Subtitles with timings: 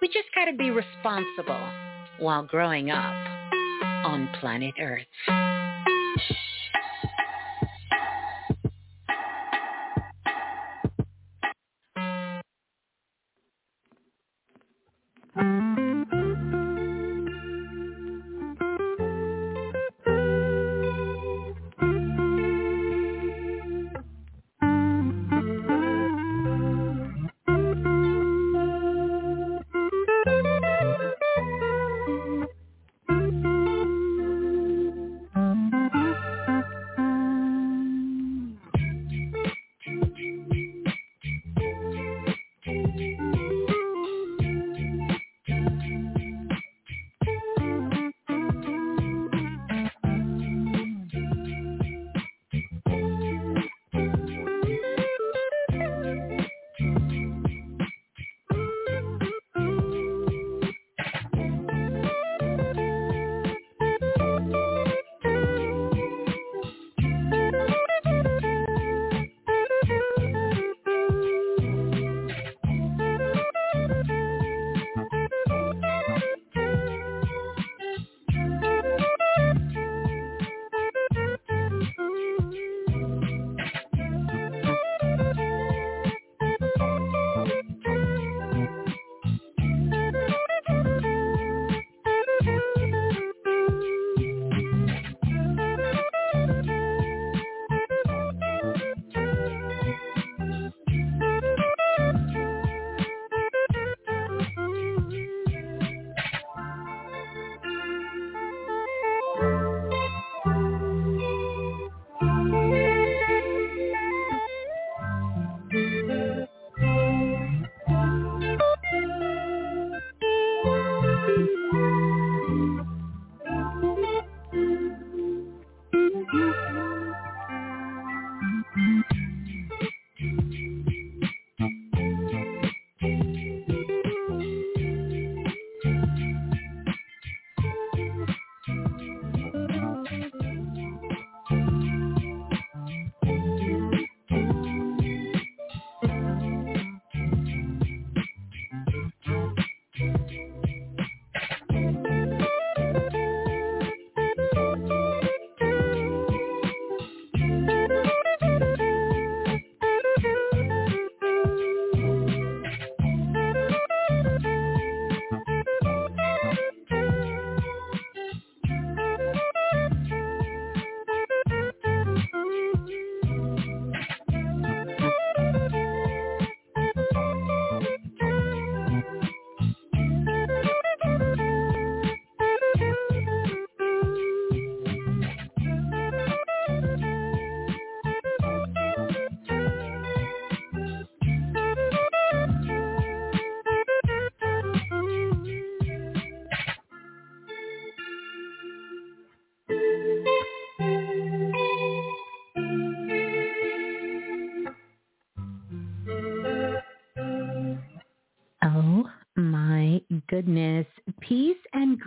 [0.00, 1.68] We just got to be responsible
[2.18, 3.14] while growing up
[4.04, 5.06] on planet Earth.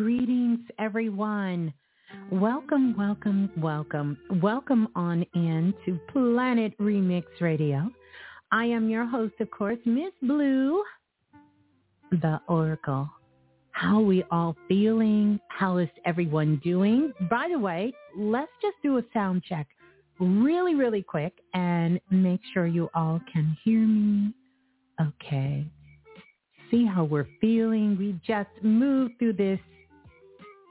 [0.03, 1.71] Greetings, everyone.
[2.31, 4.17] Welcome, welcome, welcome.
[4.41, 7.87] Welcome on in to Planet Remix Radio.
[8.51, 10.81] I am your host, of course, Miss Blue.
[12.11, 13.07] the Oracle.
[13.73, 15.39] How we all feeling?
[15.49, 17.13] How is everyone doing?
[17.29, 19.67] By the way, let's just do a sound check
[20.19, 24.33] really, really quick and make sure you all can hear me.
[24.99, 25.63] Okay.
[26.71, 27.97] See how we're feeling.
[27.99, 29.59] We just moved through this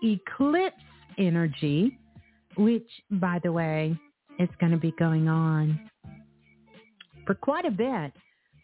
[0.03, 0.77] eclipse
[1.19, 1.99] energy,
[2.57, 3.97] which, by the way,
[4.39, 5.79] is going to be going on
[7.27, 8.13] for quite a bit.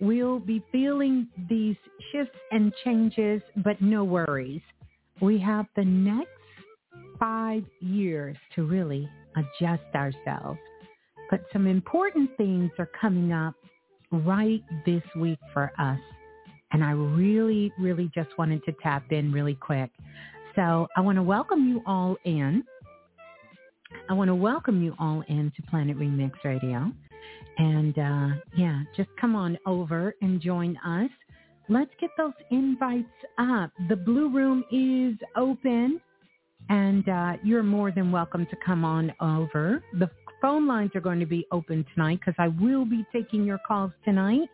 [0.00, 1.76] We'll be feeling these
[2.12, 4.60] shifts and changes, but no worries.
[5.20, 6.28] We have the next
[7.18, 10.58] five years to really adjust ourselves.
[11.30, 13.54] But some important things are coming up
[14.12, 15.98] right this week for us.
[16.72, 19.90] And I really, really just wanted to tap in really quick.
[20.56, 22.64] So I want to welcome you all in.
[24.08, 26.91] I want to welcome you all into Planet Remix Radio.
[27.58, 31.11] And uh, yeah, just come on over and join us.
[31.69, 33.06] Let's get those invites
[33.38, 33.70] up.
[33.91, 36.00] The Blue Room is open
[36.70, 39.82] and uh, you're more than welcome to come on over.
[39.99, 40.11] The
[40.41, 43.93] phone lines are going to be open tonight because I will be taking your calls
[44.06, 44.49] tonight.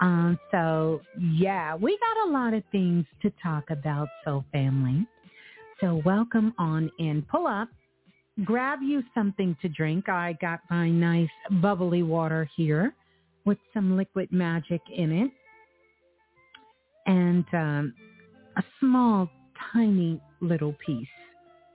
[0.00, 5.06] Um, so yeah, we got a lot of things to talk about, so family.
[5.80, 7.22] So welcome on in.
[7.30, 7.68] Pull up
[8.44, 10.08] grab you something to drink.
[10.08, 11.28] I got my nice
[11.62, 12.94] bubbly water here
[13.44, 15.30] with some liquid magic in it
[17.06, 17.94] and um,
[18.56, 19.30] a small,
[19.72, 21.06] tiny little piece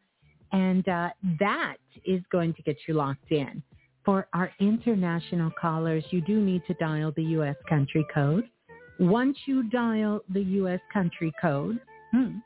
[0.51, 1.09] and uh,
[1.39, 1.75] that
[2.05, 3.61] is going to get you locked in.
[4.03, 7.55] For our international callers, you do need to dial the U.S.
[7.67, 8.45] country code.
[8.99, 10.79] Once you dial the U.S.
[10.91, 11.79] country code,
[12.11, 12.37] hmm,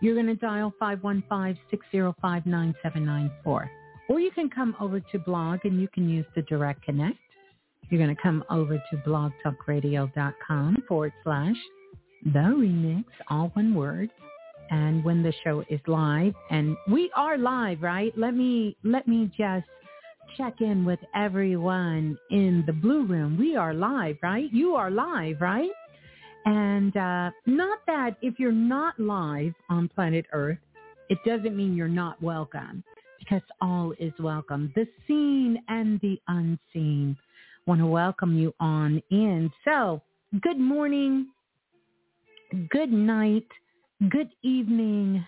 [0.00, 3.68] you're going to dial 515-605-9794.
[4.08, 7.18] Or you can come over to blog and you can use the direct connect.
[7.88, 11.56] You're going to come over to blogtalkradio.com forward slash
[12.24, 14.10] the remix, all one word.
[14.70, 18.16] And when the show is live, and we are live, right?
[18.16, 19.66] Let me, let me just
[20.36, 23.36] check in with everyone in the blue room.
[23.36, 24.48] We are live, right?
[24.52, 25.70] You are live, right?
[26.44, 30.58] And uh, not that if you're not live on planet Earth,
[31.08, 32.82] it doesn't mean you're not welcome
[33.18, 34.72] because all is welcome.
[34.74, 37.16] The seen and the unseen.
[37.66, 39.50] Want to welcome you on in.
[39.64, 40.00] So,
[40.40, 41.28] good morning,
[42.70, 43.46] good night,
[44.08, 45.24] good evening,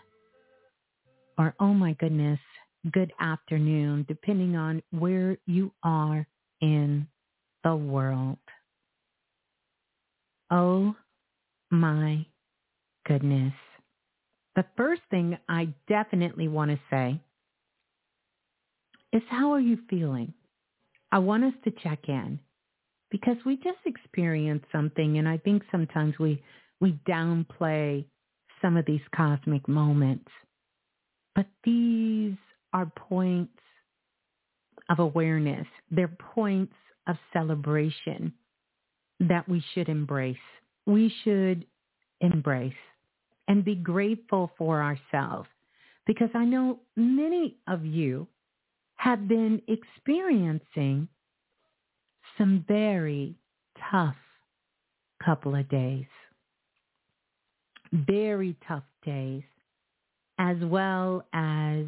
[1.38, 2.40] or oh my goodness,
[2.92, 6.26] good afternoon, depending on where you are
[6.60, 7.06] in
[7.64, 8.38] the world.
[10.52, 10.94] Oh
[11.70, 12.26] my
[13.06, 13.54] goodness.
[14.54, 17.18] The first thing I definitely want to say
[19.14, 20.34] is how are you feeling?
[21.10, 22.38] I want us to check in
[23.10, 26.42] because we just experienced something and I think sometimes we
[26.82, 28.04] we downplay
[28.60, 30.30] some of these cosmic moments.
[31.34, 32.36] But these
[32.74, 33.58] are points
[34.90, 35.66] of awareness.
[35.90, 36.74] They're points
[37.06, 38.34] of celebration
[39.28, 40.36] that we should embrace.
[40.86, 41.64] We should
[42.20, 42.72] embrace
[43.48, 45.48] and be grateful for ourselves
[46.06, 48.26] because I know many of you
[48.96, 51.08] have been experiencing
[52.38, 53.34] some very
[53.90, 54.16] tough
[55.24, 56.06] couple of days.
[57.92, 59.42] Very tough days,
[60.38, 61.84] as well as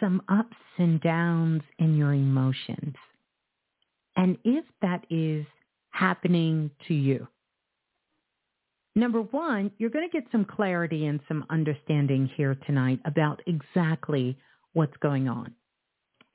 [0.00, 2.96] some ups and downs in your emotions.
[4.16, 5.46] And if that is
[5.92, 7.26] happening to you,
[8.94, 14.36] number one, you're going to get some clarity and some understanding here tonight about exactly
[14.72, 15.54] what's going on.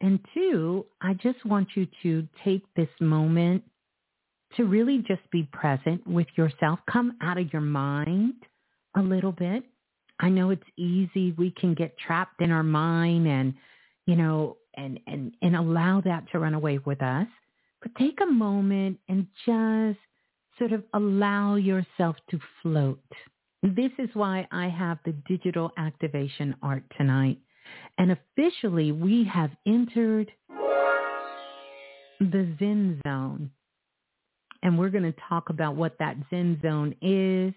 [0.02, 3.64] And two, I just want you to take this moment
[4.56, 6.80] to really just be present with yourself.
[6.92, 8.36] Come out of your mind
[8.96, 9.64] a little bit.
[10.20, 11.34] I know it's easy.
[11.38, 13.54] We can get trapped in our mind and,
[14.06, 17.28] you know, and, and, and allow that to run away with us.
[17.98, 20.00] Take a moment and just
[20.58, 23.00] sort of allow yourself to float.
[23.64, 27.40] This is why I have the digital activation art tonight
[27.98, 30.32] and officially, we have entered
[32.20, 33.52] the Zen zone.
[34.64, 37.54] And we're going to talk about what that Zen zone is,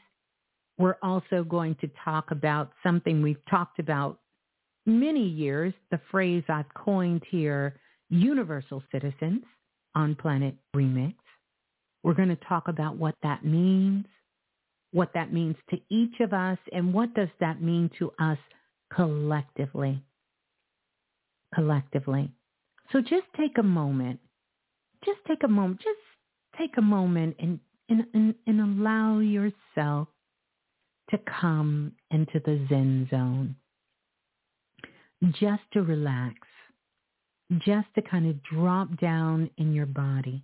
[0.78, 4.20] we're also going to talk about something we've talked about
[4.86, 9.44] many years, the phrase I've coined here, universal citizens
[9.94, 11.14] on Planet Remix.
[12.02, 14.06] We're going to talk about what that means,
[14.92, 18.38] what that means to each of us, and what does that mean to us
[18.92, 20.02] collectively.
[21.54, 22.30] Collectively.
[22.92, 24.20] So just take a moment.
[25.04, 25.80] Just take a moment.
[25.80, 25.98] Just
[26.58, 30.08] take a moment and, and, and, and allow yourself
[31.10, 33.56] to come into the Zen zone.
[35.32, 36.34] Just to relax.
[37.58, 40.42] Just to kind of drop down in your body.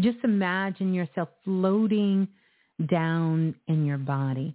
[0.00, 2.28] Just imagine yourself floating
[2.90, 4.54] down in your body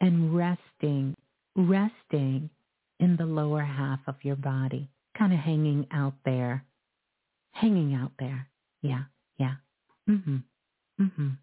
[0.00, 1.14] and resting,
[1.56, 2.50] resting
[3.00, 6.64] in the lower half of your body, kind of hanging out there,
[7.52, 8.48] hanging out there.
[8.82, 9.04] Yeah,
[9.38, 9.56] yeah.
[10.08, 10.42] Mhm.
[11.00, 11.38] Mhm.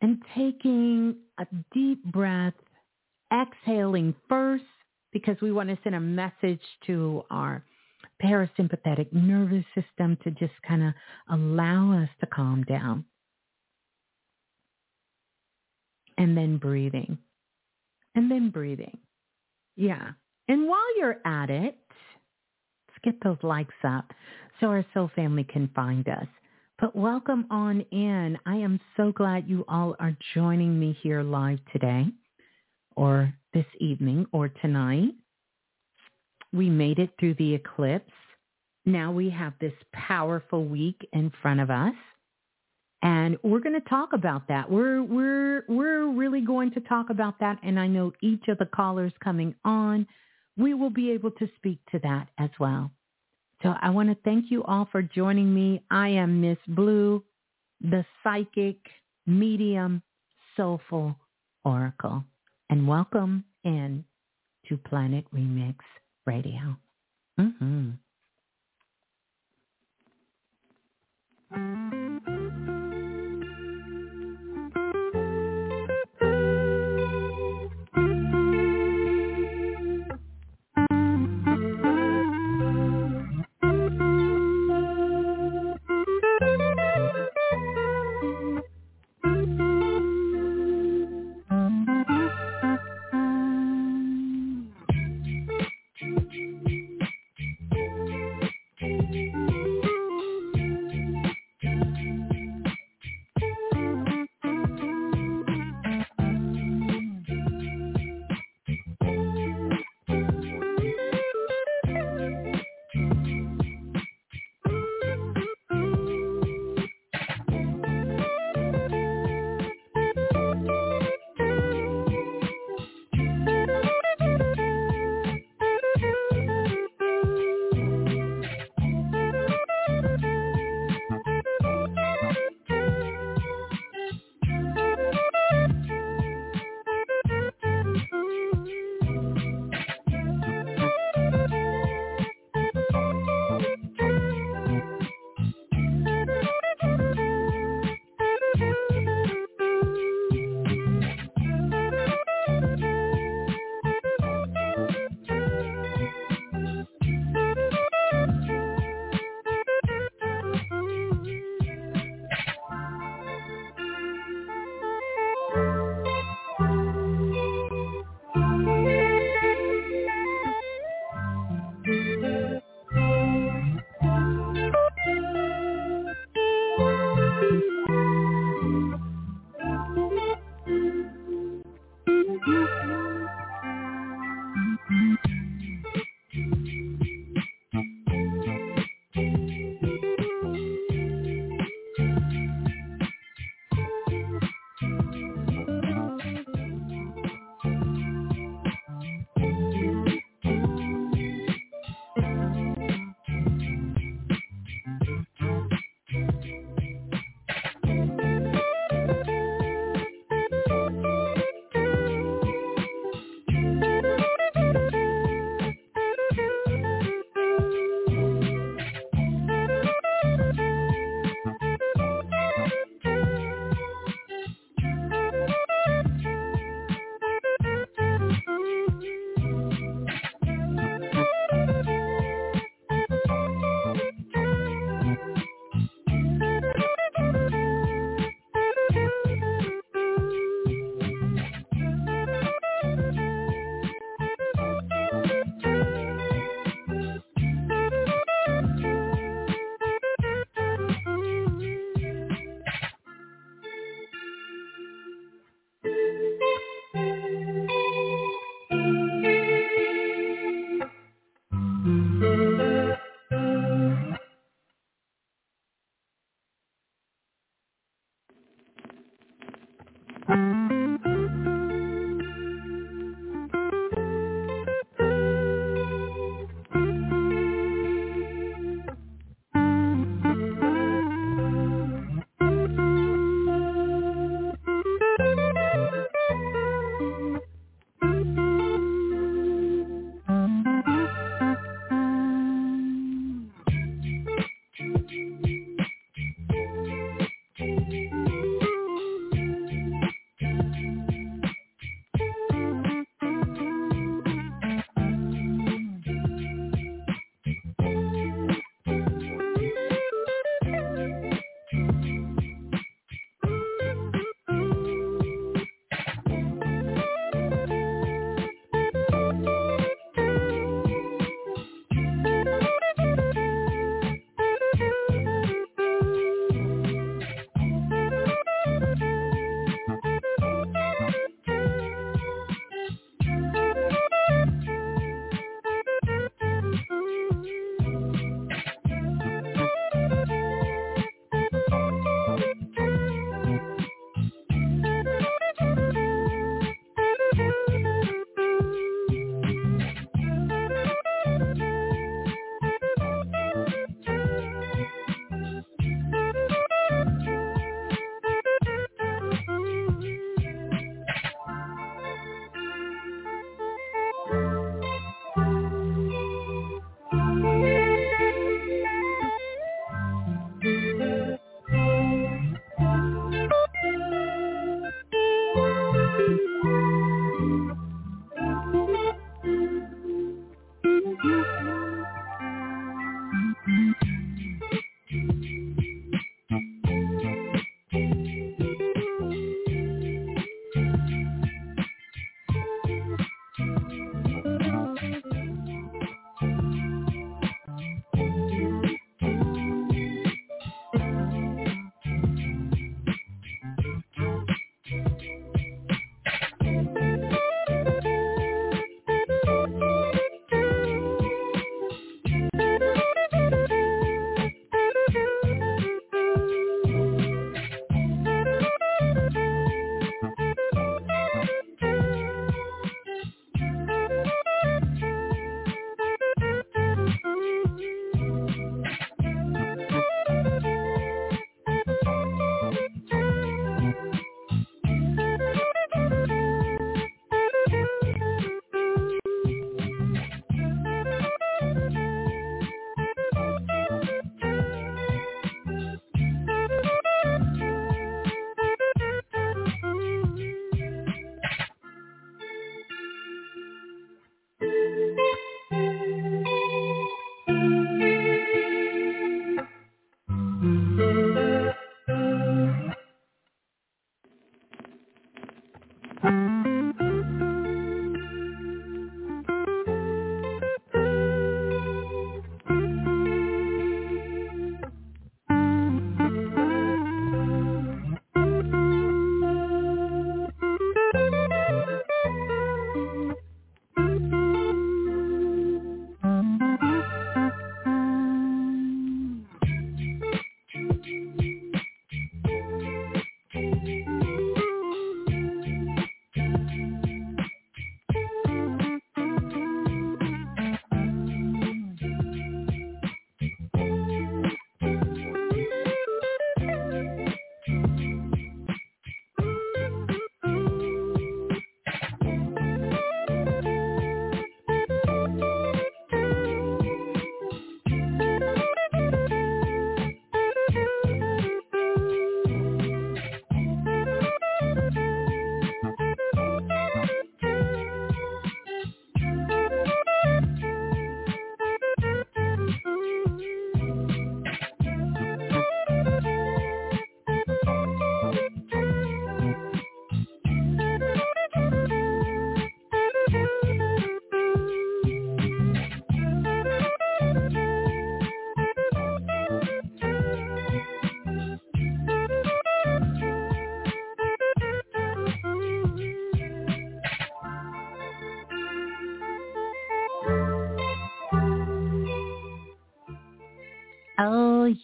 [0.00, 2.54] And taking a deep breath,
[3.32, 4.64] exhaling first
[5.12, 7.64] because we want to send a message to our
[8.22, 10.94] parasympathetic nervous system to just kind of
[11.30, 13.04] allow us to calm down.
[16.16, 17.18] And then breathing.
[18.14, 18.98] And then breathing.
[19.76, 20.10] Yeah.
[20.48, 21.78] And while you're at it,
[22.88, 24.12] let's get those likes up
[24.60, 26.26] so our soul family can find us.
[26.80, 28.38] But welcome on in.
[28.46, 32.06] I am so glad you all are joining me here live today
[32.96, 35.12] or this evening or tonight.
[36.52, 38.12] We made it through the eclipse.
[38.86, 41.94] Now we have this powerful week in front of us.
[43.02, 44.68] And we're going to talk about that.
[44.68, 48.66] We're we're we're really going to talk about that and I know each of the
[48.66, 50.06] callers coming on
[50.58, 52.90] we will be able to speak to that as well.
[53.62, 55.82] So I want to thank you all for joining me.
[55.90, 57.24] I am Miss Blue,
[57.80, 58.76] the psychic
[59.26, 60.02] medium
[60.56, 61.16] soulful
[61.64, 62.24] oracle.
[62.70, 64.04] And welcome in
[64.68, 65.76] to Planet Remix
[66.28, 66.76] Radio.
[67.40, 67.90] Mm-hmm.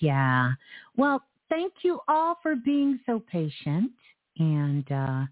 [0.00, 0.52] Yeah.
[0.96, 3.90] Well, thank you all for being so patient.
[4.38, 5.24] And uh,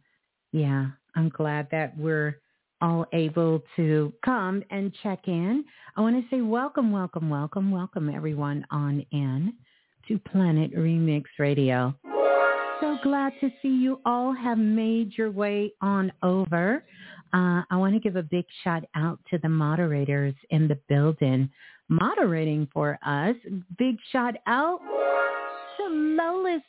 [0.53, 2.39] yeah, I'm glad that we're
[2.81, 5.65] all able to come and check in.
[5.97, 9.55] I want to say welcome, welcome, welcome, welcome everyone on in
[10.09, 11.95] to Planet Remix Radio.
[12.81, 16.85] So glad to see you all have made your way on over.
[17.33, 21.49] Uh, I want to give a big shout out to the moderators in the building
[21.89, 23.37] moderating for us.
[23.79, 24.81] Big shout out
[25.77, 26.63] to Lolis,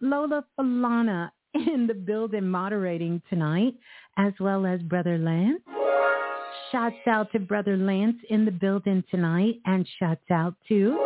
[0.00, 3.74] Lola Falana in the building moderating tonight,
[4.16, 5.62] as well as Brother Lance.
[6.72, 10.98] Shouts out to Brother Lance in the building tonight, and shouts out to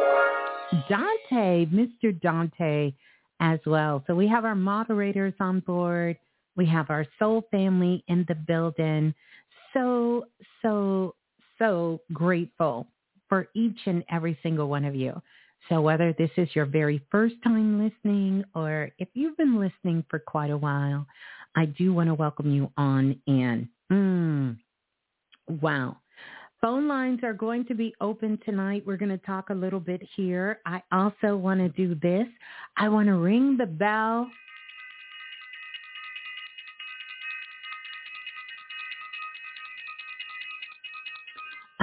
[0.89, 2.19] Dante, Mr.
[2.21, 2.93] Dante,
[3.41, 4.05] as well.
[4.07, 6.19] So we have our moderators on board.
[6.57, 9.15] We have our soul family in the building.
[9.73, 10.27] So,
[10.63, 11.15] so,
[11.59, 12.87] so grateful
[13.29, 15.21] for each and every single one of you.
[15.69, 20.19] So whether this is your very first time listening or if you've been listening for
[20.19, 21.07] quite a while,
[21.57, 23.69] I do want to welcome you on in.
[23.91, 24.59] Mm.
[25.63, 25.97] Wow.
[26.61, 28.85] Phone lines are going to be open tonight.
[28.87, 30.61] We're going to talk a little bit here.
[30.65, 32.27] I also want to do this.
[32.77, 34.29] I want to ring the bell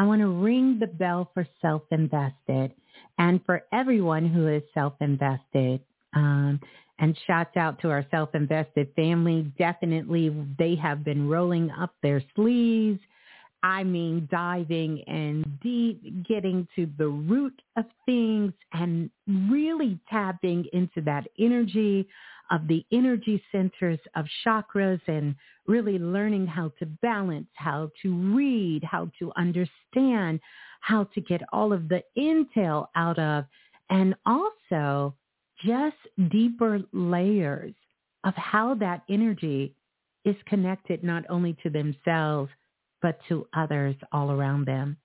[0.01, 2.73] I want to ring the bell for self-invested
[3.19, 5.79] and for everyone who is self-invested.
[6.15, 6.59] Um,
[6.97, 9.51] and shouts out to our self-invested family.
[9.59, 12.99] Definitely, they have been rolling up their sleeves.
[13.63, 21.01] I mean, diving and deep, getting to the root of things and really tapping into
[21.01, 22.07] that energy
[22.49, 25.35] of the energy centers of chakras and
[25.67, 30.39] really learning how to balance, how to read, how to understand,
[30.81, 33.45] how to get all of the intel out of,
[33.89, 35.13] and also
[35.63, 35.95] just
[36.29, 37.73] deeper layers
[38.23, 39.75] of how that energy
[40.25, 42.51] is connected not only to themselves,
[43.01, 44.97] but to others all around them.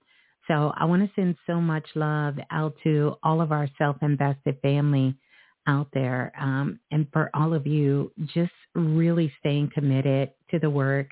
[0.47, 5.15] So I want to send so much love out to all of our self-invested family
[5.67, 6.31] out there.
[6.39, 11.09] Um, and for all of you, just really staying committed to the work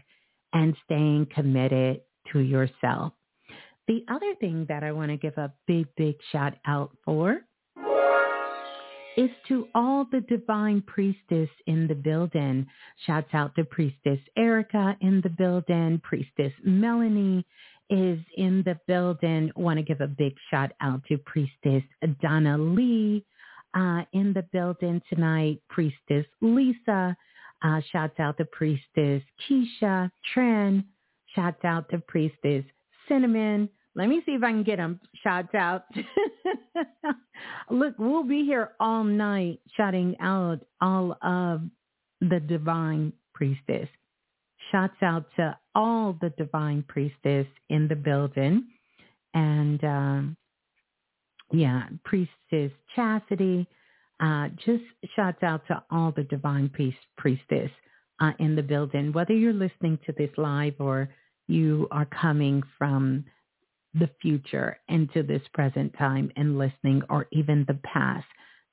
[0.53, 3.13] and staying committed to yourself.
[3.87, 7.41] The other thing that I want to give a big, big shout out for
[9.17, 12.67] is to all the divine priestess in the building.
[13.05, 16.01] Shouts out to Priestess Erica in the building.
[16.03, 17.45] Priestess Melanie
[17.89, 19.51] is in the building.
[19.55, 21.83] Want to give a big shout out to Priestess
[22.21, 23.23] Donna Lee
[23.73, 25.61] uh, in the building tonight.
[25.69, 27.15] Priestess Lisa.
[27.63, 30.83] Uh, shouts out to Priestess Keisha Tren.
[31.33, 32.63] Shouts out to Priestess
[33.07, 33.69] Cinnamon.
[33.95, 35.85] Let me see if I can get them shouts out.
[37.69, 41.61] Look, we'll be here all night shouting out all of
[42.19, 43.87] the divine priestess.
[44.71, 48.65] Shouts out to all the divine priestess in the building.
[49.33, 50.37] And um,
[51.51, 53.67] yeah, Priestess Chastity.
[54.21, 54.83] Uh, just
[55.15, 57.69] shouts out to all the divine priest, priestess
[58.21, 61.09] uh, in the building, whether you're listening to this live or
[61.47, 63.25] you are coming from
[63.99, 68.25] the future into this present time and listening or even the past,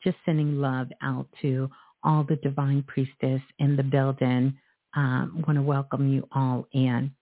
[0.02, 1.70] just sending love out to
[2.04, 4.56] all the divine priestess in the building.
[4.94, 7.12] Um, want to welcome you all in.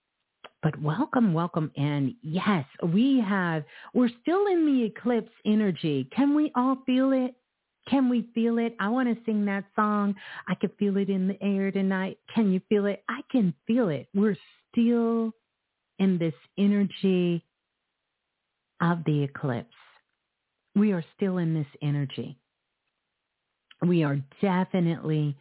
[0.62, 2.16] But welcome, welcome in.
[2.22, 6.08] Yes, we have, we're still in the eclipse energy.
[6.14, 7.34] Can we all feel it?
[7.88, 8.76] Can we feel it?
[8.78, 10.14] I want to sing that song.
[10.48, 12.18] I can feel it in the air tonight.
[12.34, 13.02] Can you feel it?
[13.08, 14.08] I can feel it.
[14.14, 14.36] We're
[14.70, 15.32] still
[15.98, 17.44] in this energy
[18.80, 19.74] of the eclipse.
[20.74, 22.38] We are still in this energy.
[23.86, 25.36] We are definitely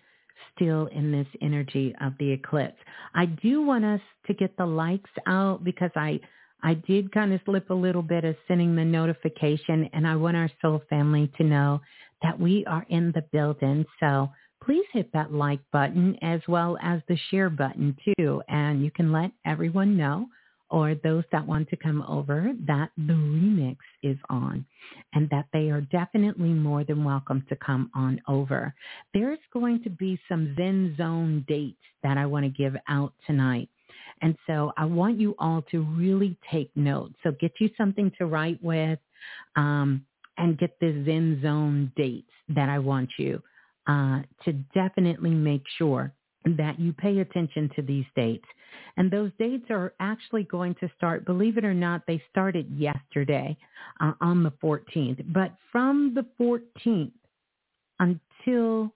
[0.55, 2.77] still in this energy of the eclipse.
[3.13, 6.19] I do want us to get the likes out because I
[6.61, 10.35] I did kind of slip a little bit of sending the notification and I want
[10.35, 11.81] our soul family to know
[12.21, 13.85] that we are in the building.
[14.01, 14.29] So
[14.63, 18.41] please hit that like button as well as the share button too.
[18.49, 20.27] And you can let everyone know
[20.69, 24.65] or those that want to come over that the remix is on
[25.13, 28.73] and that they are definitely more than welcome to come on over.
[29.13, 33.69] There's going to be some Zen Zone dates that I want to give out tonight.
[34.21, 37.13] And so I want you all to really take note.
[37.23, 38.99] So get you something to write with
[39.55, 40.05] um,
[40.37, 43.41] and get the Zen Zone dates that I want you
[43.87, 46.13] uh, to definitely make sure
[46.45, 48.45] that you pay attention to these dates.
[48.97, 53.57] And those dates are actually going to start, believe it or not, they started yesterday
[53.99, 55.33] uh, on the 14th.
[55.33, 57.11] But from the 14th
[57.99, 58.93] until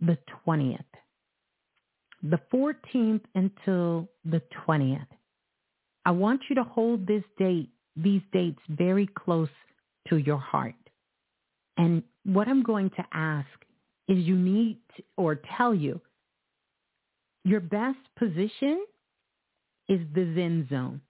[0.00, 0.84] the 20th,
[2.22, 5.06] the 14th until the 20th,
[6.04, 9.48] I want you to hold this date, these dates very close
[10.08, 10.74] to your heart.
[11.76, 13.48] And what I'm going to ask
[14.08, 16.00] is you need to, or tell you
[17.44, 18.84] your best position
[19.88, 21.00] is the Zen zone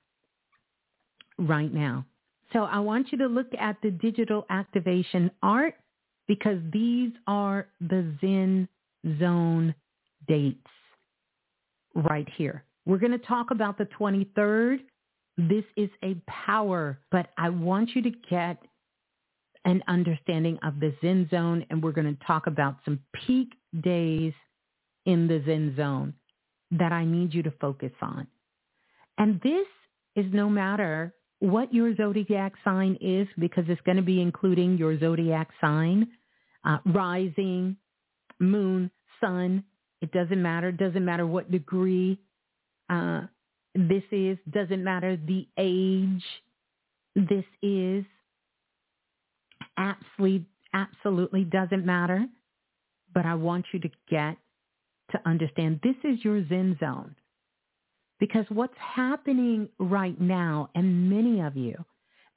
[1.39, 2.05] right now.
[2.53, 5.75] So I want you to look at the digital activation art
[6.27, 8.69] because these are the Zen
[9.19, 9.75] zone
[10.27, 10.67] dates
[11.95, 12.65] right here.
[12.87, 14.81] We're going to talk about the 23rd.
[15.37, 18.59] This is a power, but I want you to get
[19.65, 23.49] an understanding of the Zen zone, and we're going to talk about some peak
[23.83, 24.33] days
[25.07, 26.15] in the Zen zone
[26.73, 28.27] that I need you to focus on.
[29.19, 29.67] And this
[30.17, 34.99] is no matter what your zodiac sign is, because it's going to be including your
[34.99, 36.09] zodiac sign,
[36.65, 37.77] uh, rising,
[38.41, 39.65] moon, sun.
[40.01, 40.69] It doesn't matter.
[40.69, 42.19] It doesn't matter what degree
[42.91, 43.23] uh,
[43.75, 44.39] this is.
[44.51, 46.25] Doesn't matter the age
[47.17, 48.05] this is
[49.77, 52.27] absolutely, absolutely doesn't matter.
[53.13, 54.37] But I want you to get
[55.13, 57.15] to understand this is your Zen zone.
[58.19, 61.85] Because what's happening right now, and many of you,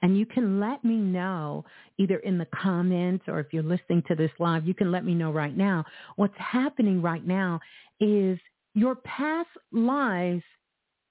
[0.02, 1.66] and you can let me know
[1.98, 5.16] either in the comments or if you're listening to this live, you can let me
[5.16, 5.86] know right now.
[6.16, 7.60] What's happening right now
[8.00, 8.38] is
[8.76, 10.44] your past lives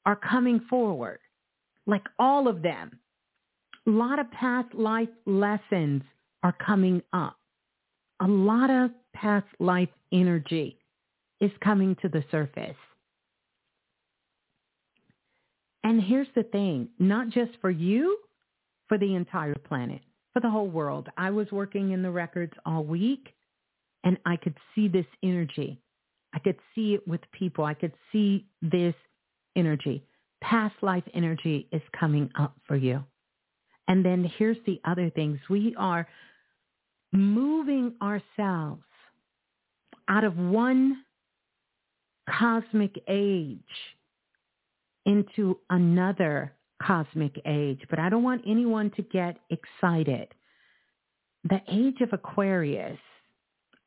[0.05, 1.19] are coming forward,
[1.87, 3.01] like all of them.
[3.89, 6.03] A lot of past life lessons
[6.47, 7.37] are coming up.
[8.21, 10.79] A lot of past life energy
[11.41, 12.77] is coming to the surface.
[15.83, 18.17] And here's the thing, not just for you,
[18.87, 20.01] for the entire planet,
[20.33, 21.09] for the whole world.
[21.17, 23.35] I was working in the records all week
[24.05, 25.81] and I could see this energy.
[26.33, 27.65] I could see it with people.
[27.65, 28.95] I could see this
[29.57, 30.05] energy.
[30.41, 33.03] Past life energy is coming up for you.
[33.89, 35.39] And then here's the other things.
[35.49, 36.07] We are
[37.17, 38.83] moving ourselves
[40.09, 41.03] out of one
[42.29, 43.59] cosmic age
[45.05, 46.53] into another
[46.83, 47.81] cosmic age.
[47.89, 50.29] But I don't want anyone to get excited.
[51.49, 52.99] The age of Aquarius,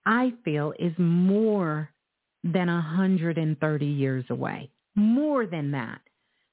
[0.06, 1.90] I feel, is more
[2.44, 4.70] than 130 years away.
[4.96, 6.00] More than that.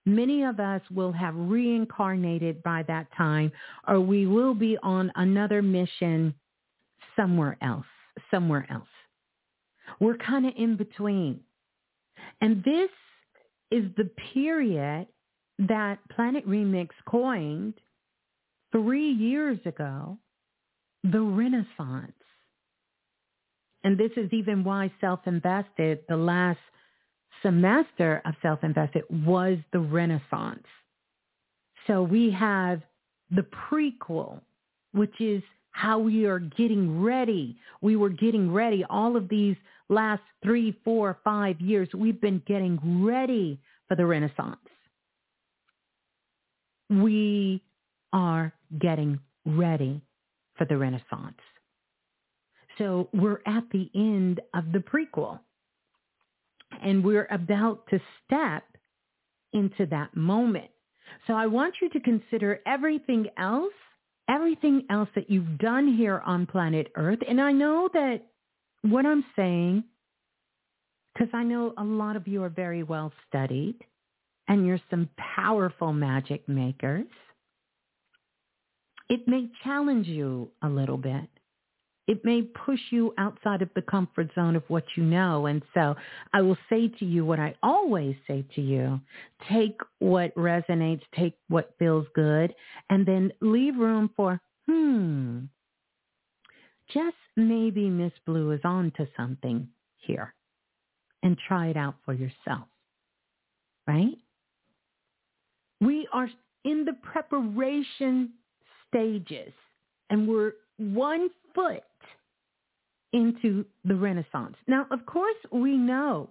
[0.04, 3.50] Many of us will have reincarnated by that time,
[3.88, 6.34] or we will be on another mission
[7.16, 7.86] somewhere else,
[8.30, 8.88] somewhere else.
[10.00, 11.40] We're kind of in between.
[12.40, 12.90] And this
[13.70, 15.06] is the period
[15.58, 17.74] that Planet Remix coined
[18.72, 20.18] three years ago,
[21.02, 22.12] the Renaissance.
[23.84, 26.58] And this is even why Self-Invested, the last
[27.42, 30.66] semester of Self-Invested was the Renaissance.
[31.86, 32.82] So we have
[33.30, 34.40] the prequel,
[34.92, 35.42] which is
[35.76, 37.54] how we are getting ready.
[37.82, 38.82] We were getting ready.
[38.88, 39.56] All of these
[39.90, 44.56] last three, four, five years, we've been getting ready for the Renaissance.
[46.88, 47.62] We
[48.14, 50.00] are getting ready
[50.56, 51.36] for the Renaissance.
[52.78, 55.40] So we're at the end of the prequel
[56.82, 58.64] and we're about to step
[59.52, 60.70] into that moment.
[61.26, 63.72] So I want you to consider everything else,
[64.28, 67.20] everything else that you've done here on planet Earth.
[67.28, 68.22] And I know that
[68.82, 69.84] what I'm saying,
[71.12, 73.78] because I know a lot of you are very well studied
[74.48, 77.06] and you're some powerful magic makers,
[79.08, 81.28] it may challenge you a little bit
[82.06, 85.46] it may push you outside of the comfort zone of what you know.
[85.46, 85.96] And so
[86.32, 89.00] I will say to you what I always say to you.
[89.50, 92.54] Take what resonates, take what feels good,
[92.90, 95.44] and then leave room for, hmm,
[96.92, 100.32] just maybe Miss Blue is on to something here
[101.24, 102.68] and try it out for yourself.
[103.88, 104.16] Right?
[105.80, 106.28] We are
[106.64, 108.32] in the preparation
[108.88, 109.52] stages
[110.10, 111.82] and we're one foot
[113.16, 114.56] into the Renaissance.
[114.68, 116.28] Now, of course, we know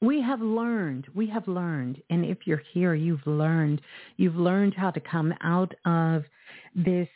[0.00, 3.80] we have learned, we have learned, and if you're here, you've learned,
[4.16, 6.22] you've learned how to come out of
[6.74, 7.08] this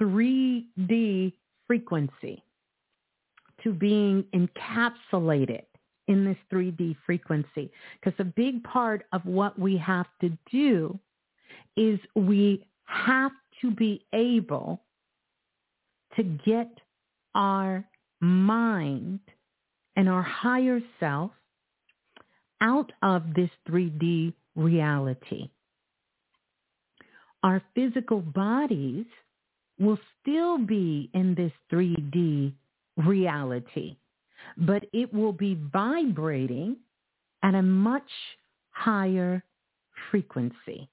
[0.00, 1.32] 3D
[1.66, 2.42] frequency
[3.62, 5.64] to being encapsulated
[6.06, 7.72] in this 3D frequency.
[8.00, 10.96] Because a big part of what we have to do
[11.76, 13.32] is we have
[13.62, 14.80] to be able
[16.14, 16.68] to get
[17.34, 17.84] our
[18.20, 19.20] mind
[19.96, 21.30] and our higher self
[22.60, 25.50] out of this 3D reality.
[27.42, 29.04] Our physical bodies
[29.78, 32.54] will still be in this 3D
[32.96, 33.96] reality,
[34.56, 36.76] but it will be vibrating
[37.42, 38.10] at a much
[38.70, 39.44] higher
[40.10, 40.88] frequency.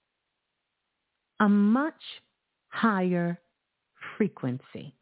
[1.39, 2.01] A much
[2.69, 3.39] higher
[4.17, 4.93] frequency.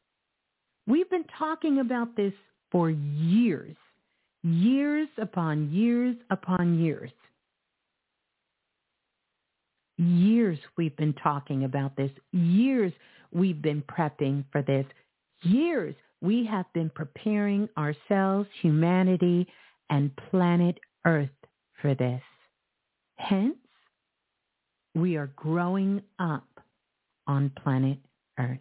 [0.89, 2.33] We've been talking about this
[2.71, 3.75] for years,
[4.41, 7.11] years upon years upon years.
[9.99, 12.09] Years we've been talking about this.
[12.31, 12.91] Years
[13.31, 14.85] we've been prepping for this.
[15.43, 19.45] Years we have been preparing ourselves, humanity,
[19.91, 21.29] and planet Earth
[21.83, 22.21] for this.
[23.17, 23.57] Hence,
[24.95, 26.47] we are growing up
[27.27, 27.99] on planet
[28.39, 28.57] Earth.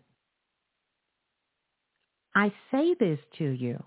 [2.38, 3.82] I say this to you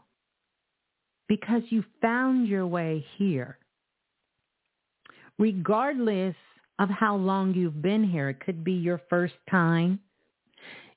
[1.29, 3.57] because you found your way here.
[5.39, 6.35] Regardless
[6.77, 10.01] of how long you've been here, it could be your first time.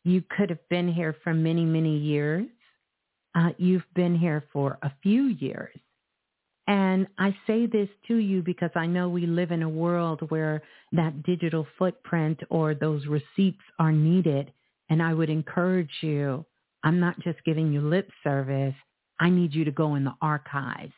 [0.03, 2.47] You could have been here for many, many years.
[3.37, 5.79] Uh, you've been here for a few years.
[6.67, 10.61] And I say this to you because I know we live in a world where
[10.91, 14.53] that digital footprint or those receipts are needed.
[14.91, 16.45] And I would encourage you
[16.85, 18.75] I'm not just giving you lip service.
[19.19, 20.93] I need you to go in the archives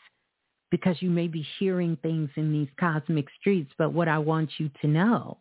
[0.70, 3.70] because you may be hearing things in these cosmic streets.
[3.78, 5.38] But what I want you to know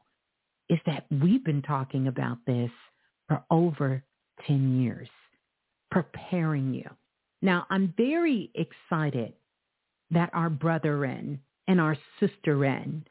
[0.69, 2.71] is that we've been talking about this
[3.27, 4.03] for over
[4.45, 5.09] 10 years,
[5.89, 6.89] preparing you.
[7.41, 9.33] Now, I'm very excited
[10.11, 13.03] that our brethren and our sisterin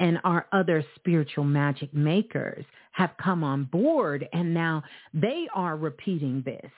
[0.00, 4.82] and our other spiritual magic makers have come on board and now
[5.14, 6.70] they are repeating this.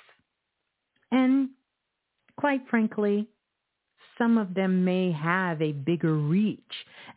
[1.10, 1.50] And
[2.36, 3.26] quite frankly,
[4.18, 6.60] some of them may have a bigger reach.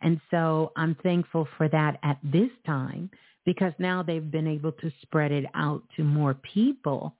[0.00, 3.10] And so I'm thankful for that at this time
[3.44, 7.14] because now they've been able to spread it out to more people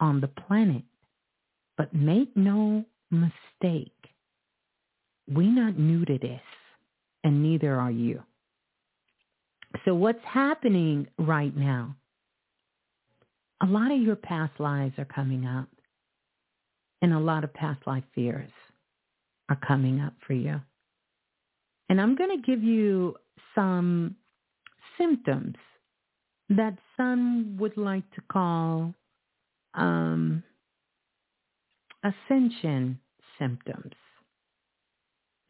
[0.00, 0.82] on the planet.
[1.76, 3.92] But make no mistake,
[5.26, 6.40] we're not new to this
[7.28, 8.22] and neither are you.
[9.84, 11.94] So what's happening right now?
[13.62, 15.68] A lot of your past lives are coming up
[17.02, 18.50] and a lot of past life fears
[19.50, 20.58] are coming up for you.
[21.90, 23.14] And I'm going to give you
[23.54, 24.16] some
[24.96, 25.56] symptoms
[26.48, 28.94] that some would like to call
[29.74, 30.42] um,
[32.02, 32.98] ascension
[33.38, 33.92] symptoms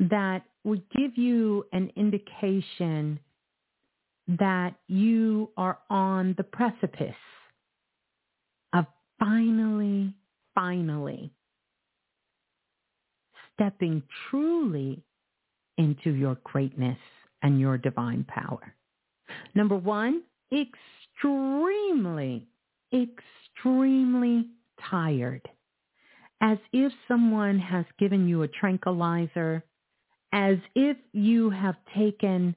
[0.00, 3.20] that would give you an indication
[4.28, 7.14] that you are on the precipice
[8.74, 8.86] of
[9.18, 10.14] finally,
[10.54, 11.32] finally
[13.54, 15.02] stepping truly
[15.78, 16.98] into your greatness
[17.42, 18.74] and your divine power.
[19.54, 22.48] Number one, extremely,
[22.92, 24.48] extremely
[24.90, 25.42] tired.
[26.40, 29.64] as if someone has given you a tranquilizer,
[30.32, 32.54] as if you have taken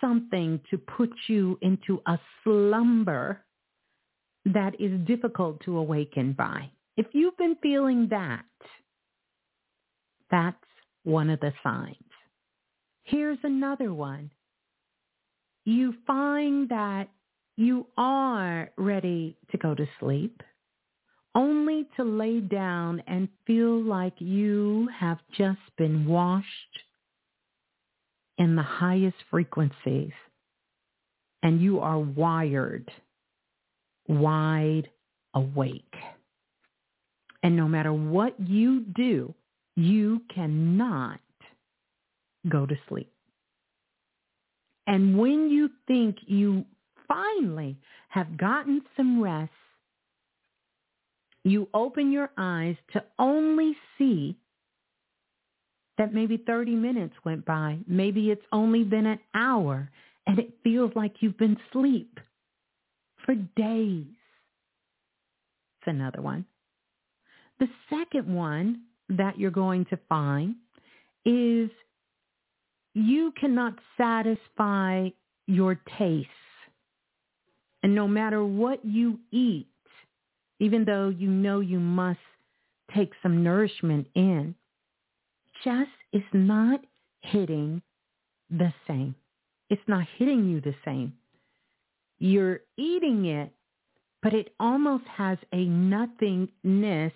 [0.00, 3.42] something to put you into a slumber
[4.44, 6.70] that is difficult to awaken by.
[6.96, 8.44] If you've been feeling that,
[10.30, 10.56] that's
[11.04, 11.96] one of the signs.
[13.04, 14.30] Here's another one.
[15.64, 17.08] You find that
[17.56, 20.42] you are ready to go to sleep
[21.36, 26.46] only to lay down and feel like you have just been washed
[28.38, 30.12] in the highest frequencies
[31.42, 32.90] and you are wired,
[34.08, 34.88] wide
[35.34, 35.94] awake.
[37.42, 39.34] And no matter what you do,
[39.76, 41.20] you cannot
[42.48, 43.12] go to sleep.
[44.86, 46.64] And when you think you
[47.06, 47.76] finally
[48.08, 49.52] have gotten some rest,
[51.50, 54.36] you open your eyes to only see
[55.98, 57.78] that maybe 30 minutes went by.
[57.86, 59.90] Maybe it's only been an hour
[60.26, 62.18] and it feels like you've been asleep
[63.24, 64.06] for days.
[65.80, 66.44] It's another one.
[67.60, 70.56] The second one that you're going to find
[71.24, 71.70] is
[72.92, 75.08] you cannot satisfy
[75.46, 76.30] your tastes.
[77.82, 79.68] And no matter what you eat,
[80.58, 82.18] even though you know you must
[82.94, 84.54] take some nourishment in,
[85.64, 86.80] just is not
[87.20, 87.82] hitting
[88.50, 89.14] the same.
[89.68, 91.14] It's not hitting you the same.
[92.18, 93.52] You're eating it,
[94.22, 97.12] but it almost has a nothingness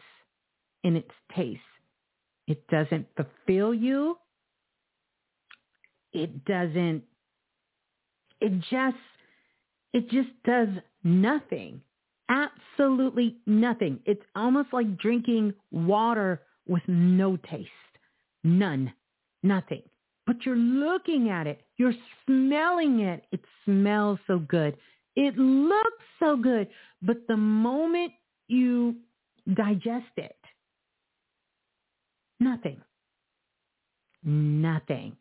[0.83, 1.61] in its taste.
[2.47, 4.19] It doesn't fulfill you.
[6.13, 7.05] It doesn't,
[8.41, 8.97] it just,
[9.93, 10.69] it just does
[11.05, 11.81] nothing
[12.31, 14.01] absolutely nothing.
[14.07, 17.69] It's almost like drinking water with no taste.
[18.45, 18.93] None.
[19.43, 19.83] Nothing.
[20.27, 21.61] But you're looking at it.
[21.77, 23.25] You're smelling it.
[23.33, 24.77] It smells so good.
[25.17, 26.69] It looks so good.
[27.03, 28.13] But the moment
[28.47, 28.97] you
[29.53, 30.37] digest it,
[32.39, 32.81] nothing.
[34.23, 35.17] Nothing.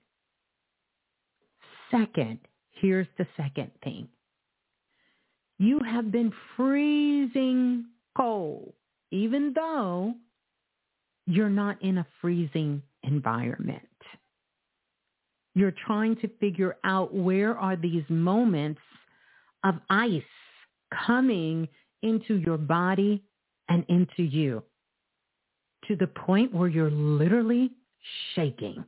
[1.89, 2.39] Second,
[2.71, 4.09] here's the second thing.
[5.59, 7.85] You have been freezing
[8.15, 8.73] cold,
[9.11, 10.15] even though
[11.27, 13.83] you're not in a freezing environment.
[15.55, 18.79] You're trying to figure out where are these moments
[19.65, 20.23] of ice
[21.05, 21.67] coming
[22.03, 23.21] into your body
[23.67, 24.63] and into you
[25.87, 27.71] to the point where you're literally
[28.33, 28.83] shaking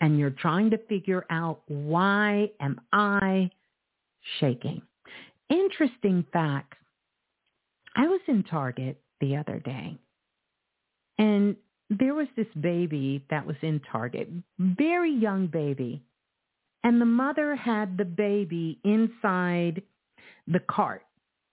[0.00, 3.50] and you're trying to figure out why am I
[4.38, 4.80] shaking?
[5.50, 6.74] Interesting fact.
[7.96, 9.98] I was in Target the other day
[11.18, 11.56] and
[11.90, 14.28] there was this baby that was in Target,
[14.58, 16.02] very young baby.
[16.82, 19.82] And the mother had the baby inside
[20.46, 21.02] the cart.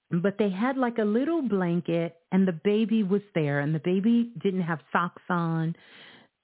[0.10, 4.32] But they had like a little blanket and the baby was there and the baby
[4.42, 5.76] didn't have socks on.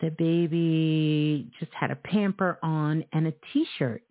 [0.02, 4.04] The baby just had a pamper on and a t-shirt.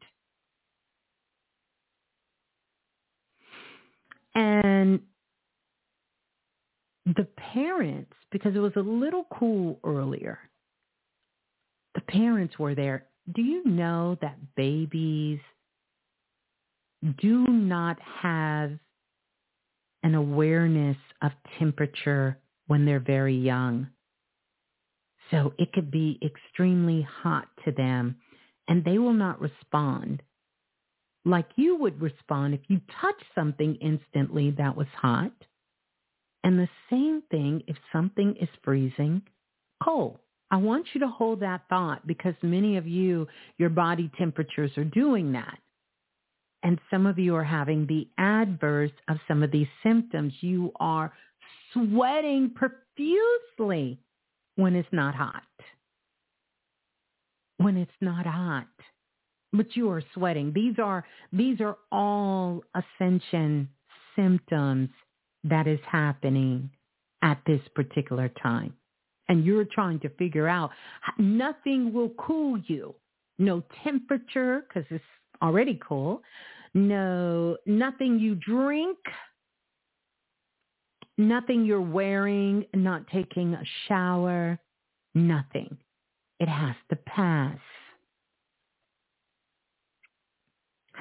[4.35, 5.01] And
[7.07, 10.39] the parents, because it was a little cool earlier,
[11.95, 13.07] the parents were there.
[13.35, 15.41] Do you know that babies
[17.19, 18.79] do not have
[20.03, 23.89] an awareness of temperature when they're very young?
[25.31, 28.17] So it could be extremely hot to them
[28.69, 30.23] and they will not respond
[31.25, 35.33] like you would respond if you touched something instantly that was hot.
[36.45, 39.23] And the same thing if something is freezing
[39.83, 40.19] cold.
[40.51, 43.27] I want you to hold that thought because many of you,
[43.59, 45.59] your body temperatures are doing that.
[46.63, 50.33] And some of you are having the adverse of some of these symptoms.
[50.41, 51.13] You are
[51.73, 53.99] sweating profusely
[54.57, 55.43] when it's not hot.
[57.57, 58.67] When it's not hot
[59.53, 60.53] but you are sweating.
[60.55, 63.69] These are these are all ascension
[64.17, 64.91] symptoms
[65.45, 66.71] that is happening
[67.23, 68.75] at this particular time.
[69.29, 70.71] And you're trying to figure out
[71.19, 72.95] nothing will cool you.
[73.39, 75.05] No temperature because it's
[75.43, 76.23] already cool.
[76.75, 78.99] No, nothing you drink.
[81.19, 84.59] Nothing you're wearing, not taking a shower,
[85.15, 85.77] nothing.
[86.41, 87.59] It has to pass.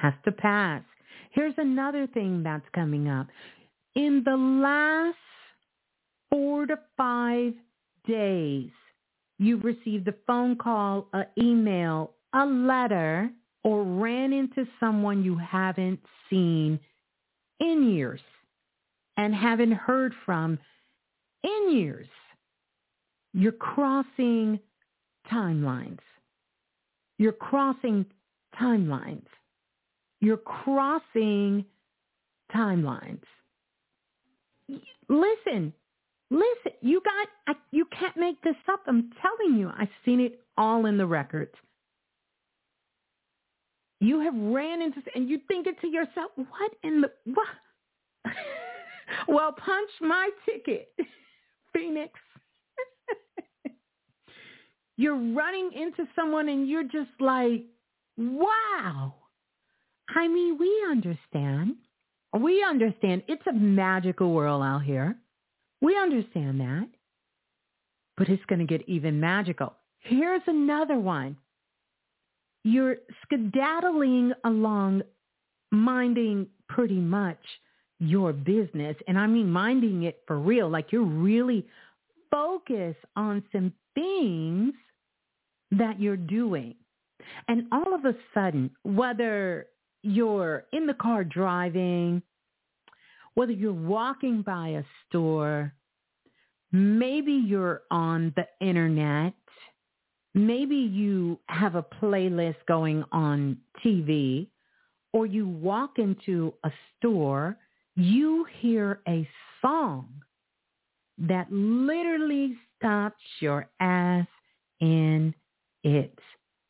[0.02, 0.82] Has to pass.
[1.30, 3.28] Here's another thing that's coming up.
[3.94, 5.16] In the last
[6.28, 7.52] four to five
[8.06, 8.70] days
[9.38, 13.30] you've received a phone call, an email, a letter,
[13.64, 16.80] or ran into someone you haven't seen
[17.60, 18.20] in years
[19.16, 20.58] and haven't heard from
[21.44, 22.08] in years.
[23.34, 24.58] You're crossing
[25.30, 26.00] timelines.
[27.18, 28.04] You're crossing
[28.60, 29.26] timelines.
[30.22, 31.64] You're crossing
[32.54, 33.24] timelines.
[35.08, 35.72] Listen,
[36.30, 38.82] listen, you got, I, you can't make this up.
[38.86, 41.50] I'm telling you, I've seen it all in the records.
[43.98, 47.46] You have ran into, and you thinking to yourself, what in the, what?
[49.28, 50.92] well, punch my ticket,
[51.72, 52.12] Phoenix.
[54.96, 57.64] you're running into someone and you're just like,
[58.16, 59.14] wow.
[60.14, 61.76] I mean, we understand.
[62.38, 63.22] We understand.
[63.28, 65.16] It's a magical world out here.
[65.80, 66.88] We understand that.
[68.16, 69.74] But it's going to get even magical.
[70.00, 71.36] Here's another one.
[72.64, 75.02] You're skedaddling along,
[75.70, 77.38] minding pretty much
[77.98, 78.96] your business.
[79.08, 80.68] And I mean minding it for real.
[80.68, 81.66] Like you're really
[82.30, 84.74] focused on some things
[85.72, 86.74] that you're doing.
[87.48, 89.66] And all of a sudden, whether
[90.02, 92.22] you're in the car driving,
[93.34, 95.72] whether you're walking by a store,
[96.70, 99.34] maybe you're on the internet,
[100.34, 104.48] maybe you have a playlist going on TV,
[105.12, 107.56] or you walk into a store,
[107.94, 109.28] you hear a
[109.60, 110.08] song
[111.18, 114.26] that literally stops your ass
[114.80, 115.34] in
[115.84, 116.18] its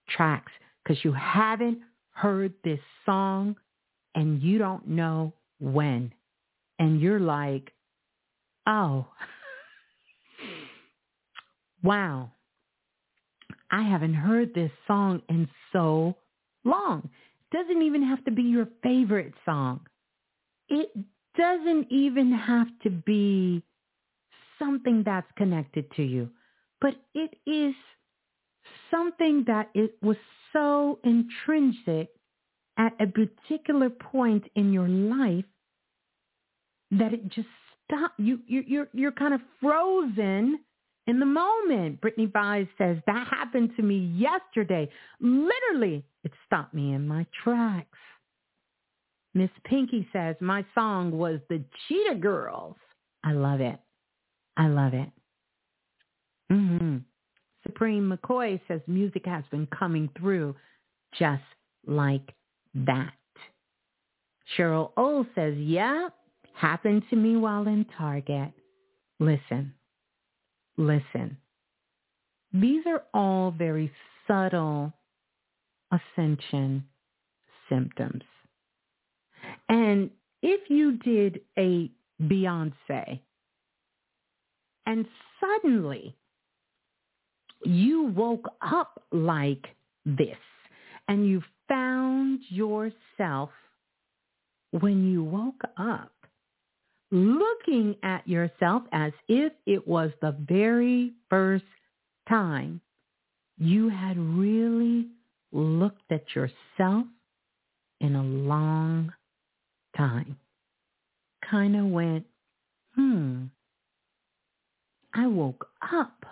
[0.08, 0.52] tracks
[0.82, 1.78] because you haven't
[2.12, 3.56] heard this song
[4.14, 6.12] and you don't know when.
[6.78, 7.72] And you're like,
[8.66, 9.06] oh,
[11.82, 12.30] wow,
[13.70, 16.16] I haven't heard this song in so
[16.64, 17.08] long.
[17.52, 19.80] Doesn't even have to be your favorite song.
[20.68, 20.90] It
[21.36, 23.62] doesn't even have to be
[24.58, 26.30] something that's connected to you,
[26.80, 27.74] but it is
[28.90, 30.16] something that it was
[30.52, 32.08] so intrinsic
[32.78, 35.44] at a particular point in your life
[36.90, 37.48] that it just
[37.84, 38.18] stopped.
[38.18, 40.60] You, you, you're, you're kind of frozen
[41.06, 42.00] in the moment.
[42.00, 44.88] Brittany Vise says, that happened to me yesterday.
[45.20, 47.98] Literally, it stopped me in my tracks.
[49.34, 52.76] Miss Pinky says, my song was the Cheetah Girls.
[53.24, 53.78] I love it.
[54.56, 55.08] I love it.
[56.50, 56.98] Mm-hmm.
[57.64, 60.54] Supreme McCoy says music has been coming through
[61.18, 61.42] just
[61.86, 62.34] like
[62.74, 63.12] that.
[64.56, 66.08] Cheryl O says, yeah,
[66.54, 68.52] happened to me while in Target.
[69.18, 69.74] Listen,
[70.76, 71.36] listen.
[72.52, 73.90] These are all very
[74.26, 74.92] subtle
[75.90, 76.84] ascension
[77.68, 78.24] symptoms.
[79.68, 80.10] And
[80.42, 81.90] if you did a
[82.20, 83.20] Beyonce
[84.86, 85.06] and
[85.40, 86.16] suddenly
[87.64, 89.66] you woke up like
[90.04, 90.36] this
[91.08, 93.50] and you found yourself
[94.70, 96.12] when you woke up
[97.10, 101.64] looking at yourself as if it was the very first
[102.28, 102.80] time
[103.58, 105.08] you had really
[105.52, 107.06] looked at yourself
[108.00, 109.12] in a long
[109.96, 110.38] time.
[111.48, 112.24] Kind of went,
[112.94, 113.44] hmm,
[115.14, 116.24] I woke up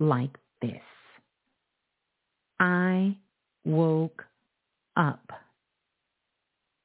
[0.00, 0.82] like this.
[2.58, 3.16] I
[3.64, 4.24] woke
[4.96, 5.30] up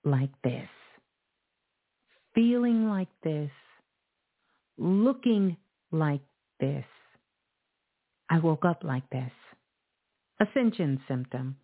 [0.04, 0.70] like this,
[2.36, 3.50] feeling like this,
[4.78, 5.58] looking
[5.92, 6.22] like
[6.60, 6.86] this.
[8.30, 9.32] I woke up like this.
[10.40, 11.56] Ascension symptom.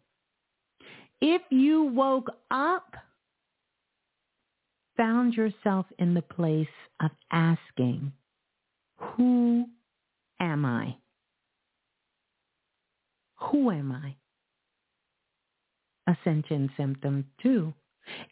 [1.19, 2.95] If you woke up,
[4.97, 6.67] found yourself in the place
[6.99, 8.13] of asking,
[8.97, 9.65] who
[10.39, 10.95] am I?
[13.41, 14.15] Who am I?
[16.07, 17.73] Ascension symptom two.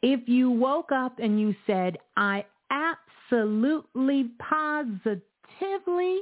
[0.02, 6.22] If you woke up and you said, I absolutely positively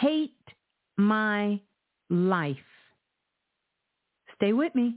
[0.00, 0.30] hate
[0.96, 1.60] my
[2.10, 2.56] life.
[4.36, 4.96] Stay with me.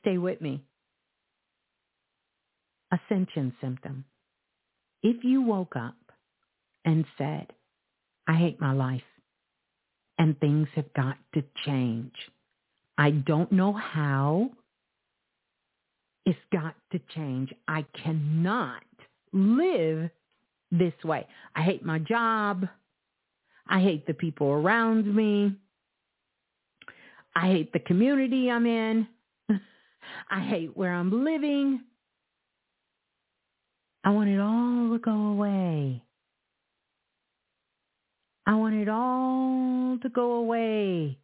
[0.00, 0.62] Stay with me.
[2.92, 4.04] Ascension symptom.
[5.02, 5.96] If you woke up
[6.84, 7.52] and said,
[8.26, 9.02] I hate my life,
[10.24, 12.14] and things have got to change.
[12.96, 14.48] I don't know how.
[16.24, 17.52] It's got to change.
[17.68, 18.84] I cannot
[19.34, 20.08] live
[20.72, 21.26] this way.
[21.54, 22.66] I hate my job.
[23.68, 25.56] I hate the people around me.
[27.36, 29.06] I hate the community I'm in.
[30.30, 31.82] I hate where I'm living.
[34.02, 36.02] I want it all to go away.
[38.46, 41.18] I want it all to go away.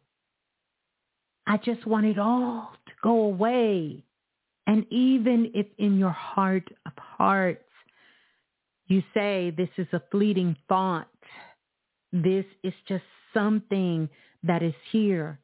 [1.45, 4.03] I just want it all to go away.
[4.67, 7.63] And even if in your heart of hearts
[8.87, 11.07] you say this is a fleeting thought,
[12.11, 13.03] this is just
[13.33, 14.09] something
[14.43, 15.39] that is here,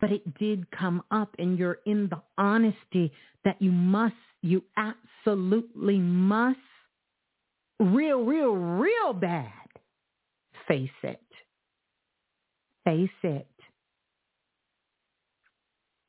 [0.00, 3.12] but it did come up and you're in the honesty
[3.44, 6.58] that you must, you absolutely must,
[7.80, 9.52] real, real, real bad,
[10.68, 11.22] face it.
[12.84, 13.48] Face it.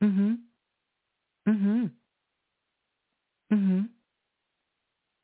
[0.04, 0.40] Mhm.
[1.48, 1.92] Mhm.
[3.52, 3.90] Mhm.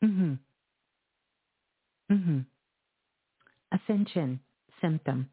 [0.04, 0.40] Mhm.
[2.12, 2.46] Mhm.
[3.72, 4.40] Ascension
[4.82, 5.30] symptom.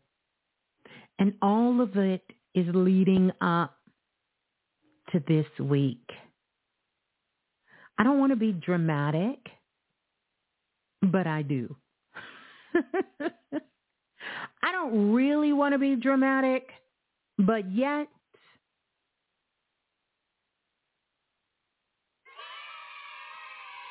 [1.19, 2.25] And all of it
[2.55, 3.79] is leading up
[5.13, 6.07] to this week.
[7.99, 9.39] I don't want to be dramatic,
[11.03, 11.77] but I do.
[14.63, 16.69] I don't really want to be dramatic,
[17.39, 18.09] but yet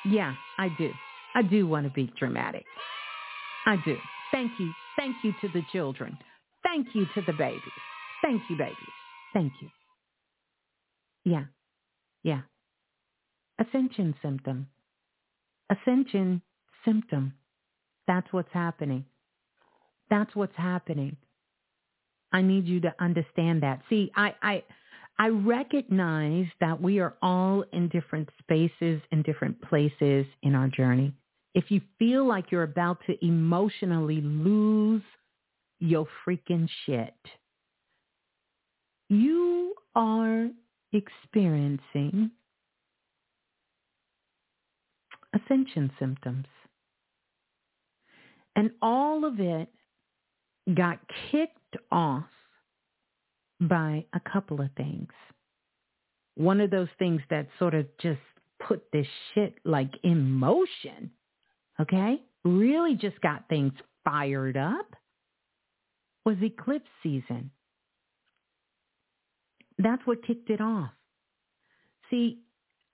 [0.04, 0.94] Yeah, I do.
[1.36, 2.68] I do want to be dramatic.
[3.66, 4.02] I do.
[4.32, 4.74] Thank you.
[4.98, 6.20] Thank you to the children.
[6.64, 7.74] Thank you to the babies.
[8.22, 8.94] Thank you, babies.
[9.34, 9.70] Thank you.
[11.26, 11.46] Yeah.
[12.24, 12.42] Yeah.
[13.60, 14.68] Ascension symptom.
[15.70, 16.42] Ascension
[16.86, 17.34] symptom.
[18.08, 19.06] That's what's happening.
[20.12, 21.18] That's what's happening.
[22.32, 23.82] I need you to understand that.
[23.90, 24.64] See, I, I,
[25.18, 31.14] I recognize that we are all in different spaces and different places in our journey.
[31.56, 35.02] If you feel like you're about to emotionally lose
[35.80, 37.16] your freaking shit,
[39.10, 40.50] you are
[40.94, 42.32] experiencing
[45.34, 46.46] ascension symptoms.
[48.56, 49.70] And all of it
[50.76, 51.00] got
[51.32, 52.26] kicked off
[53.60, 55.12] by a couple of things.
[56.36, 58.20] One of those things that sort of just
[58.66, 61.12] put this shit like in motion
[61.82, 64.96] okay, really just got things fired up
[66.26, 67.52] was eclipse season.
[69.78, 70.92] That's what kicked it off.
[72.10, 72.40] See,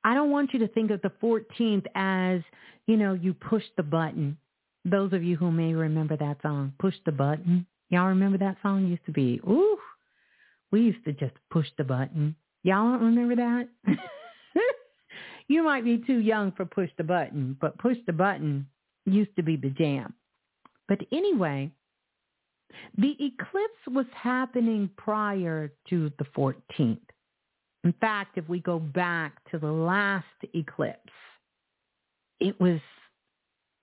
[0.03, 2.41] I don't want you to think of the 14th as,
[2.85, 4.37] you know, you push the button.
[4.89, 7.65] Those of you who may remember that song, Push the Button.
[7.89, 8.87] Y'all remember that song?
[8.87, 9.77] Used to be, ooh,
[10.71, 12.35] we used to just push the button.
[12.63, 13.67] Y'all don't remember that?
[15.47, 18.67] you might be too young for Push the Button, but Push the Button
[19.05, 20.13] used to be the jam.
[20.87, 21.71] But anyway,
[22.97, 26.99] the eclipse was happening prior to the 14th.
[27.83, 31.11] In fact, if we go back to the last eclipse,
[32.39, 32.79] it was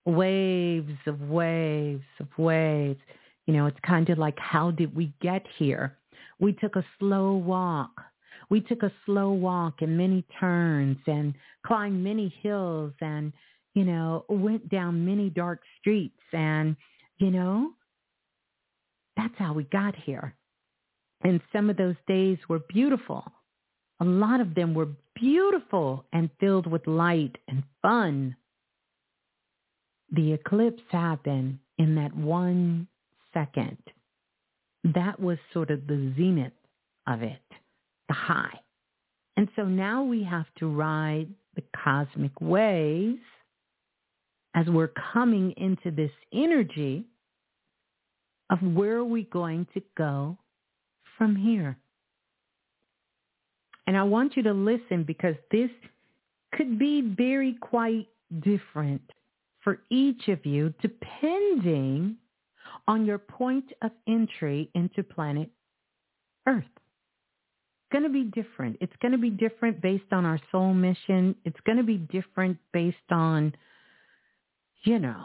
[0.04, 3.00] waves of waves of waves.
[3.46, 5.96] You know, it's kind of like, how did we get here?
[6.38, 7.90] We took a slow walk.
[8.50, 11.34] We took a slow walk and many turns and
[11.66, 13.32] climbed many hills and
[13.74, 16.76] you know, went down many dark streets and,
[17.18, 17.72] you know,
[19.16, 20.34] that's how we got here.
[21.22, 23.24] And some of those days were beautiful.
[24.00, 28.36] A lot of them were beautiful and filled with light and fun.
[30.12, 32.86] The eclipse happened in that one
[33.32, 33.78] second.
[34.84, 36.52] That was sort of the zenith
[37.06, 37.42] of it,
[38.08, 38.60] the high.
[39.36, 43.18] And so now we have to ride the cosmic waves
[44.54, 47.04] as we're coming into this energy
[48.50, 50.36] of where are we going to go
[51.18, 51.76] from here.
[53.86, 55.70] And I want you to listen because this
[56.54, 58.06] could be very quite
[58.40, 59.02] different
[59.64, 62.16] for each of you depending
[62.86, 65.50] on your point of entry into planet
[66.46, 66.64] Earth.
[66.66, 68.76] It's going to be different.
[68.80, 71.34] It's going to be different based on our soul mission.
[71.44, 73.54] It's going to be different based on
[74.84, 75.24] you know,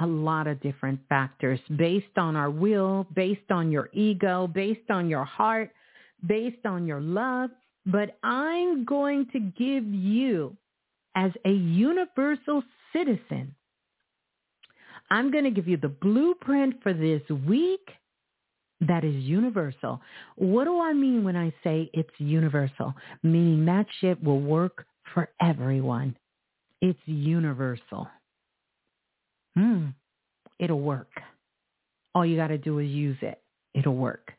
[0.00, 5.08] a lot of different factors based on our will, based on your ego, based on
[5.08, 5.70] your heart,
[6.26, 7.50] based on your love.
[7.86, 10.56] But I'm going to give you
[11.14, 12.62] as a universal
[12.92, 13.54] citizen,
[15.10, 17.88] I'm going to give you the blueprint for this week
[18.80, 20.00] that is universal.
[20.36, 22.94] What do I mean when I say it's universal?
[23.22, 26.16] Meaning that shit will work for everyone.
[26.80, 28.08] It's universal.
[29.56, 29.88] Hmm.
[30.58, 31.10] It'll work.
[32.14, 33.40] All you got to do is use it.
[33.74, 34.32] It'll work.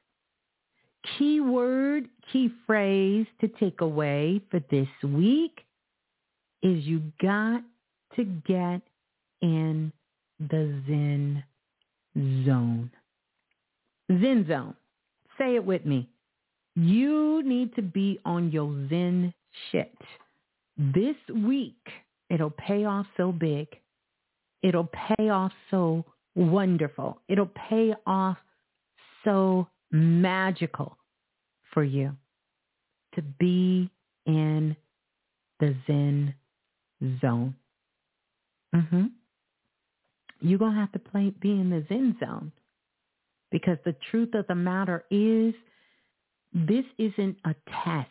[1.18, 5.62] Key word, key phrase to take away for this week
[6.64, 7.62] is you got
[8.16, 8.82] to get
[9.42, 9.92] in
[10.40, 11.44] the Zen
[12.46, 12.92] zone.
[14.10, 14.76] Zen zone.
[15.38, 16.10] Say it with me.
[16.76, 19.34] You need to be on your Zen
[19.72, 19.98] shit.
[20.78, 21.88] This week,
[22.30, 23.68] it'll pay off so big.
[24.62, 26.04] It'll pay off so
[26.36, 27.20] wonderful.
[27.30, 28.38] It'll pay off
[29.24, 30.98] so magical
[31.74, 32.16] for you
[33.16, 33.90] to be
[34.26, 34.76] in
[35.60, 36.34] the Zen
[37.22, 37.56] zone.
[38.76, 39.06] Mm-hmm.
[40.42, 42.52] You're going to have to play, be in the Zen zone
[43.52, 45.54] because the truth of the matter is
[46.54, 48.10] this isn't a test.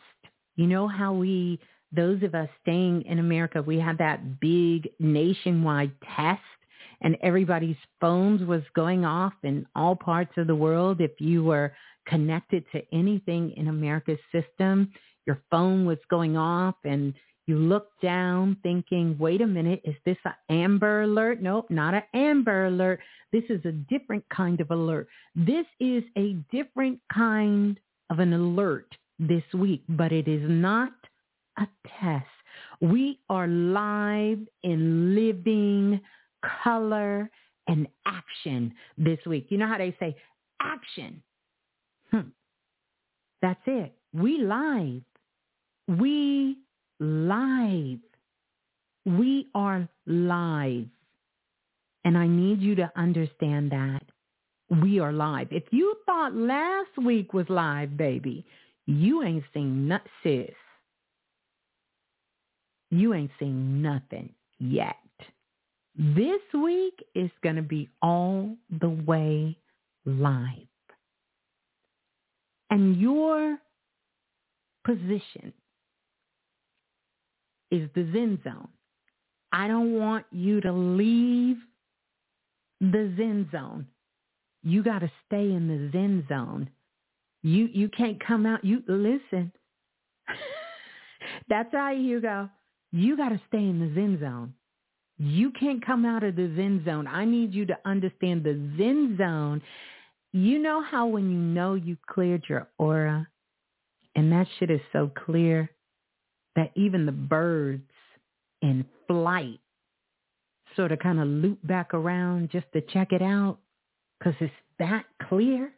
[0.55, 1.59] You know how we,
[1.91, 6.41] those of us staying in America, we had that big nationwide test
[7.01, 11.01] and everybody's phones was going off in all parts of the world.
[11.01, 11.73] If you were
[12.07, 14.91] connected to anything in America's system,
[15.25, 17.13] your phone was going off and
[17.47, 21.41] you look down thinking, wait a minute, is this an Amber Alert?
[21.41, 22.99] Nope, not an Amber Alert.
[23.31, 25.07] This is a different kind of alert.
[25.35, 27.79] This is a different kind
[28.09, 30.93] of an alert this week, but it is not
[31.57, 31.67] a
[31.99, 32.25] test.
[32.81, 36.01] We are live in living
[36.63, 37.29] color
[37.67, 39.47] and action this week.
[39.49, 40.15] You know how they say
[40.61, 41.21] action?
[42.11, 42.29] Hmm.
[43.41, 43.93] That's it.
[44.13, 45.01] We live.
[45.87, 46.57] We
[46.99, 47.99] live.
[49.05, 50.87] We are live.
[52.03, 54.03] And I need you to understand that
[54.81, 55.47] we are live.
[55.51, 58.45] If you thought last week was live, baby,
[58.85, 60.49] you ain't seen nothing, sis.
[62.91, 64.95] You ain't seen nothing yet.
[65.97, 69.57] This week is going to be all the way
[70.05, 70.67] live.
[72.69, 73.57] And your
[74.85, 75.53] position
[77.75, 78.69] is the Zen zone.
[79.51, 81.57] I don't want you to leave
[82.81, 83.87] the Zen zone.
[84.63, 86.69] You got to stay in the Zen zone.
[87.43, 88.65] You you can't come out.
[88.65, 89.51] You listen.
[91.49, 92.49] That's right, Hugo.
[92.91, 94.53] You got to stay in the Zen zone.
[95.17, 97.07] You can't come out of the Zen zone.
[97.07, 99.61] I need you to understand the Zen zone.
[100.33, 103.27] You know how when you know you cleared your aura,
[104.15, 105.69] and that shit is so clear
[106.55, 107.83] that even the birds
[108.61, 109.59] in flight
[110.75, 113.57] sort of kind of loop back around just to check it out
[114.19, 115.71] because it's that clear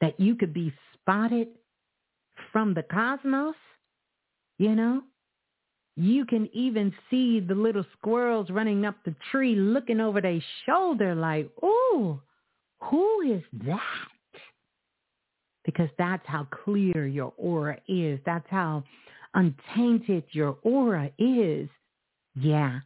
[0.00, 1.48] that you could be spotted
[2.52, 3.54] from the cosmos,
[4.58, 5.02] you know?
[5.96, 11.14] You can even see the little squirrels running up the tree looking over their shoulder
[11.14, 12.20] like, ooh,
[12.82, 13.80] who is that?
[15.64, 18.18] Because that's how clear your aura is.
[18.26, 18.82] That's how
[19.34, 21.68] untainted your aura is.
[22.34, 22.80] Yeah.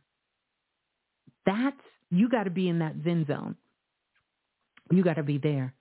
[1.47, 1.77] That's,
[2.11, 3.57] you got to be in that Zen zone.
[4.91, 5.75] You got to be there.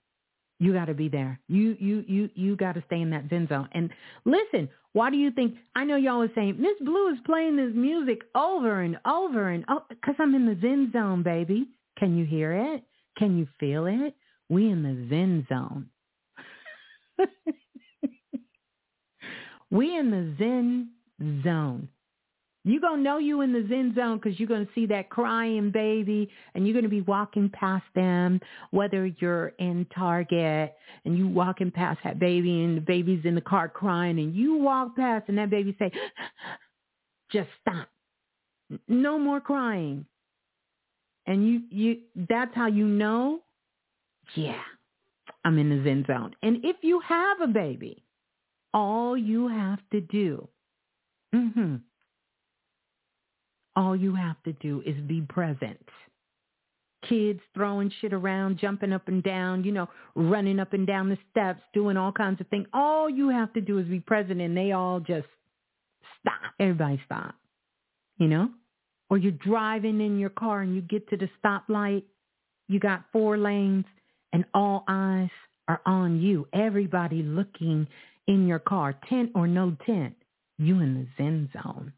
[0.59, 1.39] You got to be there.
[1.47, 3.69] You you you you got to stay in that zen zone.
[3.73, 3.91] And
[4.25, 5.55] listen, why do you think?
[5.75, 9.65] I know y'all are saying Miss Blue is playing this music over and over and
[9.69, 11.67] oh, because I'm in the zen zone, baby.
[11.99, 12.83] Can you hear it?
[13.17, 14.15] Can you feel it?
[14.49, 15.89] We in the zen zone.
[19.71, 20.89] we in the zen
[21.43, 21.89] zone.
[22.67, 25.09] You're going to know you in the Zen zone because you're going to see that
[25.09, 28.41] crying baby and you're going to be walking past them,
[28.71, 33.41] whether you're in Target and you walking past that baby and the baby's in the
[33.41, 35.89] car crying and you walk past and that baby say,
[37.31, 37.87] just stop.
[38.89, 40.05] No more crying.
[41.25, 41.97] And you, you,
[42.29, 43.39] that's how you know,
[44.35, 44.59] yeah,
[45.45, 46.35] I'm in the Zen zone.
[46.43, 48.03] And if you have a baby,
[48.73, 50.47] all you have to do,
[51.33, 51.77] mm-hmm,
[53.75, 55.79] all you have to do is be present.
[57.07, 61.17] Kids throwing shit around, jumping up and down, you know, running up and down the
[61.29, 62.65] steps, doing all kinds of things.
[62.73, 65.27] All you have to do is be present and they all just
[66.19, 66.53] stop.
[66.59, 67.35] Everybody stop.
[68.17, 68.49] You know?
[69.09, 72.03] Or you're driving in your car and you get to the stoplight.
[72.67, 73.85] You got four lanes
[74.33, 75.29] and all eyes
[75.67, 76.47] are on you.
[76.51, 77.87] Everybody looking
[78.27, 80.15] in your car, tent or no tent.
[80.57, 81.93] You in the Zen zone.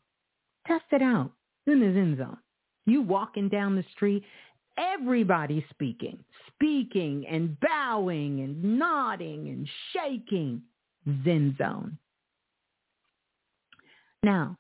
[0.68, 1.32] Test it out
[1.68, 2.38] in the Zen zone.
[2.86, 4.24] You walking down the street,
[4.78, 6.20] everybody speaking,
[6.54, 10.62] speaking and bowing and nodding and shaking.
[11.24, 11.98] Zen zone.
[14.24, 14.58] Now,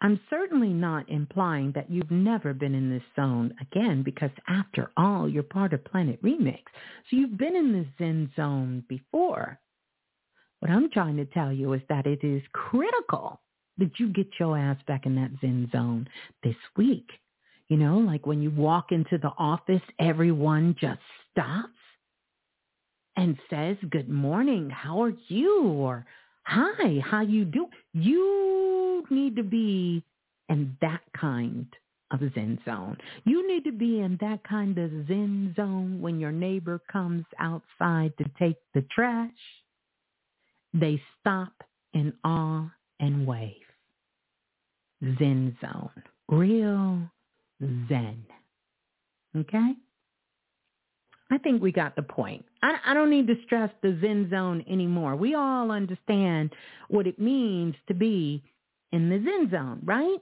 [0.00, 5.28] I'm certainly not implying that you've never been in this zone again because after all,
[5.28, 6.62] you're part of Planet Remix.
[7.10, 9.58] So you've been in the Zen zone before.
[10.60, 13.40] What I'm trying to tell you is that it is critical
[13.78, 16.08] that you get your ass back in that Zen zone
[16.42, 17.08] this week.
[17.68, 21.00] You know, like when you walk into the office, everyone just
[21.32, 21.68] stops
[23.16, 25.62] and says, good morning, how are you?
[25.64, 26.06] Or
[26.44, 27.66] hi, how you do?
[27.92, 30.02] You need to be
[30.48, 31.66] in that kind
[32.12, 32.96] of Zen zone.
[33.24, 38.12] You need to be in that kind of Zen zone when your neighbor comes outside
[38.18, 39.30] to take the trash.
[40.78, 41.52] They stop
[41.94, 42.70] in awe
[43.00, 43.54] and wave.
[45.18, 45.90] Zen zone.
[46.28, 47.00] Real
[47.88, 48.24] Zen.
[49.36, 49.72] Okay?
[51.30, 52.44] I think we got the point.
[52.62, 55.16] I, I don't need to stress the Zen zone anymore.
[55.16, 56.52] We all understand
[56.88, 58.42] what it means to be
[58.92, 60.18] in the Zen zone, right?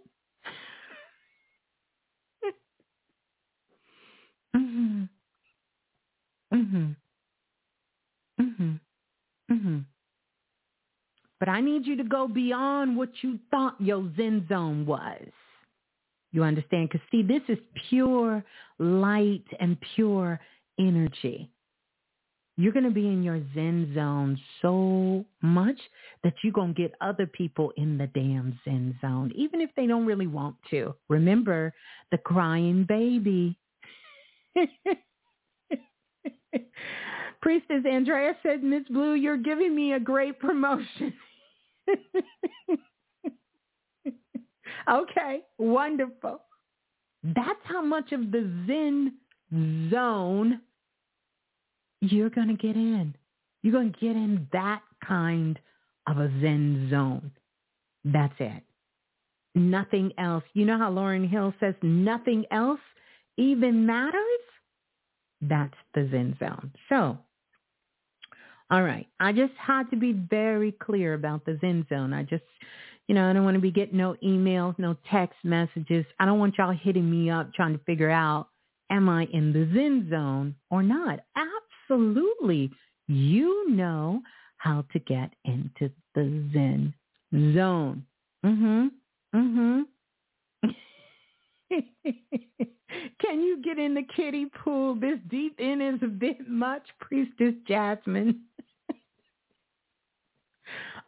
[4.57, 5.09] mhm.
[6.53, 6.97] Mhm.
[8.41, 8.81] Mhm.
[9.51, 9.85] Mhm.
[11.45, 15.29] But I need you to go beyond what you thought your Zen zone was.
[16.33, 16.89] You understand?
[16.89, 17.59] Because see, this is
[17.91, 18.43] pure
[18.79, 20.41] light and pure
[20.79, 21.51] energy.
[22.57, 25.77] You're going to be in your Zen zone so much
[26.23, 29.87] that you're going to get other people in the damn Zen zone, even if they
[29.87, 30.95] don't really want to.
[31.11, 31.75] Remember
[32.11, 33.55] the crying baby.
[37.43, 41.13] Priestess Andrea said, Miss Blue, you're giving me a great promotion.
[44.91, 46.41] okay, wonderful.
[47.23, 49.15] That's how much of the Zen
[49.91, 50.61] zone
[52.01, 53.15] you're going to get in.
[53.63, 55.59] You're going to get in that kind
[56.07, 57.31] of a Zen zone.
[58.05, 58.63] That's it.
[59.55, 60.45] Nothing else.
[60.53, 62.81] You know how Lauryn Hill says nothing else
[63.39, 64.21] even matters?
[65.41, 66.73] That's the Zen zone.
[66.89, 67.19] So,
[68.71, 69.07] all right.
[69.21, 72.13] I just had to be very clear about the Zen zone.
[72.13, 72.43] I just,
[73.09, 76.05] you know, I don't want to be getting no emails, no text messages.
[76.19, 78.49] I don't want y'all hitting me up trying to figure out
[78.91, 81.21] am I in the Zen zone or not?
[81.91, 82.71] Absolutely.
[83.07, 84.23] You know
[84.57, 86.95] how to get into the Zen
[87.55, 88.05] zone.
[88.45, 88.91] Mhm.
[89.35, 89.85] Mhm.
[93.21, 94.95] Can you get in the kiddie pool?
[94.95, 98.41] This deep in is a bit much, Priestess Jasmine.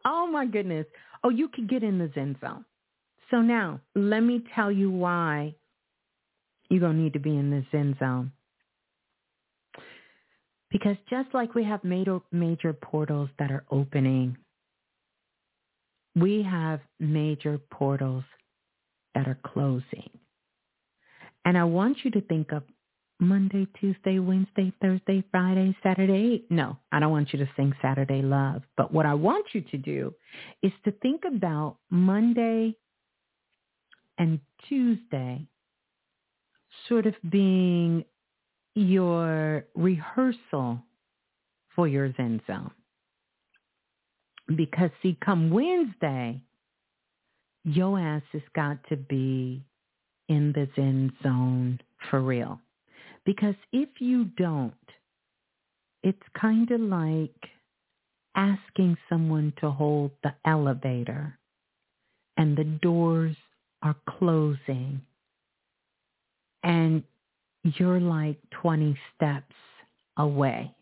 [0.06, 0.86] Oh my goodness.
[1.22, 2.64] Oh, you could get in the Zen zone.
[3.30, 5.54] So now, let me tell you why
[6.70, 8.32] you're going to need to be in the Zen zone.
[10.70, 14.36] Because just like we have major, major portals that are opening,
[16.14, 18.24] we have major portals
[19.14, 20.10] that are closing.
[21.44, 22.62] And I want you to think of
[23.18, 26.44] Monday, Tuesday, Wednesday, Thursday, Friday, Saturday.
[26.50, 28.62] No, I don't want you to sing Saturday Love.
[28.76, 30.14] But what I want you to do
[30.62, 32.76] is to think about Monday
[34.18, 35.46] and Tuesday
[36.88, 38.04] sort of being
[38.74, 40.80] your rehearsal
[41.74, 42.70] for your Zen zone.
[44.54, 46.42] Because see, come Wednesday,
[47.64, 49.64] your ass has got to be
[50.28, 52.60] in the Zen zone for real.
[53.26, 54.72] Because if you don't,
[56.04, 57.34] it's kind of like
[58.36, 61.36] asking someone to hold the elevator
[62.36, 63.34] and the doors
[63.82, 65.00] are closing
[66.62, 67.02] and
[67.64, 69.54] you're like 20 steps
[70.16, 70.72] away.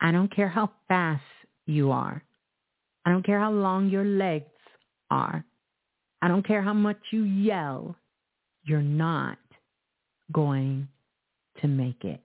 [0.00, 1.22] I don't care how fast
[1.66, 2.22] you are.
[3.04, 4.44] I don't care how long your legs
[5.10, 5.44] are.
[6.22, 7.96] I don't care how much you yell.
[8.64, 9.38] You're not
[10.32, 10.88] going
[11.60, 12.24] to make it.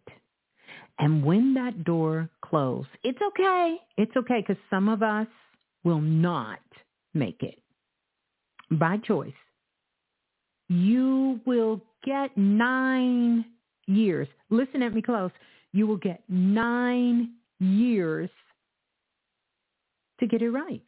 [0.99, 3.77] And when that door closes, it's okay.
[3.97, 5.27] It's okay because some of us
[5.83, 6.59] will not
[7.13, 7.59] make it
[8.71, 9.31] by choice.
[10.67, 13.45] You will get nine
[13.87, 14.27] years.
[14.49, 15.31] Listen at me close.
[15.71, 18.29] You will get nine years
[20.19, 20.81] to get it right.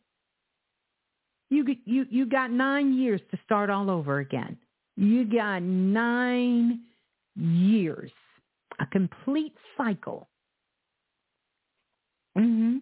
[1.50, 4.58] You, you, you got nine years to start all over again.
[4.96, 6.82] You got nine
[7.36, 8.12] years,
[8.82, 10.28] a complete cycle.
[12.38, 12.78] Mm-hmm.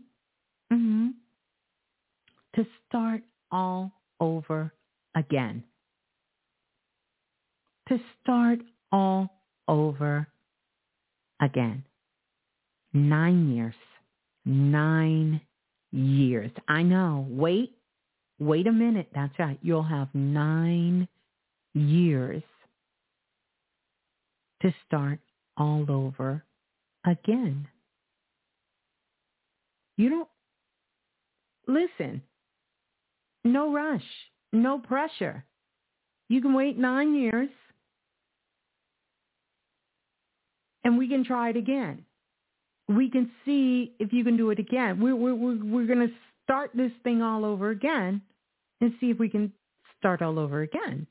[0.73, 1.07] Mm-hmm.
[2.55, 3.21] To start
[3.51, 4.73] all over
[5.15, 5.63] again
[7.89, 8.59] to start
[8.91, 10.27] all over
[11.41, 11.83] again.
[12.93, 13.75] Nine years.
[14.45, 15.41] Nine
[15.91, 16.51] years.
[16.67, 17.27] I know.
[17.29, 17.75] Wait.
[18.39, 19.09] wait a minute.
[19.13, 19.59] That's right.
[19.61, 21.07] You'll have nine
[21.73, 22.43] years
[24.61, 25.19] to start
[25.59, 26.43] all over
[27.05, 27.67] again.
[29.97, 30.29] You don't
[31.67, 32.21] listen.
[33.43, 34.03] No rush,
[34.51, 35.45] no pressure.
[36.29, 37.49] You can wait nine years
[40.83, 42.05] and we can try it again.
[42.87, 44.99] We can see if you can do it again.
[44.99, 48.21] We're, we're, we're, we're going to start this thing all over again
[48.81, 49.53] and see if we can
[49.99, 51.05] start all over again.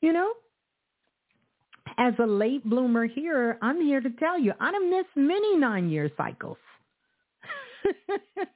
[0.00, 0.32] You know?
[1.98, 6.10] As a late bloomer here, I'm here to tell you, I have missed many nine-year
[6.16, 6.58] cycles.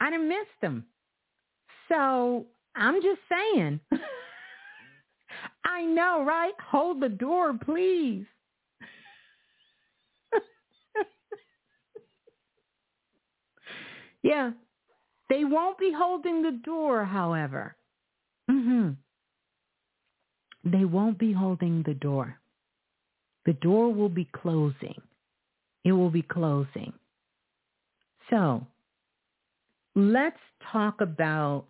[0.00, 0.84] I done missed them.
[1.88, 3.80] So I'm just saying.
[5.64, 6.52] I know, right?
[6.70, 8.26] Hold the door, please.
[14.22, 14.50] yeah.
[15.28, 17.76] They won't be holding the door, however.
[18.50, 18.90] Mm-hmm.
[20.64, 22.38] They won't be holding the door.
[23.46, 25.00] The door will be closing.
[25.84, 26.92] It will be closing.
[28.28, 28.66] So
[29.94, 30.38] let's
[30.70, 31.64] talk about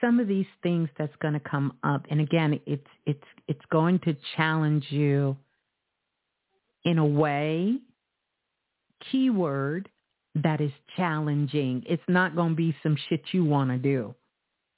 [0.00, 2.06] some of these things that's going to come up.
[2.10, 5.36] And again, it's it's it's going to challenge you
[6.84, 7.78] in a way,
[9.10, 9.88] keyword,
[10.34, 11.82] that is challenging.
[11.86, 14.14] It's not going to be some shit you want to do.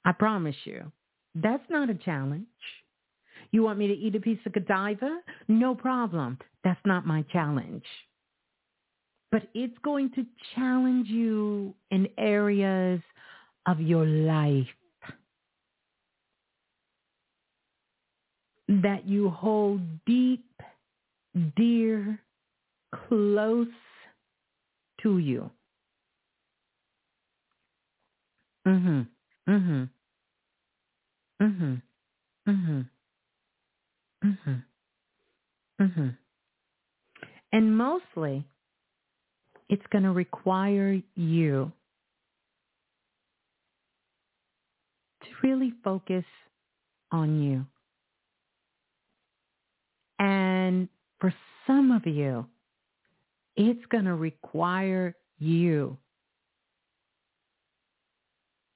[0.03, 0.91] I promise you.
[1.35, 2.45] That's not a challenge.
[3.51, 5.19] You want me to eat a piece of Godiva?
[5.47, 6.37] No problem.
[6.63, 7.83] That's not my challenge.
[9.31, 10.25] But it's going to
[10.55, 13.01] challenge you in areas
[13.65, 14.67] of your life
[18.67, 20.45] that you hold deep,
[21.55, 22.19] dear,
[23.07, 23.67] close
[25.03, 25.49] to you.
[28.65, 29.07] Mhm.
[29.47, 29.89] Mhm.
[31.41, 31.81] Mhm.
[32.47, 32.89] Mhm.
[34.23, 34.65] Mhm.
[35.81, 36.17] Mhm.
[37.51, 38.45] And mostly
[39.69, 41.71] it's going to require you
[45.21, 46.25] to really focus
[47.11, 47.65] on you.
[50.19, 50.89] And
[51.19, 51.33] for
[51.67, 52.45] some of you,
[53.55, 55.97] it's going to require you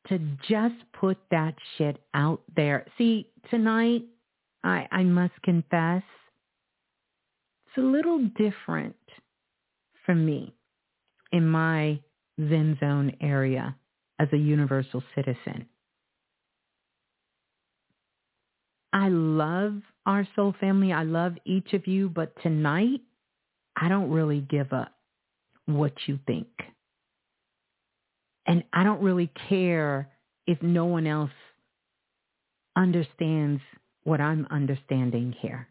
[0.07, 2.85] to just put that shit out there.
[2.97, 4.03] See, tonight,
[4.63, 6.03] I, I must confess,
[7.67, 8.95] it's a little different
[10.05, 10.53] for me
[11.31, 11.99] in my
[12.39, 13.75] Zen zone area
[14.19, 15.67] as a universal citizen.
[18.93, 20.93] I love our soul family.
[20.93, 23.01] I love each of you, but tonight
[23.75, 24.93] I don't really give up
[25.65, 26.47] what you think.
[28.47, 30.09] And I don't really care
[30.47, 31.31] if no one else
[32.75, 33.61] understands
[34.03, 35.67] what I'm understanding here.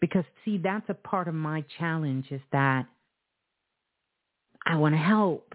[0.00, 2.86] Because see, that's a part of my challenge is that
[4.66, 5.54] I want to help.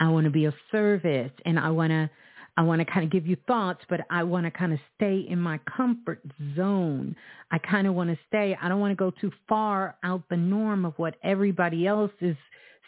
[0.00, 2.10] I want to be of service and I want to
[2.54, 5.24] I want to kind of give you thoughts, but I want to kind of stay
[5.26, 6.20] in my comfort
[6.54, 7.16] zone.
[7.50, 8.54] I kind of want to stay.
[8.60, 12.36] I don't want to go too far out the norm of what everybody else has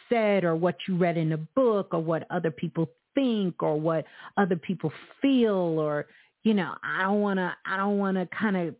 [0.09, 4.05] said or what you read in a book or what other people think or what
[4.37, 4.91] other people
[5.21, 6.05] feel or
[6.45, 8.75] you know, I don't want to, I don't want to kind of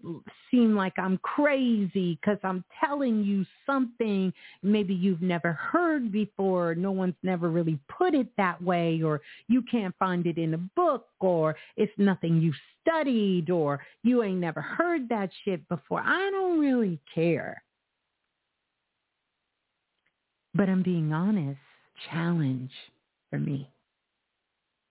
[0.52, 6.76] seem like I'm crazy because I'm telling you something maybe you've never heard before.
[6.76, 10.60] No one's never really put it that way or you can't find it in a
[10.60, 16.02] book or it's nothing you studied or you ain't never heard that shit before.
[16.06, 17.64] I don't really care.
[20.56, 21.60] But I'm being honest,
[22.10, 22.72] challenge
[23.30, 23.70] for me.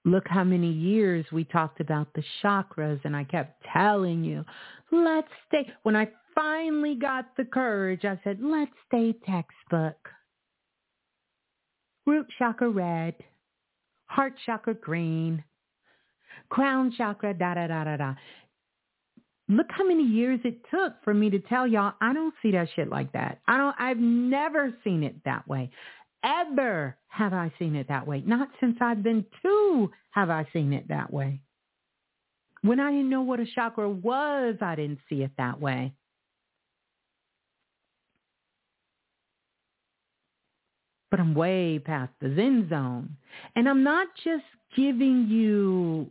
[0.04, 4.44] Look how many years we talked about the chakras and I kept telling you,
[4.92, 5.66] let's stay.
[5.82, 9.96] When I finally got the courage, I said, let's stay textbook.
[12.06, 13.14] Root chakra red,
[14.04, 15.42] heart chakra green,
[16.50, 18.14] crown chakra da da da da da.
[19.49, 22.68] Look how many years it took for me to tell y'all I don't see that
[22.74, 23.40] shit like that.
[23.47, 25.70] I don't I've never seen it that way
[26.24, 28.22] ever have I seen it that way.
[28.26, 31.40] Not since I've been two have I seen it that way.
[32.62, 35.92] When I didn't know what a chakra was, I didn't see it that way.
[41.11, 43.16] But I'm way past the Zen zone.
[43.55, 46.11] And I'm not just giving you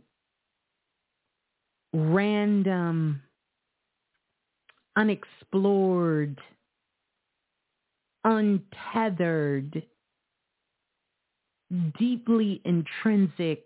[1.94, 3.22] random,
[4.96, 6.38] unexplored,
[8.24, 9.82] untethered
[11.98, 13.62] deeply intrinsic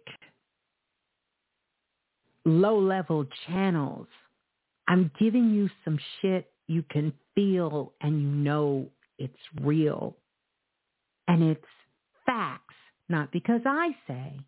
[2.44, 4.06] low level channels.
[4.88, 10.16] I'm giving you some shit you can feel and you know it's real.
[11.26, 11.64] And it's
[12.24, 12.74] facts,
[13.08, 14.40] not because I say,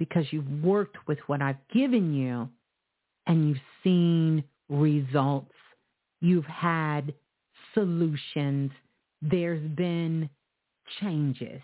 [0.00, 2.48] because you've worked with what I've given you
[3.26, 5.52] and you've seen results.
[6.22, 7.12] You've had
[7.74, 8.70] solutions.
[9.20, 10.30] There's been
[11.00, 11.60] changes.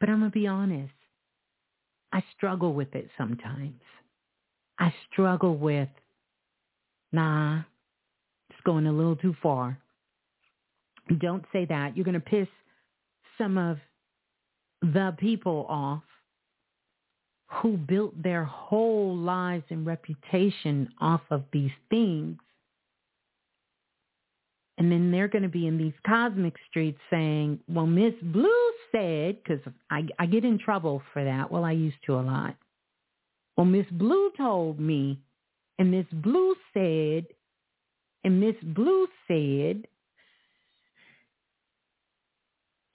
[0.00, 0.92] But I'm going to be honest.
[2.12, 3.80] I struggle with it sometimes.
[4.80, 5.88] I struggle with,
[7.12, 7.60] nah,
[8.50, 9.78] it's going a little too far.
[11.20, 11.96] Don't say that.
[11.96, 12.48] You're going to piss
[13.38, 13.78] some of
[14.82, 16.02] the people off
[17.48, 22.38] who built their whole lives and reputation off of these things.
[24.78, 29.38] And then they're going to be in these cosmic streets saying, well, Miss Blue said,
[29.42, 31.50] because I, I get in trouble for that.
[31.50, 32.56] Well, I used to a lot.
[33.56, 35.18] Well, Miss Blue told me,
[35.78, 37.26] and Miss Blue said,
[38.22, 39.86] and Miss Blue said,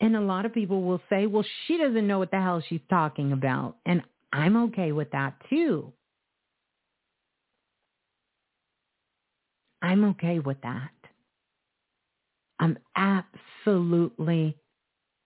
[0.01, 2.81] and a lot of people will say, well, she doesn't know what the hell she's
[2.89, 3.77] talking about.
[3.85, 5.91] And I'm okay with that too.
[9.81, 10.91] I'm okay with that.
[12.59, 14.55] I'm absolutely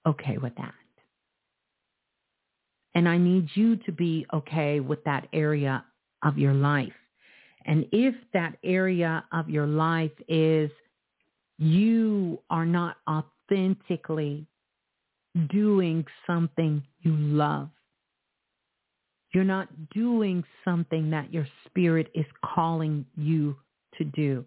[0.07, 0.73] okay with that.
[2.95, 5.83] And I need you to be okay with that area
[6.23, 6.93] of your life.
[7.65, 10.71] And if that area of your life is
[11.57, 14.47] you are not authentically
[15.49, 17.69] doing something you love,
[19.35, 22.25] you're not doing something that your spirit is
[22.55, 23.57] calling you
[23.97, 24.45] to do.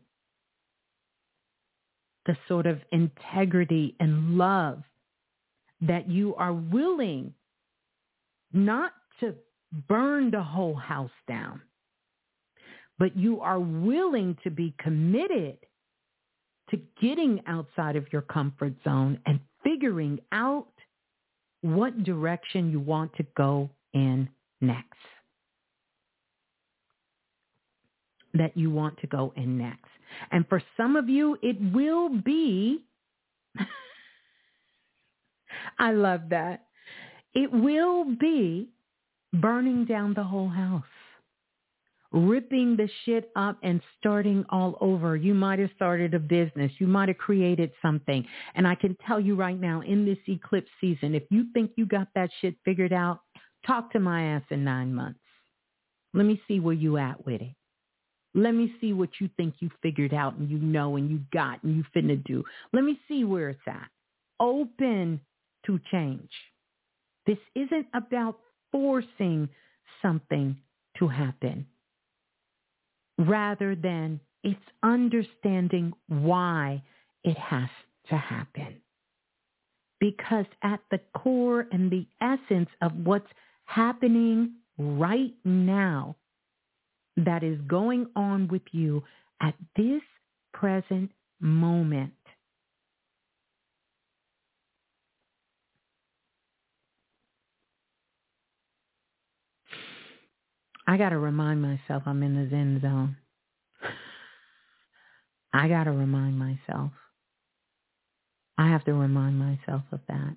[2.25, 4.83] The sort of integrity and love
[5.83, 7.35] that you are willing
[8.55, 9.35] not to
[9.91, 11.61] burn the whole house down,
[12.99, 15.59] but you are willing to be committed
[16.71, 20.69] to getting outside of your comfort zone and figuring out
[21.61, 24.31] what direction you want to go in
[24.61, 24.99] next.
[28.35, 29.89] That you want to go in next.
[30.31, 32.85] And for some of you, it will be
[35.79, 36.67] I love that.
[37.35, 38.71] It will be
[39.33, 40.83] burning down the whole house,
[42.13, 45.17] ripping the shit up and starting all over.
[45.17, 46.73] You might have started a business.
[46.79, 48.27] You might have created something.
[48.55, 51.87] And I can tell you right now in this eclipse season, if you think you
[51.87, 53.21] got that shit figured out,
[53.67, 55.21] talk to my ass in nine months.
[56.15, 57.55] Let me see where you at with it.
[58.35, 61.63] Let me see what you think you figured out and you know and you got
[61.63, 62.45] and you finna do.
[62.73, 63.89] Let me see where it's at.
[64.41, 65.21] Open
[65.67, 66.31] to change.
[67.27, 68.39] This isn't about
[68.71, 69.49] forcing
[70.03, 70.57] something
[70.99, 71.67] to happen.
[73.19, 76.83] Rather than it's understanding why
[77.25, 77.69] it has
[78.09, 78.77] to happen.
[80.01, 83.27] Because at the core and the essence of what's
[83.69, 86.17] happening right now
[87.17, 89.03] that is going on with you
[89.41, 90.03] at this
[90.53, 91.11] present
[91.41, 92.13] moment
[100.89, 103.19] I got to remind myself I'm in the Zen zone.
[105.53, 106.93] I got to remind myself.
[108.57, 110.37] I have to remind myself of that.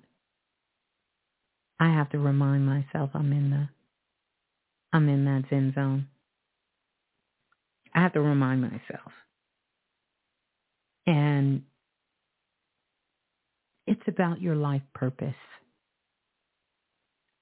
[1.82, 3.68] I have to remind myself I'm in the
[4.92, 6.06] I'm in that Zen zone.
[7.92, 9.10] I have to remind myself.
[11.08, 11.62] And
[13.88, 15.34] it's about your life purpose.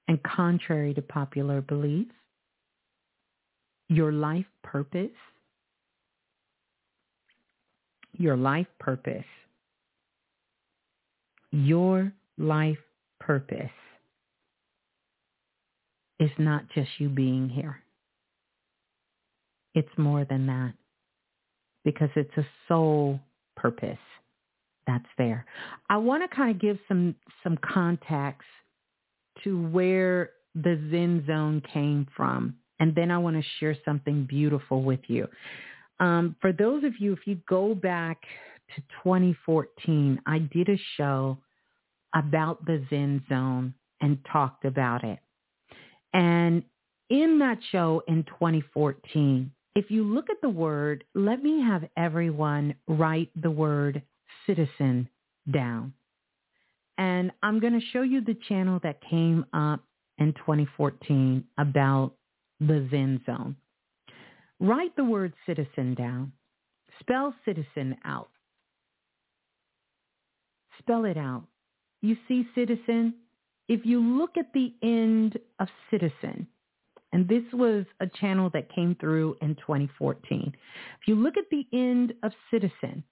[0.09, 2.14] And contrary to popular beliefs,
[3.88, 5.11] your life purpose,
[8.16, 9.26] your life purpose,
[11.53, 12.78] your life
[13.18, 13.70] purpose
[16.20, 17.82] is not just you being here.
[19.74, 20.74] It's more than that
[21.84, 23.18] because it's a soul
[23.56, 23.98] purpose
[24.86, 25.46] that's there.
[25.88, 28.46] I want to kind of give some some context
[29.44, 34.82] to where the Zen zone came from and then I want to share something beautiful
[34.82, 35.28] with you.
[36.00, 38.22] Um, for those of you, if you go back
[38.74, 41.38] to 2014, I did a show
[42.14, 45.18] about the Zen Zone and talked about it.
[46.12, 46.64] And
[47.08, 52.74] in that show in 2014, if you look at the word, let me have everyone
[52.88, 54.03] write the word
[54.46, 55.08] citizen
[55.50, 55.92] down.
[56.99, 59.80] and I'm going to show you the channel that came up
[60.18, 62.12] in 2014 about
[62.61, 63.57] the Zen Zone.
[64.61, 66.32] Write the word citizen down.
[67.00, 68.28] Spell citizen out.
[70.78, 71.45] Spell it out.
[72.03, 73.14] You see citizen?
[73.71, 76.49] If you look at the end of citizen,
[77.13, 80.53] and this was a channel that came through in 2014.
[81.01, 83.05] If you look at the end of citizen,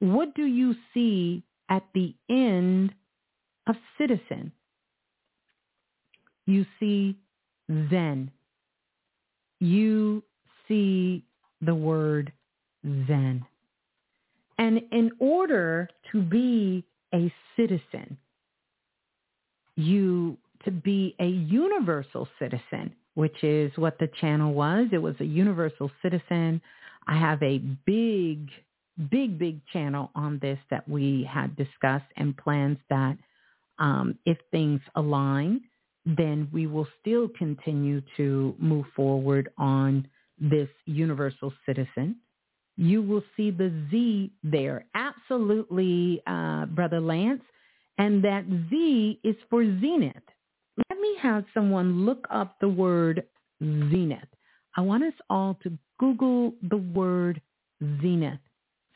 [0.00, 2.92] what do you see at the end
[3.66, 4.52] of citizen?
[6.44, 7.16] You see
[7.88, 8.30] Zen.
[9.58, 10.22] You
[10.68, 11.24] see
[11.62, 12.30] the word
[13.06, 13.42] Zen.
[14.58, 18.18] And in order to be a citizen,
[19.76, 24.86] you to be a universal citizen, which is what the channel was.
[24.92, 26.60] It was a universal citizen.
[27.06, 28.48] I have a big,
[29.10, 33.16] big, big channel on this that we had discussed and plans that
[33.78, 35.60] um, if things align,
[36.06, 40.06] then we will still continue to move forward on
[40.38, 42.16] this universal citizen.
[42.76, 44.86] You will see the Z there.
[44.94, 47.42] Absolutely, uh, Brother Lance.
[47.98, 50.16] And that Z is for zenith.
[50.90, 53.24] Let me have someone look up the word
[53.62, 54.28] zenith.
[54.76, 57.40] I want us all to Google the word
[57.80, 58.40] zenith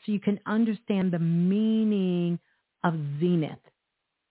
[0.05, 2.39] so you can understand the meaning
[2.83, 3.59] of zenith.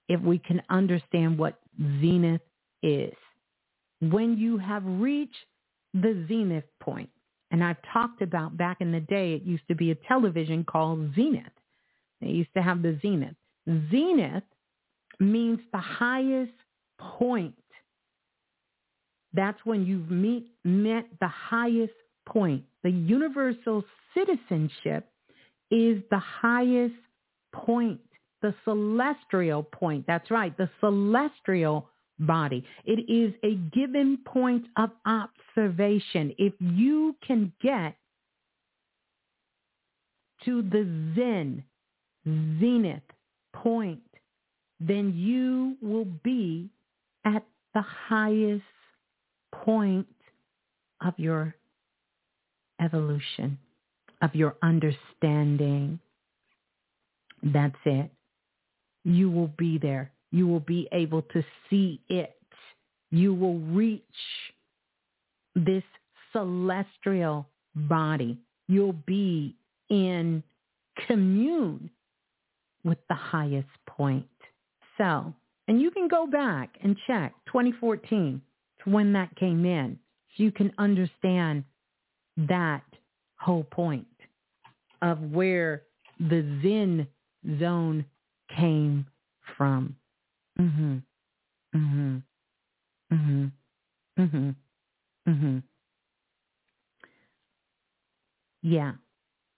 [0.08, 1.60] If we can understand what
[2.00, 2.42] zenith
[2.82, 3.14] is.
[4.00, 5.34] When you have reached
[5.94, 7.10] the zenith point,
[7.50, 11.14] and I've talked about back in the day, it used to be a television called
[11.14, 11.44] Zenith.
[12.20, 13.36] They used to have the Zenith.
[13.90, 14.44] Zenith
[15.20, 16.52] means the highest
[16.98, 17.54] point.
[19.32, 21.92] That's when you've meet, met the highest
[22.26, 22.64] point.
[22.82, 23.84] The universal
[24.14, 25.10] citizenship
[25.70, 26.94] is the highest
[27.52, 28.00] point,
[28.42, 30.06] the celestial point.
[30.06, 31.88] That's right, the celestial
[32.18, 32.64] body.
[32.84, 36.34] It is a given point of observation.
[36.38, 37.96] If you can get
[40.44, 41.64] to the zen,
[42.26, 43.02] zenith
[43.54, 44.00] point,
[44.80, 46.70] then you will be
[47.24, 47.44] at
[47.74, 48.62] the highest
[49.52, 50.06] point
[51.04, 51.54] of your
[52.80, 53.58] evolution,
[54.22, 55.98] of your understanding.
[57.42, 58.10] That's it.
[59.04, 60.12] You will be there.
[60.30, 62.36] You will be able to see it.
[63.10, 64.02] You will reach
[65.54, 65.82] this
[66.32, 68.38] celestial body.
[68.68, 69.56] You'll be
[69.88, 70.42] in
[71.06, 71.90] commune
[72.84, 74.26] with the highest point.
[74.98, 75.32] So,
[75.68, 78.42] and you can go back and check 2014
[78.84, 79.98] to when that came in
[80.36, 81.64] so you can understand
[82.36, 82.82] that
[83.36, 84.06] whole point
[85.02, 85.82] of where
[86.18, 87.06] the Zen
[87.58, 88.04] zone
[88.54, 89.06] came
[89.56, 89.94] from.
[90.58, 91.02] Mhm.
[91.74, 92.22] Mhm.
[93.12, 93.52] Mhm.
[94.18, 94.56] Mhm.
[95.26, 95.62] Mhm.
[98.62, 98.94] Yeah.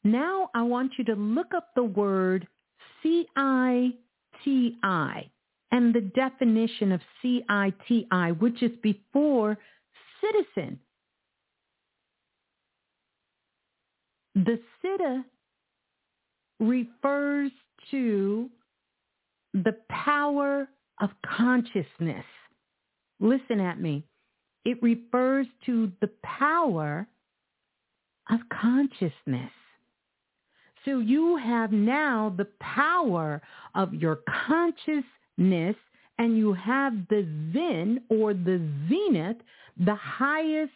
[0.04, 2.46] Now I want you to look up the word
[4.44, 5.30] CITI
[5.72, 9.58] and the definition of CITI, which is before
[10.20, 10.78] citizen.
[14.34, 15.24] The CITA
[16.60, 17.50] refers
[17.90, 18.50] to
[19.54, 20.68] the power
[21.00, 22.24] of consciousness.
[23.18, 24.04] Listen at me.
[24.64, 27.06] It refers to the power
[28.30, 29.50] of consciousness.
[30.84, 33.42] So you have now the power
[33.74, 35.76] of your consciousness
[36.18, 39.38] and you have the Zen or the zenith,
[39.78, 40.72] the highest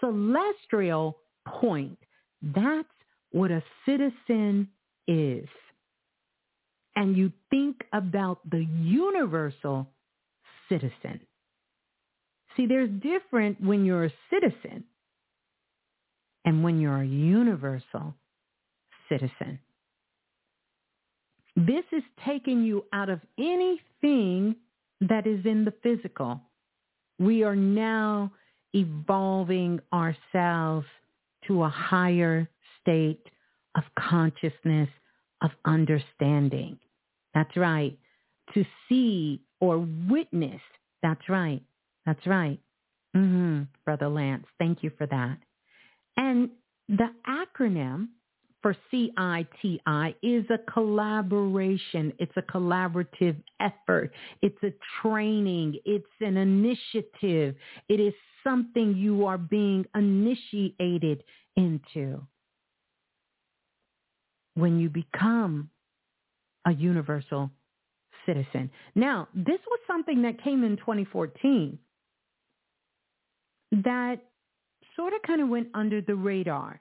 [0.00, 1.98] celestial point.
[2.42, 2.88] That's
[3.32, 4.68] what a citizen
[5.06, 5.48] is
[6.96, 9.86] and you think about the universal
[10.68, 11.20] citizen.
[12.56, 14.84] See, there's different when you're a citizen
[16.46, 18.14] and when you're a universal
[19.08, 19.58] citizen.
[21.56, 24.56] This is taking you out of anything
[25.00, 26.40] that is in the physical.
[27.18, 28.32] We are now
[28.74, 30.86] evolving ourselves
[31.46, 32.48] to a higher
[32.80, 33.26] state
[33.76, 34.88] of consciousness,
[35.42, 36.78] of understanding.
[37.34, 37.96] That's right.
[38.54, 40.60] To see or witness.
[41.02, 41.62] That's right.
[42.04, 42.58] That's right.
[43.16, 45.38] Mm-hmm, Brother Lance, thank you for that.
[46.16, 46.50] And
[46.88, 48.08] the acronym
[48.62, 52.12] for CITI is a collaboration.
[52.18, 54.12] It's a collaborative effort.
[54.42, 55.78] It's a training.
[55.84, 57.54] It's an initiative.
[57.88, 61.22] It is something you are being initiated
[61.56, 62.20] into.
[64.54, 65.70] When you become
[66.66, 67.50] a universal
[68.26, 68.70] citizen.
[68.94, 71.78] Now, this was something that came in 2014
[73.84, 74.16] that
[74.96, 76.80] sort of kind of went under the radar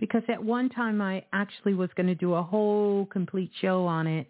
[0.00, 4.06] because at one time I actually was going to do a whole complete show on
[4.08, 4.26] it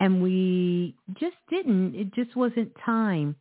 [0.00, 1.94] and we just didn't.
[1.94, 3.36] It just wasn't time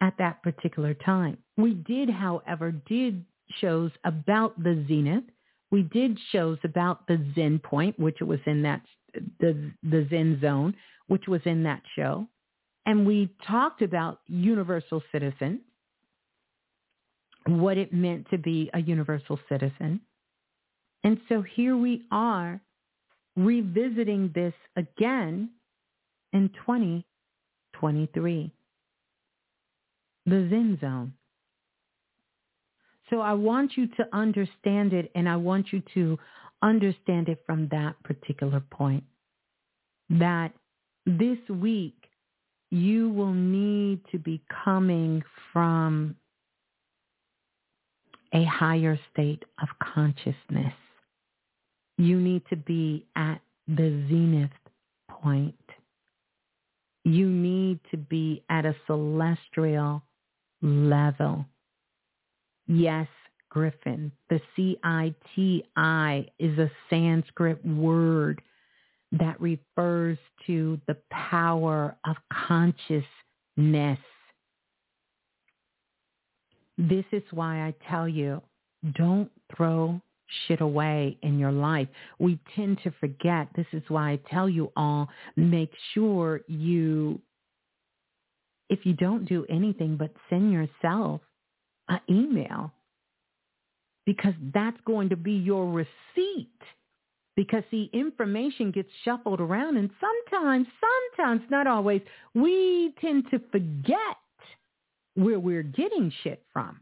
[0.00, 1.38] at that particular time.
[1.56, 3.24] We did, however, did
[3.60, 5.24] shows about the zenith.
[5.70, 8.82] We did shows about the Zen point, which was in that
[9.38, 10.74] the the Zen zone,
[11.06, 12.26] which was in that show,
[12.86, 15.60] and we talked about universal citizen,
[17.46, 20.00] what it meant to be a universal citizen,
[21.04, 22.60] and so here we are
[23.36, 25.50] revisiting this again
[26.32, 28.52] in 2023.
[30.26, 31.12] The Zen Zone.
[33.08, 36.18] So I want you to understand it and I want you to
[36.62, 39.04] understand it from that particular point.
[40.10, 40.52] That
[41.06, 41.96] this week
[42.70, 46.14] you will need to be coming from
[48.32, 50.74] a higher state of consciousness.
[52.00, 54.50] You need to be at the zenith
[55.08, 55.54] point
[57.04, 60.02] you need to be at a celestial
[60.62, 61.46] level.
[62.66, 63.08] Yes,
[63.48, 68.42] Griffin, the C-I-T-I is a Sanskrit word
[69.12, 73.98] that refers to the power of consciousness.
[76.78, 78.40] This is why I tell you,
[78.94, 80.00] don't throw
[80.46, 81.88] shit away in your life.
[82.18, 83.48] We tend to forget.
[83.56, 87.20] This is why I tell you all, make sure you,
[88.68, 91.20] if you don't do anything but send yourself
[91.88, 92.72] an email
[94.06, 96.48] because that's going to be your receipt
[97.36, 100.66] because the information gets shuffled around and sometimes,
[101.16, 102.02] sometimes, not always,
[102.34, 103.94] we tend to forget
[105.14, 106.80] where we're getting shit from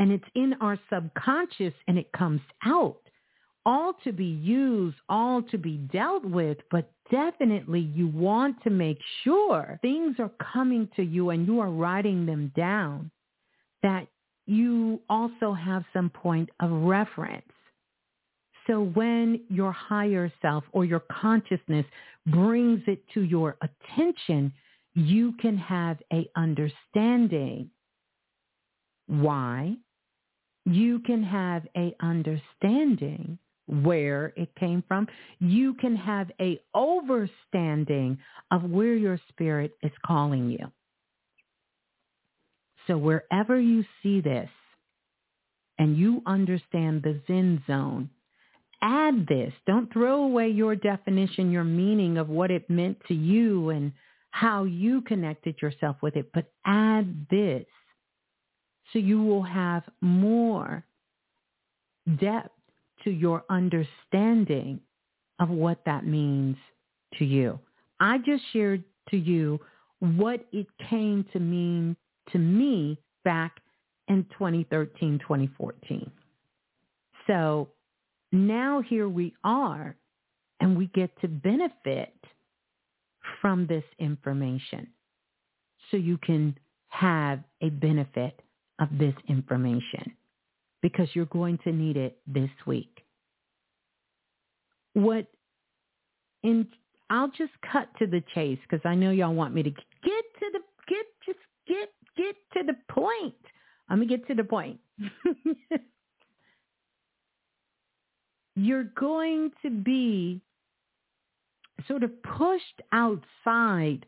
[0.00, 2.96] and it's in our subconscious and it comes out.
[3.66, 8.98] All to be used, all to be dealt with, but definitely you want to make
[9.22, 13.10] sure things are coming to you and you are writing them down,
[13.82, 14.06] that
[14.46, 17.44] you also have some point of reference.
[18.66, 21.84] So when your higher self or your consciousness
[22.26, 24.50] brings it to your attention,
[24.94, 27.68] you can have a understanding.
[29.06, 29.76] Why
[30.64, 35.06] you can have a understanding where it came from.
[35.38, 38.18] You can have a overstanding
[38.50, 40.70] of where your spirit is calling you.
[42.86, 44.50] So wherever you see this
[45.78, 48.10] and you understand the Zen zone,
[48.82, 49.52] add this.
[49.66, 53.92] Don't throw away your definition, your meaning of what it meant to you and
[54.32, 57.66] how you connected yourself with it, but add this
[58.92, 60.84] so you will have more
[62.20, 62.50] depth
[63.04, 64.80] to your understanding
[65.38, 66.56] of what that means
[67.18, 67.58] to you.
[67.98, 69.60] I just shared to you
[70.00, 71.96] what it came to mean
[72.32, 73.60] to me back
[74.08, 76.10] in 2013, 2014.
[77.26, 77.68] So
[78.32, 79.96] now here we are
[80.60, 82.14] and we get to benefit
[83.40, 84.88] from this information.
[85.90, 86.58] So you can
[86.88, 88.40] have a benefit
[88.80, 90.12] of this information
[90.82, 93.04] because you're going to need it this week.
[94.94, 95.26] What
[96.42, 96.66] in
[97.10, 100.50] I'll just cut to the chase because I know y'all want me to get to
[100.52, 101.38] the get just
[101.68, 103.34] get get to the point.
[103.88, 104.78] I'm gonna get to the point.
[108.56, 110.40] you're going to be
[111.88, 114.06] sort of pushed outside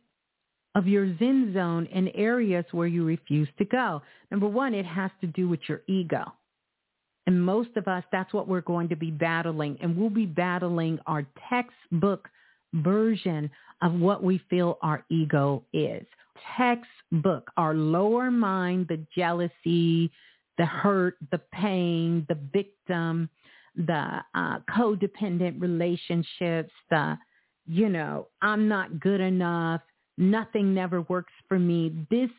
[0.74, 4.02] of your Zen zone in areas where you refuse to go.
[4.30, 6.32] Number one, it has to do with your ego.
[7.26, 9.78] And most of us, that's what we're going to be battling.
[9.80, 12.28] And we'll be battling our textbook
[12.74, 13.50] version
[13.82, 16.04] of what we feel our ego is.
[16.56, 20.10] Textbook, our lower mind, the jealousy,
[20.58, 23.28] the hurt, the pain, the victim,
[23.76, 27.18] the uh, codependent relationships, the,
[27.66, 29.80] you know, I'm not good enough,
[30.18, 32.06] nothing never works for me.
[32.10, 32.30] This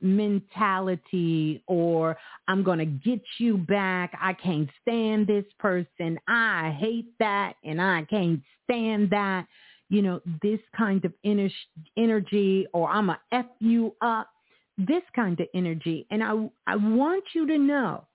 [0.00, 2.16] mentality or
[2.48, 4.16] I'm going to get you back.
[4.20, 6.18] I can't stand this person.
[6.28, 9.46] I hate that and I can't stand that.
[9.88, 14.30] You know, this kind of energy or I'm a F you up,
[14.78, 16.06] this kind of energy.
[16.10, 18.06] And I, I want you to know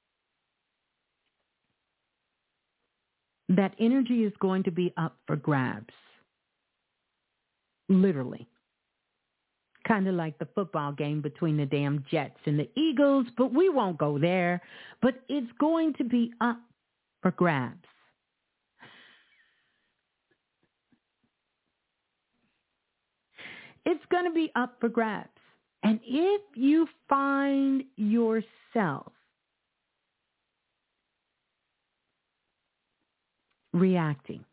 [3.49, 5.93] that energy is going to be up for grabs.
[7.89, 8.47] Literally
[9.87, 13.69] kind of like the football game between the damn Jets and the Eagles, but we
[13.69, 14.61] won't go there.
[15.01, 16.59] But it's going to be up
[17.21, 17.87] for grabs.
[23.85, 25.29] It's going to be up for grabs.
[25.83, 29.11] And if you find yourself
[33.71, 34.43] reacting,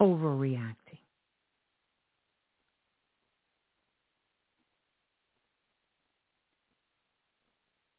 [0.00, 0.74] overreacting,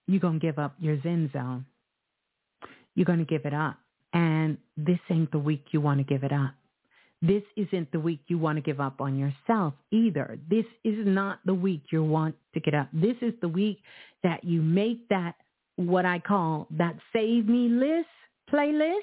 [0.10, 1.66] you're going to give up your Zen zone.
[2.96, 3.78] You're going to give it up.
[4.12, 6.56] And this ain't the week you want to give it up.
[7.22, 10.40] This isn't the week you want to give up on yourself either.
[10.50, 12.88] This is not the week you want to get up.
[12.92, 13.80] This is the week
[14.24, 15.36] that you make that
[15.76, 18.08] what I call that save me list
[18.52, 19.02] playlist.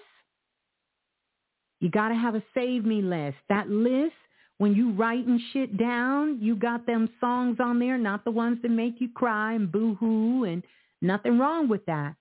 [1.79, 3.37] You got to have a save me list.
[3.49, 4.15] That list,
[4.59, 8.71] when you writing shit down, you got them songs on there, not the ones that
[8.71, 10.65] make you cry and boo-hoo and
[11.07, 12.15] nothing wrong with that.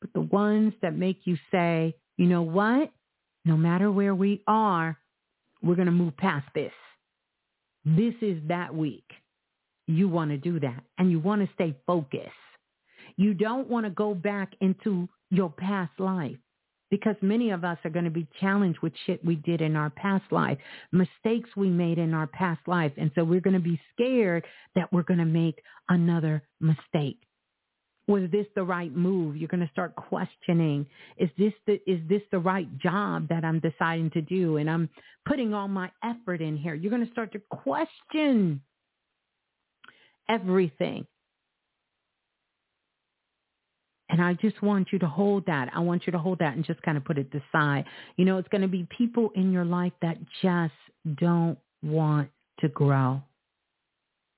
[0.00, 2.90] But the ones that make you say, you know what?
[3.44, 4.96] No matter where we are,
[5.62, 6.72] we're going to move past this.
[7.84, 9.04] This is that week.
[9.86, 12.30] You want to do that and you want to stay focused.
[13.16, 16.36] You don't want to go back into your past life
[16.90, 19.90] because many of us are going to be challenged with shit we did in our
[19.90, 20.58] past life,
[20.92, 22.92] mistakes we made in our past life.
[22.96, 27.18] And so we're going to be scared that we're going to make another mistake
[28.08, 29.36] was this the right move?
[29.36, 30.86] You're going to start questioning,
[31.18, 34.56] is this the, is this the right job that I'm deciding to do?
[34.56, 34.88] And I'm
[35.26, 36.74] putting all my effort in here.
[36.74, 38.60] You're going to start to question
[40.28, 41.06] everything.
[44.08, 45.70] And I just want you to hold that.
[45.74, 47.86] I want you to hold that and just kind of put it aside.
[48.16, 50.74] You know, it's going to be people in your life that just
[51.16, 52.28] don't want
[52.60, 53.22] to grow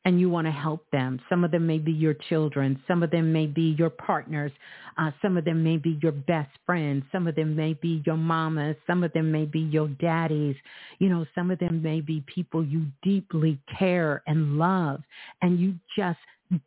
[0.05, 1.19] and you want to help them.
[1.29, 2.83] Some of them may be your children.
[2.87, 4.53] Some of them may be your partners.
[4.99, 7.05] Uh, some of them may be your best friends.
[7.11, 8.77] Some of them may be your mamas.
[8.87, 10.57] Some of them may be your daddies.
[10.99, 15.01] You know, some of them may be people you deeply care and love.
[15.41, 16.19] And you just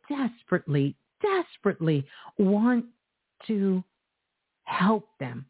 [0.08, 2.06] desperately, desperately
[2.38, 2.86] want
[3.46, 3.84] to
[4.64, 5.46] help them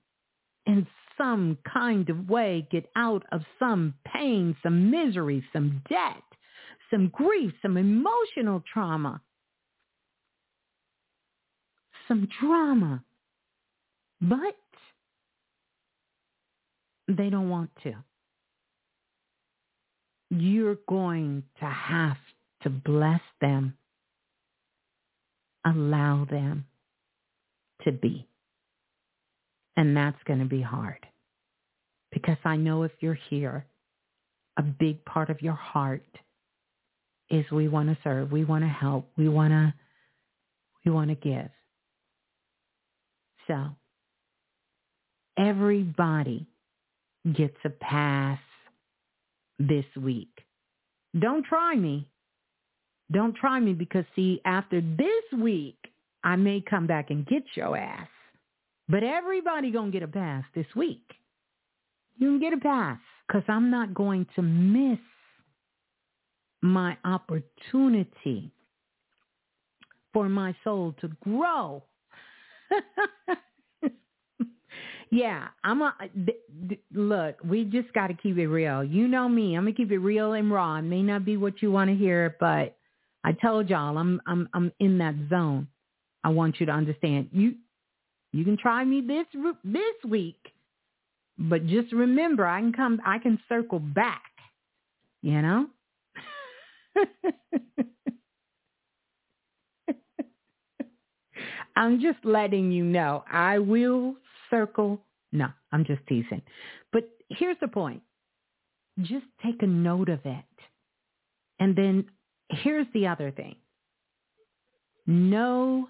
[0.66, 0.86] in
[1.16, 6.22] some kind of way, get out of some pain, some misery, some debt
[6.90, 9.20] some grief, some emotional trauma,
[12.06, 13.04] some drama.
[14.20, 14.56] But
[17.06, 17.94] they don't want to.
[20.30, 22.18] You're going to have
[22.62, 23.74] to bless them,
[25.64, 26.66] allow them
[27.84, 28.26] to be.
[29.76, 31.06] And that's going to be hard.
[32.12, 33.64] Because I know if you're here,
[34.58, 36.02] a big part of your heart
[37.30, 39.74] is we want to serve, we want to help, we want to
[40.84, 41.50] we want to give.
[43.46, 43.70] So,
[45.36, 46.46] everybody
[47.34, 48.38] gets a pass
[49.58, 50.30] this week.
[51.18, 52.08] Don't try me.
[53.10, 55.76] Don't try me because see, after this week,
[56.22, 58.08] I may come back and get your ass.
[58.88, 61.02] But everybody gonna get a pass this week.
[62.18, 64.98] You can get a pass because I'm not going to miss
[66.62, 68.50] my opportunity
[70.12, 71.82] for my soul to grow.
[75.10, 77.36] yeah, I'm a th- th- look.
[77.44, 78.82] We just got to keep it real.
[78.84, 79.56] You know me.
[79.56, 80.76] I'm gonna keep it real and raw.
[80.76, 82.76] It may not be what you want to hear, but
[83.24, 85.68] I told y'all I'm I'm I'm in that zone.
[86.24, 87.28] I want you to understand.
[87.32, 87.54] You
[88.32, 89.26] you can try me this
[89.64, 90.52] this week,
[91.38, 93.00] but just remember I can come.
[93.06, 94.22] I can circle back.
[95.22, 95.66] You know.
[101.76, 103.24] I'm just letting you know.
[103.30, 104.16] I will
[104.50, 105.00] circle.
[105.30, 106.42] No, I'm just teasing.
[106.92, 108.02] But here's the point.
[109.00, 110.44] Just take a note of it.
[111.60, 112.06] And then
[112.50, 113.56] here's the other thing.
[115.06, 115.88] No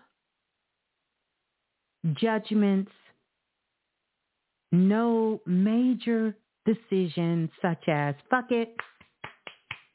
[2.14, 2.93] judgments,
[4.72, 6.36] no major
[6.66, 8.74] decisions such as, fuck it,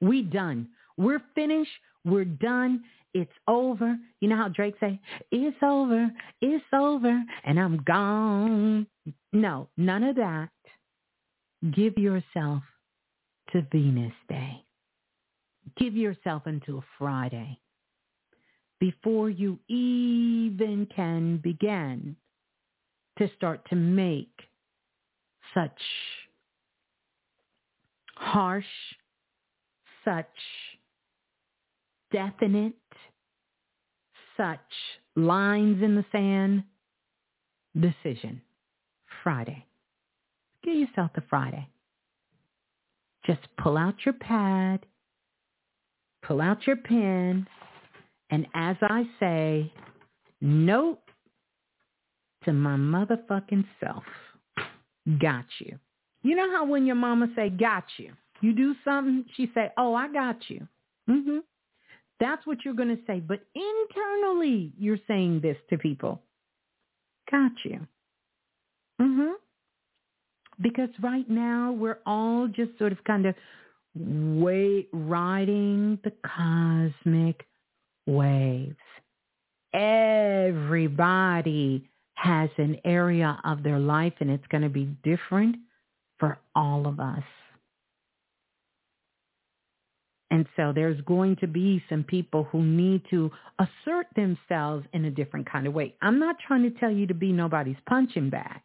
[0.02, 0.68] we done.
[0.98, 1.72] We're finished.
[2.06, 2.84] We're done.
[3.14, 3.98] It's over.
[4.22, 5.00] You know how Drake say,
[5.32, 6.10] it's over.
[6.42, 7.24] It's over.
[7.44, 8.88] And I'm gone.
[9.32, 10.50] No, none of that.
[11.72, 12.64] Give yourself
[13.52, 14.64] to Venus Day.
[15.78, 17.60] Give yourself until Friday
[18.84, 22.18] before you even can begin
[23.18, 24.42] to start to make
[25.54, 25.80] such
[28.16, 28.66] harsh,
[30.04, 30.28] such
[32.14, 32.74] definite
[34.38, 34.60] such
[35.16, 36.64] lines in the sand
[37.76, 38.42] decision.
[39.24, 39.66] Friday.
[40.64, 41.68] Give yourself the Friday.
[43.26, 44.86] Just pull out your pad,
[46.24, 47.48] pull out your pen,
[48.30, 49.72] and as I say,
[50.42, 51.00] note
[52.44, 54.04] to my motherfucking self,
[55.22, 55.80] got you.
[56.22, 58.12] You know how when your mama say, got you,
[58.42, 60.68] you do something, she say, oh, I got you.
[61.10, 61.38] Mm-hmm.
[62.20, 63.20] That's what you're going to say.
[63.20, 66.22] But internally, you're saying this to people.
[67.32, 67.88] Got you.
[69.02, 69.32] Mm-hmm.
[70.62, 73.36] Because right now we're all just sort of kind of
[73.96, 77.46] way riding the cosmic
[78.06, 78.76] waves.
[79.74, 81.10] Everybody
[82.16, 85.56] has an area of their life and it's going to be different
[86.20, 87.24] for all of us.
[90.34, 93.30] And so there's going to be some people who need to
[93.60, 95.94] assert themselves in a different kind of way.
[96.02, 98.62] I'm not trying to tell you to be nobody's punching bag.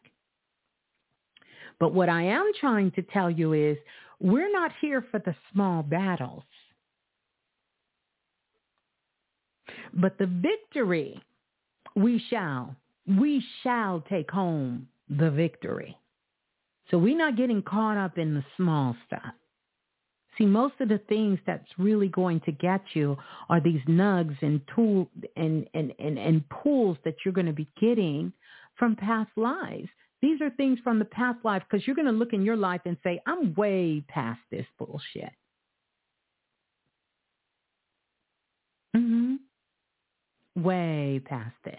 [1.78, 3.76] But what I am trying to tell you is
[4.18, 6.44] we're not here for the small battles.
[9.92, 11.22] But the victory
[11.94, 12.76] we shall,
[13.06, 15.98] we shall take home the victory.
[16.90, 19.34] So we're not getting caught up in the small stuff.
[20.38, 23.16] See, most of the things that's really going to get you
[23.50, 27.68] are these nugs and tool and, and, and, and pools that you're going to be
[27.80, 28.32] getting
[28.76, 29.88] from past lives.
[30.22, 32.82] These are things from the past life because you're going to look in your life
[32.84, 35.32] and say, I'm way past this bullshit.
[38.96, 39.36] Mm-hmm.
[40.62, 41.74] Way past this.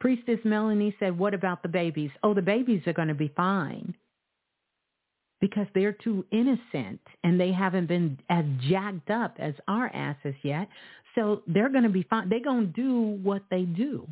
[0.00, 2.10] Priestess Melanie said, what about the babies?
[2.22, 3.94] Oh, the babies are going to be fine
[5.40, 10.68] because they're too innocent and they haven't been as jacked up as our asses yet.
[11.14, 12.28] So they're going to be fine.
[12.28, 14.06] They're going to do what they do.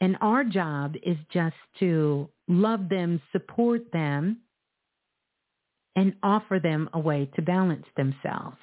[0.00, 4.38] And our job is just to love them, support them,
[5.94, 8.56] and offer them a way to balance themselves.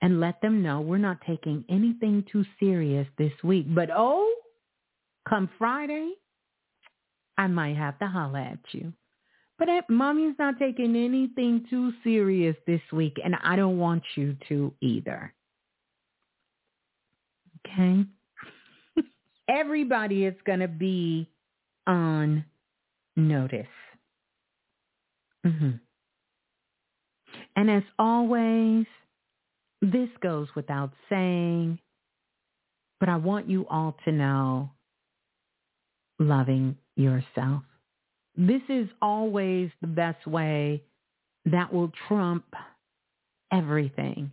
[0.00, 3.66] And let them know we're not taking anything too serious this week.
[3.74, 4.32] But oh,
[5.28, 6.12] come Friday,
[7.38, 8.92] I might have to holler at you.
[9.58, 14.72] But mommy's not taking anything too serious this week, and I don't want you to
[14.80, 15.32] either.
[17.66, 18.04] Okay?
[19.48, 21.28] everybody is going to be
[21.86, 22.44] on
[23.16, 23.66] notice.
[25.46, 25.70] Mm-hmm.
[27.56, 28.86] And as always,
[29.80, 31.78] this goes without saying,
[33.00, 34.70] but I want you all to know
[36.18, 37.62] loving yourself.
[38.36, 40.82] This is always the best way
[41.46, 42.44] that will trump
[43.52, 44.30] everything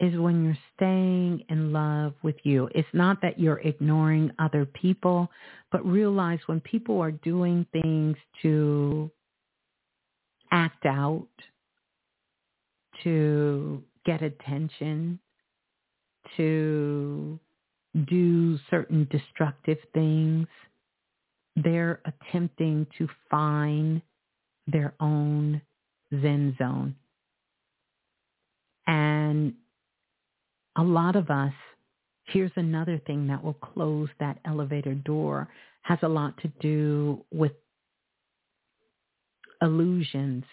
[0.00, 2.68] is when you're staying in love with you.
[2.74, 5.30] It's not that you're ignoring other people,
[5.70, 9.10] but realize when people are doing things to
[10.50, 11.28] act out,
[13.04, 15.18] to get attention,
[16.38, 17.38] to
[18.08, 20.46] do certain destructive things,
[21.62, 24.02] they're attempting to find
[24.66, 25.62] their own
[26.12, 26.94] Zen zone.
[28.86, 29.54] And
[30.76, 31.52] a lot of us,
[32.24, 35.48] here's another thing that will close that elevator door,
[35.82, 37.52] has a lot to do with
[39.62, 40.44] illusions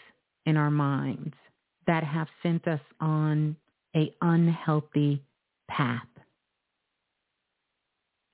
[0.45, 1.35] in our minds
[1.85, 3.55] that have sent us on
[3.95, 5.23] a unhealthy
[5.69, 6.07] path.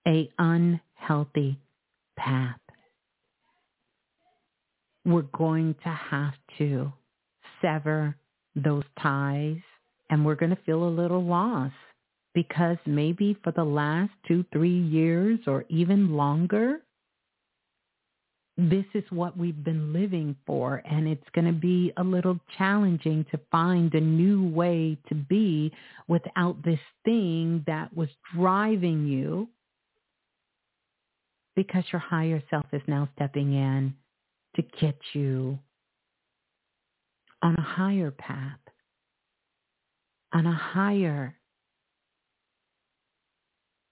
[0.08, 1.60] A unhealthy
[2.18, 2.60] path.
[5.06, 6.92] We're going to have to
[7.62, 8.16] sever
[8.56, 9.58] those ties
[10.10, 11.72] and we're going to feel a little loss
[12.34, 16.82] because maybe for the last two, three years or even longer,
[18.58, 23.26] this is what we've been living for and it's going to be a little challenging
[23.32, 25.72] to find a new way to be
[26.08, 29.48] without this thing that was driving you
[31.56, 33.96] because your higher self is now stepping in
[34.56, 35.60] to get you
[37.42, 38.60] on a higher path
[40.34, 41.36] on a higher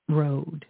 [0.09, 0.65] road,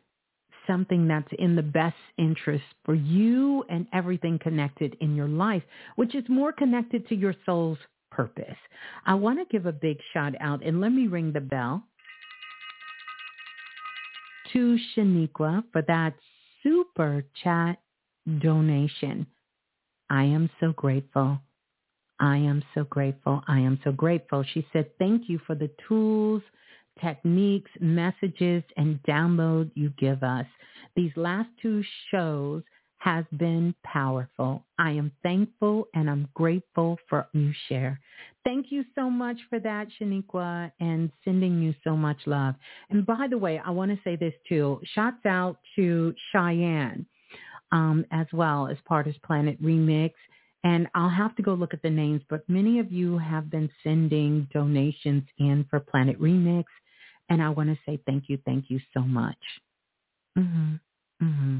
[0.67, 5.63] something that's in the best interest for you and everything connected in your life,
[5.95, 7.79] which is more connected to your soul's
[8.11, 8.57] purpose.
[9.05, 11.83] I want to give a big shout out and let me ring the bell
[14.51, 16.13] to Shaniqua for that
[16.61, 17.79] super chat
[18.39, 19.25] donation.
[20.11, 21.39] I am so grateful.
[22.19, 23.41] I am so grateful.
[23.47, 24.43] I am so grateful.
[24.53, 26.43] She said, thank you for the tools,
[26.99, 30.45] techniques, messages, and download you give us.
[30.97, 31.81] These last two
[32.11, 32.61] shows
[32.97, 34.65] has been powerful.
[34.77, 37.97] I am thankful and I'm grateful for you share.
[38.43, 42.55] Thank you so much for that, Shaniqua, and sending you so much love.
[42.89, 44.81] And by the way, I want to say this too.
[44.93, 47.05] Shouts out to Cheyenne
[47.71, 50.13] um, as well as part of Planet Remix.
[50.63, 53.69] And I'll have to go look at the names, but many of you have been
[53.83, 56.65] sending donations in for Planet Remix.
[57.29, 59.37] And I want to say thank you, thank you so much.
[60.37, 60.75] Mm-hmm.
[61.23, 61.59] Mm-hmm.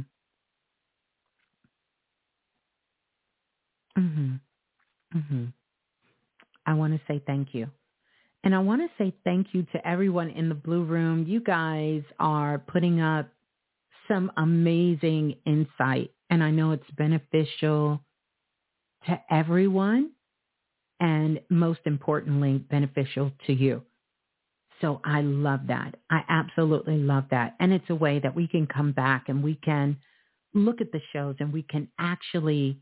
[3.97, 5.17] Mm-hmm.
[5.17, 5.45] Mm-hmm.
[6.65, 7.67] I want to say thank you.
[8.43, 11.25] And I want to say thank you to everyone in the Blue Room.
[11.27, 13.29] You guys are putting up
[14.11, 18.01] some amazing insight, and I know it's beneficial
[19.07, 20.11] to everyone
[20.99, 23.81] and most importantly, beneficial to you.
[24.81, 25.95] So I love that.
[26.09, 27.55] I absolutely love that.
[27.59, 29.97] And it's a way that we can come back and we can
[30.53, 32.79] look at the shows and we can actually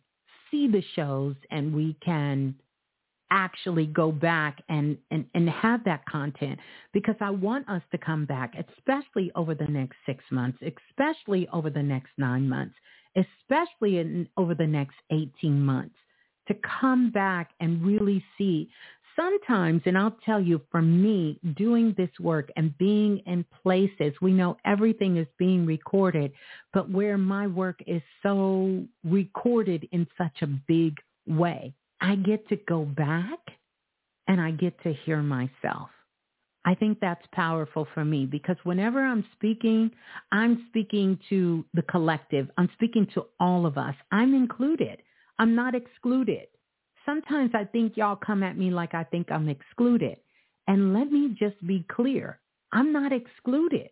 [0.51, 2.55] see the shows and we can
[3.31, 6.59] actually go back and, and, and have that content
[6.93, 11.69] because I want us to come back, especially over the next six months, especially over
[11.69, 12.75] the next nine months,
[13.15, 15.95] especially in, over the next 18 months
[16.49, 18.69] to come back and really see.
[19.15, 24.31] Sometimes, and I'll tell you for me, doing this work and being in places, we
[24.31, 26.31] know everything is being recorded,
[26.73, 30.95] but where my work is so recorded in such a big
[31.27, 33.39] way, I get to go back
[34.27, 35.89] and I get to hear myself.
[36.65, 39.91] I think that's powerful for me because whenever I'm speaking,
[40.31, 42.49] I'm speaking to the collective.
[42.57, 43.95] I'm speaking to all of us.
[44.11, 45.01] I'm included.
[45.39, 46.47] I'm not excluded.
[47.05, 50.17] Sometimes I think y'all come at me like I think I'm excluded.
[50.67, 52.39] And let me just be clear.
[52.71, 53.89] I'm not excluded.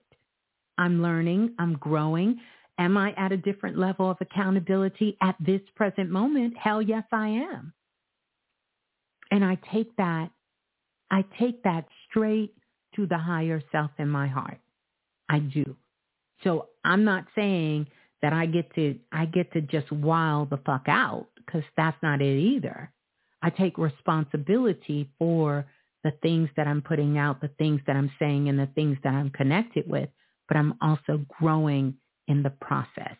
[0.77, 1.55] I'm learning.
[1.57, 2.39] I'm growing.
[2.77, 6.55] Am I at a different level of accountability at this present moment?
[6.57, 7.73] Hell yes, I am.
[9.31, 10.31] And I take that,
[11.11, 12.53] I take that straight
[12.95, 14.59] to the higher self in my heart.
[15.29, 15.75] I do.
[16.43, 17.87] So I'm not saying
[18.21, 22.21] that I get to, I get to just wild the fuck out because that's not
[22.21, 22.91] it either.
[23.41, 25.65] I take responsibility for
[26.03, 29.13] the things that I'm putting out, the things that I'm saying, and the things that
[29.13, 30.09] I'm connected with,
[30.47, 31.95] but I'm also growing
[32.27, 33.17] in the process.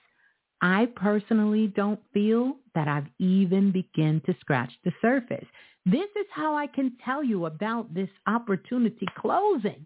[0.61, 5.45] I personally don't feel that I've even begun to scratch the surface.
[5.85, 9.85] This is how I can tell you about this opportunity closing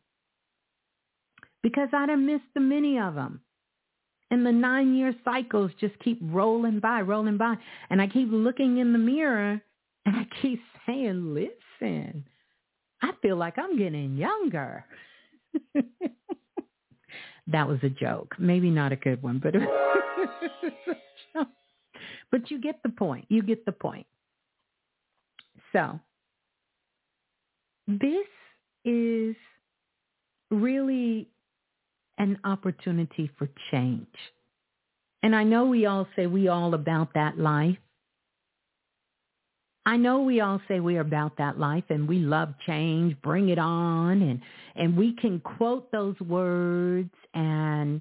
[1.64, 3.42] because I done missed the many of them.
[4.32, 7.56] And the nine year cycles just keep rolling by, rolling by.
[7.90, 9.62] And I keep looking in the mirror
[10.06, 12.26] and I keep saying, listen,
[13.02, 14.86] I feel like I'm getting younger.
[17.52, 18.36] that was a joke.
[18.40, 19.54] Maybe not a good one, but
[22.32, 23.26] but you get the point.
[23.30, 24.08] You get the point.
[25.74, 26.00] So
[27.88, 28.28] this
[28.86, 29.36] is
[30.50, 31.28] really
[32.18, 34.06] an opportunity for change.
[35.24, 37.78] And I know we all say we all about that life.
[39.86, 43.58] I know we all say we're about that life and we love change, bring it
[43.58, 44.40] on, and,
[44.76, 48.00] and we can quote those words and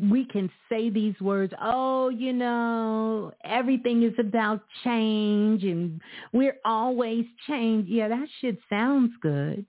[0.00, 6.00] we can say these words, oh, you know, everything is about change and
[6.32, 7.86] we're always change.
[7.88, 9.66] Yeah, that shit sounds good.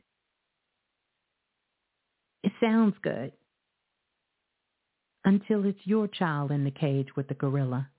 [2.43, 3.33] It sounds good
[5.25, 7.89] until it's your child in the cage with the gorilla.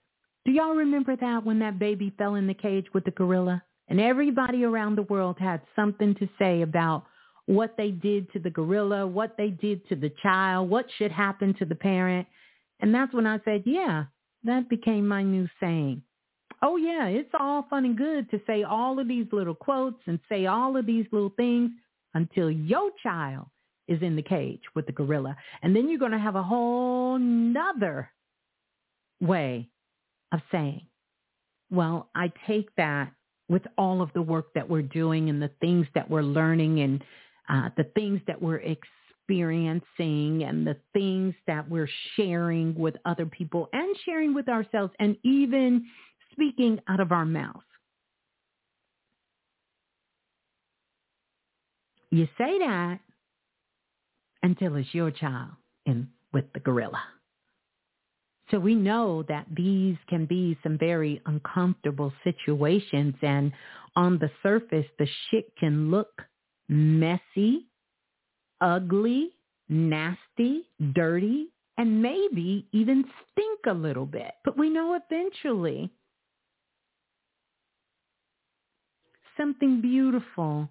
[0.44, 3.62] Do y'all remember that when that baby fell in the cage with the gorilla?
[3.88, 7.04] And everybody around the world had something to say about
[7.46, 11.54] what they did to the gorilla, what they did to the child, what should happen
[11.58, 12.26] to the parent.
[12.80, 14.04] And that's when I said, yeah,
[14.44, 16.02] that became my new saying.
[16.62, 20.18] Oh yeah, it's all fun and good to say all of these little quotes and
[20.28, 21.70] say all of these little things
[22.14, 23.46] until your child
[23.88, 25.36] is in the cage with the gorilla.
[25.62, 28.10] And then you're going to have a whole nother
[29.20, 29.68] way
[30.32, 30.86] of saying,
[31.70, 33.12] well, I take that
[33.48, 37.04] with all of the work that we're doing and the things that we're learning and
[37.48, 43.68] uh, the things that we're experiencing and the things that we're sharing with other people
[43.72, 45.86] and sharing with ourselves and even
[46.32, 47.62] speaking out of our mouth.
[52.10, 53.00] You say that
[54.42, 55.52] until it's your child
[55.86, 57.02] in with the gorilla.
[58.52, 63.50] So we know that these can be some very uncomfortable situations and
[63.96, 66.22] on the surface, the shit can look
[66.68, 67.66] messy,
[68.60, 69.30] ugly,
[69.70, 71.48] nasty, dirty,
[71.78, 74.32] and maybe even stink a little bit.
[74.44, 75.90] But we know eventually
[79.38, 80.68] something beautiful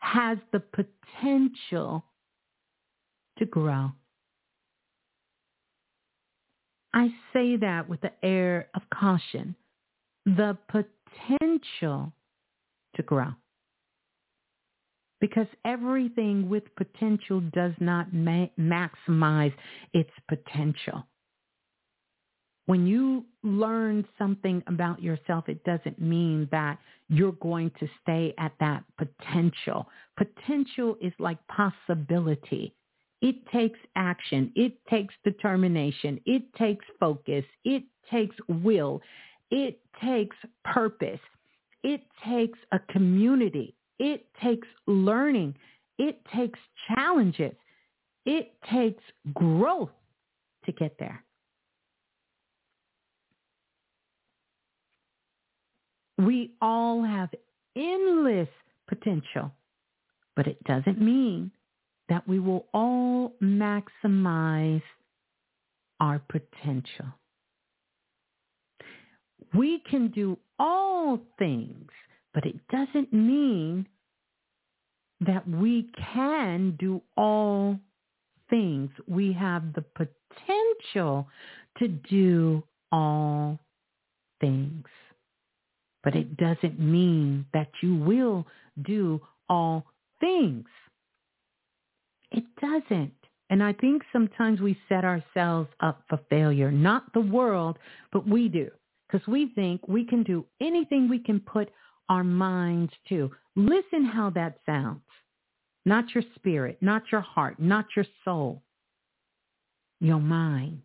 [0.00, 2.04] has the potential
[3.38, 3.92] to grow.
[6.94, 9.56] I say that with the air of caution.
[10.26, 12.12] The potential
[12.96, 13.32] to grow.
[15.20, 19.54] Because everything with potential does not ma- maximize
[19.92, 21.06] its potential.
[22.66, 26.78] When you learn something about yourself, it doesn't mean that
[27.08, 29.88] you're going to stay at that potential.
[30.16, 32.74] Potential is like possibility.
[33.22, 34.52] It takes action.
[34.56, 36.20] It takes determination.
[36.26, 37.44] It takes focus.
[37.64, 39.00] It takes will.
[39.50, 41.20] It takes purpose.
[41.84, 43.76] It takes a community.
[44.00, 45.54] It takes learning.
[45.98, 46.58] It takes
[46.88, 47.54] challenges.
[48.26, 49.90] It takes growth
[50.64, 51.24] to get there.
[56.18, 57.30] We all have
[57.76, 58.48] endless
[58.88, 59.52] potential,
[60.34, 61.50] but it doesn't mean
[62.12, 64.82] that we will all maximize
[65.98, 67.06] our potential.
[69.54, 71.88] We can do all things,
[72.34, 73.86] but it doesn't mean
[75.20, 77.78] that we can do all
[78.50, 78.90] things.
[79.08, 81.28] We have the potential
[81.78, 83.58] to do all
[84.38, 84.84] things.
[86.04, 88.46] But it doesn't mean that you will
[88.82, 89.86] do all
[90.20, 90.66] things.
[92.32, 93.12] It doesn't.
[93.50, 97.78] And I think sometimes we set ourselves up for failure, not the world,
[98.10, 98.70] but we do
[99.06, 101.70] because we think we can do anything we can put
[102.08, 103.30] our minds to.
[103.54, 105.02] Listen how that sounds.
[105.84, 108.62] Not your spirit, not your heart, not your soul,
[110.00, 110.80] your mind.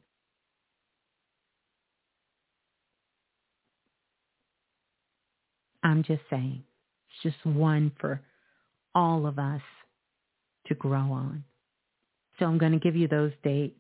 [5.84, 6.64] I'm just saying,
[7.10, 8.20] it's just one for
[8.94, 9.62] all of us
[10.68, 11.44] to grow on.
[12.40, 13.76] So I'm going to give you those dates.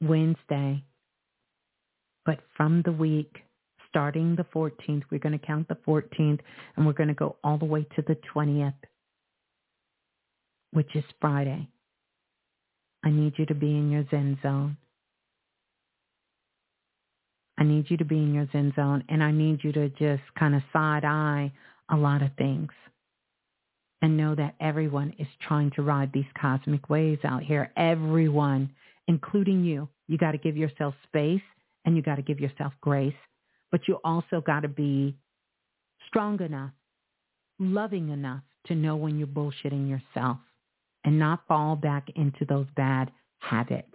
[0.00, 0.84] Wednesday.
[2.26, 3.36] But from the week,
[3.88, 6.40] starting the 14th, we're going to count the 14th
[6.76, 8.74] and we're going to go all the way to the 20th,
[10.72, 11.68] which is Friday.
[13.04, 14.76] I need you to be in your Zen zone.
[17.58, 20.22] I need you to be in your Zen zone and I need you to just
[20.38, 21.52] kind of side eye
[21.90, 22.70] a lot of things
[24.04, 27.72] and know that everyone is trying to ride these cosmic waves out here.
[27.74, 28.70] Everyone,
[29.08, 29.88] including you.
[30.08, 31.40] You got to give yourself space
[31.86, 33.14] and you got to give yourself grace,
[33.72, 35.16] but you also got to be
[36.06, 36.72] strong enough,
[37.58, 40.36] loving enough to know when you're bullshitting yourself
[41.06, 43.88] and not fall back into those bad habits.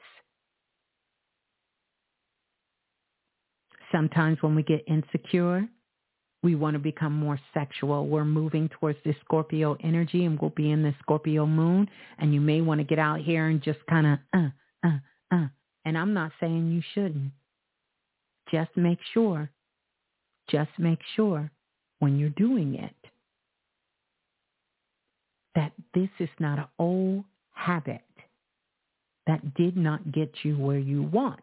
[3.92, 5.68] Sometimes when we get insecure,
[6.42, 8.08] we want to become more sexual.
[8.08, 11.90] We're moving towards this Scorpio energy and we'll be in the Scorpio moon.
[12.18, 14.98] And you may want to get out here and just kind of, uh, uh,
[15.32, 15.48] uh.
[15.86, 17.32] And I'm not saying you shouldn't.
[18.52, 19.50] Just make sure,
[20.50, 21.52] just make sure
[22.00, 22.96] when you're doing it
[25.56, 28.02] that this is not an old habit
[29.28, 31.42] that did not get you where you want.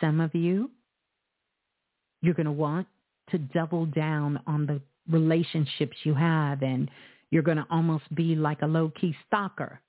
[0.00, 0.70] Some of you
[2.26, 2.86] you're going to want
[3.30, 4.80] to double down on the
[5.10, 6.90] relationships you have and
[7.30, 9.80] you're going to almost be like a low-key stalker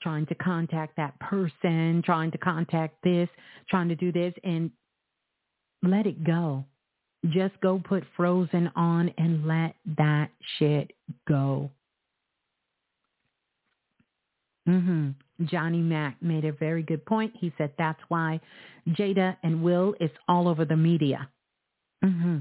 [0.00, 3.28] trying to contact that person, trying to contact this,
[3.68, 4.70] trying to do this and
[5.82, 6.64] let it go.
[7.30, 10.92] Just go put frozen on and let that shit
[11.26, 11.70] go.
[14.68, 15.46] Mm-hmm.
[15.46, 17.32] Johnny Mack made a very good point.
[17.38, 18.40] He said that's why
[18.90, 21.28] Jada and Will is all over the media.
[22.04, 22.38] Mm-hmm.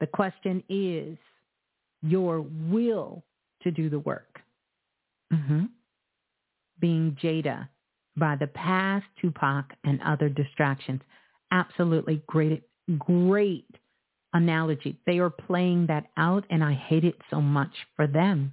[0.00, 1.16] The question is
[2.02, 3.22] your will
[3.62, 4.40] to do the work.
[5.32, 5.64] Mm-hmm.
[6.80, 7.68] Being Jada
[8.16, 11.00] by the past, Tupac, and other distractions.
[11.50, 12.62] Absolutely great,
[12.98, 13.68] great
[14.32, 14.96] analogy.
[15.06, 18.52] They are playing that out, and I hate it so much for them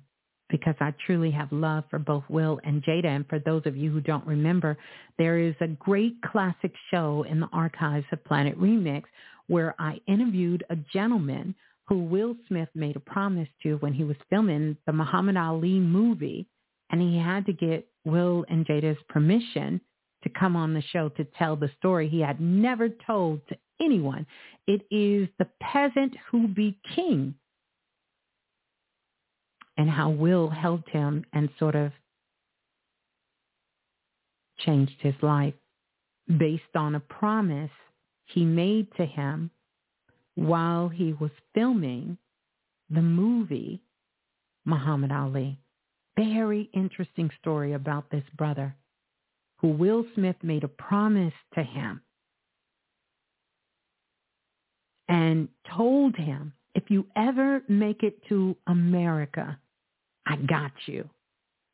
[0.52, 3.06] because I truly have love for both Will and Jada.
[3.08, 4.78] And for those of you who don't remember,
[5.18, 9.04] there is a great classic show in the archives of Planet Remix
[9.48, 11.56] where I interviewed a gentleman
[11.88, 16.48] who Will Smith made a promise to when he was filming the Muhammad Ali movie.
[16.92, 19.82] and he had to get Will and Jada's permission
[20.24, 24.26] to come on the show to tell the story he had never told to anyone.
[24.68, 27.36] It is the peasant who be king
[29.78, 31.92] and how Will helped him and sort of
[34.60, 35.54] changed his life
[36.38, 37.72] based on a promise
[38.26, 39.50] he made to him
[40.36, 42.18] while he was filming
[42.90, 43.82] the movie
[44.66, 45.58] Muhammad Ali.
[46.16, 48.76] Very interesting story about this brother
[49.58, 52.02] who Will Smith made a promise to him
[55.08, 59.60] and told him, if you ever make it to America,
[60.26, 61.10] I got you.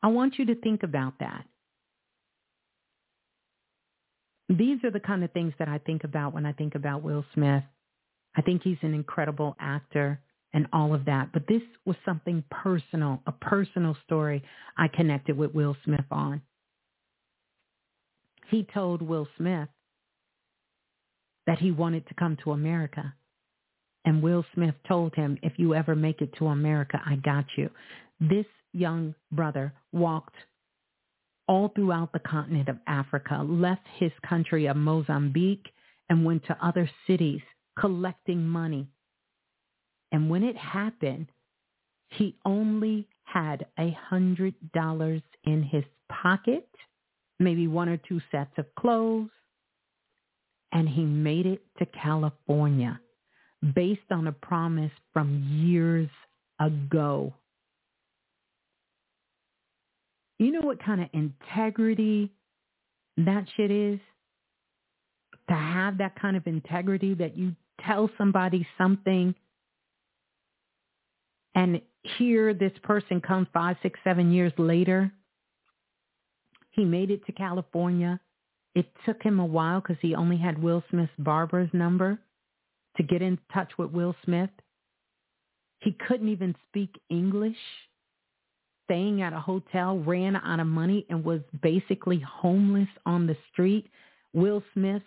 [0.02, 1.46] I want you to think about that.
[4.50, 7.26] These are the kind of things that I think about when I think about Will
[7.34, 7.64] Smith.
[8.36, 10.22] I think he's an incredible actor
[10.54, 11.32] and all of that.
[11.34, 14.44] But this was something personal, a personal story
[14.78, 16.42] I connected with Will Smith on.
[18.50, 19.68] He told Will Smith
[21.46, 23.14] that he wanted to come to America.
[24.08, 27.70] And Will Smith told him, if you ever make it to America, I got you.
[28.22, 30.34] This young brother walked
[31.46, 35.68] all throughout the continent of Africa, left his country of Mozambique,
[36.08, 37.42] and went to other cities
[37.78, 38.88] collecting money.
[40.14, 41.28] And when it happened,
[42.08, 46.70] he only had a hundred dollars in his pocket,
[47.40, 49.32] maybe one or two sets of clothes,
[50.72, 53.02] and he made it to California
[53.74, 56.10] based on a promise from years
[56.60, 57.34] ago.
[60.40, 62.32] You know what kind of integrity
[63.18, 64.00] that shit is?
[65.50, 67.56] To have that kind of integrity that you
[67.86, 69.34] tell somebody something
[71.58, 71.82] and
[72.18, 75.12] here this person comes five, six, seven years later.
[76.70, 78.20] He made it to California.
[78.76, 82.20] It took him a while because he only had Will Smith's barber's number
[82.98, 84.50] to get in touch with Will Smith.
[85.80, 87.58] He couldn't even speak English
[88.86, 93.86] staying at a hotel, ran out of money, and was basically homeless on the street.
[94.34, 95.04] Will Smith's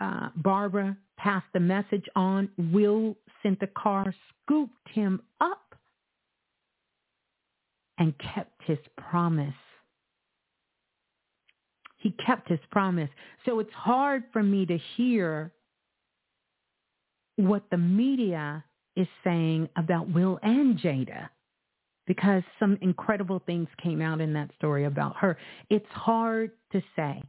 [0.00, 2.48] uh, barber passed the message on.
[2.72, 5.74] Will sent the car, scooped him up,
[7.98, 9.54] and kept his promise.
[11.98, 13.10] He kept his promise.
[13.44, 15.52] So it's hard for me to hear
[17.48, 18.64] what the media
[18.96, 21.28] is saying about Will and Jada
[22.06, 25.38] because some incredible things came out in that story about her.
[25.70, 27.22] It's hard to say.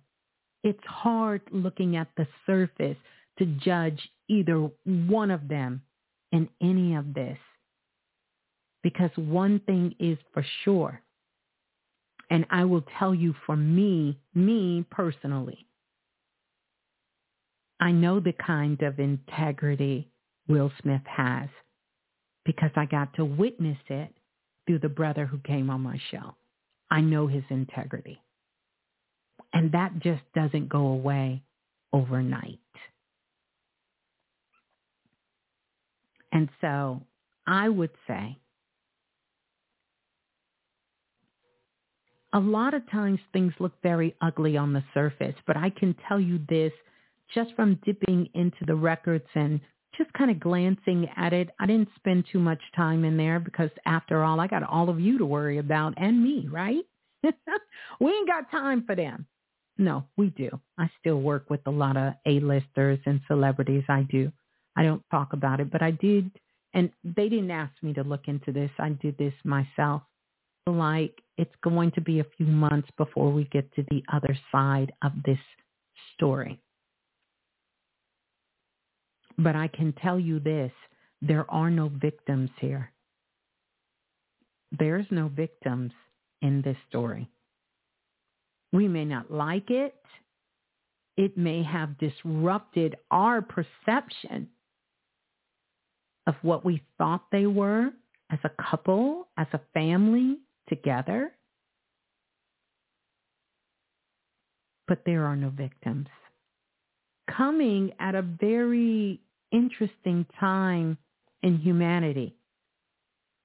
[0.63, 2.97] It's hard looking at the surface
[3.37, 5.81] to judge either one of them
[6.31, 7.37] in any of this.
[8.81, 11.01] Because one thing is for sure,
[12.29, 15.67] and I will tell you for me, me personally,
[17.83, 20.07] I know the kind of integrity
[20.47, 21.49] Will Smith has
[22.45, 24.09] because I got to witness it
[24.65, 26.33] through the brother who came on my show.
[26.89, 28.21] I know his integrity.
[29.51, 31.43] And that just doesn't go away
[31.91, 32.59] overnight.
[36.31, 37.01] And so
[37.45, 38.37] I would say
[42.31, 46.21] a lot of times things look very ugly on the surface, but I can tell
[46.21, 46.71] you this
[47.33, 49.59] just from dipping into the records and
[49.97, 51.49] just kind of glancing at it.
[51.59, 54.99] I didn't spend too much time in there because after all, I got all of
[54.99, 56.83] you to worry about and me, right?
[57.23, 59.25] we ain't got time for them.
[59.77, 60.49] No, we do.
[60.77, 63.83] I still work with a lot of A-listers and celebrities.
[63.89, 64.31] I do.
[64.75, 66.29] I don't talk about it, but I did.
[66.73, 68.71] And they didn't ask me to look into this.
[68.79, 70.03] I did this myself.
[70.65, 74.91] Like it's going to be a few months before we get to the other side
[75.03, 75.39] of this
[76.15, 76.59] story.
[79.37, 80.71] But I can tell you this,
[81.21, 82.91] there are no victims here.
[84.77, 85.91] There's no victims
[86.41, 87.29] in this story.
[88.71, 89.95] We may not like it.
[91.15, 94.49] It may have disrupted our perception
[96.25, 97.91] of what we thought they were
[98.31, 101.31] as a couple, as a family together.
[104.87, 106.07] But there are no victims
[107.37, 109.19] coming at a very
[109.51, 110.97] interesting time
[111.43, 112.35] in humanity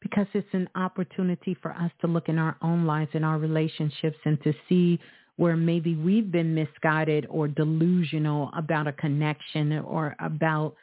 [0.01, 4.17] because it's an opportunity for us to look in our own lives and our relationships
[4.25, 4.99] and to see
[5.37, 10.75] where maybe we've been misguided or delusional about a connection or about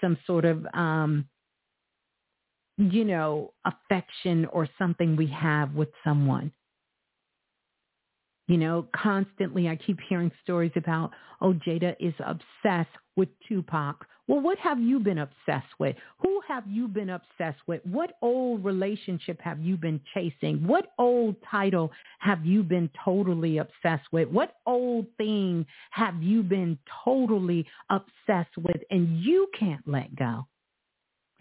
[0.00, 1.26] some sort of um
[2.76, 6.50] you know affection or something we have with someone
[8.46, 14.06] You know, constantly I keep hearing stories about, oh, Jada is obsessed with Tupac.
[14.26, 15.96] Well, what have you been obsessed with?
[16.20, 17.80] Who have you been obsessed with?
[17.84, 20.66] What old relationship have you been chasing?
[20.66, 21.90] What old title
[22.20, 24.28] have you been totally obsessed with?
[24.28, 30.46] What old thing have you been totally obsessed with and you can't let go?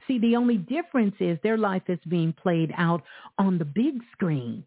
[0.08, 3.04] See, the only difference is their life is being played out
[3.38, 4.66] on the big screen.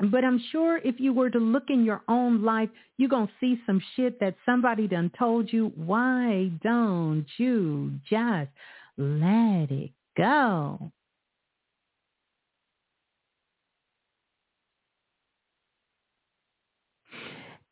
[0.00, 2.68] But I'm sure if you were to look in your own life,
[2.98, 5.72] you're going to see some shit that somebody done told you.
[5.74, 8.50] Why don't you just
[8.96, 10.92] let it go?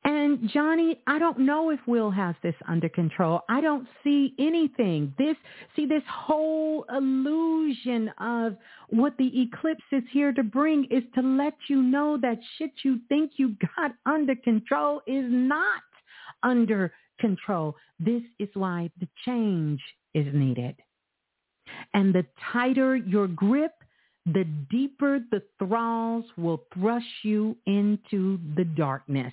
[0.06, 3.40] And Johnny, I don't know if Will has this under control.
[3.48, 5.12] I don't see anything.
[5.18, 5.34] This,
[5.74, 8.56] see this whole illusion of
[8.90, 13.00] what the eclipse is here to bring is to let you know that shit you
[13.08, 15.82] think you got under control is not
[16.44, 17.74] under control.
[17.98, 19.80] This is why the change
[20.14, 20.76] is needed.
[21.94, 23.72] And the tighter your grip,
[24.24, 29.32] the deeper the thralls will thrust you into the darkness.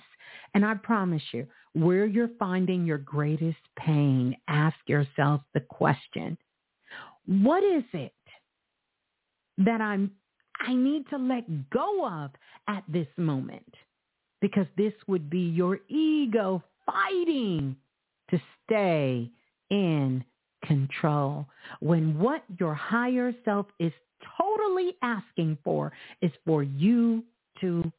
[0.54, 6.38] And I promise you, where you're finding your greatest pain, ask yourself the question,
[7.26, 8.12] what is it
[9.58, 10.12] that I'm
[10.60, 12.30] I need to let go of
[12.68, 13.74] at this moment?
[14.40, 17.76] Because this would be your ego fighting
[18.30, 19.30] to stay
[19.70, 20.24] in
[20.64, 21.46] control.
[21.80, 23.92] When what your higher self is
[24.38, 27.24] totally asking for is for you
[27.60, 27.90] to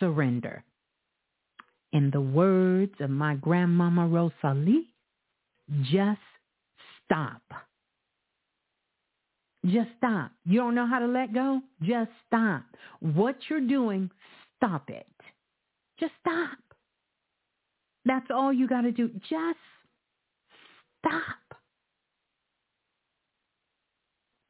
[0.00, 0.64] surrender.
[1.94, 4.88] In the words of my grandmama Rosalie,
[5.84, 6.20] just
[7.04, 7.40] stop.
[9.64, 10.32] Just stop.
[10.44, 11.60] You don't know how to let go?
[11.82, 12.64] Just stop.
[12.98, 14.10] What you're doing,
[14.56, 15.06] stop it.
[16.00, 16.58] Just stop.
[18.04, 19.08] That's all you got to do.
[19.30, 19.58] Just
[20.98, 21.60] stop.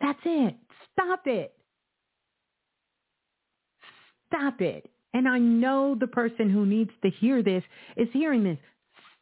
[0.00, 0.56] That's it.
[0.92, 1.54] Stop it.
[4.28, 4.90] Stop it.
[5.14, 7.62] And I know the person who needs to hear this
[7.96, 8.58] is hearing this.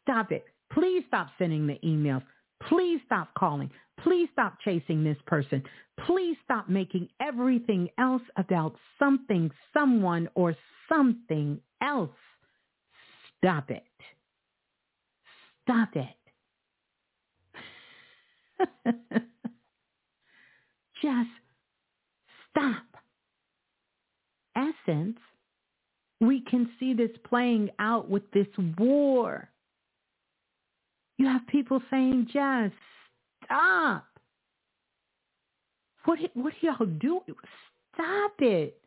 [0.03, 0.45] Stop it.
[0.73, 2.23] Please stop sending the emails.
[2.69, 3.71] Please stop calling.
[4.03, 5.63] Please stop chasing this person.
[6.07, 10.57] Please stop making everything else about something, someone, or
[10.89, 12.11] something else.
[13.39, 13.83] Stop it.
[15.63, 16.17] Stop it.
[21.03, 21.31] Just
[22.51, 22.83] stop.
[24.57, 25.19] Essence,
[26.23, 28.47] we can see this playing out with this
[28.79, 29.49] war.
[31.19, 32.75] You have people saying, just
[33.45, 34.07] stop.
[36.05, 37.23] What, what are y'all doing?
[37.95, 38.81] Stop it.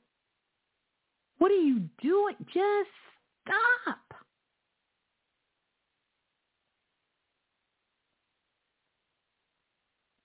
[1.38, 2.36] What are you doing?
[2.48, 2.90] Just
[3.46, 4.00] stop.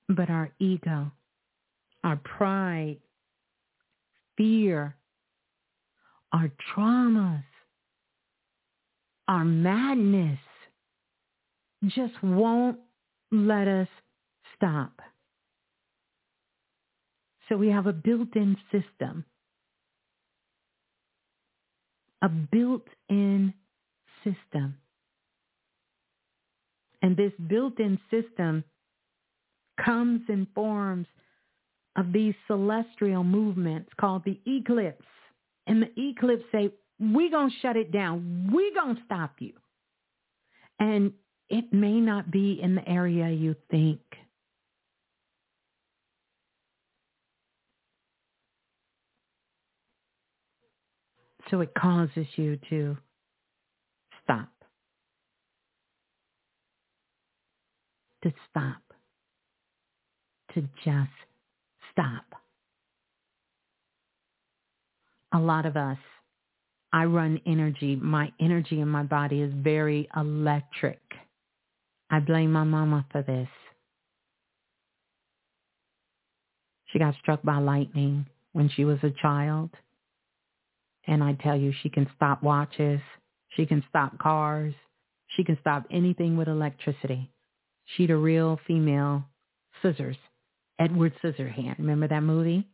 [0.09, 1.13] But our ego
[2.05, 2.97] our pride,
[4.37, 4.97] fear,
[6.33, 7.45] our traumas,
[9.29, 10.39] our madness
[11.87, 12.79] just won't
[13.33, 13.89] let us
[14.57, 15.01] stop.
[17.49, 19.25] So we have a built-in system,
[22.23, 23.55] a built-in
[24.23, 24.77] system.
[27.03, 28.63] And this built-in system
[29.85, 31.07] comes in forms
[31.97, 35.05] of these celestial movements called the eclipse.
[35.71, 38.51] And the eclipse say, we're going to shut it down.
[38.53, 39.53] We're going to stop you.
[40.81, 41.13] And
[41.49, 44.01] it may not be in the area you think.
[51.53, 52.97] So it causes you to
[54.25, 54.51] stop.
[58.25, 58.83] To stop.
[60.55, 61.11] To just
[61.93, 62.40] stop.
[65.33, 65.99] A lot of us,
[66.93, 67.97] I run energy.
[67.97, 71.01] My energy in my body is very electric.
[72.11, 73.49] I blame my mama for this.
[76.87, 79.71] She got struck by lightning when she was a child.
[81.07, 83.01] And I tell you, she can stop watches.
[83.51, 84.75] She can stop cars.
[85.37, 87.31] She can stop anything with electricity.
[87.85, 89.25] She's a real female
[89.83, 90.17] scissors.
[90.81, 91.79] Edward Scissorhand.
[91.79, 92.67] Remember that movie?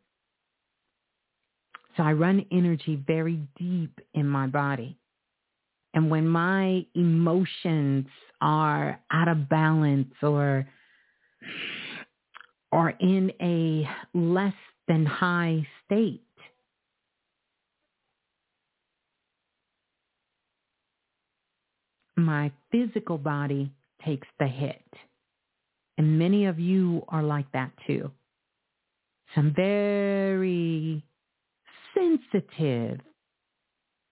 [1.97, 4.99] So I run energy very deep in my body.
[5.95, 8.07] And when my emotions
[8.43, 10.69] are out of balance or
[12.71, 14.53] are in a less
[14.89, 16.21] than high state,
[22.17, 23.73] my physical body
[24.05, 24.83] takes the hit.
[25.97, 28.11] And many of you are like that too.
[29.35, 31.03] Some very
[31.97, 33.01] sensitive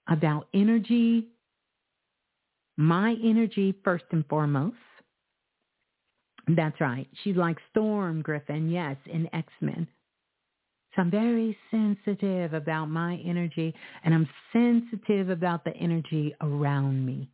[0.09, 1.29] about energy,
[2.77, 4.77] my energy first and foremost.
[6.49, 7.09] That's right.
[7.23, 9.87] She's like Storm Griffin, yes, in X-Men.
[10.95, 13.75] So I'm very sensitive about my energy
[14.05, 17.29] and I'm sensitive about the energy around me.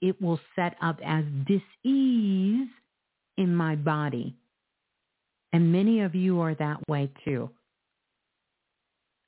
[0.00, 2.68] It will set up as dis-ease
[3.36, 4.34] in my body.
[5.52, 7.50] And many of you are that way too.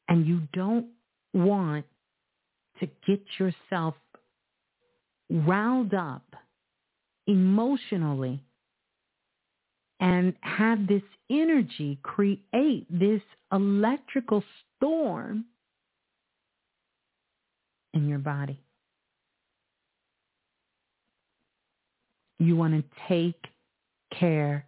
[0.09, 0.87] And you don't
[1.35, 1.85] want
[2.81, 3.95] to get yourself
[5.31, 6.25] riled up
[7.27, 8.43] emotionally
[10.01, 13.21] and have this energy create this
[13.53, 14.43] electrical
[14.77, 15.45] storm
[17.95, 18.61] in your body.
[22.39, 23.45] You want to take
[24.19, 24.67] care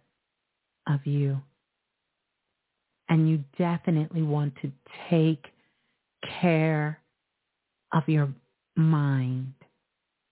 [0.87, 1.41] of you.
[3.11, 4.71] And you definitely want to
[5.11, 5.45] take
[6.41, 6.99] care
[7.93, 8.33] of your
[8.75, 9.53] mind.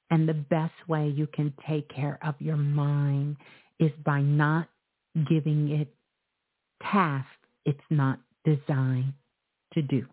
[0.10, 3.36] And the best way you can take care of your mind
[3.80, 4.70] is by not
[5.28, 5.90] giving it
[6.82, 7.30] tasks
[7.66, 9.14] it's not designed
[9.74, 10.06] to do.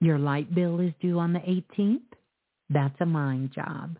[0.00, 2.00] Your light bill is due on the 18th.
[2.68, 3.96] That's a mind job.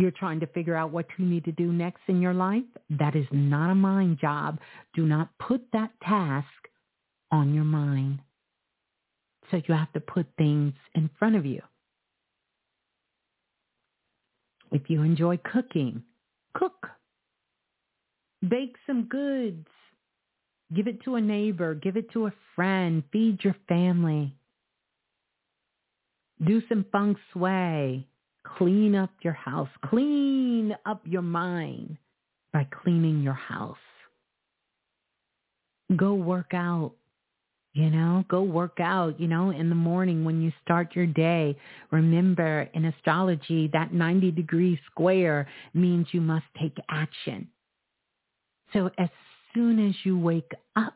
[0.00, 2.64] You're trying to figure out what you need to do next in your life.
[2.88, 4.58] That is not a mind job.
[4.94, 6.46] Do not put that task
[7.30, 8.20] on your mind.
[9.50, 11.60] So you have to put things in front of you.
[14.72, 16.02] If you enjoy cooking,
[16.54, 16.88] Cook.
[18.48, 19.66] Bake some goods.
[20.74, 21.74] Give it to a neighbor.
[21.74, 23.02] Give it to a friend.
[23.12, 24.34] Feed your family.
[26.42, 28.06] Do some feng shui.
[28.44, 29.68] Clean up your house.
[29.86, 31.98] Clean up your mind
[32.52, 33.76] by cleaning your house.
[35.96, 36.92] Go work out.
[37.72, 41.56] You know, go work out, you know, in the morning when you start your day.
[41.92, 47.46] Remember in astrology, that 90 degree square means you must take action.
[48.72, 49.08] So as
[49.54, 50.94] soon as you wake up,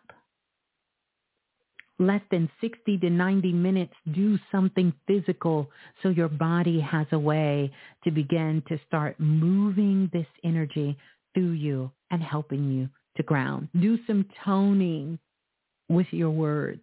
[1.98, 5.70] less than 60 to 90 minutes, do something physical
[6.02, 7.72] so your body has a way
[8.02, 10.96] to begin to start moving this energy
[11.34, 13.68] through you and helping you to ground.
[13.80, 15.18] Do some toning
[15.88, 16.82] with your words,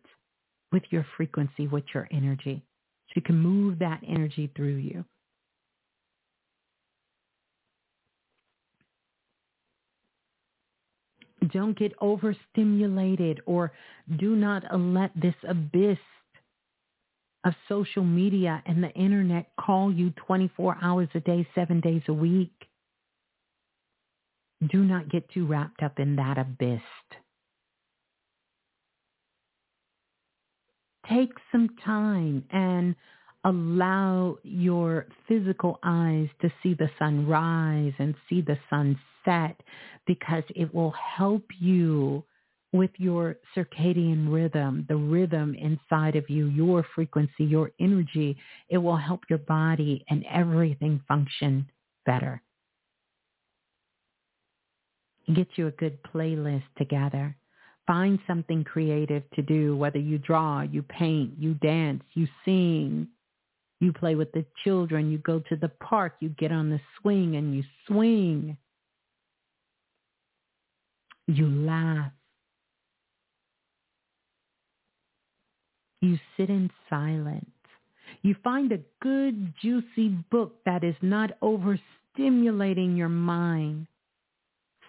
[0.72, 2.64] with your frequency, with your energy.
[3.08, 5.04] So you can move that energy through you.
[11.52, 13.72] Don't get overstimulated or
[14.20, 15.98] do not let this abyss
[17.44, 22.14] of social media and the internet call you 24 hours a day, seven days a
[22.14, 22.54] week.
[24.72, 26.82] Do not get too wrapped up in that abyss.
[31.12, 32.96] take some time and
[33.44, 39.62] allow your physical eyes to see the sun rise and see the sun set
[40.08, 42.24] because it will help you
[42.74, 48.38] with your circadian rhythm, the rhythm inside of you, your frequency, your energy.
[48.70, 51.70] It will help your body and everything function
[52.06, 52.42] better.
[55.34, 57.36] Get you a good playlist together.
[57.88, 63.08] Find something creative to do, whether you draw, you paint, you dance, you sing,
[63.80, 67.36] you play with the children, you go to the park, you get on the swing
[67.36, 68.56] and you swing.
[71.36, 72.12] You laugh.
[76.02, 77.46] You sit in silence.
[78.22, 83.88] You find a good, juicy book that is not overstimulating your mind.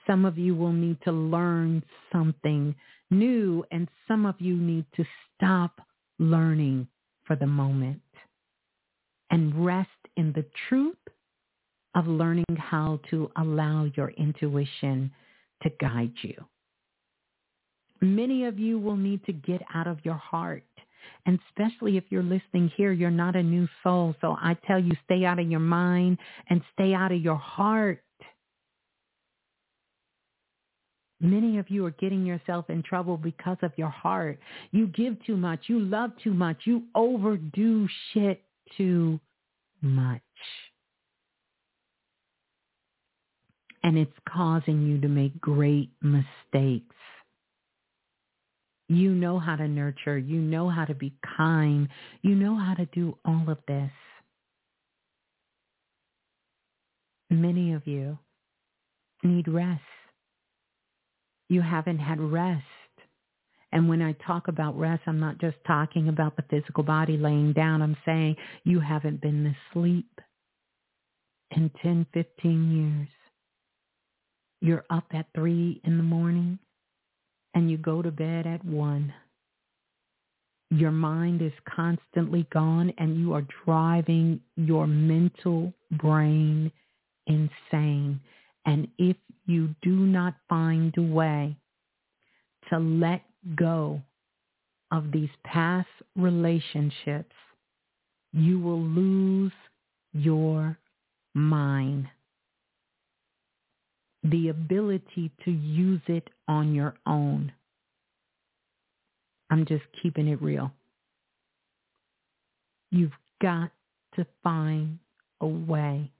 [0.06, 2.74] Some of you will need to learn something
[3.10, 5.04] new and some of you need to
[5.36, 5.80] stop
[6.18, 6.88] learning
[7.24, 8.00] for the moment
[9.30, 10.96] and rest in the truth
[11.94, 15.12] of learning how to allow your intuition
[15.62, 16.34] to guide you.
[18.00, 20.64] Many of you will need to get out of your heart.
[21.26, 24.14] And especially if you're listening here, you're not a new soul.
[24.20, 26.18] So I tell you, stay out of your mind
[26.50, 28.02] and stay out of your heart.
[31.20, 34.40] Many of you are getting yourself in trouble because of your heart.
[34.72, 35.60] You give too much.
[35.68, 36.62] You love too much.
[36.64, 38.42] You overdo shit
[38.76, 39.20] too
[39.80, 40.20] much.
[43.82, 46.94] and it's causing you to make great mistakes.
[48.88, 50.18] You know how to nurture.
[50.18, 51.88] You know how to be kind.
[52.20, 53.90] You know how to do all of this.
[57.30, 58.18] Many of you
[59.22, 59.80] need rest.
[61.48, 62.64] You haven't had rest.
[63.72, 67.54] And when I talk about rest, I'm not just talking about the physical body laying
[67.54, 67.80] down.
[67.80, 70.20] I'm saying you haven't been asleep
[71.56, 73.08] in 10, 15 years.
[74.62, 76.56] You're up at 3 in the morning
[77.52, 79.12] and you go to bed at 1.
[80.70, 86.70] Your mind is constantly gone and you are driving your mental brain
[87.26, 88.20] insane.
[88.64, 89.16] And if
[89.46, 91.56] you do not find a way
[92.70, 93.22] to let
[93.56, 94.00] go
[94.92, 97.34] of these past relationships,
[98.32, 99.52] you will lose
[100.12, 100.78] your
[101.34, 102.06] mind.
[104.24, 107.52] The ability to use it on your own.
[109.50, 110.70] I'm just keeping it real.
[112.90, 113.70] You've got
[114.14, 114.98] to find
[115.40, 116.10] a way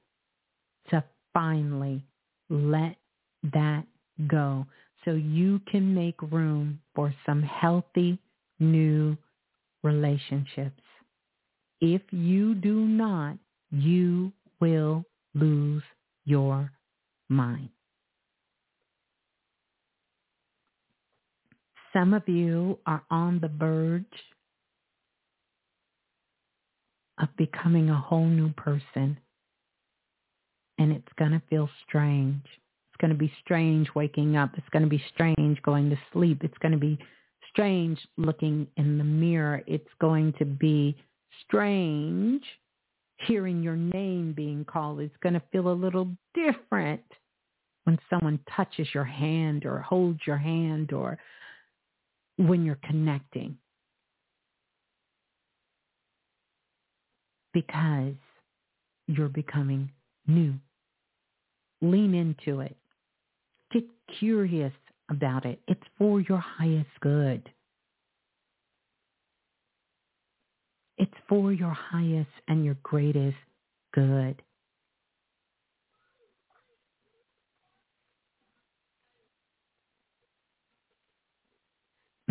[0.91, 2.05] to finally
[2.51, 2.97] let
[3.53, 3.85] that
[4.27, 4.67] go
[5.05, 8.19] so you can make room for some healthy
[8.61, 9.17] new
[9.83, 10.83] relationships.
[11.81, 13.37] If you do not,
[13.71, 15.05] you will
[15.35, 15.83] lose
[16.25, 16.71] your
[17.29, 17.71] mind.
[21.93, 24.05] Some of you are on the verge
[27.21, 29.19] of becoming a whole new person.
[30.79, 34.51] And it's going to feel strange It's going to be strange waking up.
[34.57, 36.43] It's going to be strange going to sleep.
[36.43, 36.99] It's going to be
[37.51, 39.63] strange looking in the mirror.
[39.67, 40.97] It's going to be
[41.45, 42.43] strange
[43.27, 45.01] hearing your name being called.
[45.01, 47.03] It's going to feel a little different
[47.85, 51.19] when someone touches your hand or holds your hand or
[52.37, 53.57] when you're connecting.
[57.53, 58.15] Because
[59.07, 59.91] you're becoming
[60.27, 60.55] new.
[61.83, 62.77] Lean into it.
[63.73, 63.85] Get
[64.19, 64.73] curious
[65.11, 65.61] about it.
[65.69, 67.51] It's for your highest good.
[70.99, 73.37] It's for your highest and your greatest
[73.93, 74.41] good.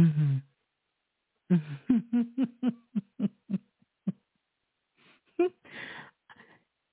[0.01, 0.37] Mm-hmm.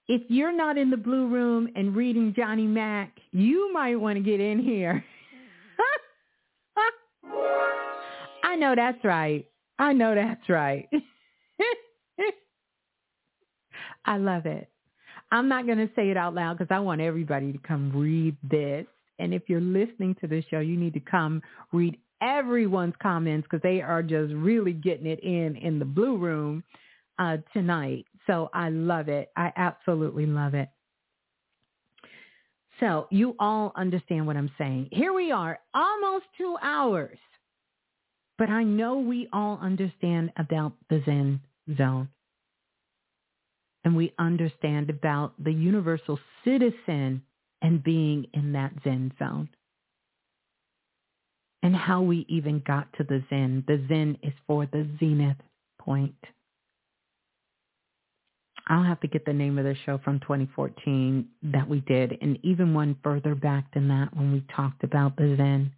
[0.09, 4.23] if you're not in the blue room and reading Johnny Mack, you might want to
[4.23, 5.03] get in here.
[8.45, 9.47] I know that's right.
[9.79, 10.89] I know that's right.
[14.05, 14.69] I love it.
[15.31, 18.37] I'm not going to say it out loud because I want everybody to come read
[18.43, 18.87] this.
[19.19, 23.63] And if you're listening to this show, you need to come read everyone's comments because
[23.63, 26.65] they are just really getting it in in the blue room
[27.19, 28.07] uh, tonight.
[28.27, 29.31] So I love it.
[29.37, 30.69] I absolutely love it.
[32.81, 34.89] So you all understand what I'm saying.
[34.93, 37.19] Here we are, almost two hours.
[38.37, 41.41] But I know we all understand about the Zen
[41.77, 42.09] zone.
[43.85, 47.23] And we understand about the universal citizen
[47.63, 49.49] and being in that Zen zone.
[51.63, 53.65] And how we even got to the Zen.
[53.67, 55.37] The Zen is for the zenith
[55.81, 56.15] point.
[58.69, 62.39] I'll have to get the name of the show from 2014 that we did, and
[62.43, 65.73] even one further back than that when we talked about the Zen.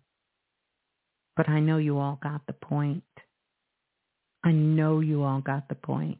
[1.36, 3.05] But I know you all got the point.
[4.43, 6.19] I know you all got the point.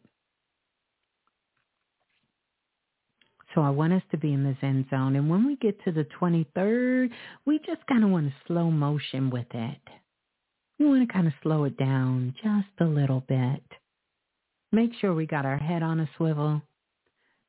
[3.55, 5.17] So I want us to be in the Zen zone.
[5.17, 7.11] And when we get to the 23rd,
[7.47, 9.81] we just kind of want to slow motion with it.
[10.79, 13.63] We want to kind of slow it down just a little bit.
[14.73, 16.63] Make sure we got our head on a swivel.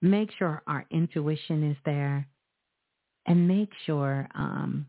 [0.01, 2.27] Make sure our intuition is there.
[3.27, 4.87] And make sure um,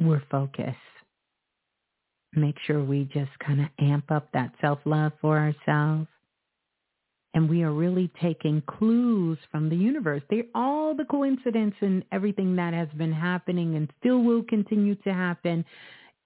[0.00, 0.76] we're focused.
[2.34, 6.08] Make sure we just kind of amp up that self-love for ourselves.
[7.38, 10.24] And we are really taking clues from the universe.
[10.28, 15.14] They're all the coincidence and everything that has been happening and still will continue to
[15.14, 15.64] happen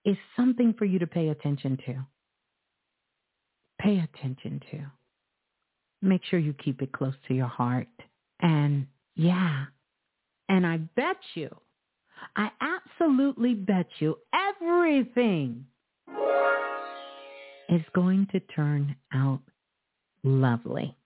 [0.07, 2.07] is something for you to pay attention to.
[3.79, 4.87] Pay attention to
[6.01, 7.89] make sure you keep it close to your heart.
[8.41, 9.67] And yeah,
[10.49, 11.55] and I bet you,
[12.37, 15.67] I absolutely bet you everything
[17.69, 19.43] is going to turn out
[20.25, 20.97] lovely.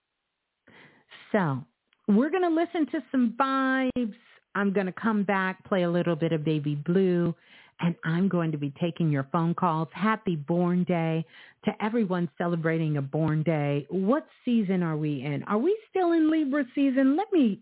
[1.37, 1.63] So
[2.09, 4.15] we're going to listen to some vibes.
[4.55, 7.35] I'm going to come back, play a little bit of Baby Blue,
[7.81, 9.89] and I'm going to be taking your phone calls.
[9.93, 11.27] Happy Born Day
[11.67, 13.87] to everyone celebrating a Born Day.
[13.91, 15.43] What season are we in?
[15.43, 17.19] Are we still in Libra season?
[17.19, 17.61] Let me,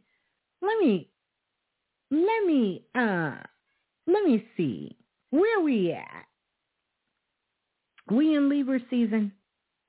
[0.62, 1.08] let me
[2.12, 3.32] let me uh
[4.06, 4.96] let me see.
[5.30, 6.26] Where we at?
[8.08, 9.32] We in Libra season.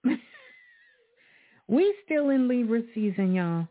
[1.67, 3.67] we still in Libra season, y'all.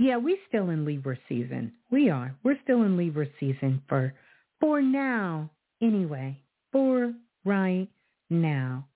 [0.00, 1.74] Yeah, we still in Libra season.
[1.90, 2.34] We are.
[2.42, 4.14] We're still in Libra season for
[4.58, 5.50] for now.
[5.82, 6.40] Anyway,
[6.72, 7.12] for
[7.44, 7.86] right
[8.30, 8.88] now.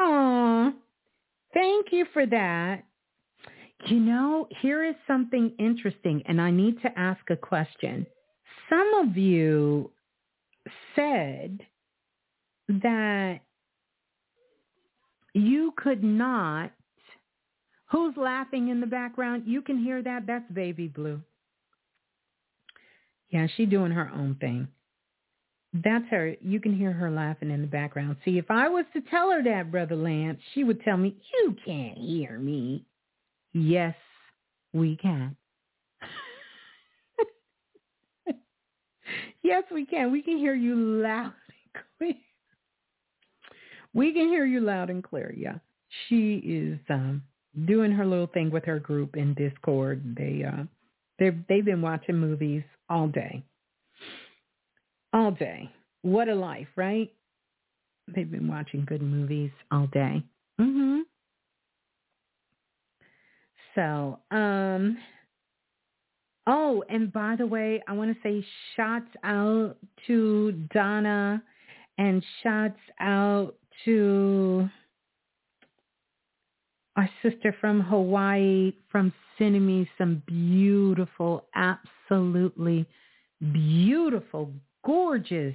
[0.00, 0.72] Aw,
[1.52, 2.84] thank you for that.
[3.84, 8.06] You know, here is something interesting, and I need to ask a question.
[8.70, 9.90] Some of you
[10.94, 11.60] said
[12.68, 13.40] that
[15.34, 16.72] you could not.
[17.90, 19.44] Who's laughing in the background?
[19.46, 20.26] You can hear that.
[20.26, 21.20] That's Baby Blue.
[23.30, 24.68] Yeah, she's doing her own thing.
[25.72, 26.34] That's her.
[26.40, 28.16] You can hear her laughing in the background.
[28.24, 31.56] See, if I was to tell her that, Brother Lance, she would tell me, you
[31.64, 32.84] can't hear me.
[33.52, 33.94] Yes,
[34.72, 35.36] we can.
[39.42, 40.12] yes, we can.
[40.12, 41.32] We can hear you loud
[41.74, 42.14] and clear.
[43.92, 45.34] We can hear you loud and clear.
[45.36, 45.56] Yeah.
[46.08, 47.22] She is um,
[47.64, 50.16] doing her little thing with her group in Discord.
[50.16, 50.64] They uh,
[51.18, 53.42] they they've been watching movies all day
[55.12, 55.70] all day.
[56.02, 57.10] What a life, right?
[58.14, 60.22] They've been watching good movies all day.
[60.60, 61.02] Mhm.
[63.74, 64.98] So, um
[66.48, 68.46] Oh, and by the way, I want to say
[68.76, 69.76] shots out
[70.06, 71.42] to Donna
[71.98, 74.68] and shots out to
[76.96, 82.86] our sister from Hawaii from sending me some beautiful, absolutely
[83.52, 84.50] beautiful,
[84.84, 85.54] gorgeous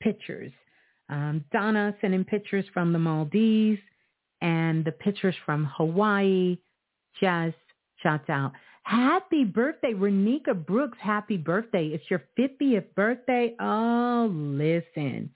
[0.00, 0.52] pictures.
[1.08, 3.80] Um, Donna sending pictures from the Maldives
[4.42, 6.58] and the pictures from Hawaii.
[7.20, 7.56] Just
[8.02, 8.52] shouts out.
[8.82, 10.98] Happy birthday, Renika Brooks.
[11.00, 11.86] Happy birthday.
[11.86, 13.54] It's your 50th birthday.
[13.58, 15.30] Oh, listen.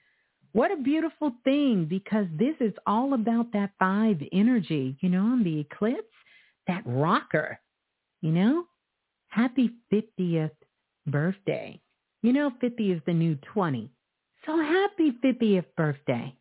[0.53, 5.45] What a beautiful thing because this is all about that five energy, you know, on
[5.45, 6.15] the eclipse,
[6.67, 7.61] that rocker,
[8.21, 8.65] you know.
[9.29, 10.51] Happy 50th
[11.07, 11.81] birthday.
[12.23, 13.91] You know 50 is the new 20.
[14.45, 16.35] So happy 50th birthday.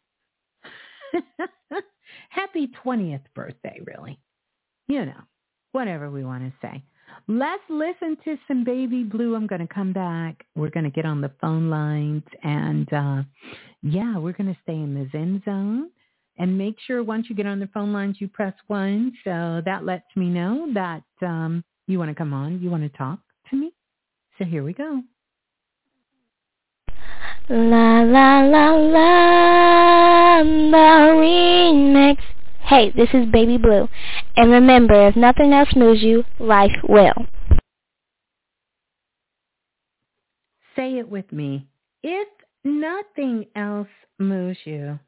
[2.30, 4.20] happy 20th birthday, really.
[4.88, 5.22] You know,
[5.72, 6.84] whatever we want to say.
[7.28, 9.36] Let's listen to some Baby Blue.
[9.36, 10.46] I'm going to come back.
[10.56, 12.24] We're going to get on the phone lines.
[12.44, 13.24] And uh,
[13.84, 15.90] yeah, we're going to stay in the Zen zone.
[16.38, 19.12] And make sure once you get on the phone lines, you press one.
[19.24, 22.62] So that lets me know that um, you want to come on.
[22.62, 23.20] You want to talk
[23.50, 23.74] to me.
[24.38, 25.04] So here we go.
[27.50, 32.18] La la la la, the remix.
[32.70, 33.90] Hey, this is Baby Blue.
[34.38, 37.16] And remember, if nothing else moves you, life will.
[40.76, 41.68] Say it with me.
[42.04, 42.28] If
[42.64, 43.88] nothing else
[44.20, 45.00] moves you,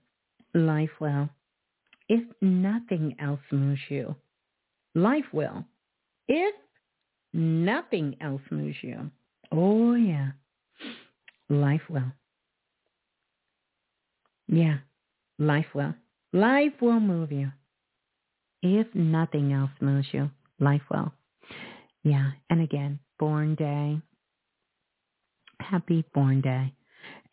[0.55, 1.29] life will.
[2.09, 4.15] If nothing else moves you,
[4.95, 5.63] life will.
[6.27, 6.55] If
[7.31, 9.11] nothing else moves you,
[9.51, 10.31] oh yeah,
[11.47, 12.11] life will.
[14.47, 14.77] Yeah,
[15.37, 15.93] life will.
[16.33, 17.51] Life will move you.
[18.63, 20.29] If nothing else moves you,
[20.59, 21.11] life will.
[22.03, 23.99] Yeah, and again, born day.
[25.59, 26.73] Happy born day.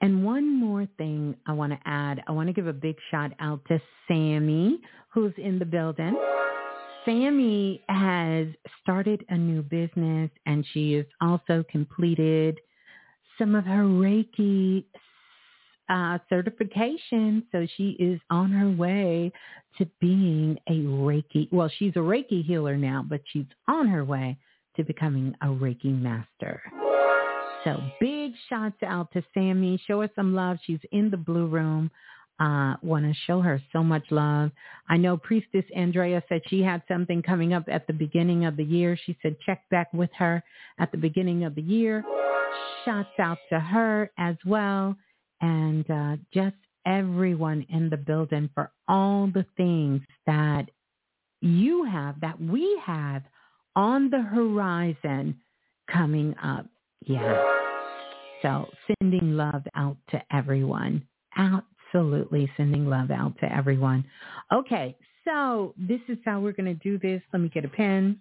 [0.01, 2.23] And one more thing I want to add.
[2.27, 4.81] I want to give a big shout out to Sammy,
[5.13, 6.17] who's in the building.
[7.05, 8.49] Sammy has
[8.83, 12.61] started a new business and she has also completed
[13.39, 14.85] some of her Reiki
[15.89, 17.45] uh, certification.
[17.53, 19.33] So she is on her way
[19.79, 21.51] to being a Reiki.
[21.53, 24.37] Well, she's a Reiki healer now, but she's on her way
[24.77, 26.63] to becoming a Reiki master.
[27.65, 29.81] So big shouts out to Sammy.
[29.87, 30.59] Show her some love.
[30.65, 31.91] She's in the blue room.
[32.41, 34.53] Uh, want to show her so much love.
[34.89, 38.63] I know Priestess Andrea said she had something coming up at the beginning of the
[38.63, 38.97] year.
[39.07, 40.45] She said check back with her
[40.79, 42.05] at the beginning of the year.
[42.85, 44.97] Shouts out to her as well
[45.41, 46.57] and uh, just
[46.87, 50.71] everyone in the building for all the things that
[51.41, 53.23] you have, that we have
[53.77, 55.39] on the horizon
[55.91, 56.67] coming up.
[57.07, 57.43] Yeah.
[58.43, 58.67] So
[59.01, 61.07] sending love out to everyone.
[61.37, 64.05] Absolutely sending love out to everyone.
[64.53, 67.23] Okay, so this is how we're going to do this.
[67.33, 68.19] Let me get a pen.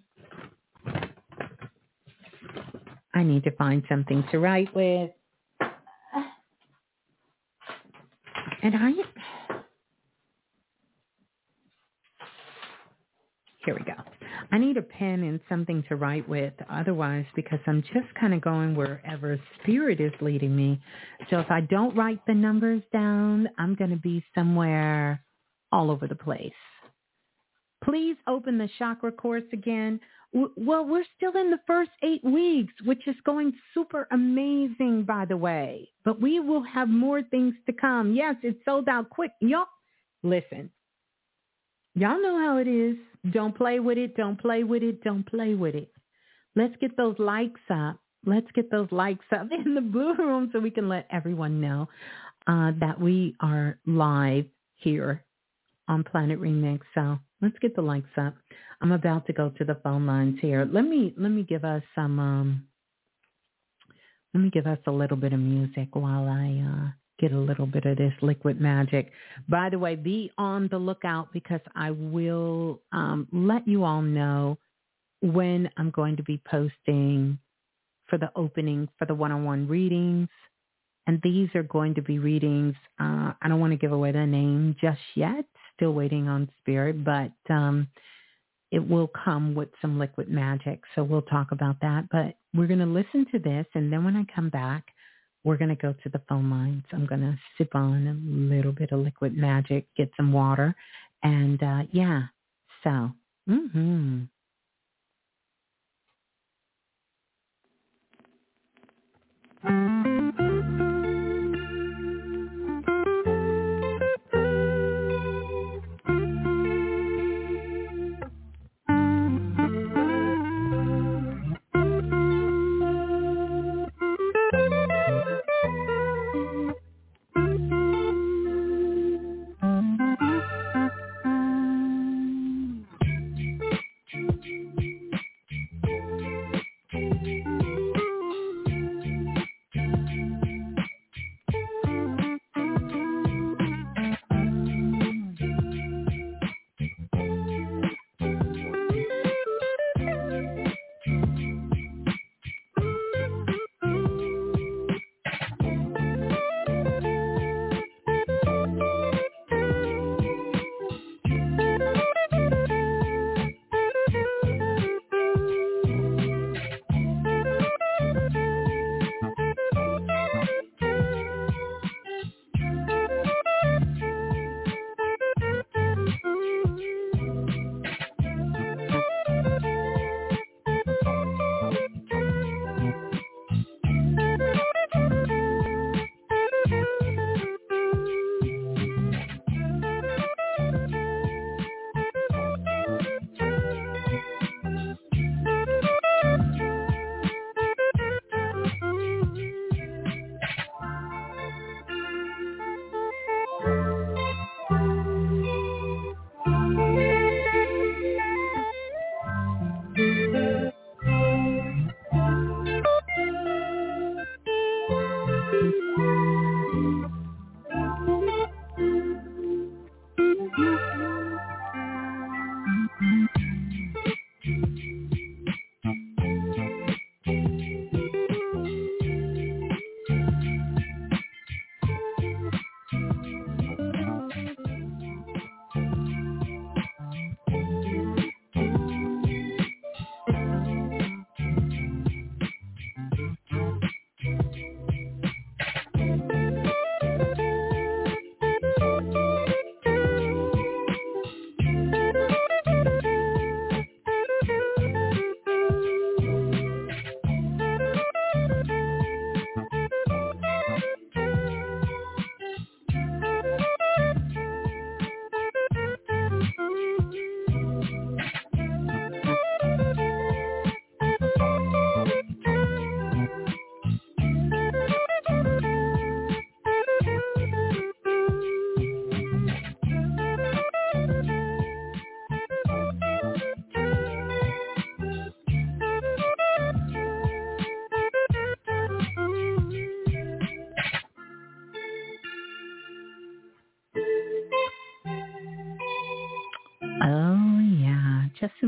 [3.14, 5.10] I need to find something to write with.
[8.62, 8.92] And I,
[13.64, 13.92] here we go.
[14.50, 18.40] I need a pen and something to write with otherwise because I'm just kind of
[18.40, 20.80] going wherever spirit is leading me.
[21.30, 25.22] So if I don't write the numbers down, I'm going to be somewhere
[25.70, 26.52] all over the place.
[27.84, 30.00] Please open the chakra course again.
[30.32, 35.36] Well, we're still in the first eight weeks, which is going super amazing, by the
[35.36, 35.88] way.
[36.04, 38.14] But we will have more things to come.
[38.14, 39.30] Yes, it's sold out quick.
[39.40, 39.64] Y'all,
[40.22, 40.70] listen.
[41.94, 42.96] Y'all know how it is.
[43.32, 44.16] Don't play with it.
[44.16, 45.02] Don't play with it.
[45.02, 45.90] Don't play with it.
[46.54, 47.98] Let's get those likes up.
[48.26, 51.88] Let's get those likes up in the blue room so we can let everyone know
[52.46, 54.44] uh, that we are live
[54.76, 55.24] here
[55.88, 56.80] on Planet Remix.
[56.94, 58.34] So let's get the likes up.
[58.80, 60.68] I'm about to go to the phone lines here.
[60.70, 62.64] Let me let me give us some um
[64.34, 67.66] let me give us a little bit of music while I uh get a little
[67.66, 69.10] bit of this liquid magic.
[69.48, 74.58] By the way, be on the lookout because I will um let you all know
[75.20, 77.38] when I'm going to be posting
[78.06, 80.28] for the opening for the one-on-one readings.
[81.06, 82.74] And these are going to be readings.
[83.00, 85.44] Uh, I don't want to give away the name just yet.
[85.74, 87.88] Still waiting on spirit, but um,
[88.70, 90.80] it will come with some liquid magic.
[90.94, 92.08] So we'll talk about that.
[92.10, 93.66] But we're going to listen to this.
[93.74, 94.84] And then when I come back,
[95.44, 96.84] we're going to go to the phone lines.
[96.92, 100.74] I'm going to sip on a little bit of liquid magic, get some water.
[101.22, 102.22] And uh, yeah,
[102.84, 103.10] so,
[103.48, 104.24] mm-hmm.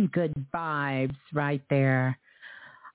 [0.00, 2.16] Some good vibes right there.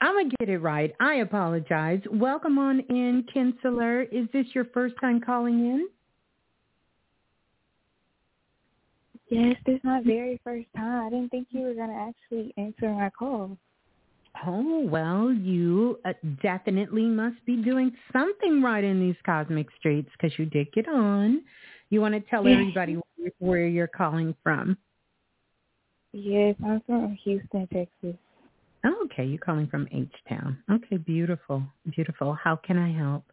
[0.00, 0.94] I'm going to get it right.
[0.98, 2.00] I apologize.
[2.10, 4.06] Welcome on in, Kinsler.
[4.10, 5.88] Is this your first time calling in?
[9.28, 11.06] yes, this is my very first time.
[11.06, 13.58] I didn't think you were going to actually answer my call.
[14.46, 20.38] Oh, well, you uh, definitely must be doing something right in these cosmic streets because
[20.38, 21.42] you did get on.
[21.90, 24.76] You want to tell everybody where- where you're calling from?
[26.16, 28.16] Yes, I'm from Houston, Texas.
[28.84, 30.56] Oh, okay, you're calling from H-Town.
[30.70, 32.34] Okay, beautiful, beautiful.
[32.34, 33.24] How can I help?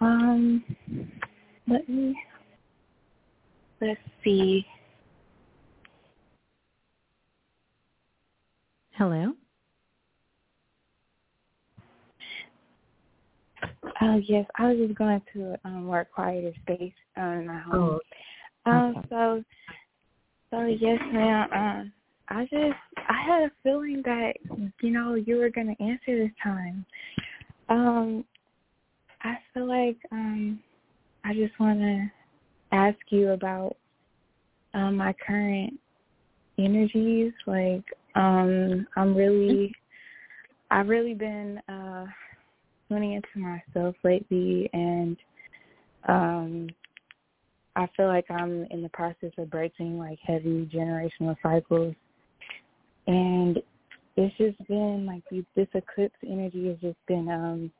[0.00, 0.64] Um,
[1.68, 2.16] let me,
[3.80, 4.66] let's see.
[8.94, 9.34] Hello?
[14.02, 18.00] Oh, yes, I was just going to um, more quieter space um, in my home.
[18.66, 19.08] Oh, Um, okay.
[19.10, 19.44] so,
[20.50, 21.48] so yes, ma'am.
[21.52, 21.92] Um,
[22.28, 24.34] I just, I had a feeling that,
[24.80, 26.84] you know, you were to answer this time.
[27.68, 28.24] Um,
[29.22, 30.60] I feel like, um,
[31.24, 32.10] I just want to
[32.72, 33.76] ask you about,
[34.74, 35.74] um, my current
[36.58, 37.32] energies.
[37.46, 39.72] Like, um, I'm really,
[40.70, 42.06] I've really been, uh,
[42.88, 45.16] tuning into myself lately and,
[46.08, 46.68] um,
[47.76, 51.94] I feel like I'm in the process of breaking like heavy generational cycles,
[53.06, 53.58] and
[54.16, 55.22] it's just been like
[55.54, 57.70] this eclipse energy has just been um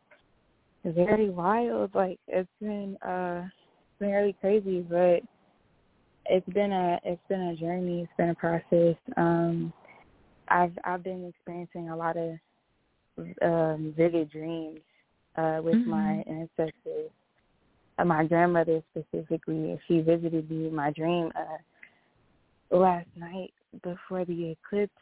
[0.85, 1.95] very wild.
[1.95, 5.21] Like it's been uh it's been really crazy, but
[6.27, 8.03] it's been a it's been a journey.
[8.03, 8.97] It's been a process.
[9.17, 9.73] Um,
[10.49, 12.37] I've I've been experiencing a lot of
[13.43, 14.81] um, vivid dreams
[15.37, 17.11] uh, with my ancestors
[18.01, 23.53] uh, my grandmother specifically, she visited me in my dream uh, last night
[23.83, 24.93] before the eclipse.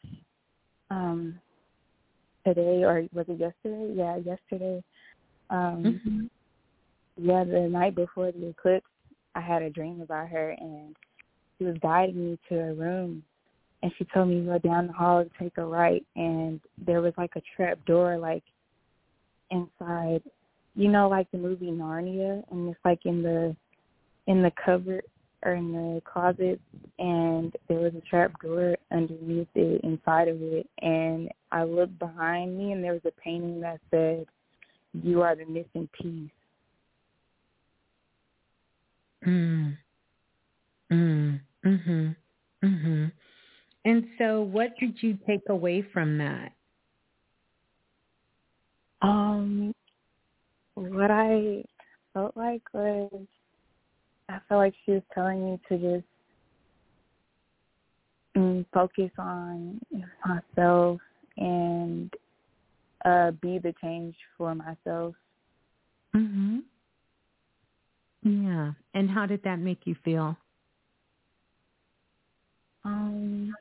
[0.90, 1.38] Um,
[2.46, 3.94] today or was it yesterday?
[3.94, 4.82] Yeah, yesterday.
[5.50, 6.26] Um, Mm-hmm.
[7.20, 8.86] Yeah, the night before the eclipse,
[9.34, 10.94] I had a dream about her, and
[11.58, 13.24] she was guiding me to a room,
[13.82, 17.02] and she told me to go down the hall and take a right, and there
[17.02, 18.44] was like a trap door, like
[19.50, 20.22] inside
[20.78, 23.54] you know, like the movie Narnia, and it's like in the
[24.28, 25.02] in the cupboard
[25.44, 26.60] or in the closet,
[27.00, 32.56] and there was a trap door underneath it, inside of it, and I looked behind
[32.56, 34.26] me, and there was a painting that said,
[35.02, 36.30] "You are the missing piece."
[39.26, 39.76] Mm.
[40.92, 41.40] Mm.
[41.64, 42.16] Mhm.
[42.62, 43.12] Mhm.
[43.84, 46.52] And so what did you take away from that?
[49.02, 49.74] Um,
[50.78, 51.64] what I
[52.12, 53.26] felt like was,
[54.28, 56.06] I felt like she was telling me to just
[58.36, 59.80] mm, focus on
[60.26, 61.00] myself
[61.36, 62.12] and
[63.04, 65.14] uh be the change for myself.
[66.14, 66.62] Mhm.
[68.22, 68.72] Yeah.
[68.94, 70.36] And how did that make you feel?
[72.84, 73.54] Um,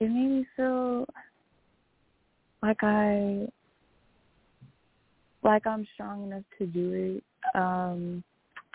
[0.00, 1.06] it made me feel
[2.62, 3.46] like I
[5.42, 7.20] like I'm strong enough to do
[7.54, 7.58] it.
[7.58, 8.22] Um,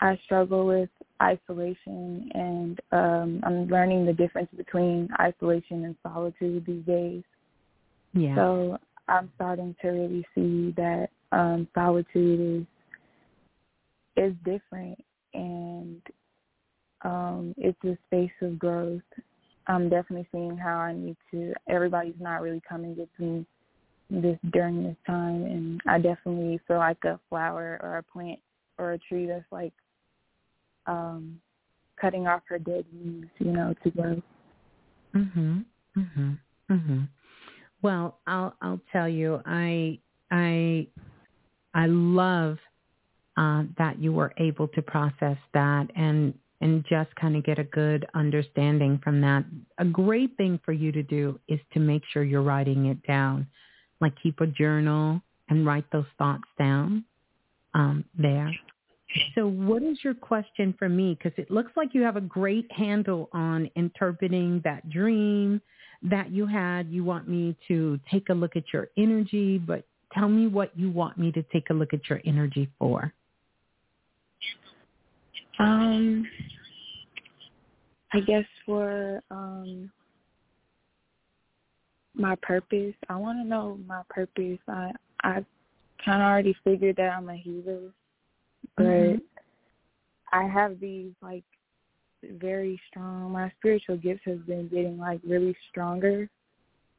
[0.00, 0.90] I struggle with
[1.20, 7.22] isolation, and um, I'm learning the difference between isolation and solitude these days.
[8.12, 8.34] Yeah.
[8.34, 8.78] So
[9.08, 12.66] I'm starting to really see that um, solitude
[14.16, 14.98] is is different,
[15.34, 16.02] and
[17.02, 19.00] um, it's a space of growth.
[19.68, 21.52] I'm definitely seeing how I need to.
[21.68, 23.46] Everybody's not really coming with me
[24.10, 28.40] this during this time, and I definitely feel like a flower or a plant
[28.78, 29.72] or a tree that's like
[30.86, 31.40] um,
[32.00, 34.22] cutting off her dead leaves, you know, to grow.
[35.14, 35.64] Mhm.
[35.96, 36.38] Mhm.
[36.70, 37.08] Mhm.
[37.82, 39.98] Well, I'll I'll tell you, I
[40.30, 40.86] I
[41.74, 42.58] I love
[43.36, 47.64] uh, that you were able to process that and and just kind of get a
[47.64, 49.44] good understanding from that.
[49.78, 53.46] A great thing for you to do is to make sure you're writing it down.
[54.00, 57.04] Like keep a journal and write those thoughts down
[57.74, 58.52] um, there.
[59.34, 61.16] So what is your question for me?
[61.16, 65.62] Because it looks like you have a great handle on interpreting that dream
[66.02, 66.88] that you had.
[66.88, 70.90] You want me to take a look at your energy, but tell me what you
[70.90, 73.12] want me to take a look at your energy for.
[75.58, 76.26] Um,
[78.12, 79.90] I guess for um
[82.18, 84.58] my purpose, I want to know my purpose.
[84.68, 84.92] I
[85.22, 85.44] I
[86.04, 87.92] kind of already figured that I'm a healer,
[88.76, 89.18] but mm-hmm.
[90.32, 91.44] I have these like
[92.22, 93.32] very strong.
[93.32, 96.28] My spiritual gifts have been getting like really stronger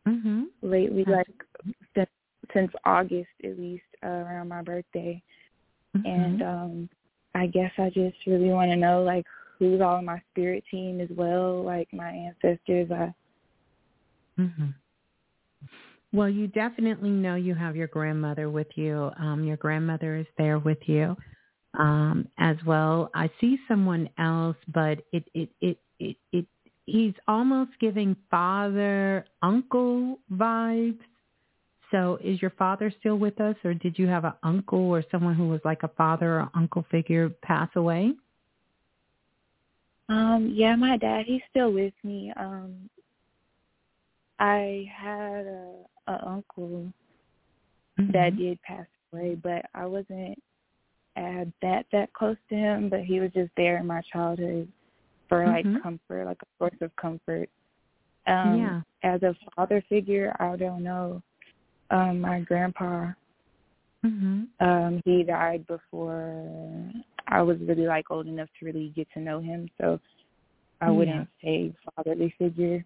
[0.07, 0.43] mm-hmm.
[0.61, 1.27] lately, like
[1.95, 2.09] since,
[2.53, 5.21] since August at least uh, around my birthday,
[5.95, 6.05] mm-hmm.
[6.05, 6.89] and um
[7.35, 9.25] I guess I just really want to know like
[9.57, 12.89] who's all in my spirit team as well, like my ancestors.
[12.91, 13.13] I.
[14.39, 14.73] Mhm.
[16.11, 19.11] Well, you definitely know you have your grandmother with you.
[19.19, 21.15] Um, your grandmother is there with you
[21.77, 23.11] um, as well.
[23.13, 26.45] I see someone else, but it it it it, it
[26.85, 30.99] he's almost giving father uncle vibes
[31.91, 35.35] so is your father still with us or did you have an uncle or someone
[35.35, 38.13] who was like a father or uncle figure pass away?
[40.09, 42.33] Um, yeah, my dad, he's still with me.
[42.35, 42.89] Um
[44.39, 45.73] I had a,
[46.07, 46.91] a uncle
[47.99, 48.11] mm-hmm.
[48.11, 50.41] that did pass away, but I wasn't
[51.17, 54.67] uh, that that close to him, but he was just there in my childhood
[55.27, 55.81] for like mm-hmm.
[55.81, 57.49] comfort, like a source of comfort.
[58.27, 58.81] Um yeah.
[59.03, 61.21] as a father figure, I don't know
[61.91, 63.11] um my grandpa
[64.05, 64.43] mm-hmm.
[64.59, 66.45] um he died before
[67.27, 69.99] I was really like old enough to really get to know him so
[70.81, 70.91] I yeah.
[70.91, 72.85] wouldn't say fatherly figure.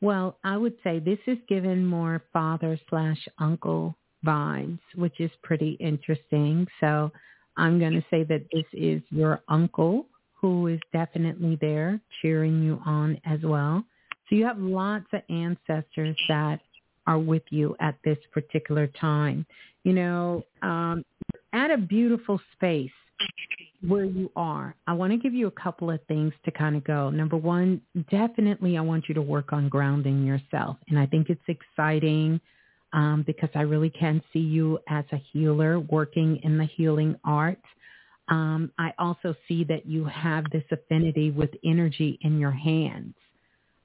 [0.00, 5.72] Well, I would say this is given more father slash uncle vibes, which is pretty
[5.80, 6.66] interesting.
[6.80, 7.10] So
[7.56, 12.80] I'm going to say that this is your uncle who is definitely there cheering you
[12.86, 13.84] on as well.
[14.28, 16.60] So you have lots of ancestors that
[17.06, 19.46] are with you at this particular time.
[19.82, 21.04] You know, um,
[21.52, 22.90] at a beautiful space
[23.86, 26.84] where you are, I want to give you a couple of things to kind of
[26.84, 27.10] go.
[27.10, 27.80] Number one,
[28.10, 30.76] definitely I want you to work on grounding yourself.
[30.88, 32.40] And I think it's exciting
[32.92, 37.62] um, because I really can see you as a healer working in the healing arts.
[38.28, 43.14] Um, I also see that you have this affinity with energy in your hands.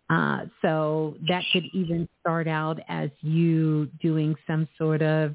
[0.09, 5.33] Uh, so that could even start out as you doing some sort of,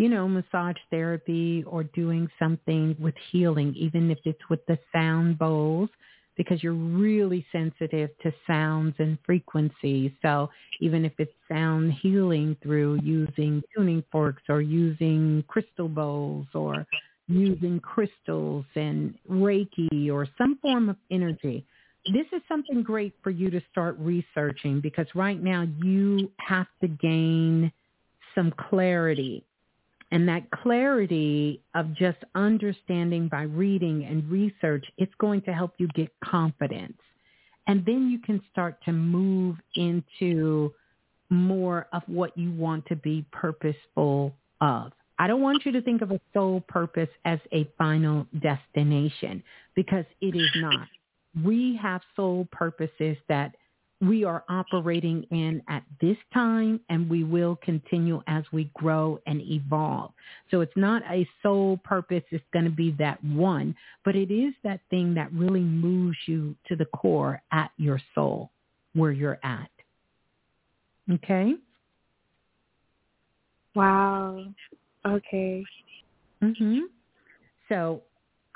[0.00, 5.38] you know, massage therapy or doing something with healing, even if it's with the sound
[5.38, 5.90] bowls,
[6.38, 10.10] because you're really sensitive to sounds and frequencies.
[10.22, 10.48] So
[10.80, 16.86] even if it's sound healing through using tuning forks or using crystal bowls or
[17.28, 21.66] using crystals and Reiki or some form of energy,
[22.06, 26.88] this is something great for you to start researching because right now you have to
[26.88, 27.70] gain
[28.34, 29.44] some clarity.
[30.12, 35.86] And that clarity of just understanding by reading and research, it's going to help you
[35.88, 36.98] get confidence.
[37.66, 40.72] And then you can start to move into
[41.28, 44.92] more of what you want to be purposeful of.
[45.20, 49.44] I don't want you to think of a soul purpose as a final destination
[49.76, 50.88] because it is not
[51.44, 53.54] we have soul purposes that
[54.00, 59.42] we are operating in at this time and we will continue as we grow and
[59.42, 60.12] evolve.
[60.50, 62.22] So it's not a sole purpose.
[62.30, 66.56] It's going to be that one, but it is that thing that really moves you
[66.68, 68.50] to the core at your soul
[68.94, 69.70] where you're at.
[71.12, 71.54] Okay.
[73.74, 74.46] Wow.
[75.04, 75.64] Okay.
[76.42, 76.84] Mhm.
[77.68, 78.02] So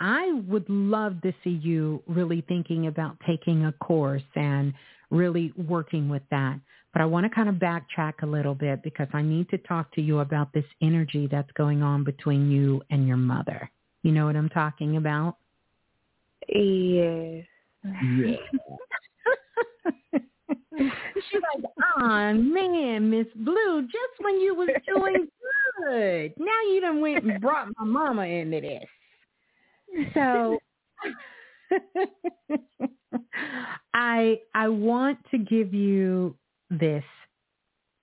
[0.01, 4.75] I would love to see you really thinking about taking a course and
[5.15, 6.59] really working with that.
[6.93, 9.93] But I want to kind of backtrack a little bit because I need to talk
[9.95, 13.71] to you about this energy that's going on between you and your mother.
[14.03, 15.37] You know what I'm talking about?
[16.49, 17.45] Yes.
[17.85, 18.37] Yeah.
[20.77, 21.65] She's like,
[21.97, 25.29] oh man, Miss Blue, just when you was doing
[25.79, 26.35] good.
[26.39, 28.85] Now you done went and brought my mama into this.
[30.15, 30.59] So
[33.95, 36.37] I I want to give you
[36.71, 37.05] this.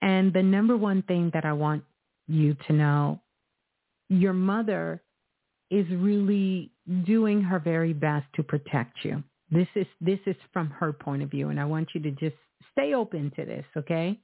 [0.01, 1.83] And the number one thing that I want
[2.27, 3.19] you to know,
[4.09, 5.01] your mother
[5.69, 6.71] is really
[7.05, 9.23] doing her very best to protect you.
[9.51, 12.35] This is this is from her point of view and I want you to just
[12.71, 14.19] stay open to this, okay?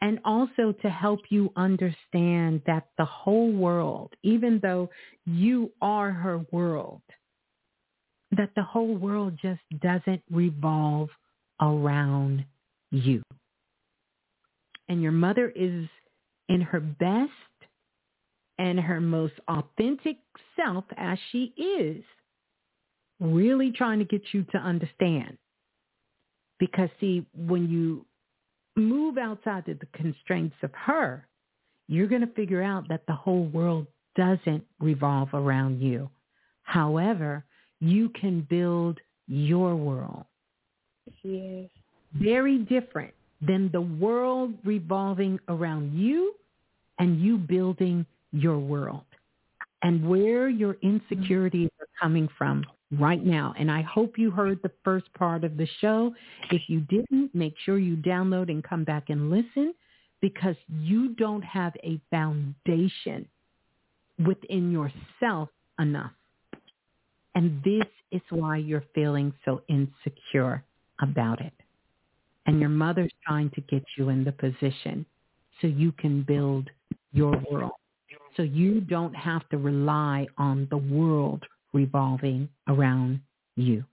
[0.00, 4.90] And also to help you understand that the whole world, even though
[5.24, 7.00] you are her world,
[8.32, 11.08] that the whole world just doesn't revolve
[11.60, 12.44] around
[12.90, 13.22] you.
[14.88, 15.86] And your mother is
[16.48, 17.30] in her best
[18.58, 20.16] and her most authentic
[20.56, 22.02] self as she is,
[23.20, 25.36] really trying to get you to understand.
[26.58, 28.06] Because see, when you
[28.76, 31.26] move outside of the constraints of her,
[31.88, 36.08] you're going to figure out that the whole world doesn't revolve around you.
[36.62, 37.44] However,
[37.80, 38.98] you can build
[39.28, 40.24] your world.
[41.22, 41.68] Yes.
[42.14, 46.34] Very different than the world revolving around you
[46.98, 49.04] and you building your world
[49.82, 52.64] and where your insecurities are coming from
[52.98, 53.54] right now.
[53.58, 56.14] And I hope you heard the first part of the show.
[56.50, 59.74] If you didn't, make sure you download and come back and listen
[60.22, 63.28] because you don't have a foundation
[64.24, 66.12] within yourself enough.
[67.36, 70.64] And this is why you're feeling so insecure
[71.02, 71.52] about it.
[72.46, 75.04] And your mother's trying to get you in the position
[75.60, 76.70] so you can build
[77.12, 77.72] your world.
[78.38, 83.20] So you don't have to rely on the world revolving around
[83.56, 83.84] you.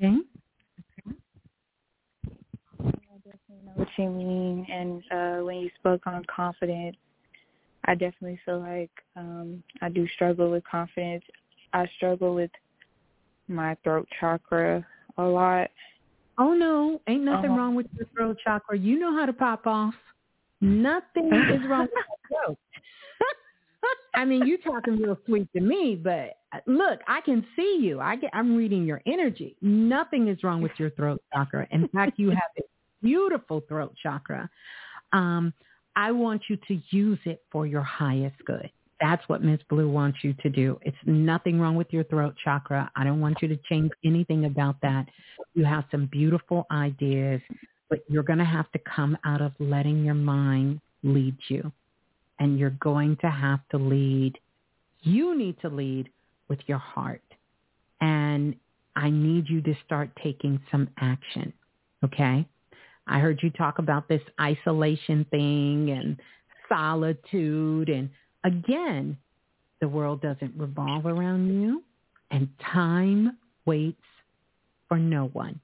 [0.00, 0.16] Okay?
[2.86, 4.66] I definitely know what you mean.
[4.70, 6.96] And uh, when you spoke on confidence,
[7.86, 11.24] I definitely feel like um, I do struggle with confidence.
[11.72, 12.50] I struggle with
[13.48, 14.86] my throat chakra
[15.18, 15.68] a lot.
[16.38, 17.58] Oh no, ain't nothing Uh-huh.
[17.58, 18.76] wrong with your throat chakra.
[18.78, 19.94] You know how to pop off.
[20.60, 22.58] Nothing is wrong with your throat.
[24.14, 28.00] I mean, you're talking real sweet to me, but uh, look, I can see you.
[28.00, 29.56] I get, I'm reading your energy.
[29.60, 31.66] Nothing is wrong with your throat chakra.
[31.70, 32.62] In fact, you have a
[33.02, 34.48] beautiful throat chakra.
[35.12, 35.52] Um,
[35.96, 38.70] I want you to use it for your highest good.
[39.00, 40.78] That's what Miss Blue wants you to do.
[40.82, 42.90] It's nothing wrong with your throat chakra.
[42.96, 45.06] I don't want you to change anything about that.
[45.54, 47.40] You have some beautiful ideas,
[47.90, 51.70] but you're going to have to come out of letting your mind lead you.
[52.38, 54.38] And you're going to have to lead.
[55.02, 56.08] You need to lead
[56.48, 57.22] with your heart.
[58.00, 58.56] And
[58.96, 61.52] I need you to start taking some action.
[62.04, 62.46] Okay?
[63.06, 66.16] I heard you talk about this isolation thing and
[66.68, 67.88] solitude.
[67.88, 68.10] And
[68.44, 69.18] again,
[69.80, 71.82] the world doesn't revolve around you
[72.30, 74.00] and time waits
[74.88, 75.60] for no one.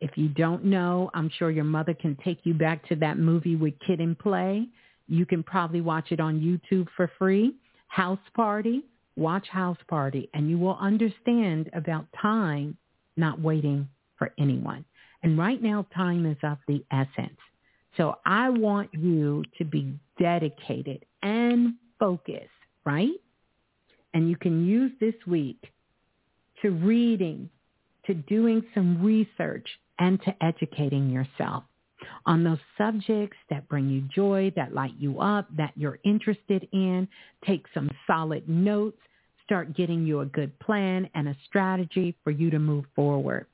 [0.00, 3.56] If you don't know, I'm sure your mother can take you back to that movie
[3.56, 4.68] with Kid and Play.
[5.08, 7.56] You can probably watch it on YouTube for free.
[7.88, 8.84] House Party,
[9.16, 12.76] watch House Party, and you will understand about time
[13.16, 14.84] not waiting for anyone.
[15.22, 17.38] And right now, time is of the essence.
[17.96, 22.48] So I want you to be dedicated and focused,
[22.84, 23.10] right?
[24.14, 25.72] And you can use this week
[26.62, 27.50] to reading,
[28.06, 29.66] to doing some research,
[29.98, 31.64] and to educating yourself
[32.26, 37.08] on those subjects that bring you joy, that light you up, that you're interested in.
[37.44, 38.98] Take some solid notes.
[39.44, 43.46] Start getting you a good plan and a strategy for you to move forward.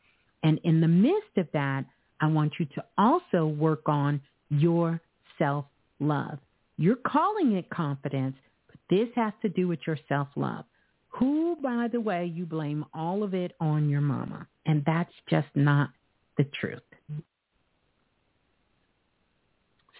[0.45, 1.85] And in the midst of that,
[2.21, 5.01] I want you to also work on your
[5.39, 6.39] self-love.
[6.77, 8.37] You're calling it confidence,
[8.69, 10.67] but this has to do with your self-love.
[11.09, 14.47] Who, by the way, you blame all of it on your mama.
[14.67, 15.91] And that's just not
[16.37, 16.83] the truth.
[17.09, 17.25] It's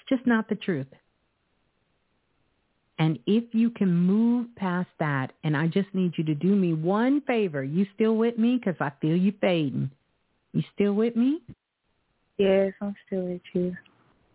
[0.09, 0.89] just not the truth.
[2.99, 6.75] And if you can move past that, and I just need you to do me
[6.75, 7.65] one favor.
[7.65, 8.57] You still with me?
[8.57, 9.91] Because I feel you fading.
[10.55, 11.43] You still with me?
[12.39, 13.77] Yes, I'm still with you.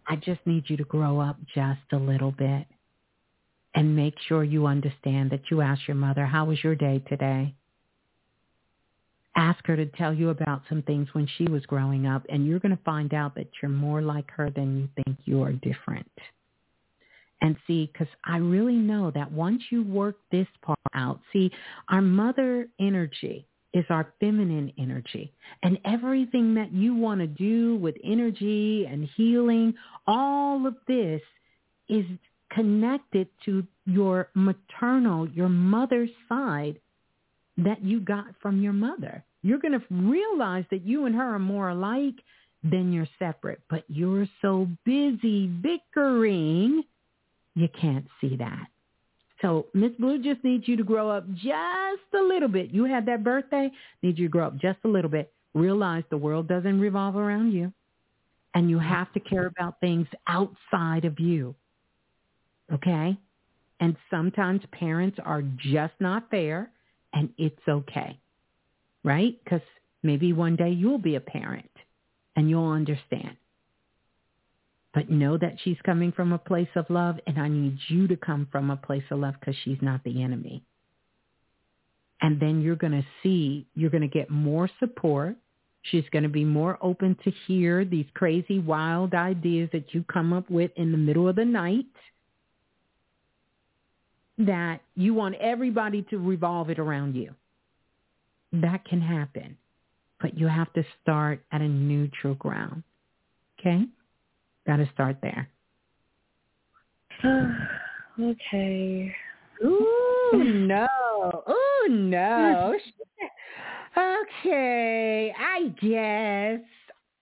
[0.07, 2.67] I just need you to grow up just a little bit
[3.73, 7.55] and make sure you understand that you ask your mother, how was your day today?
[9.35, 12.59] Ask her to tell you about some things when she was growing up and you're
[12.59, 16.11] going to find out that you're more like her than you think you are different.
[17.41, 21.51] and see, because I really know that once you work this part out, see,
[21.89, 25.31] our mother energy is our feminine energy.
[25.63, 29.75] And everything that you want to do with energy and healing,
[30.07, 31.21] all of this
[31.87, 32.05] is
[32.51, 36.79] connected to your maternal, your mother's side
[37.57, 39.23] that you got from your mother.
[39.43, 42.15] You're going to realize that you and her are more alike
[42.63, 46.83] than you're separate, but you're so busy bickering
[47.55, 48.67] you can't see that.
[49.41, 52.71] So Miss Blue just needs you to grow up just a little bit.
[52.71, 53.71] You had that birthday,
[54.03, 55.31] need you to grow up just a little bit.
[55.53, 57.71] Realize the world doesn't revolve around you.
[58.53, 61.55] And you have to care about things outside of you.
[62.73, 63.17] Okay?
[63.79, 66.71] And sometimes parents are just not fair
[67.13, 68.19] and it's okay.
[69.03, 69.39] Right?
[69.43, 69.61] Because
[70.03, 71.69] maybe one day you'll be a parent
[72.35, 73.37] and you'll understand.
[74.93, 78.17] But know that she's coming from a place of love, and I need you to
[78.17, 80.63] come from a place of love because she's not the enemy.
[82.21, 85.35] And then you're going to see, you're going to get more support.
[85.83, 90.33] She's going to be more open to hear these crazy, wild ideas that you come
[90.33, 91.85] up with in the middle of the night
[94.39, 97.35] that you want everybody to revolve it around you.
[98.53, 99.57] That can happen,
[100.21, 102.83] but you have to start at a neutral ground.
[103.59, 103.83] Okay?
[104.69, 105.49] Got to start there.
[108.21, 109.15] okay.
[109.65, 110.87] Ooh, no.
[111.49, 112.77] Ooh, no.
[113.97, 116.59] okay, I guess.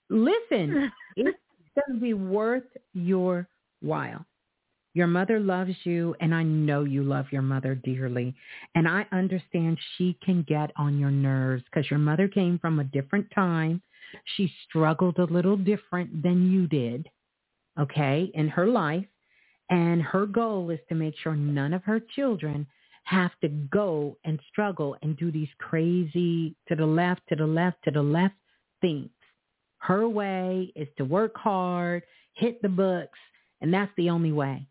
[0.10, 1.38] Listen, it's
[1.74, 3.48] going to be worth your
[3.82, 4.26] while.
[4.94, 8.36] Your mother loves you, and I know you love your mother dearly.
[8.76, 12.84] And I understand she can get on your nerves because your mother came from a
[12.84, 13.82] different time.
[14.36, 17.08] She struggled a little different than you did
[17.80, 19.06] okay, in her life.
[19.70, 22.68] And her goal is to make sure none of her children
[23.04, 27.78] have to go and struggle and do these crazy to the left, to the left,
[27.84, 28.36] to the left
[28.82, 29.10] things.
[29.80, 33.20] Her way is to work hard, hit the books,
[33.62, 34.68] and that's the only way.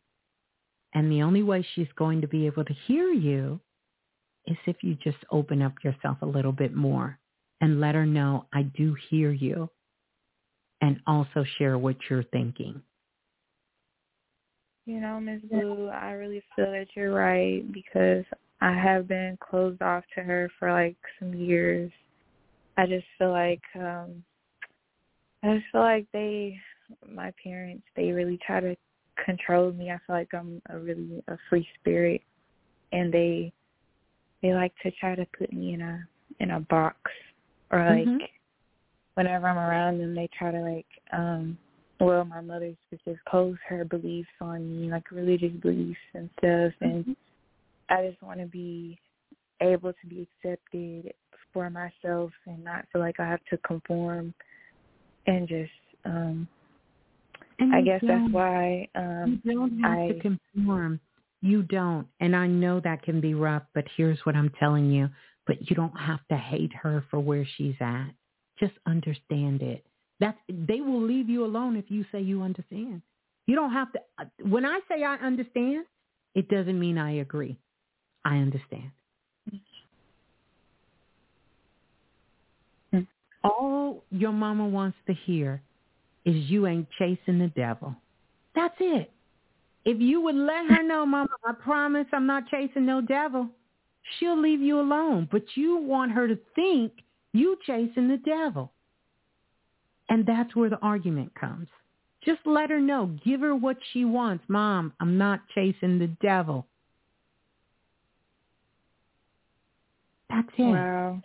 [0.94, 3.60] And the only way she's going to be able to hear you
[4.47, 7.18] is if you just open up yourself a little bit more
[7.60, 9.70] and let her know, I do hear you,
[10.81, 12.83] and also share what you're thinking.
[14.86, 15.40] You know, Ms.
[15.50, 18.24] Blue, I really feel that you're right because
[18.60, 21.90] I have been closed off to her for like some years.
[22.78, 24.23] I just feel like um
[25.42, 26.58] I just feel like they
[27.12, 28.76] my parents, they really try to
[29.24, 29.90] control me.
[29.90, 32.23] I feel like I'm a really a free spirit
[32.92, 33.52] and they
[34.40, 36.06] they like to try to put me in a
[36.39, 36.97] in a box
[37.73, 38.24] or like mm-hmm.
[39.15, 41.58] whenever I'm around them they try to like um
[42.00, 46.73] well, my mother would just pose her beliefs on me, like religious beliefs and stuff,
[46.81, 47.12] and mm-hmm.
[47.89, 48.99] I just want to be
[49.60, 51.15] able to be accepted
[51.52, 54.34] for myself and not feel like I have to conform
[55.26, 55.70] and just
[56.05, 56.47] um
[57.58, 61.00] and I guess that's why um you don't have I, to conform.
[61.41, 62.07] You don't.
[62.20, 65.08] And I know that can be rough, but here's what I'm telling you.
[65.47, 68.10] But you don't have to hate her for where she's at.
[68.58, 69.86] Just understand it.
[70.20, 73.02] That they will leave you alone if you say you understand.
[73.46, 74.00] You don't have to.
[74.18, 75.84] Uh, when I say I understand,
[76.34, 77.56] it doesn't mean I agree.
[78.24, 78.90] I understand.
[82.92, 83.00] Mm-hmm.
[83.44, 85.62] All your mama wants to hear
[86.24, 87.94] is you ain't chasing the devil.
[88.54, 89.12] That's it.
[89.84, 93.48] If you would let her know, mama, I promise I'm not chasing no devil,
[94.18, 95.28] she'll leave you alone.
[95.30, 96.92] But you want her to think
[97.32, 98.72] you chasing the devil.
[100.09, 101.68] And that's where the argument comes.
[102.25, 103.17] Just let her know.
[103.25, 104.44] Give her what she wants.
[104.49, 106.67] Mom, I'm not chasing the devil.
[110.31, 110.62] That's it.
[110.62, 111.23] Wow.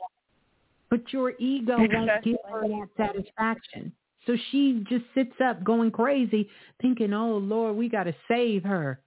[0.89, 3.91] But your ego won't give her that satisfaction.
[4.27, 6.49] So she just sits up going crazy
[6.81, 8.99] thinking, oh, Lord, we got to save her.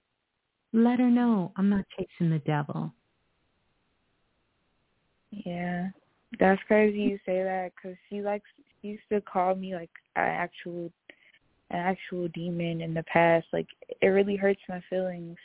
[0.73, 2.93] Let her know I'm not chasing the devil.
[5.31, 5.89] Yeah.
[6.41, 8.49] That's crazy you say that because she likes
[8.85, 10.91] used to call me like an actual
[11.71, 13.47] an actual demon in the past.
[13.53, 13.67] Like
[14.01, 15.37] it really hurts my feelings,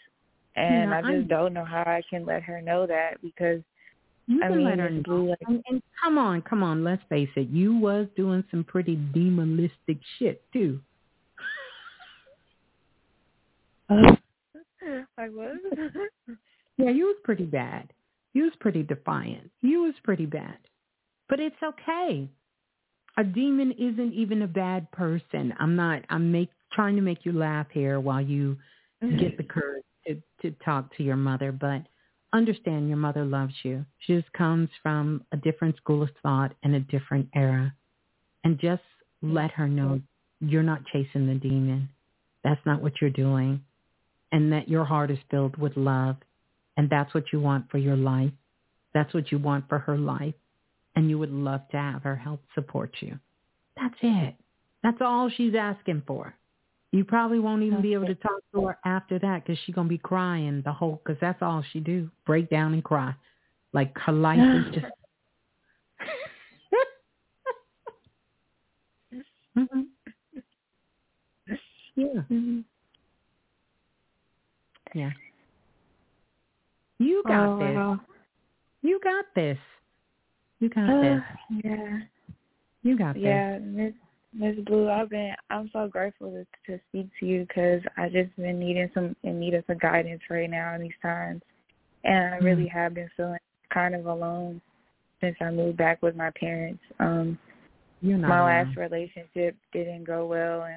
[0.56, 3.62] and I just I'm, don't know how I can let her know that because
[4.28, 5.24] you I mean, let her know.
[5.26, 8.96] Like, and, and come on, come on, let's face it, you was doing some pretty
[8.96, 10.80] demonistic shit too.
[15.18, 15.58] I was.
[16.78, 17.92] yeah, you was pretty bad.
[18.34, 19.50] You was pretty defiant.
[19.62, 20.58] You was pretty bad.
[21.28, 22.30] But it's okay
[23.20, 25.54] a demon isn't even a bad person.
[25.60, 26.04] I'm not.
[26.10, 28.56] I'm make trying to make you laugh here while you
[29.02, 31.82] get the courage to, to talk to your mother, but
[32.32, 33.86] understand your mother loves you.
[34.00, 37.74] She just comes from a different school of thought and a different era.
[38.46, 38.84] And just
[39.22, 40.00] let her know
[40.40, 41.90] you're not chasing the demon.
[42.46, 43.62] That's not what you're doing.
[44.32, 46.16] And that your heart is filled with love.
[46.78, 48.32] And that's what you want for your life.
[48.94, 50.36] That's what you want for her life.
[50.96, 53.20] And you would love to have her help support you.
[53.78, 54.36] That's it.
[54.84, 56.36] That's all she's asking for.
[56.92, 59.88] You probably won't even be able to talk to her after that because she's gonna
[59.88, 61.00] be crying the whole.
[61.04, 63.14] Because that's all she do: break down and cry.
[63.74, 64.86] Like her life is just.
[69.58, 69.82] mm-hmm.
[71.96, 72.22] Yeah.
[72.32, 72.60] Mm-hmm.
[74.94, 75.10] Yeah.
[76.98, 77.76] You got oh, this.
[77.76, 78.00] Wow.
[78.82, 79.58] You got this.
[80.60, 81.22] You got uh, this.
[81.64, 82.00] Yeah.
[82.84, 83.24] You got this.
[83.24, 83.94] Yeah, Miss
[84.34, 85.34] Miss Blue, I've been.
[85.50, 89.40] I'm so grateful to, to speak to you because I just been needing some in
[89.40, 91.42] need of some guidance right now in these times,
[92.04, 92.72] and I really mm.
[92.72, 93.40] have been feeling
[93.74, 94.62] kind of alone
[95.22, 96.82] since I moved back with my parents.
[97.00, 97.38] Um,
[98.02, 98.68] You're not my alone.
[98.68, 100.76] last relationship didn't go well, and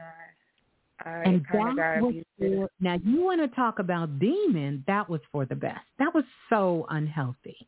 [1.05, 2.27] I, I and kind of got abused.
[2.39, 4.83] For, now you want to talk about demon?
[4.87, 5.85] That was for the best.
[5.99, 7.67] That was so unhealthy.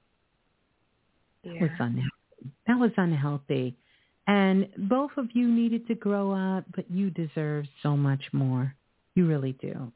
[1.45, 1.61] Yeah.
[1.61, 2.11] Was unhealthy.
[2.67, 3.77] That was unhealthy.
[4.27, 8.75] And both of you needed to grow up, but you deserve so much more.
[9.15, 9.93] You really do.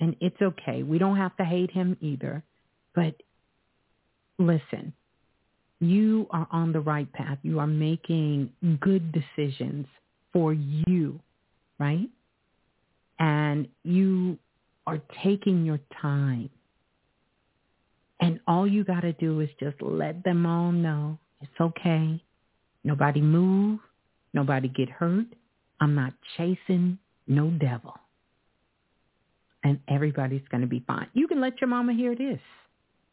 [0.00, 0.82] And it's okay.
[0.82, 2.42] We don't have to hate him either.
[2.94, 3.14] But
[4.38, 4.92] listen,
[5.80, 7.38] you are on the right path.
[7.42, 9.86] You are making good decisions
[10.32, 11.20] for you,
[11.78, 12.08] right?
[13.18, 14.38] And you
[14.86, 16.50] are taking your time.
[18.20, 22.22] And all you got to do is just let them all know it's okay.
[22.84, 23.80] Nobody move.
[24.32, 25.26] Nobody get hurt.
[25.80, 27.94] I'm not chasing no devil.
[29.62, 31.08] And everybody's going to be fine.
[31.14, 32.40] You can let your mama hear this.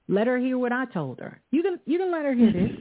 [0.08, 1.42] Let her hear what I told her.
[1.52, 2.72] You can you can let her hear this.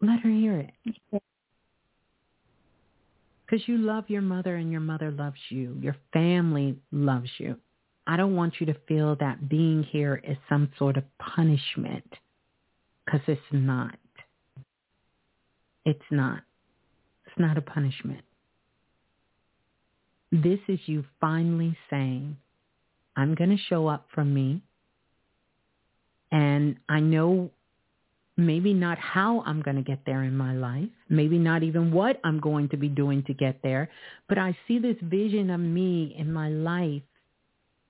[0.00, 0.70] Let her hear it.
[3.46, 5.76] Because you love your mother and your mother loves you.
[5.80, 7.56] Your family loves you.
[8.06, 12.04] I don't want you to feel that being here is some sort of punishment
[13.04, 13.96] because it's not.
[15.84, 16.42] It's not.
[17.26, 18.22] It's not a punishment.
[20.30, 22.36] This is you finally saying,
[23.16, 24.62] I'm going to show up for me.
[26.32, 27.50] And I know
[28.36, 32.20] maybe not how I'm going to get there in my life, maybe not even what
[32.24, 33.88] I'm going to be doing to get there,
[34.28, 37.02] but I see this vision of me in my life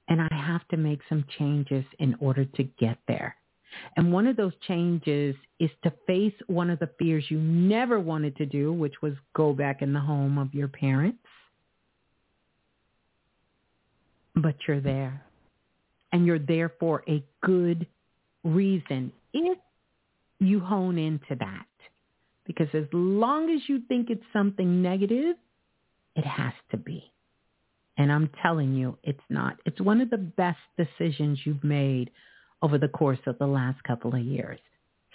[0.09, 3.37] and I have to make some changes in order to get there.
[3.97, 8.37] And one of those changes is to face one of the fears you never wanted
[8.37, 11.19] to do, which was go back in the home of your parents.
[14.37, 15.25] But you're there.
[16.13, 17.87] And you're there for a good
[18.45, 19.59] reason if
[20.39, 21.67] you hone into that.
[22.47, 25.37] Because as long as you think it's something negative,
[26.15, 27.11] it has to be.
[27.97, 29.57] And I'm telling you, it's not.
[29.67, 32.11] It's one of the best decisions you've made
[32.63, 34.59] over the course of the last couple of years.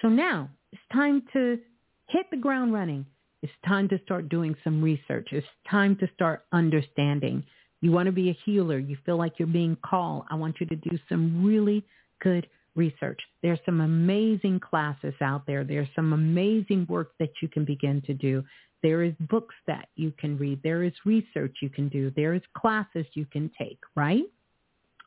[0.02, 1.60] So now it's time to
[2.08, 3.06] hit the ground running.
[3.42, 5.30] It's time to start doing some research.
[5.32, 7.44] It's time to start understanding.
[7.82, 8.78] You want to be a healer.
[8.78, 10.26] You feel like you're being called.
[10.30, 11.86] I want you to do some really
[12.22, 12.48] good
[12.80, 13.20] research.
[13.44, 15.64] There's some amazing classes out there.
[15.64, 18.44] There's some amazing work that you can begin to do.
[18.82, 20.62] There is books that you can read.
[20.64, 22.12] There is research you can do.
[22.16, 24.24] There is classes you can take, right?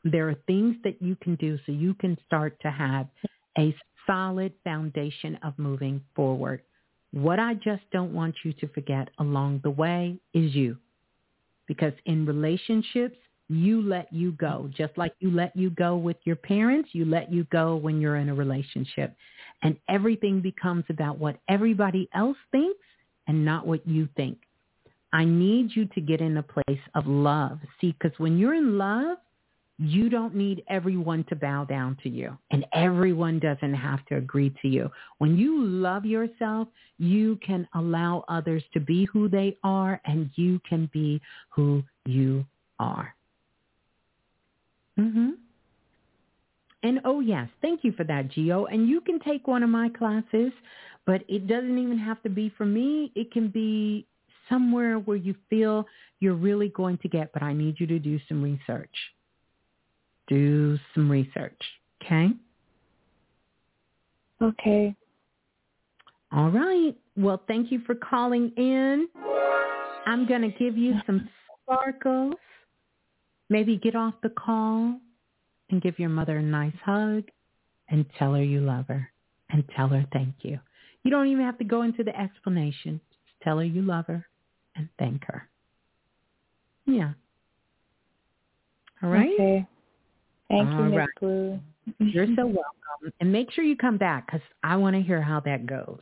[0.04, 3.06] There are things that you can do so you can start to have
[3.56, 3.74] a
[4.06, 6.60] solid foundation of moving forward.
[7.12, 10.76] What I just don't want you to forget along the way is you.
[11.66, 13.16] Because in relationships,
[13.48, 14.70] you let you go.
[14.76, 18.16] Just like you let you go with your parents, you let you go when you're
[18.16, 19.14] in a relationship.
[19.62, 22.84] And everything becomes about what everybody else thinks
[23.26, 24.38] and not what you think.
[25.12, 27.58] I need you to get in a place of love.
[27.80, 29.18] See, because when you're in love,
[29.78, 34.54] you don't need everyone to bow down to you and everyone doesn't have to agree
[34.62, 34.90] to you.
[35.18, 40.60] When you love yourself, you can allow others to be who they are and you
[40.68, 42.44] can be who you
[42.78, 43.14] are.
[44.98, 45.32] Mhm.
[46.82, 48.66] And oh yes, thank you for that, Geo.
[48.66, 50.52] And you can take one of my classes,
[51.06, 53.12] but it doesn't even have to be for me.
[53.14, 54.06] It can be
[54.48, 55.86] somewhere where you feel
[56.20, 58.94] you're really going to get, but I need you to do some research
[60.28, 61.60] do some research.
[62.02, 62.30] Okay?
[64.40, 64.94] Okay.
[66.32, 66.96] All right.
[67.16, 69.08] Well, thank you for calling in.
[70.06, 71.28] I'm going to give you some
[71.62, 72.34] sparkles
[73.52, 74.98] Maybe get off the call
[75.68, 77.24] and give your mother a nice hug
[77.90, 79.10] and tell her you love her
[79.50, 80.58] and tell her thank you.
[81.02, 82.98] You don't even have to go into the explanation.
[83.10, 84.26] Just tell her you love her
[84.74, 85.50] and thank her.
[86.86, 87.12] Yeah.
[89.02, 89.28] All right.
[89.34, 89.66] Okay.
[90.48, 91.08] Thank All you, Miss right.
[91.20, 91.60] Blue.
[91.98, 93.12] You're so welcome.
[93.20, 96.00] And make sure you come back because I want to hear how that goes.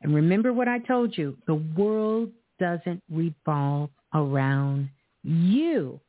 [0.00, 1.36] And remember what I told you.
[1.46, 4.88] The world doesn't revolve around
[5.22, 6.00] you,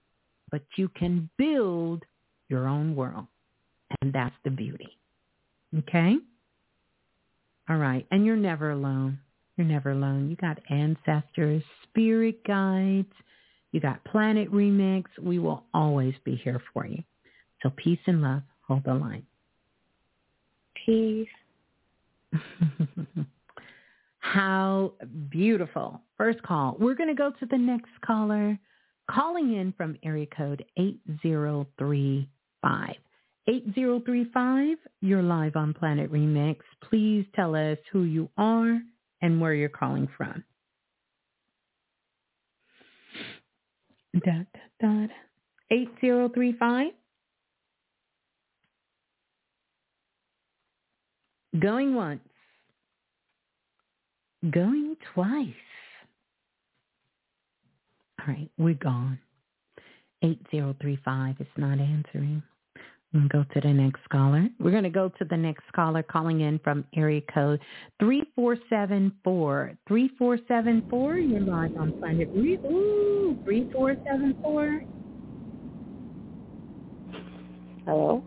[0.51, 2.03] but you can build
[2.49, 3.25] your own world.
[4.01, 4.89] And that's the beauty.
[5.77, 6.15] Okay?
[7.69, 8.05] All right.
[8.11, 9.19] And you're never alone.
[9.57, 10.29] You're never alone.
[10.29, 13.11] You got ancestors, spirit guides.
[13.71, 15.05] You got Planet Remix.
[15.21, 17.03] We will always be here for you.
[17.63, 18.43] So peace and love.
[18.67, 19.23] Hold the line.
[20.85, 21.27] Peace.
[24.19, 24.93] How
[25.29, 26.01] beautiful.
[26.17, 26.77] First call.
[26.79, 28.57] We're going to go to the next caller
[29.09, 32.95] calling in from area code 8035.
[33.49, 36.57] 8035, you're live on Planet Remix.
[36.83, 38.79] Please tell us who you are
[39.21, 40.43] and where you're calling from.
[44.13, 44.43] Da,
[44.81, 45.13] da, da.
[45.71, 46.91] 8035.
[51.59, 52.21] Going once.
[54.51, 55.53] Going twice.
[58.27, 59.19] All right, we're gone.
[60.21, 62.43] 8035 is not answering.
[63.13, 64.49] We'll go to the next caller.
[64.59, 67.61] We're going to go to the next caller calling in from area code
[67.99, 69.77] 3474.
[69.87, 74.83] 3474, you're live on Planet Re- Ooh, 3474.
[77.85, 78.23] Hello?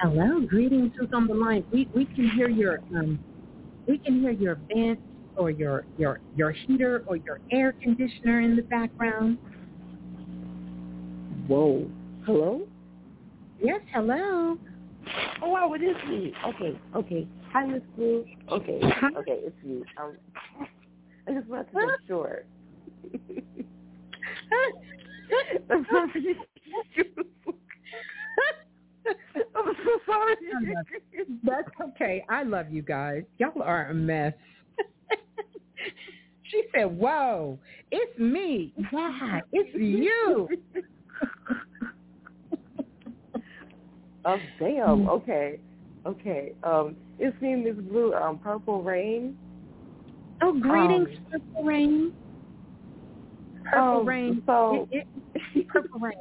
[0.00, 0.92] Hello, greetings.
[0.98, 1.64] Who's on the line?
[1.72, 3.18] We we can hear your um,
[3.86, 4.98] we can hear your vent
[5.36, 9.38] or your your your heater or your air conditioner in the background.
[11.46, 11.88] Whoa.
[12.24, 12.62] Hello?
[13.62, 14.56] Yes, hello.
[15.42, 16.32] Oh, wow, it is me.
[16.46, 17.28] Okay, okay.
[17.52, 18.24] Hi, Miss Blue.
[18.50, 18.80] Okay,
[19.16, 19.84] okay, it's you.
[19.96, 20.16] Um,
[21.28, 22.42] I just wanted to make sure.
[29.56, 30.36] I'm so sorry.
[31.44, 32.24] That's okay.
[32.28, 33.22] I love you guys.
[33.38, 34.34] Y'all are a mess.
[36.50, 37.58] she said, "Whoa,
[37.90, 38.72] it's me.
[38.92, 40.48] Yeah, it's you."
[44.24, 45.08] Oh, damn.
[45.08, 45.60] Okay.
[46.04, 46.52] Okay.
[46.64, 49.36] Um, it's me, Miss Blue, um, Purple Rain.
[50.42, 52.12] Oh, greetings, Um, Purple Rain.
[53.70, 54.42] Purple Um, Rain.
[54.46, 55.06] so- It,
[55.54, 56.14] it, Purple Rain.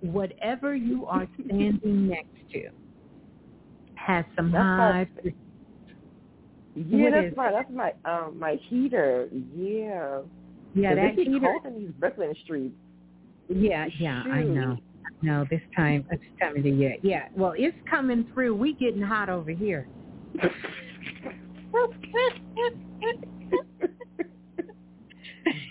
[0.00, 2.68] Whatever you are standing next to
[3.94, 5.08] has some That's high.
[6.86, 9.28] Yeah, that's my that's my um my heater.
[9.56, 10.20] Yeah.
[10.74, 11.54] Yeah, that heater.
[11.64, 12.74] in these Brooklyn streets.
[13.48, 14.76] Yeah, yeah, I know.
[15.22, 16.96] No, this time, this time of the year.
[17.02, 18.54] Yeah, well, it's coming through.
[18.54, 19.88] We getting hot over here.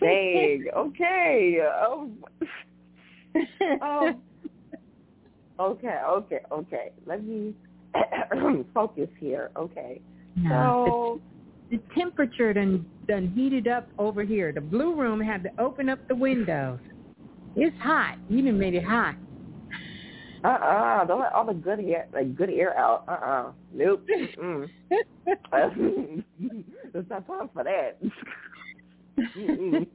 [0.01, 0.65] Dang.
[0.75, 1.59] Okay.
[1.87, 2.23] Um,
[3.81, 4.21] um,
[5.59, 5.99] okay.
[6.09, 6.39] Okay.
[6.51, 6.91] Okay.
[7.05, 7.53] Let me
[8.73, 9.51] focus here.
[9.55, 10.01] Okay.
[10.37, 11.21] Yeah, So
[11.69, 14.51] the, the temperature done done heated up over here.
[14.51, 16.79] The blue room had to open up the windows.
[17.55, 18.17] It's hot.
[18.29, 19.15] You done made it hot.
[20.43, 23.03] uh uh-uh, uh, don't let all the good air like good air out.
[23.07, 24.05] Uh uh Nope.
[24.39, 24.69] Mm-mm.
[26.93, 27.97] There's not time for that.
[29.37, 29.87] Mm.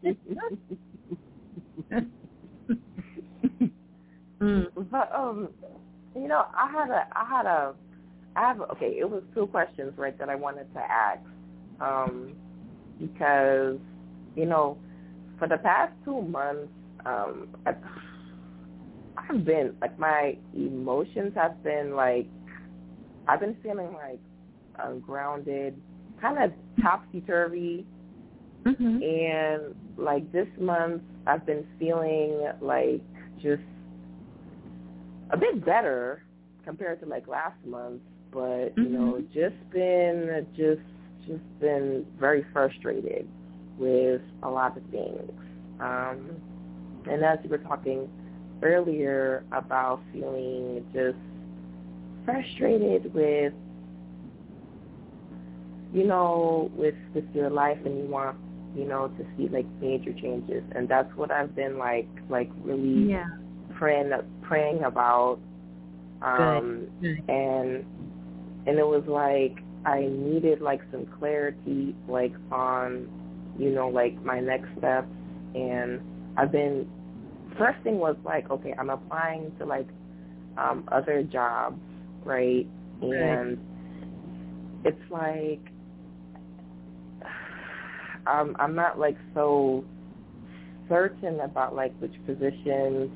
[4.90, 5.50] But um,
[6.16, 7.74] you know, I had a, I had a,
[8.36, 8.96] I have okay.
[8.98, 11.20] It was two questions right that I wanted to ask,
[11.80, 12.34] um,
[12.98, 13.78] because
[14.34, 14.78] you know,
[15.38, 16.72] for the past two months,
[17.04, 22.26] um, I've been like my emotions have been like,
[23.28, 24.20] I've been feeling like
[24.78, 25.80] ungrounded,
[26.20, 26.52] kind of
[26.82, 27.86] topsy turvy,
[28.64, 29.02] Mm-hmm.
[29.02, 33.02] and like this month I've been feeling like
[33.42, 33.62] just
[35.30, 36.22] a bit better
[36.64, 38.02] compared to like last month,
[38.32, 40.80] but you know, just been just
[41.26, 43.28] just been very frustrated
[43.78, 45.32] with a lot of things.
[45.80, 46.30] Um
[47.10, 48.08] and as you were talking
[48.62, 51.18] earlier about feeling just
[52.24, 53.52] frustrated with
[55.92, 58.36] you know, with with your life and you want,
[58.74, 63.10] you know, to see like major changes and that's what I've been like like really
[63.10, 63.26] Yeah.
[63.74, 64.12] praying
[64.42, 65.38] praying about
[66.22, 67.22] um Good.
[67.28, 67.84] and
[68.66, 73.08] and it was like I needed like some clarity like on
[73.58, 75.08] you know like my next steps
[75.54, 76.00] and
[76.36, 76.88] I've been
[77.58, 79.88] first thing was like, okay, I'm applying to like
[80.56, 81.80] um other jobs,
[82.24, 82.66] right?
[83.00, 84.86] And right.
[84.86, 85.60] it's like
[88.26, 89.84] I'm I'm not like so
[90.88, 93.10] certain about like which positions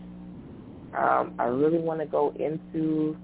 [0.97, 3.17] um I really want to go into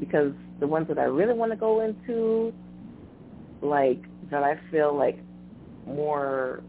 [0.00, 2.52] because the ones that I really want to go into
[3.62, 5.18] like that I feel like
[5.86, 6.62] more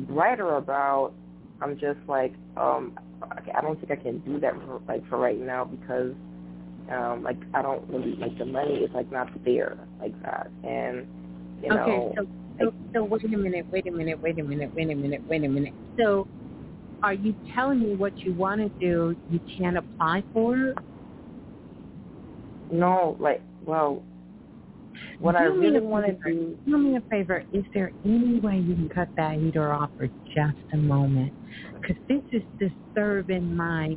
[0.00, 1.12] brighter about
[1.60, 2.98] I'm just like um
[3.54, 6.12] I don't think I can do that for, like for right now because
[6.90, 10.50] um like I don't really like the money is like not there like that.
[10.64, 11.06] And
[11.62, 12.26] you know okay so
[12.58, 15.44] so, so wait a minute wait a minute wait a minute wait a minute wait
[15.44, 15.74] a minute.
[15.98, 16.26] So
[17.02, 20.74] are you telling me what you want to do you can't apply for
[22.70, 24.02] no like well
[25.18, 26.56] what do I really want to do.
[26.66, 27.44] Do me a favor.
[27.52, 31.32] Is there any way you can cut that heater off for just a moment?
[31.80, 33.96] Because this is disturbing my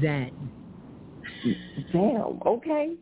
[0.00, 0.32] zen.
[1.92, 2.40] Damn.
[2.44, 2.94] Okay.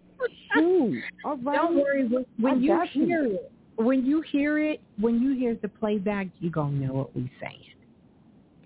[0.55, 1.03] Shoot.
[1.25, 1.57] All right.
[1.57, 2.07] Don't worry.
[2.07, 3.35] When, when you hear you.
[3.35, 7.31] it, when you hear it, when you hear the playback, you gonna know what we
[7.41, 7.61] saying.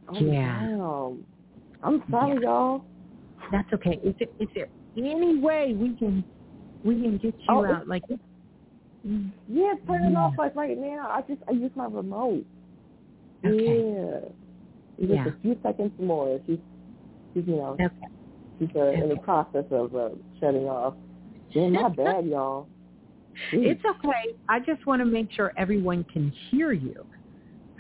[0.09, 0.61] Oh, yeah.
[0.61, 1.25] Damn.
[1.83, 2.49] I'm sorry, yeah.
[2.49, 2.85] y'all.
[3.51, 3.99] That's okay.
[4.05, 6.25] Is there is there any way we can
[6.85, 8.03] we can get you oh, out like
[9.03, 11.09] yeah, turn it off like right now.
[11.11, 12.45] I just I use my remote.
[13.45, 13.95] Okay.
[13.97, 14.21] Yeah.
[14.99, 15.27] Just yeah.
[15.27, 16.39] a few seconds more.
[16.47, 16.59] She's
[17.33, 17.89] she's you know okay.
[18.59, 19.01] she's uh, okay.
[19.01, 20.95] in the process of uh, shutting off.
[21.55, 22.69] Damn, not bad, y'all.
[23.53, 23.73] Jeez.
[23.73, 24.37] It's okay.
[24.49, 27.07] I just want to make sure everyone can hear you.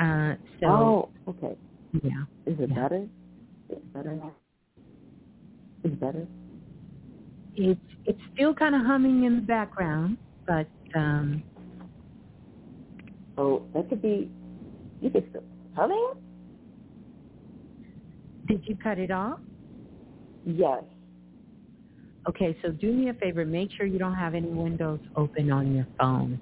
[0.00, 0.66] Uh, so.
[0.66, 1.56] Oh, okay.
[2.02, 2.22] Yeah.
[2.46, 2.82] Is it yeah.
[2.82, 3.06] better?
[3.68, 4.18] It's better.
[5.84, 6.26] It's better.
[7.56, 11.42] It's it's still kind of humming in the background, but um,
[13.38, 14.30] oh, that could be.
[15.00, 16.12] You could still humming.
[18.46, 19.38] Did you cut it off?
[20.44, 20.82] Yes.
[22.28, 23.44] Okay, so do me a favor.
[23.44, 26.38] Make sure you don't have any windows open on your phone.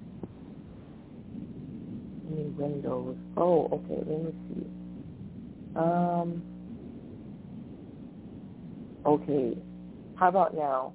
[2.31, 3.15] Any windows?
[3.37, 4.03] Oh, okay.
[4.05, 4.67] Let me see.
[5.75, 6.43] Um.
[9.05, 9.57] Okay.
[10.15, 10.93] How about now?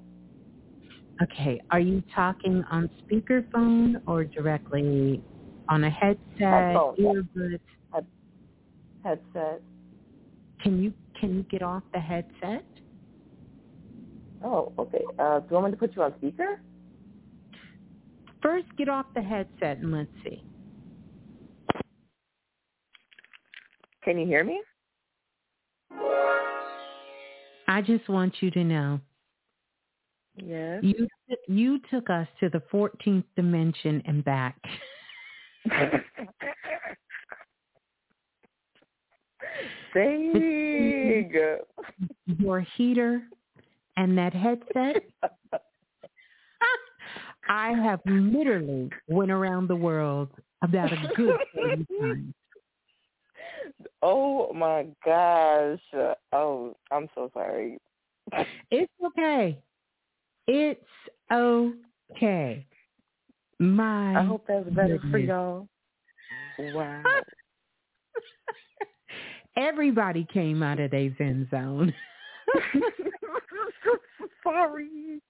[1.21, 1.61] Okay.
[1.71, 5.21] Are you talking on speakerphone or directly
[5.69, 6.95] on a headset, Headphone.
[6.97, 7.59] earbuds?
[7.93, 8.05] Head,
[9.03, 9.61] headset.
[10.61, 12.65] Can you can you get off the headset?
[14.43, 15.03] Oh, okay.
[15.17, 16.59] Uh, do you want me to put you on speaker?
[18.41, 20.43] First, get off the headset and let's see.
[24.03, 24.61] Can you hear me?
[27.67, 28.99] I just want you to know
[30.37, 30.83] Yes.
[30.83, 31.07] You
[31.47, 34.57] you took us to the 14th dimension and back.
[39.93, 41.31] Dang.
[42.25, 43.21] Your heater
[43.97, 45.03] and that headset.
[47.47, 50.29] I have literally went around the world
[50.61, 52.33] about a good 30 times.
[54.01, 55.79] Oh my gosh.
[56.33, 57.77] Oh, I'm so sorry.
[58.71, 59.57] It's okay.
[60.47, 60.81] It's
[61.31, 62.65] okay.
[63.59, 65.11] My I hope that's better goodness.
[65.11, 65.67] for y'all.
[66.59, 67.03] Wow.
[69.57, 71.93] Everybody came out of their zen zone.
[74.43, 75.21] Sorry.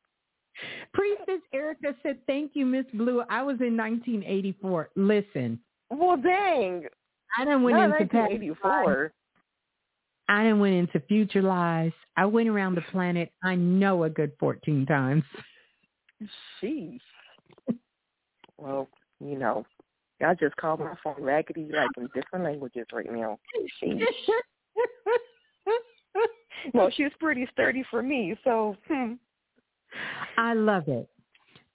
[0.93, 3.23] Priestess Erica said, thank you, Miss Blue.
[3.29, 4.89] I was in 1984.
[4.95, 5.59] Listen.
[5.89, 6.85] Well, dang.
[7.37, 9.13] I done went Not into 1984.
[10.27, 11.93] I done went into future lives.
[12.17, 15.23] I went around the planet, I know a good 14 times.
[16.61, 16.99] Sheesh.
[18.57, 18.87] Well,
[19.19, 19.65] you know,
[20.25, 23.37] I just called my phone raggedy like in different languages right now.
[23.83, 24.01] Sheesh.
[26.73, 28.75] well, she's pretty sturdy for me, so.
[28.87, 29.13] Hmm.
[30.37, 31.09] I love it.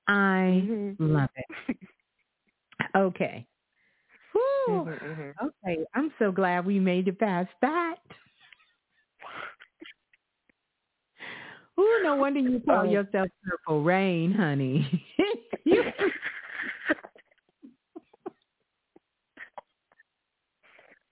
[0.09, 1.15] I mm-hmm.
[1.15, 1.77] love it.
[2.97, 3.47] Okay.
[4.69, 5.47] Mm-hmm, mm-hmm.
[5.47, 7.97] Okay, I'm so glad we made it past that.
[11.81, 12.91] Ooh, no wonder you call oh.
[12.91, 15.03] yourself Purple Rain, honey.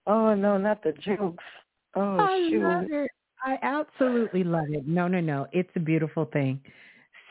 [0.05, 1.43] oh no, not the jokes.
[1.95, 2.61] Oh I shoot.
[2.61, 3.09] love it.
[3.43, 4.87] I absolutely love it.
[4.87, 5.47] No, no, no.
[5.53, 6.61] It's a beautiful thing.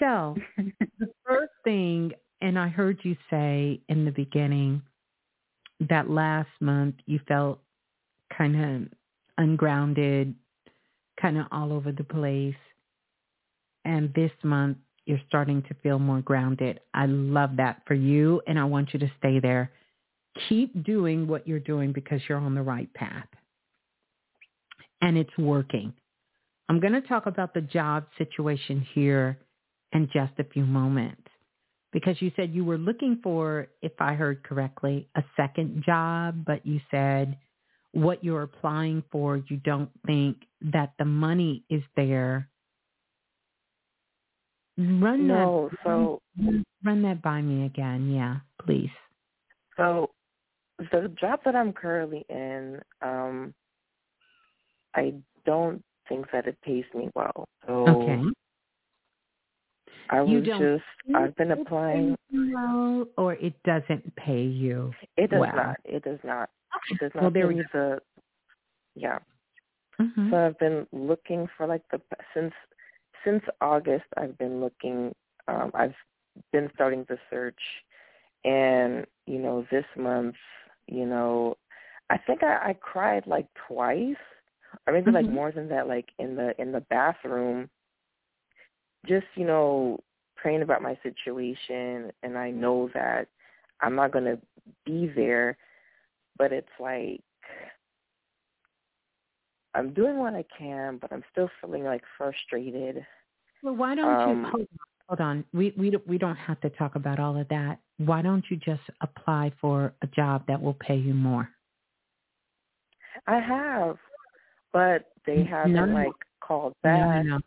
[0.00, 2.10] So the first thing,
[2.40, 4.82] and I heard you say in the beginning
[5.88, 7.60] that last month you felt
[8.36, 8.88] kind of
[9.36, 10.34] ungrounded,
[11.20, 12.56] kind of all over the place
[13.88, 14.76] and this month
[15.06, 16.80] you're starting to feel more grounded.
[16.92, 19.72] I love that for you and I want you to stay there.
[20.50, 23.26] Keep doing what you're doing because you're on the right path.
[25.00, 25.94] And it's working.
[26.68, 29.38] I'm going to talk about the job situation here
[29.92, 31.22] in just a few moments
[31.90, 36.66] because you said you were looking for, if I heard correctly, a second job, but
[36.66, 37.38] you said
[37.92, 42.50] what you're applying for, you don't think that the money is there.
[44.78, 46.22] Run no, that, so
[46.84, 48.90] run that by me again, yeah, please.
[49.76, 50.10] So
[50.78, 53.54] the job that I'm currently in, um,
[54.94, 57.48] I don't think that it pays me well.
[57.66, 58.22] So okay.
[60.10, 60.84] I was just
[61.14, 64.92] I've been applying well or it doesn't pay you.
[65.16, 65.52] It does well.
[65.54, 65.76] not.
[65.84, 66.50] It does not.
[66.90, 67.98] It does not well, there pay the
[68.94, 69.18] yeah.
[70.00, 70.30] Mm-hmm.
[70.30, 72.00] So I've been looking for like the
[72.32, 72.52] since
[73.24, 75.14] since August I've been looking
[75.46, 75.94] um I've
[76.52, 77.60] been starting the search
[78.44, 80.36] and you know this month
[80.86, 81.56] you know
[82.10, 84.16] I think I, I cried like twice
[84.86, 85.14] or maybe mm-hmm.
[85.14, 87.68] like more than that like in the in the bathroom
[89.06, 89.98] just you know
[90.36, 93.28] praying about my situation and I know that
[93.80, 94.38] I'm not going to
[94.84, 95.56] be there
[96.36, 97.20] but it's like
[99.78, 103.04] I'm doing what I can but I'm still feeling like frustrated.
[103.62, 105.44] Well why don't um, you hold on, hold on.
[105.52, 107.78] We we we don't have to talk about all of that.
[107.98, 111.48] Why don't you just apply for a job that will pay you more?
[113.26, 113.98] I have
[114.72, 117.38] but they haven't no, like called back no no.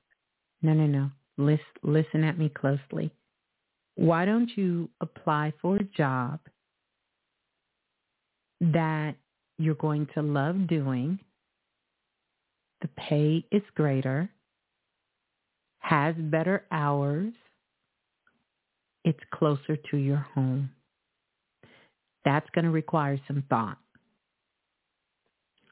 [0.62, 1.10] No no no.
[1.38, 3.12] Listen, listen at me closely.
[3.96, 6.40] Why don't you apply for a job
[8.60, 9.16] that
[9.58, 11.20] you're going to love doing?
[12.82, 14.30] The pay is greater,
[15.80, 17.34] has better hours,
[19.04, 20.72] it's closer to your home.
[22.24, 23.78] That's going to require some thought.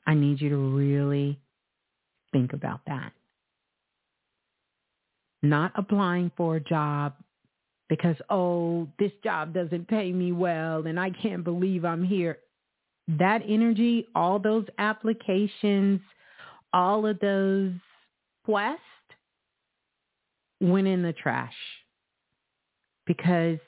[0.07, 1.39] I need you to really
[2.31, 3.11] think about that
[5.41, 7.13] not applying for a job
[7.87, 12.39] because, oh, this job doesn't pay me well and I can't believe I'm here.
[13.07, 15.99] That energy, all those applications,
[16.73, 17.73] all of those
[18.45, 18.83] quests
[20.61, 21.53] went in the trash
[23.05, 23.59] because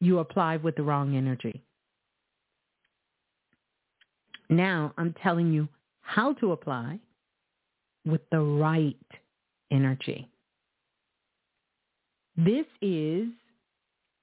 [0.00, 1.62] you applied with the wrong energy.
[4.48, 5.68] Now I'm telling you
[6.00, 6.98] how to apply
[8.04, 8.96] with the right
[9.70, 10.28] energy.
[12.36, 13.28] This is,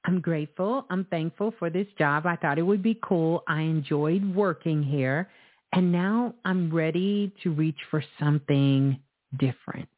[0.06, 0.85] I'm grateful.
[0.90, 2.26] I'm thankful for this job.
[2.26, 3.43] I thought it would be cool.
[3.48, 5.30] I enjoyed working here.
[5.74, 9.00] And now I'm ready to reach for something
[9.38, 9.90] different.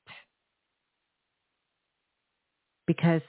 [2.87, 3.21] Because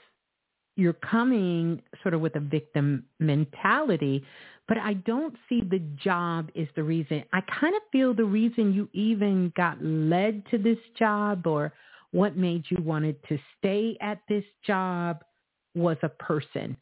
[0.77, 4.25] you're coming sort of with a victim mentality,
[4.67, 7.25] but I don't see the job is the reason.
[7.33, 11.73] I kind of feel the reason you even got led to this job or
[12.13, 15.23] what made you wanted to stay at this job
[15.75, 16.77] was a person.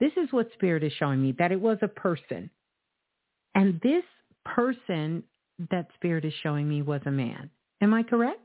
[0.00, 2.50] This is what Spirit is showing me, that it was a person.
[3.54, 4.04] And this
[4.44, 5.22] person
[5.70, 7.50] that Spirit is showing me was a man.
[7.80, 8.40] Am I correct?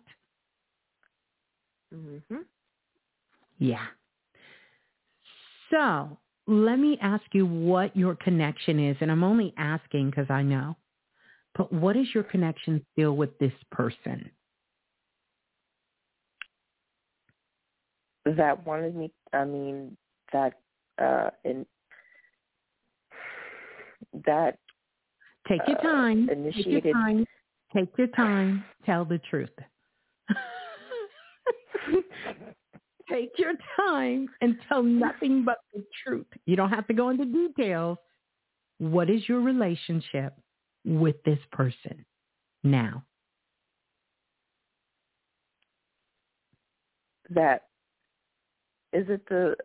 [1.93, 2.37] Mm-hmm.
[3.59, 3.85] Yeah.
[5.71, 6.17] So
[6.47, 8.97] let me ask you what your connection is.
[9.01, 10.75] And I'm only asking because I know.
[11.57, 14.29] But what is your connection still with this person?
[18.25, 19.95] that wanted me I mean
[20.33, 20.53] that
[20.99, 21.65] uh in
[24.25, 24.57] that
[25.47, 26.29] take your uh, time.
[26.29, 27.25] Uh, initiated take your time.
[27.73, 28.63] Take your time.
[28.85, 29.49] Tell the truth.
[33.09, 36.25] Take your time and tell nothing but the truth.
[36.45, 37.99] You don't have to go into details.
[38.79, 40.33] What is your relationship
[40.85, 42.03] with this person
[42.63, 43.03] now?
[47.29, 47.63] That
[48.93, 49.55] is it the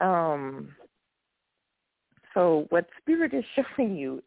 [0.00, 0.74] um
[2.34, 3.44] so what spirit is
[3.76, 4.22] showing you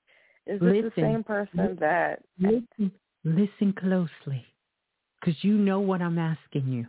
[0.46, 2.92] is listen, this the same person listen, that listen
[3.24, 4.46] listen closely
[5.20, 6.86] because you know what i'm asking you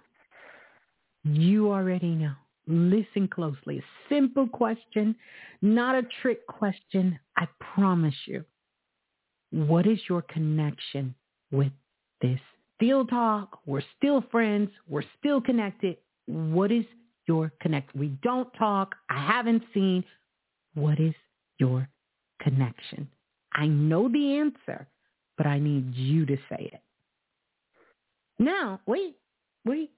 [1.23, 2.33] you already know
[2.67, 5.15] listen closely A simple question
[5.63, 8.45] not a trick question i promise you
[9.51, 11.15] what is your connection
[11.53, 11.73] with
[12.21, 12.41] this
[12.77, 13.61] still talk.
[13.67, 14.71] We're still friends.
[14.89, 15.97] We're still connected.
[16.27, 16.85] What is
[17.27, 17.95] your connect?
[17.95, 18.95] We don't talk.
[19.11, 20.05] I haven't seen.
[20.75, 21.15] What is
[21.59, 21.89] your
[22.41, 23.09] connection?
[23.53, 24.87] I know the answer,
[25.37, 26.81] but I need you to say it.
[28.39, 29.17] Now, wait,
[29.65, 29.91] wait.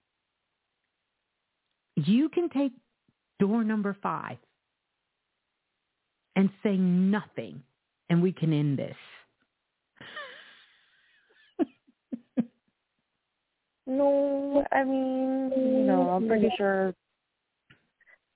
[1.96, 2.72] You can take
[3.38, 4.36] door number five
[6.36, 7.62] and say nothing,
[8.10, 8.96] and we can end this.
[13.88, 16.92] No, I mean, know, I'm pretty sure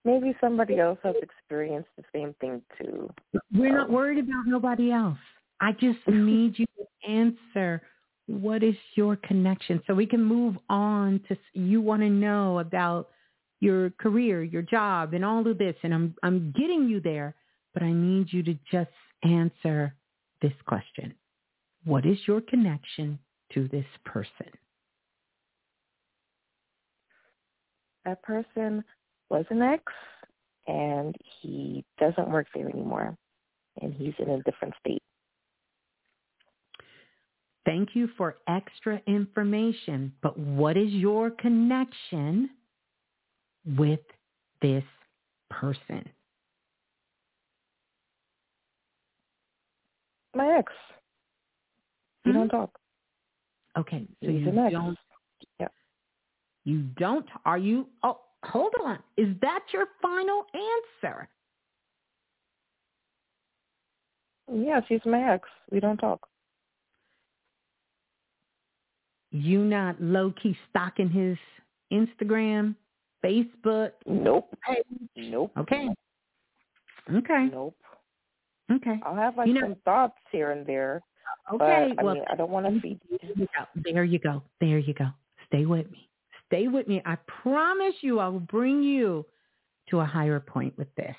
[0.05, 3.11] maybe somebody else has experienced the same thing too.
[3.55, 5.19] We're not worried about nobody else.
[5.61, 7.83] I just need you to answer
[8.27, 13.09] what is your connection so we can move on to you want to know about
[13.61, 17.35] your career, your job and all of this and I'm I'm getting you there,
[17.75, 18.91] but I need you to just
[19.23, 19.95] answer
[20.41, 21.15] this question.
[21.85, 23.19] What is your connection
[23.53, 24.47] to this person?
[28.05, 28.83] That person
[29.31, 29.83] was an ex
[30.67, 33.17] and he doesn't work there anymore
[33.81, 35.03] and he's in a different state.
[37.65, 42.51] Thank you for extra information, but what is your connection
[43.77, 44.01] with
[44.63, 44.85] this
[45.51, 46.09] person?
[50.35, 50.73] My ex.
[52.25, 52.39] We hmm?
[52.39, 52.71] don't talk.
[53.79, 54.99] Okay, so He's you don't.
[55.59, 55.69] Yeah.
[56.65, 57.27] You don't.
[57.45, 57.87] Are you?
[58.03, 58.99] Oh, hold on.
[59.17, 60.45] Is that your final
[61.03, 61.29] answer?
[64.53, 65.49] Yes, he's my ex.
[65.71, 66.27] We don't talk.
[69.33, 71.39] You not low key stalking his
[71.93, 72.75] Instagram,
[73.25, 73.93] Facebook?
[74.07, 74.49] Nope.
[74.67, 74.83] Hey.
[75.17, 75.53] Nope.
[75.57, 75.89] Okay.
[77.13, 77.49] Okay.
[77.53, 77.77] Nope.
[78.73, 78.99] Okay.
[79.05, 81.01] I'll have like You know- some thoughts here and there,
[81.53, 81.93] Okay.
[81.95, 83.19] but I well, mean, I don't want to feed you.
[83.23, 83.65] There you go.
[83.77, 84.43] There you go.
[84.61, 85.09] There you go.
[85.47, 86.09] Stay with me.
[86.51, 87.01] Stay with me.
[87.07, 89.25] I promise you I will bring you
[89.89, 91.17] to a higher point with this.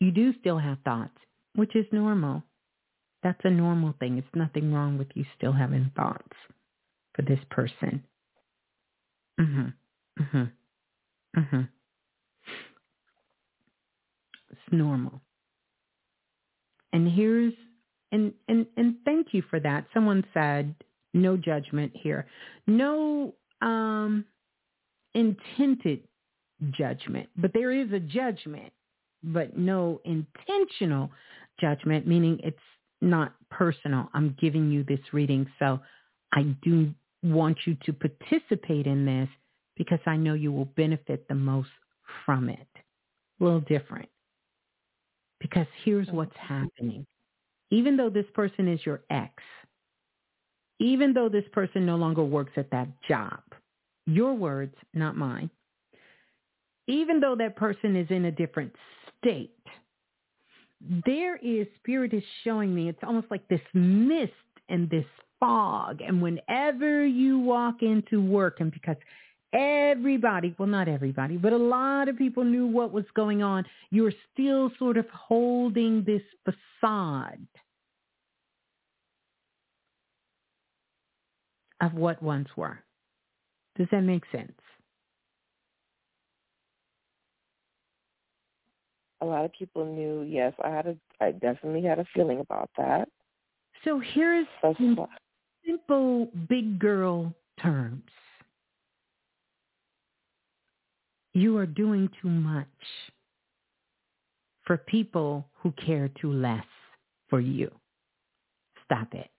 [0.00, 1.16] You do still have thoughts,
[1.54, 2.42] which is normal.
[3.22, 4.18] That's a normal thing.
[4.18, 6.36] It's nothing wrong with you still having thoughts
[7.14, 8.02] for this person.
[9.38, 9.74] Mhm.
[10.18, 10.52] Mhm.
[11.36, 11.68] Mhm.
[14.50, 15.20] It's normal.
[16.92, 17.54] And here's
[18.10, 19.86] and and and thank you for that.
[19.94, 20.74] Someone said
[21.14, 22.26] no judgment here.
[22.66, 24.24] No um
[25.14, 26.00] intended
[26.70, 28.72] judgment, but there is a judgment,
[29.22, 31.10] but no intentional
[31.60, 32.58] judgment, meaning it's
[33.00, 34.08] not personal.
[34.14, 35.80] I'm giving you this reading, so
[36.32, 39.28] I do want you to participate in this
[39.76, 41.70] because I know you will benefit the most
[42.24, 42.68] from it.
[43.40, 44.08] A little different.
[45.40, 47.06] Because here's what's happening.
[47.70, 49.32] Even though this person is your ex,
[50.80, 53.40] even though this person no longer works at that job,
[54.06, 55.50] your words, not mine,
[56.88, 58.74] even though that person is in a different
[59.18, 59.54] state,
[61.06, 64.32] there is, Spirit is showing me, it's almost like this mist
[64.70, 65.04] and this
[65.38, 66.00] fog.
[66.00, 68.96] And whenever you walk into work, and because
[69.52, 74.14] everybody, well, not everybody, but a lot of people knew what was going on, you're
[74.32, 77.46] still sort of holding this facade
[81.80, 82.78] of what once were.
[83.76, 84.52] Does that make sense?
[89.22, 90.22] A lot of people knew.
[90.22, 90.96] Yes, I had a.
[91.20, 93.08] I definitely had a feeling about that.
[93.84, 98.02] So here's simple big girl terms.
[101.32, 102.66] You are doing too much
[104.64, 106.64] for people who care too less
[107.28, 107.70] for you.
[108.84, 109.30] Stop it.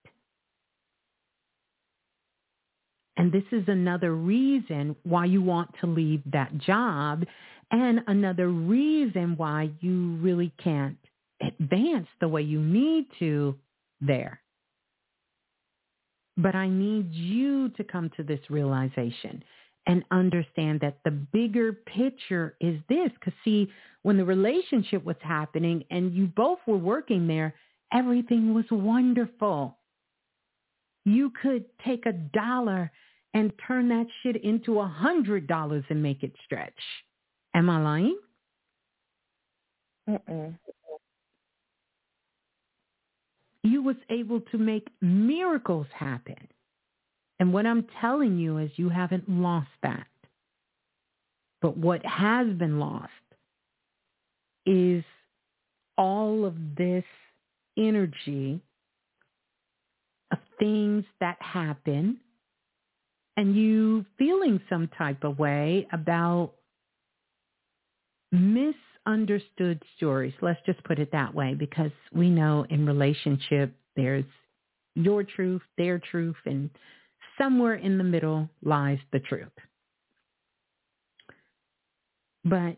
[3.22, 7.22] And this is another reason why you want to leave that job
[7.70, 10.98] and another reason why you really can't
[11.40, 13.54] advance the way you need to
[14.00, 14.40] there.
[16.36, 19.44] But I need you to come to this realization
[19.86, 23.10] and understand that the bigger picture is this.
[23.20, 23.70] Because see,
[24.02, 27.54] when the relationship was happening and you both were working there,
[27.92, 29.78] everything was wonderful.
[31.04, 32.90] You could take a dollar
[33.34, 36.72] and turn that shit into a hundred dollars and make it stretch.
[37.54, 38.18] Am I lying?
[40.08, 40.58] Mm-mm.
[43.62, 46.48] you was able to make miracles happen.
[47.38, 50.06] And what I'm telling you is you haven't lost that.
[51.60, 53.10] But what has been lost
[54.66, 55.04] is
[55.96, 57.04] all of this
[57.78, 58.60] energy
[60.32, 62.18] of things that happen
[63.42, 66.52] and you feeling some type of way about
[68.30, 70.32] misunderstood stories.
[70.40, 74.24] Let's just put it that way because we know in relationship there's
[74.94, 76.70] your truth, their truth, and
[77.36, 79.48] somewhere in the middle lies the truth.
[82.44, 82.76] But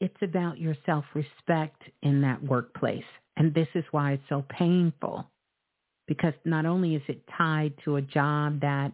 [0.00, 3.04] it's about your self-respect in that workplace.
[3.36, 5.30] And this is why it's so painful
[6.08, 8.92] because not only is it tied to a job that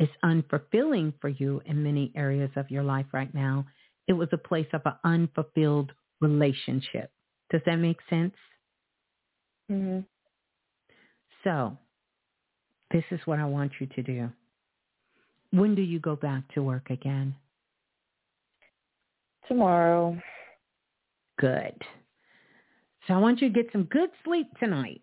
[0.00, 3.66] is unfulfilling for you in many areas of your life right now.
[4.08, 7.10] It was a place of an unfulfilled relationship.
[7.50, 8.34] Does that make sense?
[9.70, 10.00] Mm-hmm.
[11.44, 11.76] So,
[12.90, 14.28] this is what I want you to do.
[15.50, 17.34] When do you go back to work again?
[19.48, 20.18] Tomorrow.
[21.38, 21.74] Good.
[23.06, 25.02] So I want you to get some good sleep tonight.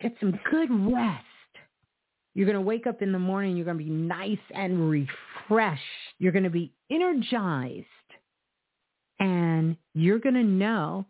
[0.00, 1.24] Get some good rest.
[2.38, 3.56] You're going to wake up in the morning.
[3.56, 5.82] You're going to be nice and refreshed.
[6.20, 7.84] You're going to be energized.
[9.18, 11.04] And you're going to know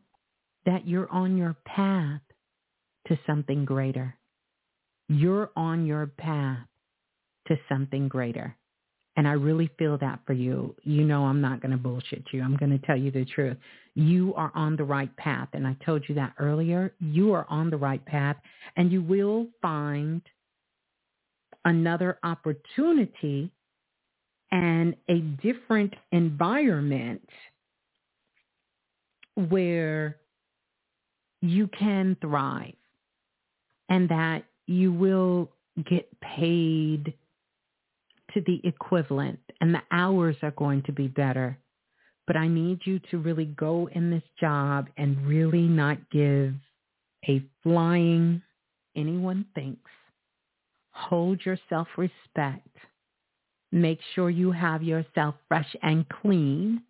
[0.64, 2.22] that you're on your path
[3.08, 4.14] to something greater.
[5.10, 6.66] You're on your path
[7.48, 8.56] to something greater.
[9.18, 10.74] And I really feel that for you.
[10.84, 12.40] You know I'm not going to bullshit you.
[12.40, 13.58] I'm going to tell you the truth.
[13.94, 15.48] You are on the right path.
[15.52, 16.94] And I told you that earlier.
[17.00, 18.36] You are on the right path
[18.78, 20.22] and you will find
[21.64, 23.50] another opportunity
[24.50, 27.28] and a different environment
[29.34, 30.16] where
[31.42, 32.74] you can thrive
[33.88, 35.50] and that you will
[35.88, 37.14] get paid
[38.34, 41.58] to the equivalent and the hours are going to be better.
[42.26, 46.54] But I need you to really go in this job and really not give
[47.26, 48.42] a flying
[48.96, 49.90] anyone thinks.
[50.98, 52.66] Hold your self-respect.
[53.70, 56.82] Make sure you have yourself fresh and clean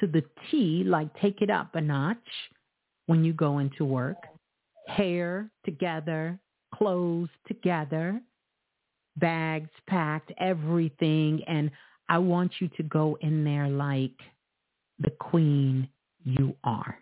[0.00, 2.16] to the T, like take it up a notch
[3.06, 4.16] when you go into work.
[4.88, 6.38] Hair together,
[6.74, 8.20] clothes together,
[9.16, 11.42] bags packed, everything.
[11.46, 11.70] And
[12.08, 14.18] I want you to go in there like
[14.98, 15.88] the queen
[16.24, 16.98] you are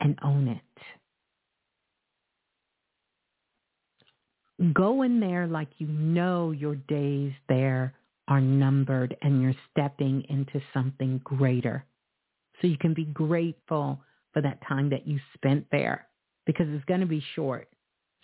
[0.00, 0.82] and own it.
[4.72, 7.94] Go in there like you know your days there
[8.28, 11.84] are numbered and you're stepping into something greater.
[12.60, 14.00] So you can be grateful
[14.32, 16.06] for that time that you spent there
[16.46, 17.68] because it's going to be short.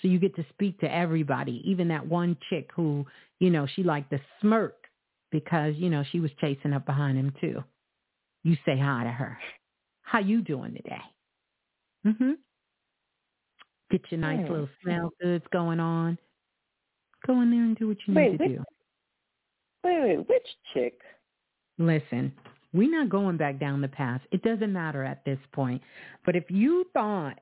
[0.01, 3.07] So you get to speak to everybody, even that one chick who,
[3.39, 4.87] you know, she liked to smirk
[5.31, 7.63] because, you know, she was chasing up behind him too.
[8.45, 9.39] You say hi to her.
[10.03, 11.03] How you doing today?
[12.07, 12.39] Mhm.
[13.91, 16.17] Get your nice little smell goods going on.
[17.27, 18.65] Go in there and do what you Wait, need to which- do.
[19.83, 21.01] Wait, wait, which chick?
[21.79, 22.33] Listen,
[22.75, 24.21] we're not going back down the path.
[24.31, 25.81] It doesn't matter at this point.
[26.27, 27.39] But if you thought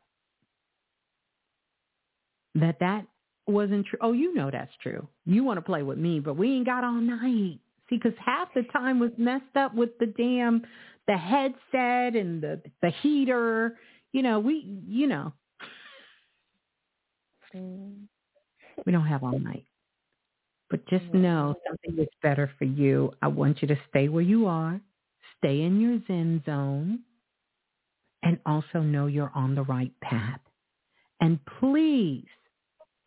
[2.54, 3.06] that that
[3.46, 5.06] wasn't true, oh, you know that's true.
[5.26, 7.58] You want to play with me, but we ain't got all night.
[7.90, 10.62] See, because half the time was messed up with the damn
[11.06, 13.76] the headset and the the heater.
[14.12, 15.32] You know, we, you know.
[18.86, 19.64] We don't have all night.
[20.70, 23.12] But just know something is better for you.
[23.22, 24.80] I want you to stay where you are,
[25.38, 27.00] stay in your zen zone,
[28.22, 30.40] and also know you're on the right path.
[31.20, 32.26] And please,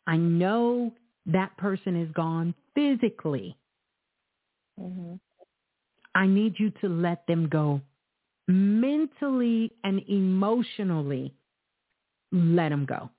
[0.07, 0.91] I know
[1.27, 3.55] that person is gone physically.
[4.79, 5.19] Mhm.
[6.15, 7.81] I need you to let them go
[8.47, 11.33] mentally and emotionally.
[12.31, 13.09] Let them go.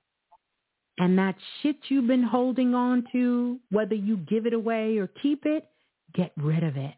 [0.97, 5.45] And that shit you've been holding on to, whether you give it away or keep
[5.45, 5.67] it,
[6.13, 6.93] get rid of it.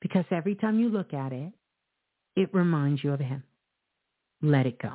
[0.00, 1.52] Because every time you look at it,
[2.36, 3.42] it reminds you of him.
[4.40, 4.92] Let it go.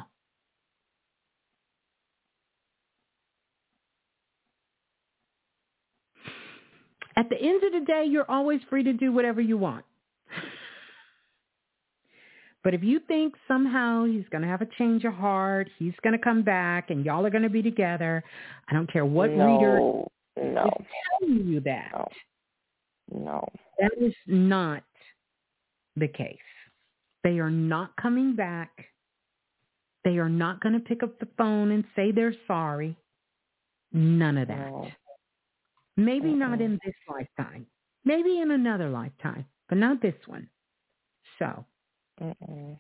[7.15, 9.85] At the end of the day, you're always free to do whatever you want.
[12.63, 16.17] But if you think somehow he's going to have a change of heart, he's going
[16.17, 18.23] to come back and y'all are going to be together,
[18.69, 20.85] I don't care what reader no, no, is
[21.19, 21.91] telling you that.
[21.93, 23.49] no, no.
[23.79, 24.83] That is not
[25.97, 26.37] the case.
[27.23, 28.71] They are not coming back.
[30.05, 32.95] They are not going to pick up the phone and say they're sorry.
[33.91, 34.69] None of that.
[34.69, 34.87] No.
[35.97, 36.65] Maybe not Mm-mm.
[36.65, 37.65] in this lifetime.
[38.05, 40.47] Maybe in another lifetime, but not this one.
[41.39, 41.65] So
[42.21, 42.77] Mm-mm.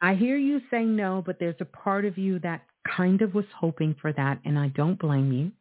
[0.00, 2.62] I hear you say no, but there's a part of you that
[2.96, 5.52] kind of was hoping for that, and I don't blame you.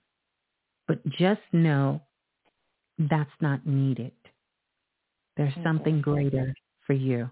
[0.87, 2.01] But just know
[2.97, 4.13] that's not needed.
[5.37, 5.63] There's Mhm.
[5.63, 7.29] something greater for you.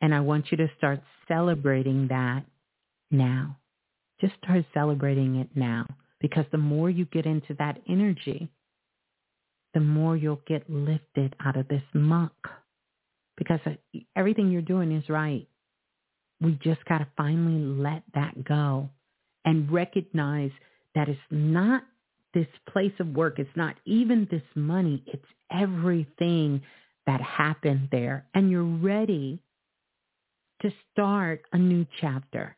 [0.00, 2.44] And I want you to start celebrating that
[3.10, 3.58] now.
[4.20, 5.86] Just start celebrating it now.
[6.20, 8.50] Because the more you get into that energy,
[9.74, 12.50] the more you'll get lifted out of this muck.
[13.36, 13.60] Because
[14.14, 15.46] everything you're doing is right.
[16.40, 18.88] We just got to finally let that go
[19.44, 20.50] and recognize
[20.94, 21.82] that it's not
[22.34, 23.38] this place of work.
[23.38, 25.02] It's not even this money.
[25.06, 26.62] It's everything
[27.06, 28.26] that happened there.
[28.34, 29.40] And you're ready
[30.62, 32.56] to start a new chapter.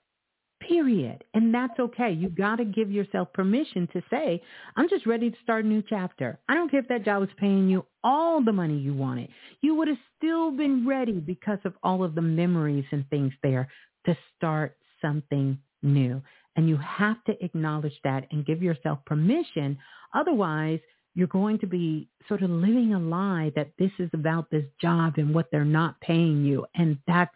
[0.69, 1.25] Period.
[1.33, 2.13] And that's okay.
[2.13, 4.43] You got to give yourself permission to say,
[4.77, 6.39] I'm just ready to start a new chapter.
[6.49, 9.31] I don't care if that job was paying you all the money you wanted.
[9.63, 13.69] You would have still been ready because of all of the memories and things there
[14.05, 16.21] to start something new.
[16.57, 19.79] And you have to acknowledge that and give yourself permission.
[20.15, 20.81] Otherwise,
[21.15, 25.15] you're going to be sort of living a lie that this is about this job
[25.17, 26.67] and what they're not paying you.
[26.75, 27.35] And that's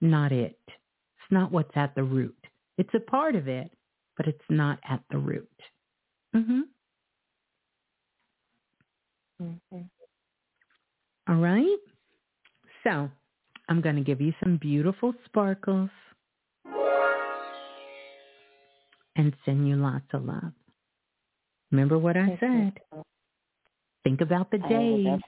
[0.00, 0.58] not it.
[0.68, 2.36] It's not what's at the root.
[2.82, 3.70] It's a part of it,
[4.16, 5.48] but it's not at the root.
[6.34, 6.60] Mm-hmm.
[9.40, 9.82] Mm-hmm.
[11.28, 11.78] All right.
[12.82, 13.08] So
[13.68, 15.90] I'm going to give you some beautiful sparkles
[19.14, 20.50] and send you lots of love.
[21.70, 22.80] Remember what I said.
[24.02, 25.20] Think about the day.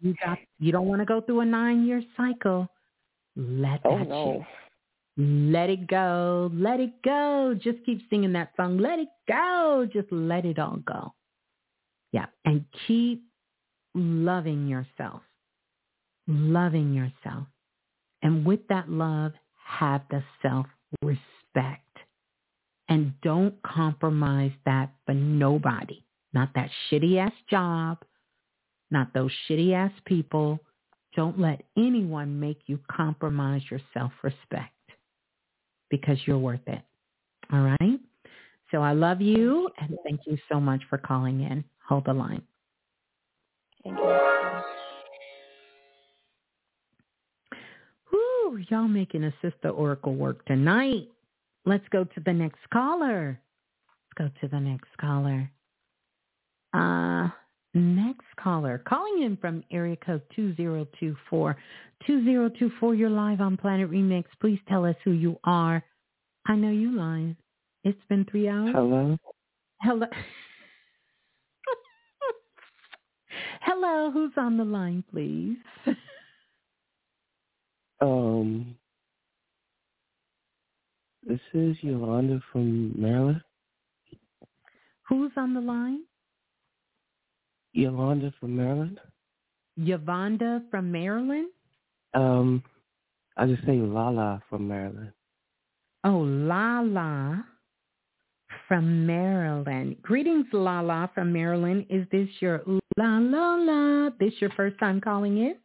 [0.00, 2.68] You got you don't want to go through a nine year cycle.
[3.34, 4.32] Let oh, that no.
[4.38, 4.46] shit
[5.16, 6.50] let it go.
[6.54, 7.54] Let it go.
[7.60, 8.78] Just keep singing that song.
[8.78, 9.86] Let it go.
[9.92, 11.14] Just let it all go.
[12.12, 12.26] Yeah.
[12.44, 13.22] And keep
[13.94, 15.22] loving yourself.
[16.26, 17.46] Loving yourself.
[18.22, 19.32] And with that love,
[19.64, 21.84] have the self-respect.
[22.88, 26.04] And don't compromise that for nobody.
[26.32, 27.98] Not that shitty ass job.
[28.90, 30.60] Not those shitty ass people.
[31.14, 34.72] Don't let anyone make you compromise your self-respect
[35.90, 36.80] because you're worth it.
[37.52, 38.00] All right?
[38.70, 41.64] So I love you and thank you so much for calling in.
[41.88, 42.42] Hold the line.
[43.82, 44.20] Thank you.
[48.12, 51.08] Whoo, y'all making a sister oracle work tonight.
[51.64, 53.40] Let's go to the next caller.
[54.18, 55.50] Let's go to the next caller.
[56.72, 57.28] Uh,
[57.74, 61.56] next caller calling in from area code 2024.
[62.06, 64.24] 2024, you're live on Planet Remix.
[64.40, 65.82] Please tell us who you are.
[66.46, 67.36] I know you lying.
[67.84, 68.72] It's been three hours.
[68.74, 69.16] Hello.
[69.82, 70.06] Hello.
[73.62, 75.58] Hello, who's on the line, please?
[78.00, 78.74] um,
[81.26, 83.42] this is Yolanda from Maryland.
[85.08, 86.02] Who's on the line?
[87.72, 89.00] Yolanda from Maryland.
[89.76, 91.48] Yolanda from Maryland?
[92.14, 92.62] Um,
[93.36, 95.12] I just say Lala from Maryland.
[96.04, 97.44] Oh, Lala
[98.66, 99.96] from Maryland.
[100.02, 101.86] Greetings, Lala from Maryland.
[101.88, 102.62] Is this your
[102.96, 104.10] la la la?
[104.18, 105.56] This your first time calling in?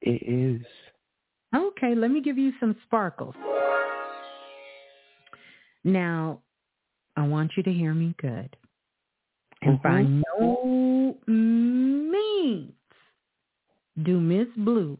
[0.00, 0.66] It is.
[1.54, 3.34] Okay, let me give you some sparkles.
[5.84, 6.40] Now,
[7.16, 8.56] I want you to hear me good.
[9.64, 12.72] And by no means
[14.02, 14.98] do Miss Blue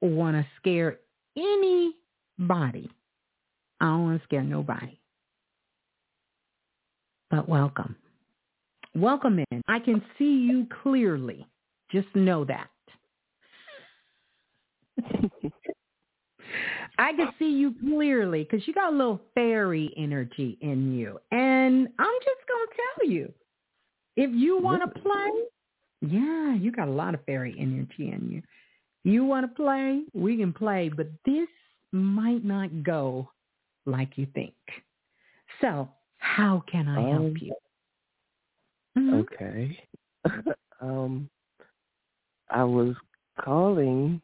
[0.00, 0.98] want to scare
[1.36, 2.90] anybody.
[3.80, 5.00] I don't want to scare nobody.
[7.30, 7.96] But welcome.
[8.94, 9.62] Welcome in.
[9.66, 11.44] I can see you clearly.
[11.90, 12.68] Just know that.
[16.98, 21.18] I can see you clearly because you got a little fairy energy in you.
[21.32, 23.32] And I'm just going to tell you,
[24.16, 25.30] if you want to play,
[26.02, 28.42] yeah, you got a lot of fairy energy in you.
[29.04, 31.48] You want to play, we can play, but this
[31.92, 33.28] might not go
[33.86, 34.54] like you think.
[35.60, 37.54] So how can I Um, help you?
[38.96, 39.20] Mhm.
[39.20, 39.88] Okay.
[40.80, 41.28] um,
[42.50, 42.94] I was
[43.40, 44.22] calling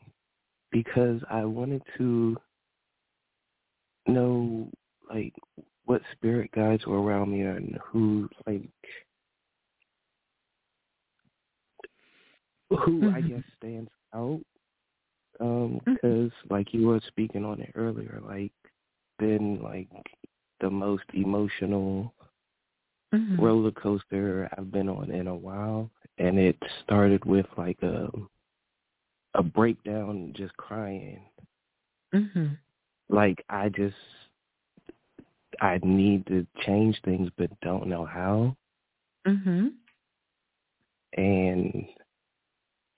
[0.70, 2.36] because I wanted to
[4.06, 4.68] know,
[5.08, 5.34] like,
[5.84, 8.62] what spirit guides were around me and who, like,
[12.70, 13.28] who I Mhm.
[13.28, 14.40] guess stands out.
[15.40, 18.52] Um, because like you were speaking on it earlier, like,
[19.18, 19.88] been like
[20.60, 22.14] the most emotional
[23.12, 23.38] Mhm.
[23.38, 28.10] roller coaster I've been on in a while, and it started with like a
[29.34, 31.28] a breakdown, just crying.
[32.12, 32.58] Mhm.
[33.10, 33.96] Like I just
[35.60, 38.56] I need to change things, but don't know how,
[39.26, 39.72] Mhm.
[41.14, 41.86] and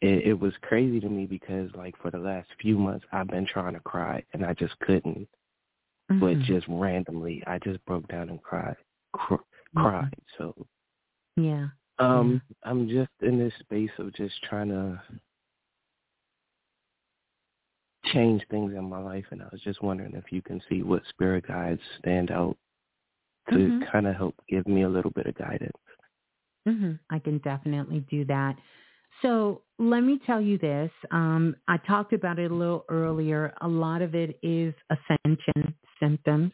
[0.01, 3.47] it, it was crazy to me because like for the last few months I've been
[3.47, 5.29] trying to cry and I just couldn't,
[6.09, 6.45] but Mhm.
[6.45, 8.77] just randomly I just broke down and cried,
[9.13, 9.37] cr-
[9.77, 10.15] cried.
[10.39, 10.55] So
[11.37, 11.69] Yeah.
[11.99, 15.01] Um, I'm just in this space of just trying to
[18.13, 21.03] change things in my life, and I was just wondering if you can see what
[21.11, 22.57] spirit guides stand out
[23.51, 23.91] to Mhm.
[23.91, 25.77] kind of help give me a little bit of guidance.
[26.65, 28.57] hmm I can definitely do that.
[29.21, 30.93] So let me tell you this.
[31.11, 33.53] Um, I talked about it a little earlier.
[33.61, 36.53] A lot of it is ascension symptoms.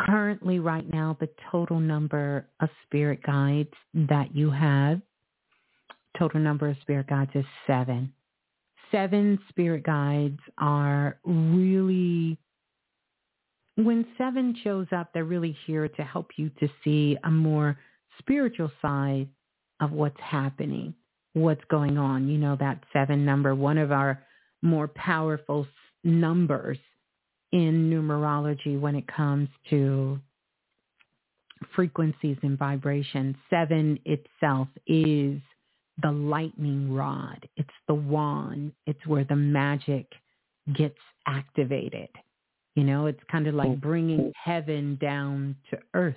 [0.00, 5.02] Currently, right now, the total number of spirit guides that you have,
[6.16, 8.12] total number of spirit guides is seven.
[8.90, 12.38] Seven spirit guides are really
[13.76, 17.78] when seven shows up, they're really here to help you to see a more
[18.18, 19.28] spiritual side
[19.80, 20.94] of what's happening,
[21.34, 22.26] what's going on.
[22.28, 24.24] You know, that seven number, one of our
[24.62, 25.64] more powerful
[26.02, 26.78] numbers
[27.52, 30.18] in numerology when it comes to
[31.76, 33.36] frequencies and vibration.
[33.48, 35.40] Seven itself is
[36.02, 37.48] the lightning rod.
[37.56, 38.72] It's the wand.
[38.86, 40.06] It's where the magic
[40.74, 42.08] gets activated.
[42.74, 43.76] You know, it's kind of like oh.
[43.76, 46.14] bringing heaven down to earth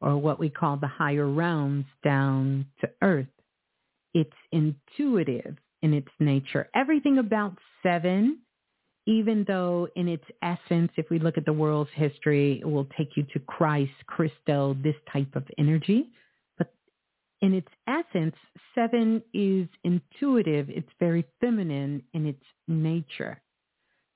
[0.00, 3.26] or what we call the higher realms down to earth.
[4.14, 6.68] It's intuitive in its nature.
[6.74, 8.38] Everything about seven,
[9.06, 13.16] even though in its essence, if we look at the world's history, it will take
[13.16, 16.10] you to Christ, Christo, this type of energy.
[17.42, 18.34] In its essence,
[18.74, 20.68] seven is intuitive.
[20.68, 23.40] It's very feminine in its nature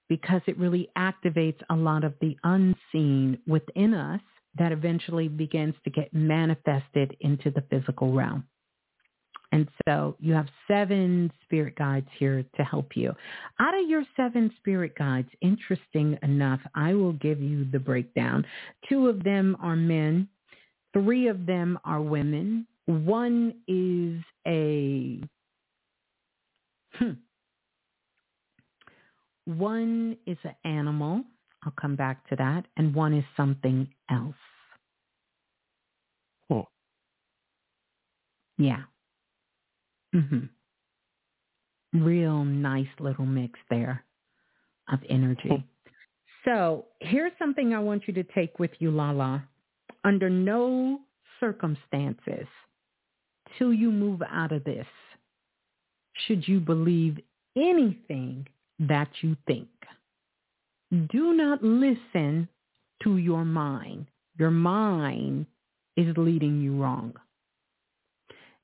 [0.08, 4.20] because it really activates a lot of the unseen within us
[4.58, 8.44] that eventually begins to get manifested into the physical realm.
[9.52, 13.14] And so you have seven spirit guides here to help you.
[13.60, 18.44] Out of your seven spirit guides, interesting enough, I will give you the breakdown.
[18.88, 20.28] Two of them are men.
[20.92, 22.66] Three of them are women.
[22.86, 25.20] One is a,
[26.94, 27.12] hmm,
[29.46, 31.24] one is an animal.
[31.64, 32.66] I'll come back to that.
[32.76, 34.34] And one is something else.
[36.50, 36.68] Oh.
[38.58, 38.82] Yeah.
[40.14, 40.50] Mhm.
[41.94, 44.04] Real nice little mix there
[44.92, 45.64] of energy.
[46.44, 49.48] So here's something I want you to take with you, Lala.
[50.04, 51.00] Under no
[51.40, 52.46] circumstances
[53.58, 54.86] till you move out of this
[56.26, 57.18] should you believe
[57.56, 58.46] anything
[58.78, 59.68] that you think.
[60.90, 62.48] Do not listen
[63.02, 64.06] to your mind.
[64.38, 65.46] Your mind
[65.96, 67.14] is leading you wrong.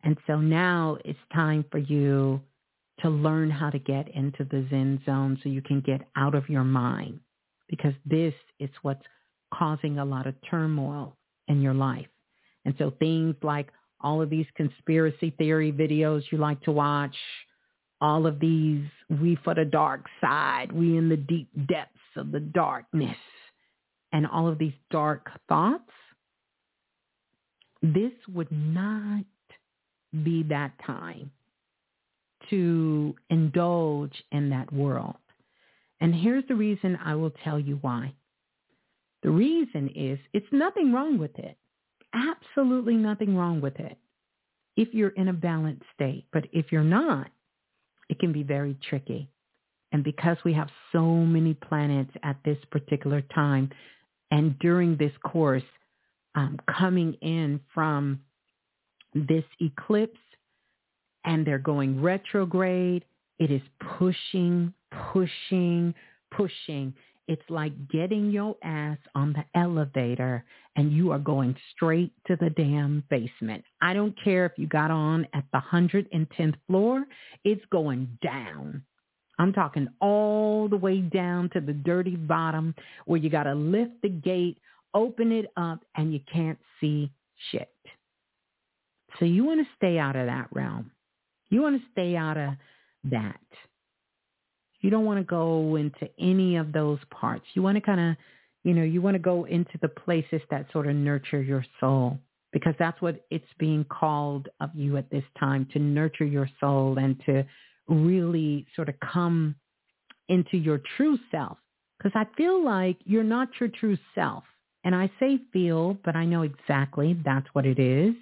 [0.02, 2.40] And so now it's time for you
[3.00, 6.48] to learn how to get into the Zen zone so you can get out of
[6.48, 7.20] your mind
[7.68, 9.04] because this is what's
[9.52, 11.16] causing a lot of turmoil
[11.48, 12.06] in your life.
[12.64, 13.68] And so things like
[14.02, 17.16] all of these conspiracy theory videos you like to watch,
[18.00, 18.84] all of these,
[19.20, 23.16] we for the dark side, we in the deep depths of the darkness,
[24.12, 25.90] and all of these dark thoughts,
[27.82, 29.24] this would not
[30.24, 31.30] be that time
[32.48, 35.16] to indulge in that world.
[36.00, 38.14] And here's the reason I will tell you why.
[39.22, 41.58] The reason is it's nothing wrong with it.
[42.14, 43.98] Absolutely nothing wrong with it
[44.76, 46.24] if you're in a balanced state.
[46.32, 47.28] But if you're not,
[48.08, 49.28] it can be very tricky.
[49.92, 53.70] And because we have so many planets at this particular time
[54.30, 55.64] and during this course
[56.34, 58.20] um, coming in from
[59.14, 60.18] this eclipse
[61.24, 63.04] and they're going retrograde,
[63.38, 63.62] it is
[63.98, 64.72] pushing,
[65.12, 65.94] pushing,
[66.30, 66.94] pushing.
[67.30, 70.44] It's like getting your ass on the elevator
[70.74, 73.62] and you are going straight to the damn basement.
[73.80, 77.04] I don't care if you got on at the 110th floor,
[77.44, 78.82] it's going down.
[79.38, 84.02] I'm talking all the way down to the dirty bottom where you got to lift
[84.02, 84.58] the gate,
[84.92, 87.12] open it up, and you can't see
[87.52, 87.70] shit.
[89.20, 90.90] So you want to stay out of that realm.
[91.48, 92.54] You want to stay out of
[93.04, 93.38] that.
[94.80, 97.44] You don't want to go into any of those parts.
[97.54, 98.16] You want to kind of,
[98.64, 102.18] you know, you want to go into the places that sort of nurture your soul
[102.52, 106.98] because that's what it's being called of you at this time to nurture your soul
[106.98, 107.44] and to
[107.88, 109.54] really sort of come
[110.28, 111.58] into your true self.
[111.98, 114.44] Because I feel like you're not your true self.
[114.84, 118.14] And I say feel, but I know exactly that's what it is.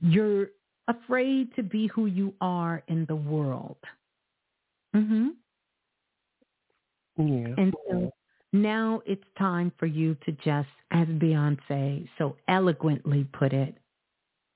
[0.00, 0.50] You're
[0.86, 3.78] afraid to be who you are in the world.
[4.94, 5.28] Mm-hmm.
[7.20, 7.54] Yeah.
[7.58, 8.12] And so
[8.52, 13.76] now it's time for you to just, as Beyonce so eloquently put it,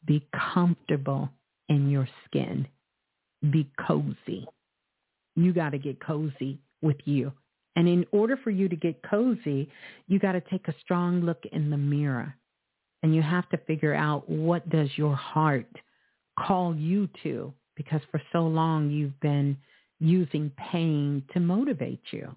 [0.07, 1.31] be comfortable
[1.69, 2.67] in your skin.
[3.51, 4.47] Be cozy.
[5.37, 7.33] You got to get cozy with you
[7.77, 9.69] And in order for you to get cozy,
[10.07, 12.35] you got to take a strong look in the mirror.
[13.03, 15.69] And you have to figure out what does your heart
[16.39, 19.57] call you to because for so long you've been
[20.01, 22.35] using pain to motivate you.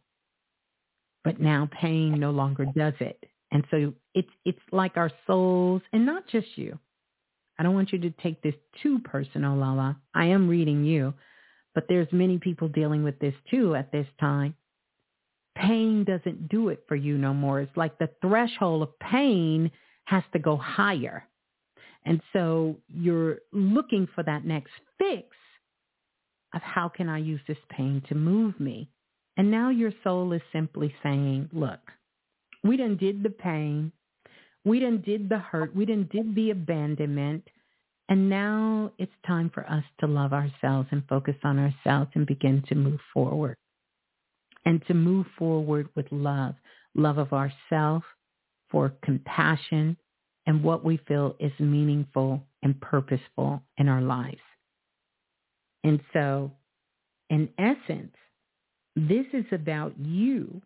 [1.27, 3.21] But now pain no longer does it.
[3.51, 6.79] And so it's it's like our souls and not just you.
[7.59, 9.99] I don't want you to take this too personal, Lala.
[10.15, 11.13] I am reading you,
[11.75, 14.55] but there's many people dealing with this too at this time.
[15.57, 17.59] Pain doesn't do it for you no more.
[17.59, 19.69] It's like the threshold of pain
[20.05, 21.27] has to go higher.
[22.05, 25.27] And so you're looking for that next fix
[26.53, 28.89] of how can I use this pain to move me?
[29.37, 31.79] And now your soul is simply saying, look,
[32.63, 33.91] we done did the pain.
[34.65, 35.75] We done did the hurt.
[35.75, 37.47] We done did the abandonment.
[38.09, 42.63] And now it's time for us to love ourselves and focus on ourselves and begin
[42.67, 43.57] to move forward.
[44.65, 46.55] And to move forward with love,
[46.95, 48.03] love of ourselves,
[48.69, 49.95] for compassion,
[50.45, 54.41] and what we feel is meaningful and purposeful in our lives.
[55.83, 56.51] And so,
[57.29, 58.15] in essence,
[58.97, 60.59] this is about you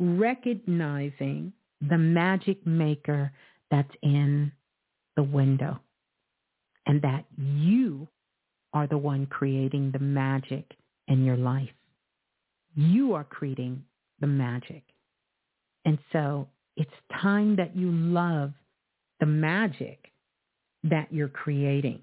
[0.00, 1.52] recognizing
[1.88, 3.30] the magic maker
[3.70, 4.50] that's in
[5.14, 5.78] the window
[6.86, 8.08] and that you
[8.72, 10.64] are the one creating the magic
[11.06, 11.70] in your life.
[12.74, 13.84] You are creating
[14.20, 14.82] the magic.
[15.84, 16.90] And so it's
[17.22, 18.52] time that you love
[19.20, 20.10] the magic
[20.82, 22.00] that you're creating.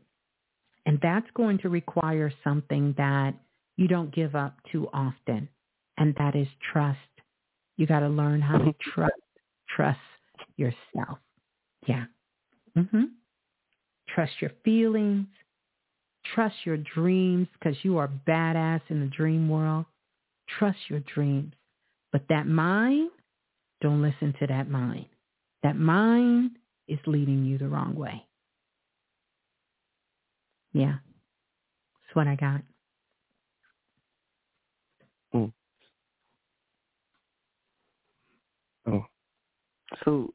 [0.85, 3.33] And that's going to require something that
[3.81, 5.49] you don't give up too often,
[5.97, 6.99] and that is trust.
[7.77, 9.13] You got to learn how to trust
[9.75, 9.99] trust
[10.55, 11.17] yourself.
[11.87, 12.05] Yeah.
[12.77, 13.05] Mm-hmm.
[14.13, 15.25] Trust your feelings.
[16.35, 19.85] Trust your dreams because you are badass in the dream world.
[20.59, 21.53] Trust your dreams.
[22.11, 23.09] But that mind,
[23.81, 25.07] don't listen to that mind.
[25.63, 26.51] That mind
[26.87, 28.23] is leading you the wrong way.
[30.73, 30.97] Yeah.
[32.03, 32.61] That's what I got.
[35.31, 35.45] Hmm.
[38.87, 39.05] Oh.
[40.03, 40.31] So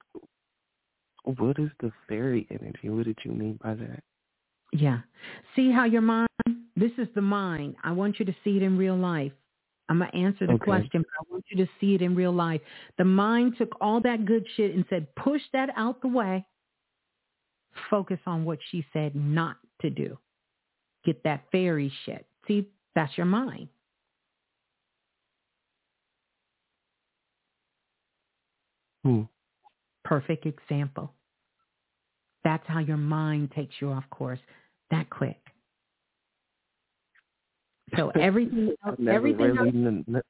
[1.25, 2.89] what is the fairy energy?
[2.89, 4.03] What did you mean by that?
[4.73, 5.01] Yeah.
[5.55, 6.29] See how your mind,
[6.77, 7.77] this is the mind.
[7.83, 9.33] I want you to see it in real life.
[9.89, 10.65] I'm going to answer the okay.
[10.65, 12.61] question, but I want you to see it in real life.
[12.99, 16.45] The mind took all that good shit and said, push that out the way.
[17.91, 20.19] Focus on what she said not to do.
[21.05, 22.27] Get that fairy shit.
[22.49, 23.69] See, that's your mind.
[29.05, 29.23] Hmm.
[30.07, 31.13] Perfect example.
[32.45, 34.39] That's how your mind takes you off course
[34.93, 35.41] that quick.
[37.97, 40.25] So everything else, everything really else,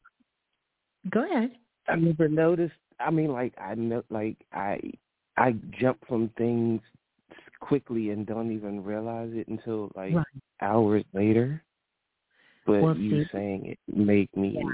[1.11, 1.51] Go ahead.
[1.89, 2.73] I never noticed.
[2.99, 4.81] I mean, like I know, like I
[5.37, 6.81] I jump from things
[7.61, 10.25] quickly and don't even realize it until like right.
[10.63, 11.63] hours later.
[12.65, 14.55] But well, you see, saying it make me.
[14.57, 14.71] Yeah.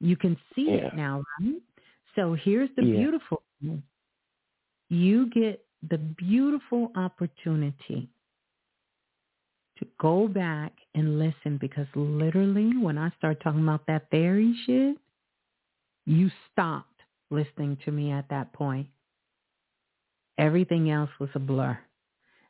[0.00, 0.88] You can see yeah.
[0.88, 1.54] it now, right?
[2.16, 2.96] So here's the yeah.
[2.98, 3.82] beautiful thing.
[4.90, 8.08] You get the beautiful opportunity
[9.78, 14.96] to go back and listen because literally when I start talking about that fairy shit,
[16.06, 18.88] you stopped listening to me at that point.
[20.38, 21.78] Everything else was a blur.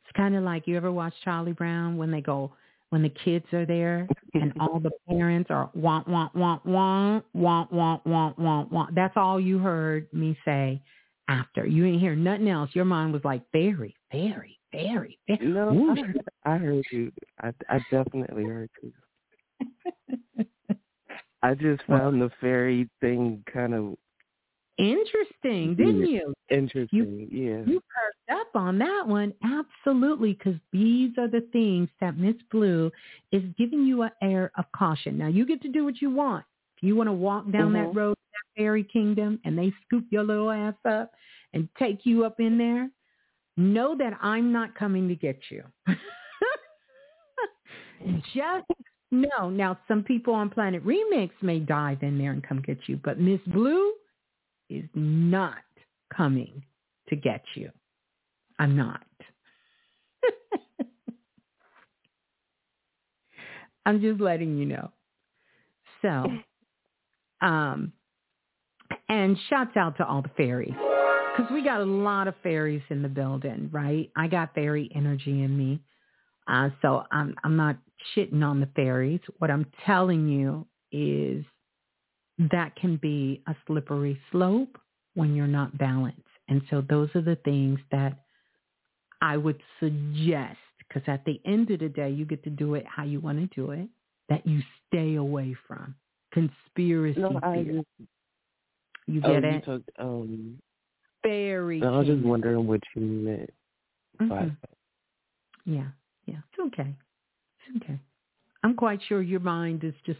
[0.03, 2.51] It's kind of like you ever watch Charlie Brown when they go
[2.89, 7.71] when the kids are there and all the parents are want want want want want
[7.71, 8.95] want want want want.
[8.95, 10.81] That's all you heard me say
[11.27, 11.65] after.
[11.65, 12.69] You didn't hear nothing else.
[12.73, 15.19] Your mind was like fairy, fairy, fairy.
[15.27, 15.39] fairy.
[15.41, 17.11] No, I heard, I heard you.
[17.41, 18.91] I I definitely heard you.
[21.43, 23.95] I just found the fairy thing kind of
[24.77, 26.33] interesting, didn't you?
[26.49, 27.63] Interesting, you, yeah.
[27.65, 32.91] You perked up on that one, absolutely, because these are the things that Miss Blue
[33.31, 35.17] is giving you an air of caution.
[35.17, 36.45] Now you get to do what you want.
[36.81, 37.93] You want to walk down mm-hmm.
[37.93, 41.11] that road to that fairy kingdom and they scoop your little ass up
[41.53, 42.89] and take you up in there,
[43.57, 45.63] know that I'm not coming to get you.
[48.33, 48.65] Just
[49.11, 49.49] no.
[49.49, 53.19] Now, some people on Planet Remix may dive in there and come get you, but
[53.19, 53.91] Miss Blue
[54.69, 55.57] is not
[56.15, 56.63] coming
[57.09, 57.69] to get you.
[58.57, 59.03] I'm not.
[63.85, 64.91] I'm just letting you know.
[66.01, 66.25] So,
[67.41, 67.93] um,
[69.09, 70.73] and shouts out to all the fairies
[71.35, 74.09] because we got a lot of fairies in the building, right?
[74.15, 75.81] I got fairy energy in me.
[76.47, 77.77] Uh, so I'm I'm not
[78.15, 79.21] shitting on the fairies.
[79.37, 81.45] What I'm telling you is
[82.51, 84.77] that can be a slippery slope
[85.13, 86.21] when you're not balanced.
[86.47, 88.17] And so those are the things that
[89.21, 92.85] I would suggest because at the end of the day, you get to do it
[92.85, 93.87] how you want to do it,
[94.27, 95.95] that you stay away from
[96.31, 97.87] conspiracy no, I Just,
[99.07, 99.53] you oh, get oh, it?
[99.53, 100.57] You took, um,
[101.23, 101.83] Very.
[101.83, 103.49] I was just wondering what you meant
[104.21, 104.49] mm-hmm.
[105.65, 105.87] Yeah,
[106.25, 106.95] yeah, it's okay.
[107.67, 107.99] It's okay.
[108.63, 110.19] I'm quite sure your mind is just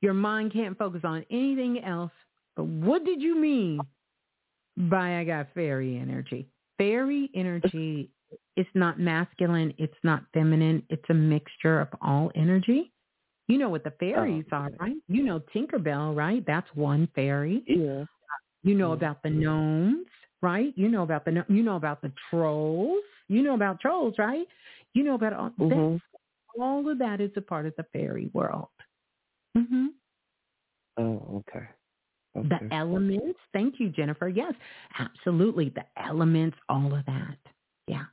[0.00, 2.12] your mind can't focus on anything else.
[2.56, 3.80] But what did you mean
[4.76, 6.48] by I got fairy energy?
[6.78, 8.10] Fairy energy
[8.56, 12.92] it's not masculine, it's not feminine, it's a mixture of all energy.
[13.48, 14.96] You know what the fairies oh, are, right?
[15.08, 16.44] You know Tinkerbell, right?
[16.46, 17.62] That's one fairy.
[17.66, 18.04] Yeah.
[18.62, 20.06] You know about the gnomes,
[20.42, 20.72] right?
[20.76, 23.02] You know about the you know about the trolls.
[23.28, 24.46] You know about trolls, right?
[24.94, 26.60] You know about all mm-hmm.
[26.60, 28.68] all of that is a part of the fairy world.
[29.56, 29.88] Mhm.
[30.98, 31.66] Oh, okay.
[32.36, 32.48] okay.
[32.48, 33.38] The elements.
[33.52, 34.28] Thank you, Jennifer.
[34.28, 34.54] Yes,
[34.98, 35.70] absolutely.
[35.70, 37.38] The elements, all of that.
[37.86, 38.04] Yeah.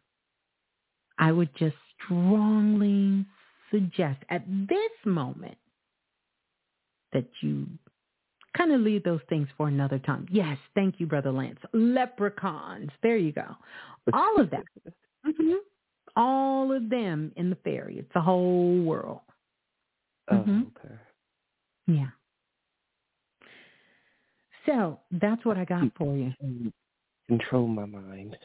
[1.18, 3.26] I would just strongly
[3.74, 5.58] suggest at this moment
[7.12, 7.68] that you
[8.58, 10.28] kind of leave those things for another time.
[10.30, 11.60] Yes, thank you, Brother Lance.
[11.74, 12.90] Leprechauns.
[13.02, 13.48] There you go.
[14.14, 14.64] All of that.
[15.26, 15.54] mm-hmm.
[16.16, 17.98] All of them in the fairy.
[17.98, 19.22] It's a whole world.
[20.30, 20.62] Oh, mm-hmm.
[20.78, 20.96] okay.
[21.88, 22.08] Yeah.
[24.66, 26.32] So that's what I got for you.
[27.28, 28.38] Control my mind.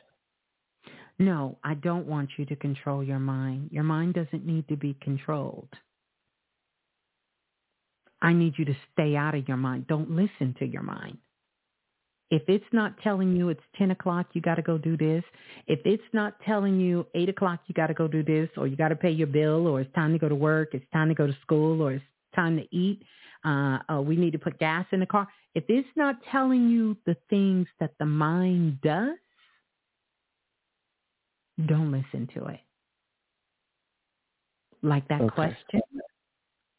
[1.18, 3.70] No, I don't want you to control your mind.
[3.72, 5.68] Your mind doesn't need to be controlled.
[8.22, 9.86] I need you to stay out of your mind.
[9.86, 11.18] Don't listen to your mind.
[12.30, 15.24] If it's not telling you it's 10 o'clock, you got to go do this.
[15.66, 18.76] If it's not telling you 8 o'clock, you got to go do this, or you
[18.76, 21.14] got to pay your bill, or it's time to go to work, it's time to
[21.14, 22.04] go to school, or it's
[22.36, 23.02] time to eat,
[23.44, 25.26] uh, or we need to put gas in the car.
[25.54, 29.16] If it's not telling you the things that the mind does,
[31.66, 32.60] don't listen to it.
[34.82, 35.34] Like that okay.
[35.34, 35.80] question,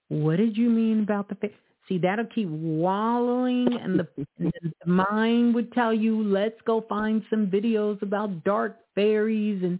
[0.07, 1.51] what did you mean about the face?
[1.87, 7.23] See, that'll keep wallowing, and the, and the mind would tell you, let's go find
[7.29, 9.79] some videos about dark fairies and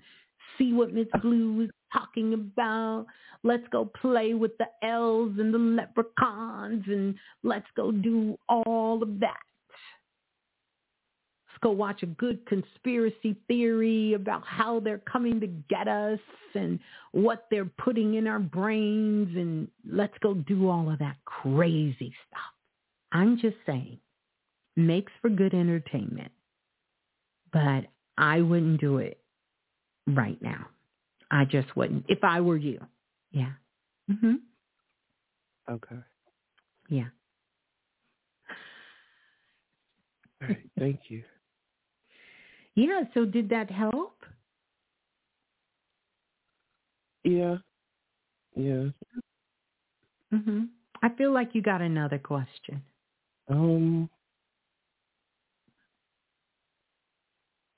[0.57, 3.05] see what Miss Blue is talking about.
[3.43, 9.19] Let's go play with the elves and the leprechauns, and let's go do all of
[9.19, 9.37] that
[11.61, 16.19] go watch a good conspiracy theory about how they're coming to get us
[16.55, 16.79] and
[17.11, 22.53] what they're putting in our brains and let's go do all of that crazy stuff.
[23.11, 23.99] I'm just saying,
[24.75, 26.31] makes for good entertainment,
[27.51, 27.85] but
[28.17, 29.19] I wouldn't do it
[30.07, 30.67] right now.
[31.31, 32.79] I just wouldn't if I were you.
[33.31, 33.51] Yeah.
[34.09, 34.39] Mhm.
[35.69, 35.99] Okay.
[36.89, 37.09] Yeah.
[40.41, 40.69] All right.
[40.77, 41.23] Thank you.
[42.79, 44.23] Yeah, so did that help?
[47.25, 47.57] Yeah.
[48.55, 48.91] Yeah.
[50.31, 50.69] Mhm.
[51.01, 52.81] I feel like you got another question.
[53.49, 54.09] Um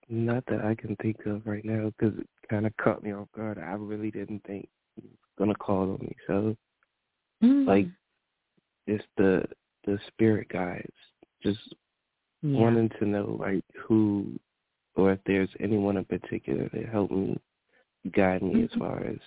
[0.08, 3.32] not that I can think of right now because it kind of caught me off
[3.36, 3.58] guard.
[3.58, 6.16] I really didn't think he was gonna call on me.
[6.28, 6.56] So,
[7.42, 7.66] mm.
[7.66, 7.88] like,
[8.86, 9.46] it's the
[9.86, 10.94] the spirit guides
[11.42, 11.74] just
[12.44, 12.60] yeah.
[12.60, 14.40] wanting to know like who
[14.95, 17.38] or if there's anyone in particular that helped me
[18.14, 18.64] guide me mm-hmm.
[18.64, 19.18] as far as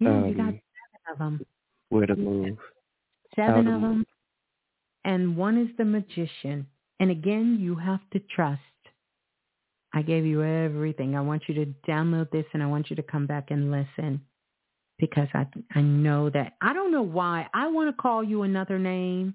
[0.00, 1.46] yeah, um, you got seven of them.
[1.88, 2.58] Where to move.
[3.36, 4.06] Seven of them.
[5.04, 6.66] And one is the magician.
[7.00, 8.60] And again, you have to trust.
[9.94, 11.16] I gave you everything.
[11.16, 14.22] I want you to download this and I want you to come back and listen
[14.98, 18.78] because I I know that I don't know why I want to call you another
[18.78, 19.34] name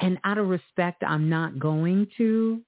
[0.00, 2.62] and out of respect I'm not going to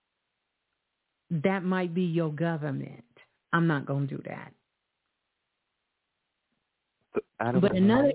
[1.31, 3.05] that might be your government.
[3.53, 4.53] I'm not going to do that.
[7.13, 8.13] But, but another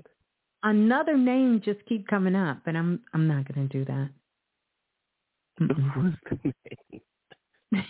[0.62, 4.08] another name just keep coming up, and I'm I'm not going to do that.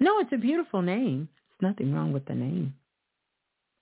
[0.00, 1.28] no, it's a beautiful name.
[1.60, 2.74] There's nothing wrong with the name.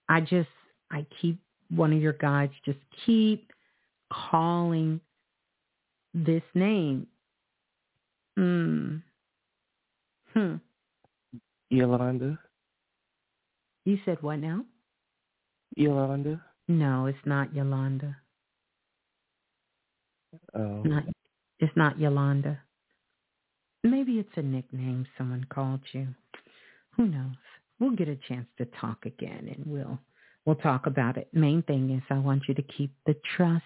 [0.09, 0.49] I just
[0.91, 3.51] I keep one of your guides just keep
[4.13, 5.01] calling
[6.15, 7.07] this name.
[8.37, 8.97] Hmm.
[10.35, 10.57] Hmm.
[11.73, 12.39] Yolanda.
[13.87, 14.67] You said what now?
[15.75, 16.43] Yolanda.
[16.69, 18.15] No, it's not Yolanda.
[20.55, 20.83] Oh.
[20.83, 21.05] Not,
[21.61, 22.61] it's not Yolanda.
[23.83, 26.09] Maybe it's a nickname someone called you.
[26.97, 27.37] Who knows?
[27.81, 29.99] We'll get a chance to talk again and we'll
[30.45, 31.29] we'll talk about it.
[31.33, 33.65] Main thing is I want you to keep the trust.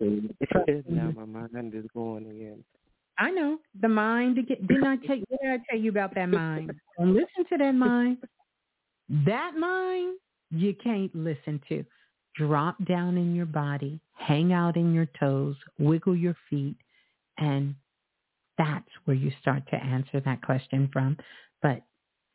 [0.00, 0.94] Mm-hmm.
[0.94, 2.64] now my mind is going again.
[3.20, 4.36] I know the mind.
[4.48, 5.24] Didn't I tell you?
[5.28, 6.72] What did I tell you about that mind?
[6.98, 8.16] Don't listen to that mind.
[9.26, 10.18] That mind
[10.50, 11.84] you can't listen to.
[12.36, 16.76] Drop down in your body, hang out in your toes, wiggle your feet,
[17.38, 17.74] and
[18.56, 21.18] that's where you start to answer that question from.
[21.60, 21.82] But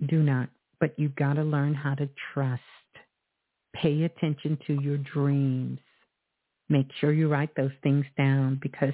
[0.07, 0.49] do not.
[0.79, 2.61] But you've got to learn how to trust.
[3.73, 5.79] Pay attention to your dreams.
[6.69, 8.93] Make sure you write those things down because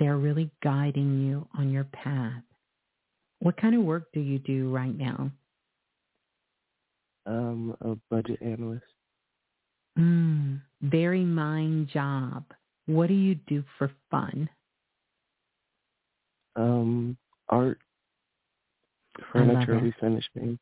[0.00, 2.42] they're really guiding you on your path.
[3.38, 5.30] What kind of work do you do right now?
[7.26, 8.84] Um, a budget analyst.
[9.98, 12.44] Mm, very mind job.
[12.86, 14.48] What do you do for fun?
[16.56, 17.16] Um,
[17.48, 17.78] art,
[19.32, 20.58] furniture refinishing.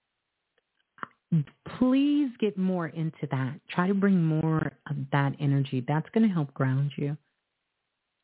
[1.78, 3.60] Please get more into that.
[3.70, 5.84] Try to bring more of that energy.
[5.86, 7.17] That's going to help ground you.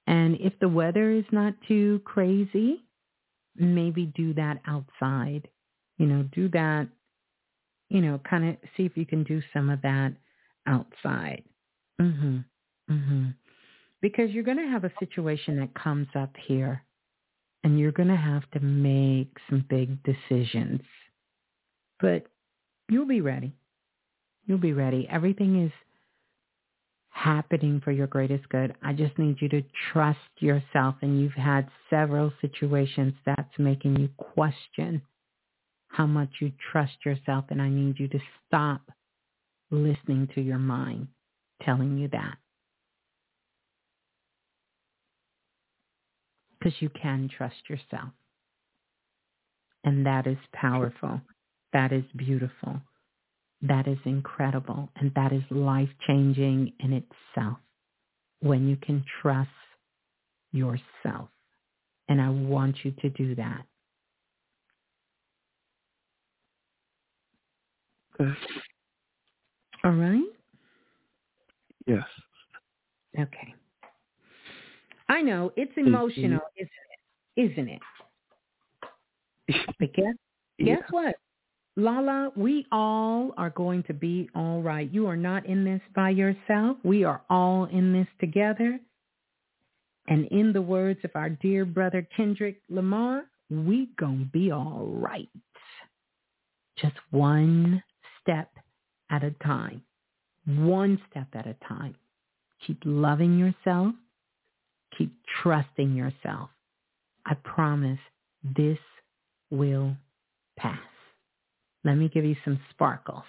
[0.07, 2.85] And if the weather is not too crazy,
[3.57, 5.49] maybe do that outside.
[5.99, 6.89] You know, do that,
[7.89, 10.15] you know, kind of see if you can do some of that
[10.67, 11.45] outside.
[12.01, 12.45] Mhm.
[12.91, 13.35] Mhm.
[14.01, 16.85] Because you're going to have a situation that comes up here
[17.63, 20.83] and you're going to have to make some big decisions.
[22.01, 22.27] But
[22.89, 23.55] you'll be ready.
[24.47, 25.09] You'll be ready.
[25.09, 25.73] Everything is
[27.15, 28.75] happening for your greatest good.
[28.83, 29.63] I just need you to
[29.93, 30.97] trust yourself.
[31.01, 35.01] And you've had several situations that's making you question
[35.89, 37.45] how much you trust yourself.
[37.51, 38.83] And I need you to stop
[39.71, 41.07] listening to your mind
[41.63, 42.37] telling you that.
[46.59, 48.11] Because you can trust yourself.
[49.85, 51.21] And that is powerful.
[51.73, 52.81] That is beautiful
[53.67, 57.59] that is incredible and that is life changing in itself
[58.41, 59.49] when you can trust
[60.53, 61.29] yourself.
[62.09, 63.65] And I want you to do that.
[69.83, 70.23] All right?
[71.87, 72.05] Yes.
[73.19, 73.55] Okay.
[75.09, 76.71] I know it's emotional, isn't
[77.37, 77.53] it?
[77.53, 77.81] Isn't it?
[79.79, 80.15] But guess,
[80.59, 80.77] yeah.
[80.77, 81.17] guess what?
[81.77, 84.89] Lala, we all are going to be all right.
[84.93, 86.77] You are not in this by yourself.
[86.85, 88.79] We are all in this together.
[90.07, 95.29] And in the words of our dear brother Kendrick Lamar, we gonna be all right.
[96.77, 97.83] Just one
[98.21, 98.51] step
[99.11, 99.83] at a time.
[100.47, 101.97] One step at a time.
[102.67, 103.95] Keep loving yourself.
[104.97, 106.51] Keep trusting yourself.
[107.27, 107.99] I promise
[108.57, 108.79] this
[109.51, 109.97] will
[110.57, 110.79] pass.
[111.85, 113.25] Let me give you some sparkles.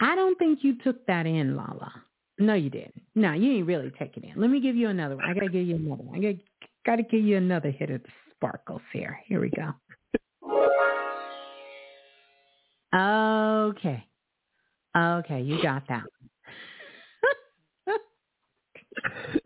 [0.00, 1.92] I don't think you took that in, Lala.
[2.38, 3.02] No, you didn't.
[3.14, 4.40] No, you ain't really taking it in.
[4.40, 5.24] Let me give you another one.
[5.24, 6.16] I gotta give you another one.
[6.16, 6.38] I gotta,
[6.84, 8.00] gotta give you another hit of
[8.34, 9.20] sparkles here.
[9.26, 9.72] Here we go.
[12.94, 14.04] Okay.
[14.96, 16.02] Okay, you got that.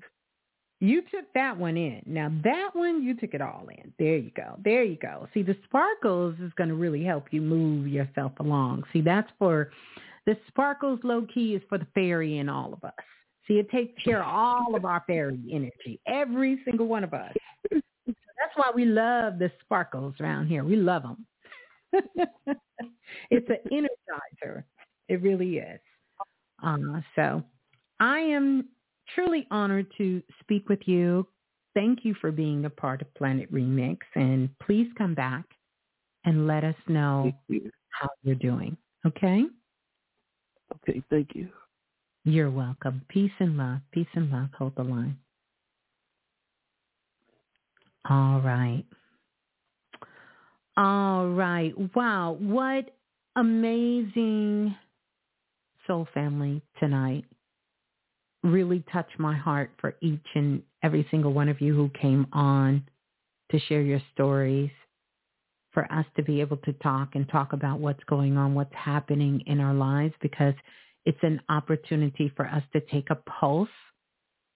[0.81, 2.03] You took that one in.
[2.05, 3.93] Now that one, you took it all in.
[3.99, 4.59] There you go.
[4.63, 5.27] There you go.
[5.33, 8.85] See, the sparkles is going to really help you move yourself along.
[8.93, 9.71] See, that's for
[10.27, 12.93] the sparkles low key is for the fairy in all of us.
[13.49, 17.33] See, it takes care of all of our fairy energy, every single one of us.
[17.71, 20.65] that's why we love the sparkles around here.
[20.65, 21.27] We love them.
[23.31, 24.65] it's an energizer.
[25.09, 25.81] It really is.
[26.63, 27.43] Uh, so
[28.01, 28.67] I am
[29.15, 31.27] truly honored to speak with you.
[31.75, 33.99] Thank you for being a part of Planet Remix.
[34.15, 35.45] And please come back
[36.25, 37.71] and let us know you.
[37.91, 38.77] how you're doing.
[39.07, 39.45] Okay?
[40.89, 41.49] Okay, thank you.
[42.25, 43.03] You're welcome.
[43.09, 43.79] Peace and love.
[43.93, 44.49] Peace and love.
[44.59, 45.17] Hold the line.
[48.09, 48.85] All right.
[50.77, 51.73] All right.
[51.95, 52.37] Wow.
[52.41, 52.97] What
[53.37, 54.75] amazing
[55.87, 57.25] soul family tonight
[58.43, 62.85] really touched my heart for each and every single one of you who came on
[63.51, 64.71] to share your stories,
[65.77, 69.43] for us to be able to talk and talk about what's going on, what's happening
[69.45, 70.55] in our lives, because
[71.05, 73.69] it's an opportunity for us to take a pulse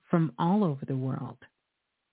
[0.09, 1.37] from all over the world.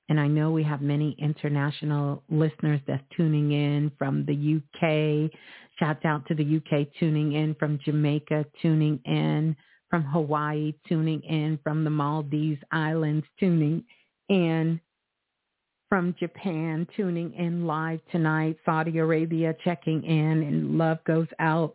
[0.10, 5.32] And I know we have many international listeners that's tuning in from the UK.
[5.80, 9.56] Shouts out to the UK tuning in, from Jamaica tuning in,
[9.90, 13.84] from Hawaii tuning in, from the Maldives Islands tuning
[14.30, 14.80] in,
[15.90, 21.74] from Japan tuning in live tonight, Saudi Arabia checking in, and love goes out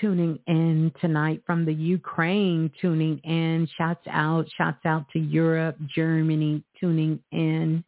[0.00, 3.68] tuning in tonight from the Ukraine, tuning in.
[3.76, 7.84] Shouts out, shouts out to Europe, Germany, tuning in.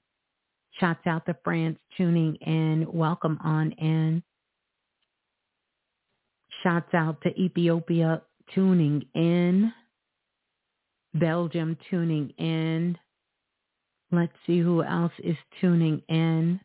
[0.81, 2.87] Shouts out to France, tuning in.
[2.93, 4.23] Welcome on in.
[6.63, 8.23] Shouts out to Ethiopia,
[8.55, 9.73] tuning in.
[11.15, 12.99] Belgium, tuning in.
[14.11, 16.61] Let's see who else is tuning in.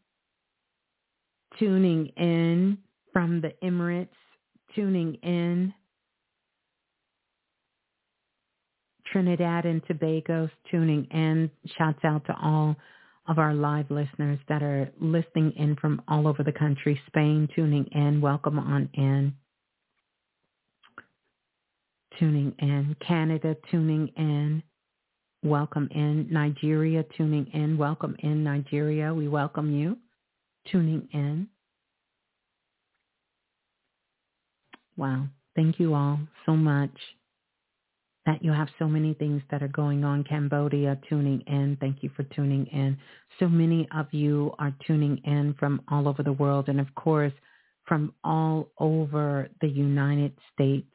[1.57, 2.77] Tuning in
[3.13, 4.07] from the Emirates,
[4.75, 5.73] tuning in.
[9.11, 11.49] Trinidad and Tobago's tuning in.
[11.77, 12.75] Shouts out to all
[13.27, 16.99] of our live listeners that are listening in from all over the country.
[17.07, 18.21] Spain tuning in.
[18.21, 19.33] Welcome on in.
[22.17, 22.95] Tuning in.
[23.05, 24.63] Canada tuning in.
[25.43, 26.27] Welcome in.
[26.31, 27.77] Nigeria tuning in.
[27.77, 29.13] Welcome in Nigeria.
[29.13, 29.97] We welcome you
[30.71, 31.47] tuning in.
[34.97, 35.27] Wow.
[35.55, 36.91] Thank you all so much
[38.25, 40.23] that you have so many things that are going on.
[40.23, 41.77] Cambodia tuning in.
[41.79, 42.97] Thank you for tuning in.
[43.39, 47.33] So many of you are tuning in from all over the world and of course
[47.85, 50.85] from all over the United States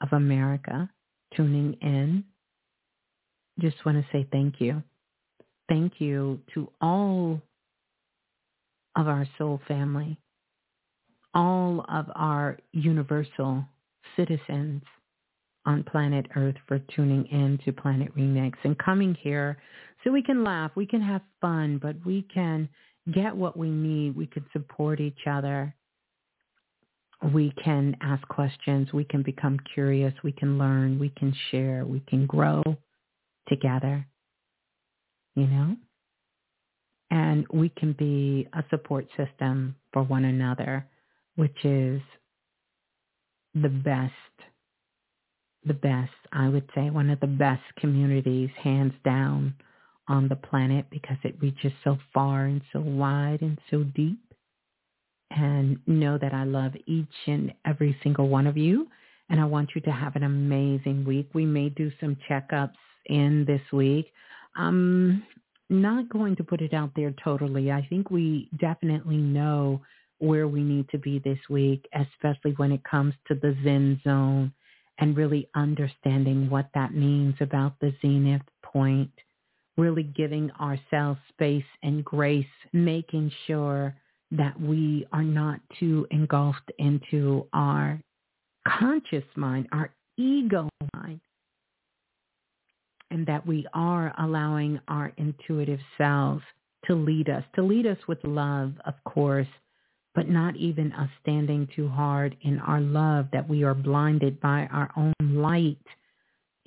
[0.00, 0.90] of America
[1.36, 2.24] tuning in.
[3.60, 4.82] Just want to say thank you.
[5.68, 7.40] Thank you to all
[8.96, 10.18] of our soul family
[11.34, 13.64] all of our universal
[14.16, 14.82] citizens
[15.66, 19.58] on planet Earth for tuning in to Planet Remix and coming here
[20.02, 22.68] so we can laugh, we can have fun, but we can
[23.12, 24.16] get what we need.
[24.16, 25.74] We can support each other.
[27.22, 28.92] We can ask questions.
[28.92, 30.14] We can become curious.
[30.24, 30.98] We can learn.
[30.98, 31.84] We can share.
[31.84, 32.62] We can grow
[33.48, 34.06] together,
[35.34, 35.76] you know?
[37.10, 40.86] And we can be a support system for one another
[41.40, 42.02] which is
[43.54, 44.12] the best,
[45.64, 49.54] the best, I would say, one of the best communities, hands down,
[50.08, 54.29] on the planet because it reaches so far and so wide and so deep.
[55.30, 58.88] And know that I love each and every single one of you.
[59.28, 61.30] And I want you to have an amazing week.
[61.34, 62.74] We may do some checkups
[63.06, 64.12] in this week.
[64.56, 65.22] I'm
[65.68, 67.70] not going to put it out there totally.
[67.70, 69.80] I think we definitely know
[70.18, 74.52] where we need to be this week, especially when it comes to the Zen zone
[74.98, 79.10] and really understanding what that means about the zenith point,
[79.76, 83.96] really giving ourselves space and grace, making sure
[84.32, 88.00] that we are not too engulfed into our
[88.66, 91.20] conscious mind, our ego mind,
[93.10, 96.42] and that we are allowing our intuitive selves
[96.86, 99.48] to lead us, to lead us with love, of course,
[100.14, 104.66] but not even us standing too hard in our love that we are blinded by
[104.72, 105.78] our own light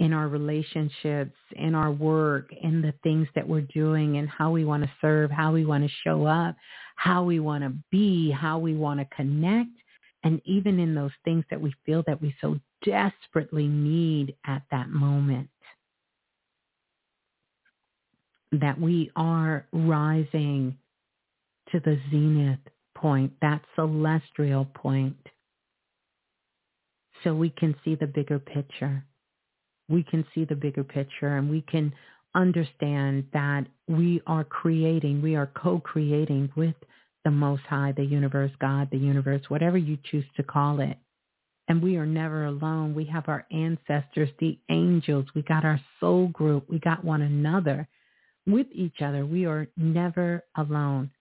[0.04, 4.66] in our relationships, in our work, in the things that we're doing and how we
[4.66, 6.58] want to serve, how we want to show up,
[6.98, 9.70] how we want to be, how we want to connect,
[10.26, 14.90] and even in those things that we feel that we so desperately need at that
[14.90, 15.48] moment.
[18.52, 20.78] That we are rising
[21.72, 22.60] to the zenith
[22.94, 25.16] point, that celestial point,
[27.24, 29.06] so we can see the bigger picture.
[29.90, 31.94] We can see the bigger picture and we can
[32.36, 36.76] understand that we are creating, we are co-creating with
[37.24, 40.98] the Most High, the universe, God, the universe, whatever you choose to call it.
[41.70, 42.94] And we are never alone.
[42.94, 45.26] We have our ancestors, the angels.
[45.34, 46.70] We got our soul group.
[46.70, 47.88] We got one another
[48.46, 49.26] with each other.
[49.26, 51.12] We are never alone.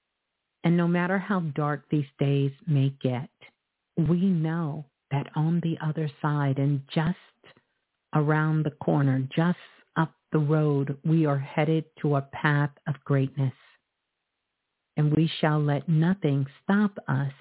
[0.64, 3.30] And no matter how dark these days may get,
[3.96, 7.16] we know that on the other side and just
[8.14, 9.58] around the corner, just
[9.96, 13.54] up the road, we are headed to a path of greatness.
[14.96, 17.32] And we shall let nothing stop us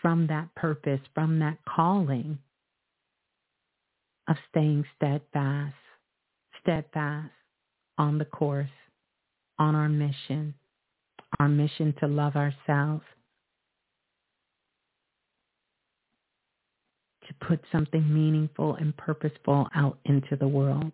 [0.00, 2.38] from that purpose, from that calling
[4.28, 5.74] of staying steadfast,
[6.60, 7.30] steadfast
[7.98, 8.68] on the course,
[9.58, 10.54] on our mission,
[11.38, 13.04] our mission to love ourselves,
[17.40, 20.92] to put something meaningful and purposeful out into the world,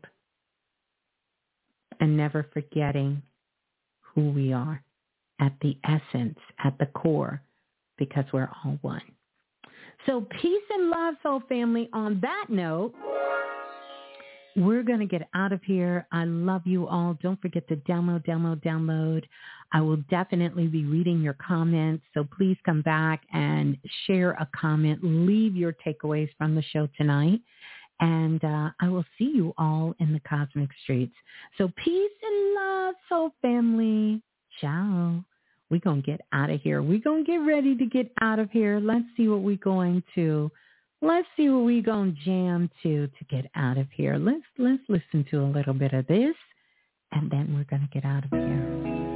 [2.01, 3.23] and never forgetting
[4.01, 4.83] who we are
[5.41, 7.41] at the essence, at the core,
[7.97, 9.03] because we're all one.
[10.07, 11.89] So peace and love, soul family.
[11.93, 12.95] On that note,
[14.65, 16.07] we're going to get out of here.
[16.13, 17.17] I love you all.
[17.23, 19.25] Don't forget to download, download, download.
[19.73, 22.05] I will definitely be reading your comments.
[22.15, 25.01] So please come back and share a comment.
[25.03, 27.41] Leave your takeaways from the show tonight.
[28.01, 31.15] And uh, I will see you all in the cosmic streets.
[31.59, 34.23] So peace and love, soul family.
[34.61, 35.25] Ciao.
[35.71, 36.83] We're going to get out of here.
[36.83, 38.81] We're going to get ready to get out of here.
[38.81, 40.51] Let's see what we're going to
[41.01, 44.17] let's see what we gonna jam to to get out of here.
[44.19, 46.35] Let's let's listen to a little bit of this,
[47.13, 49.08] and then we're gonna get out of here.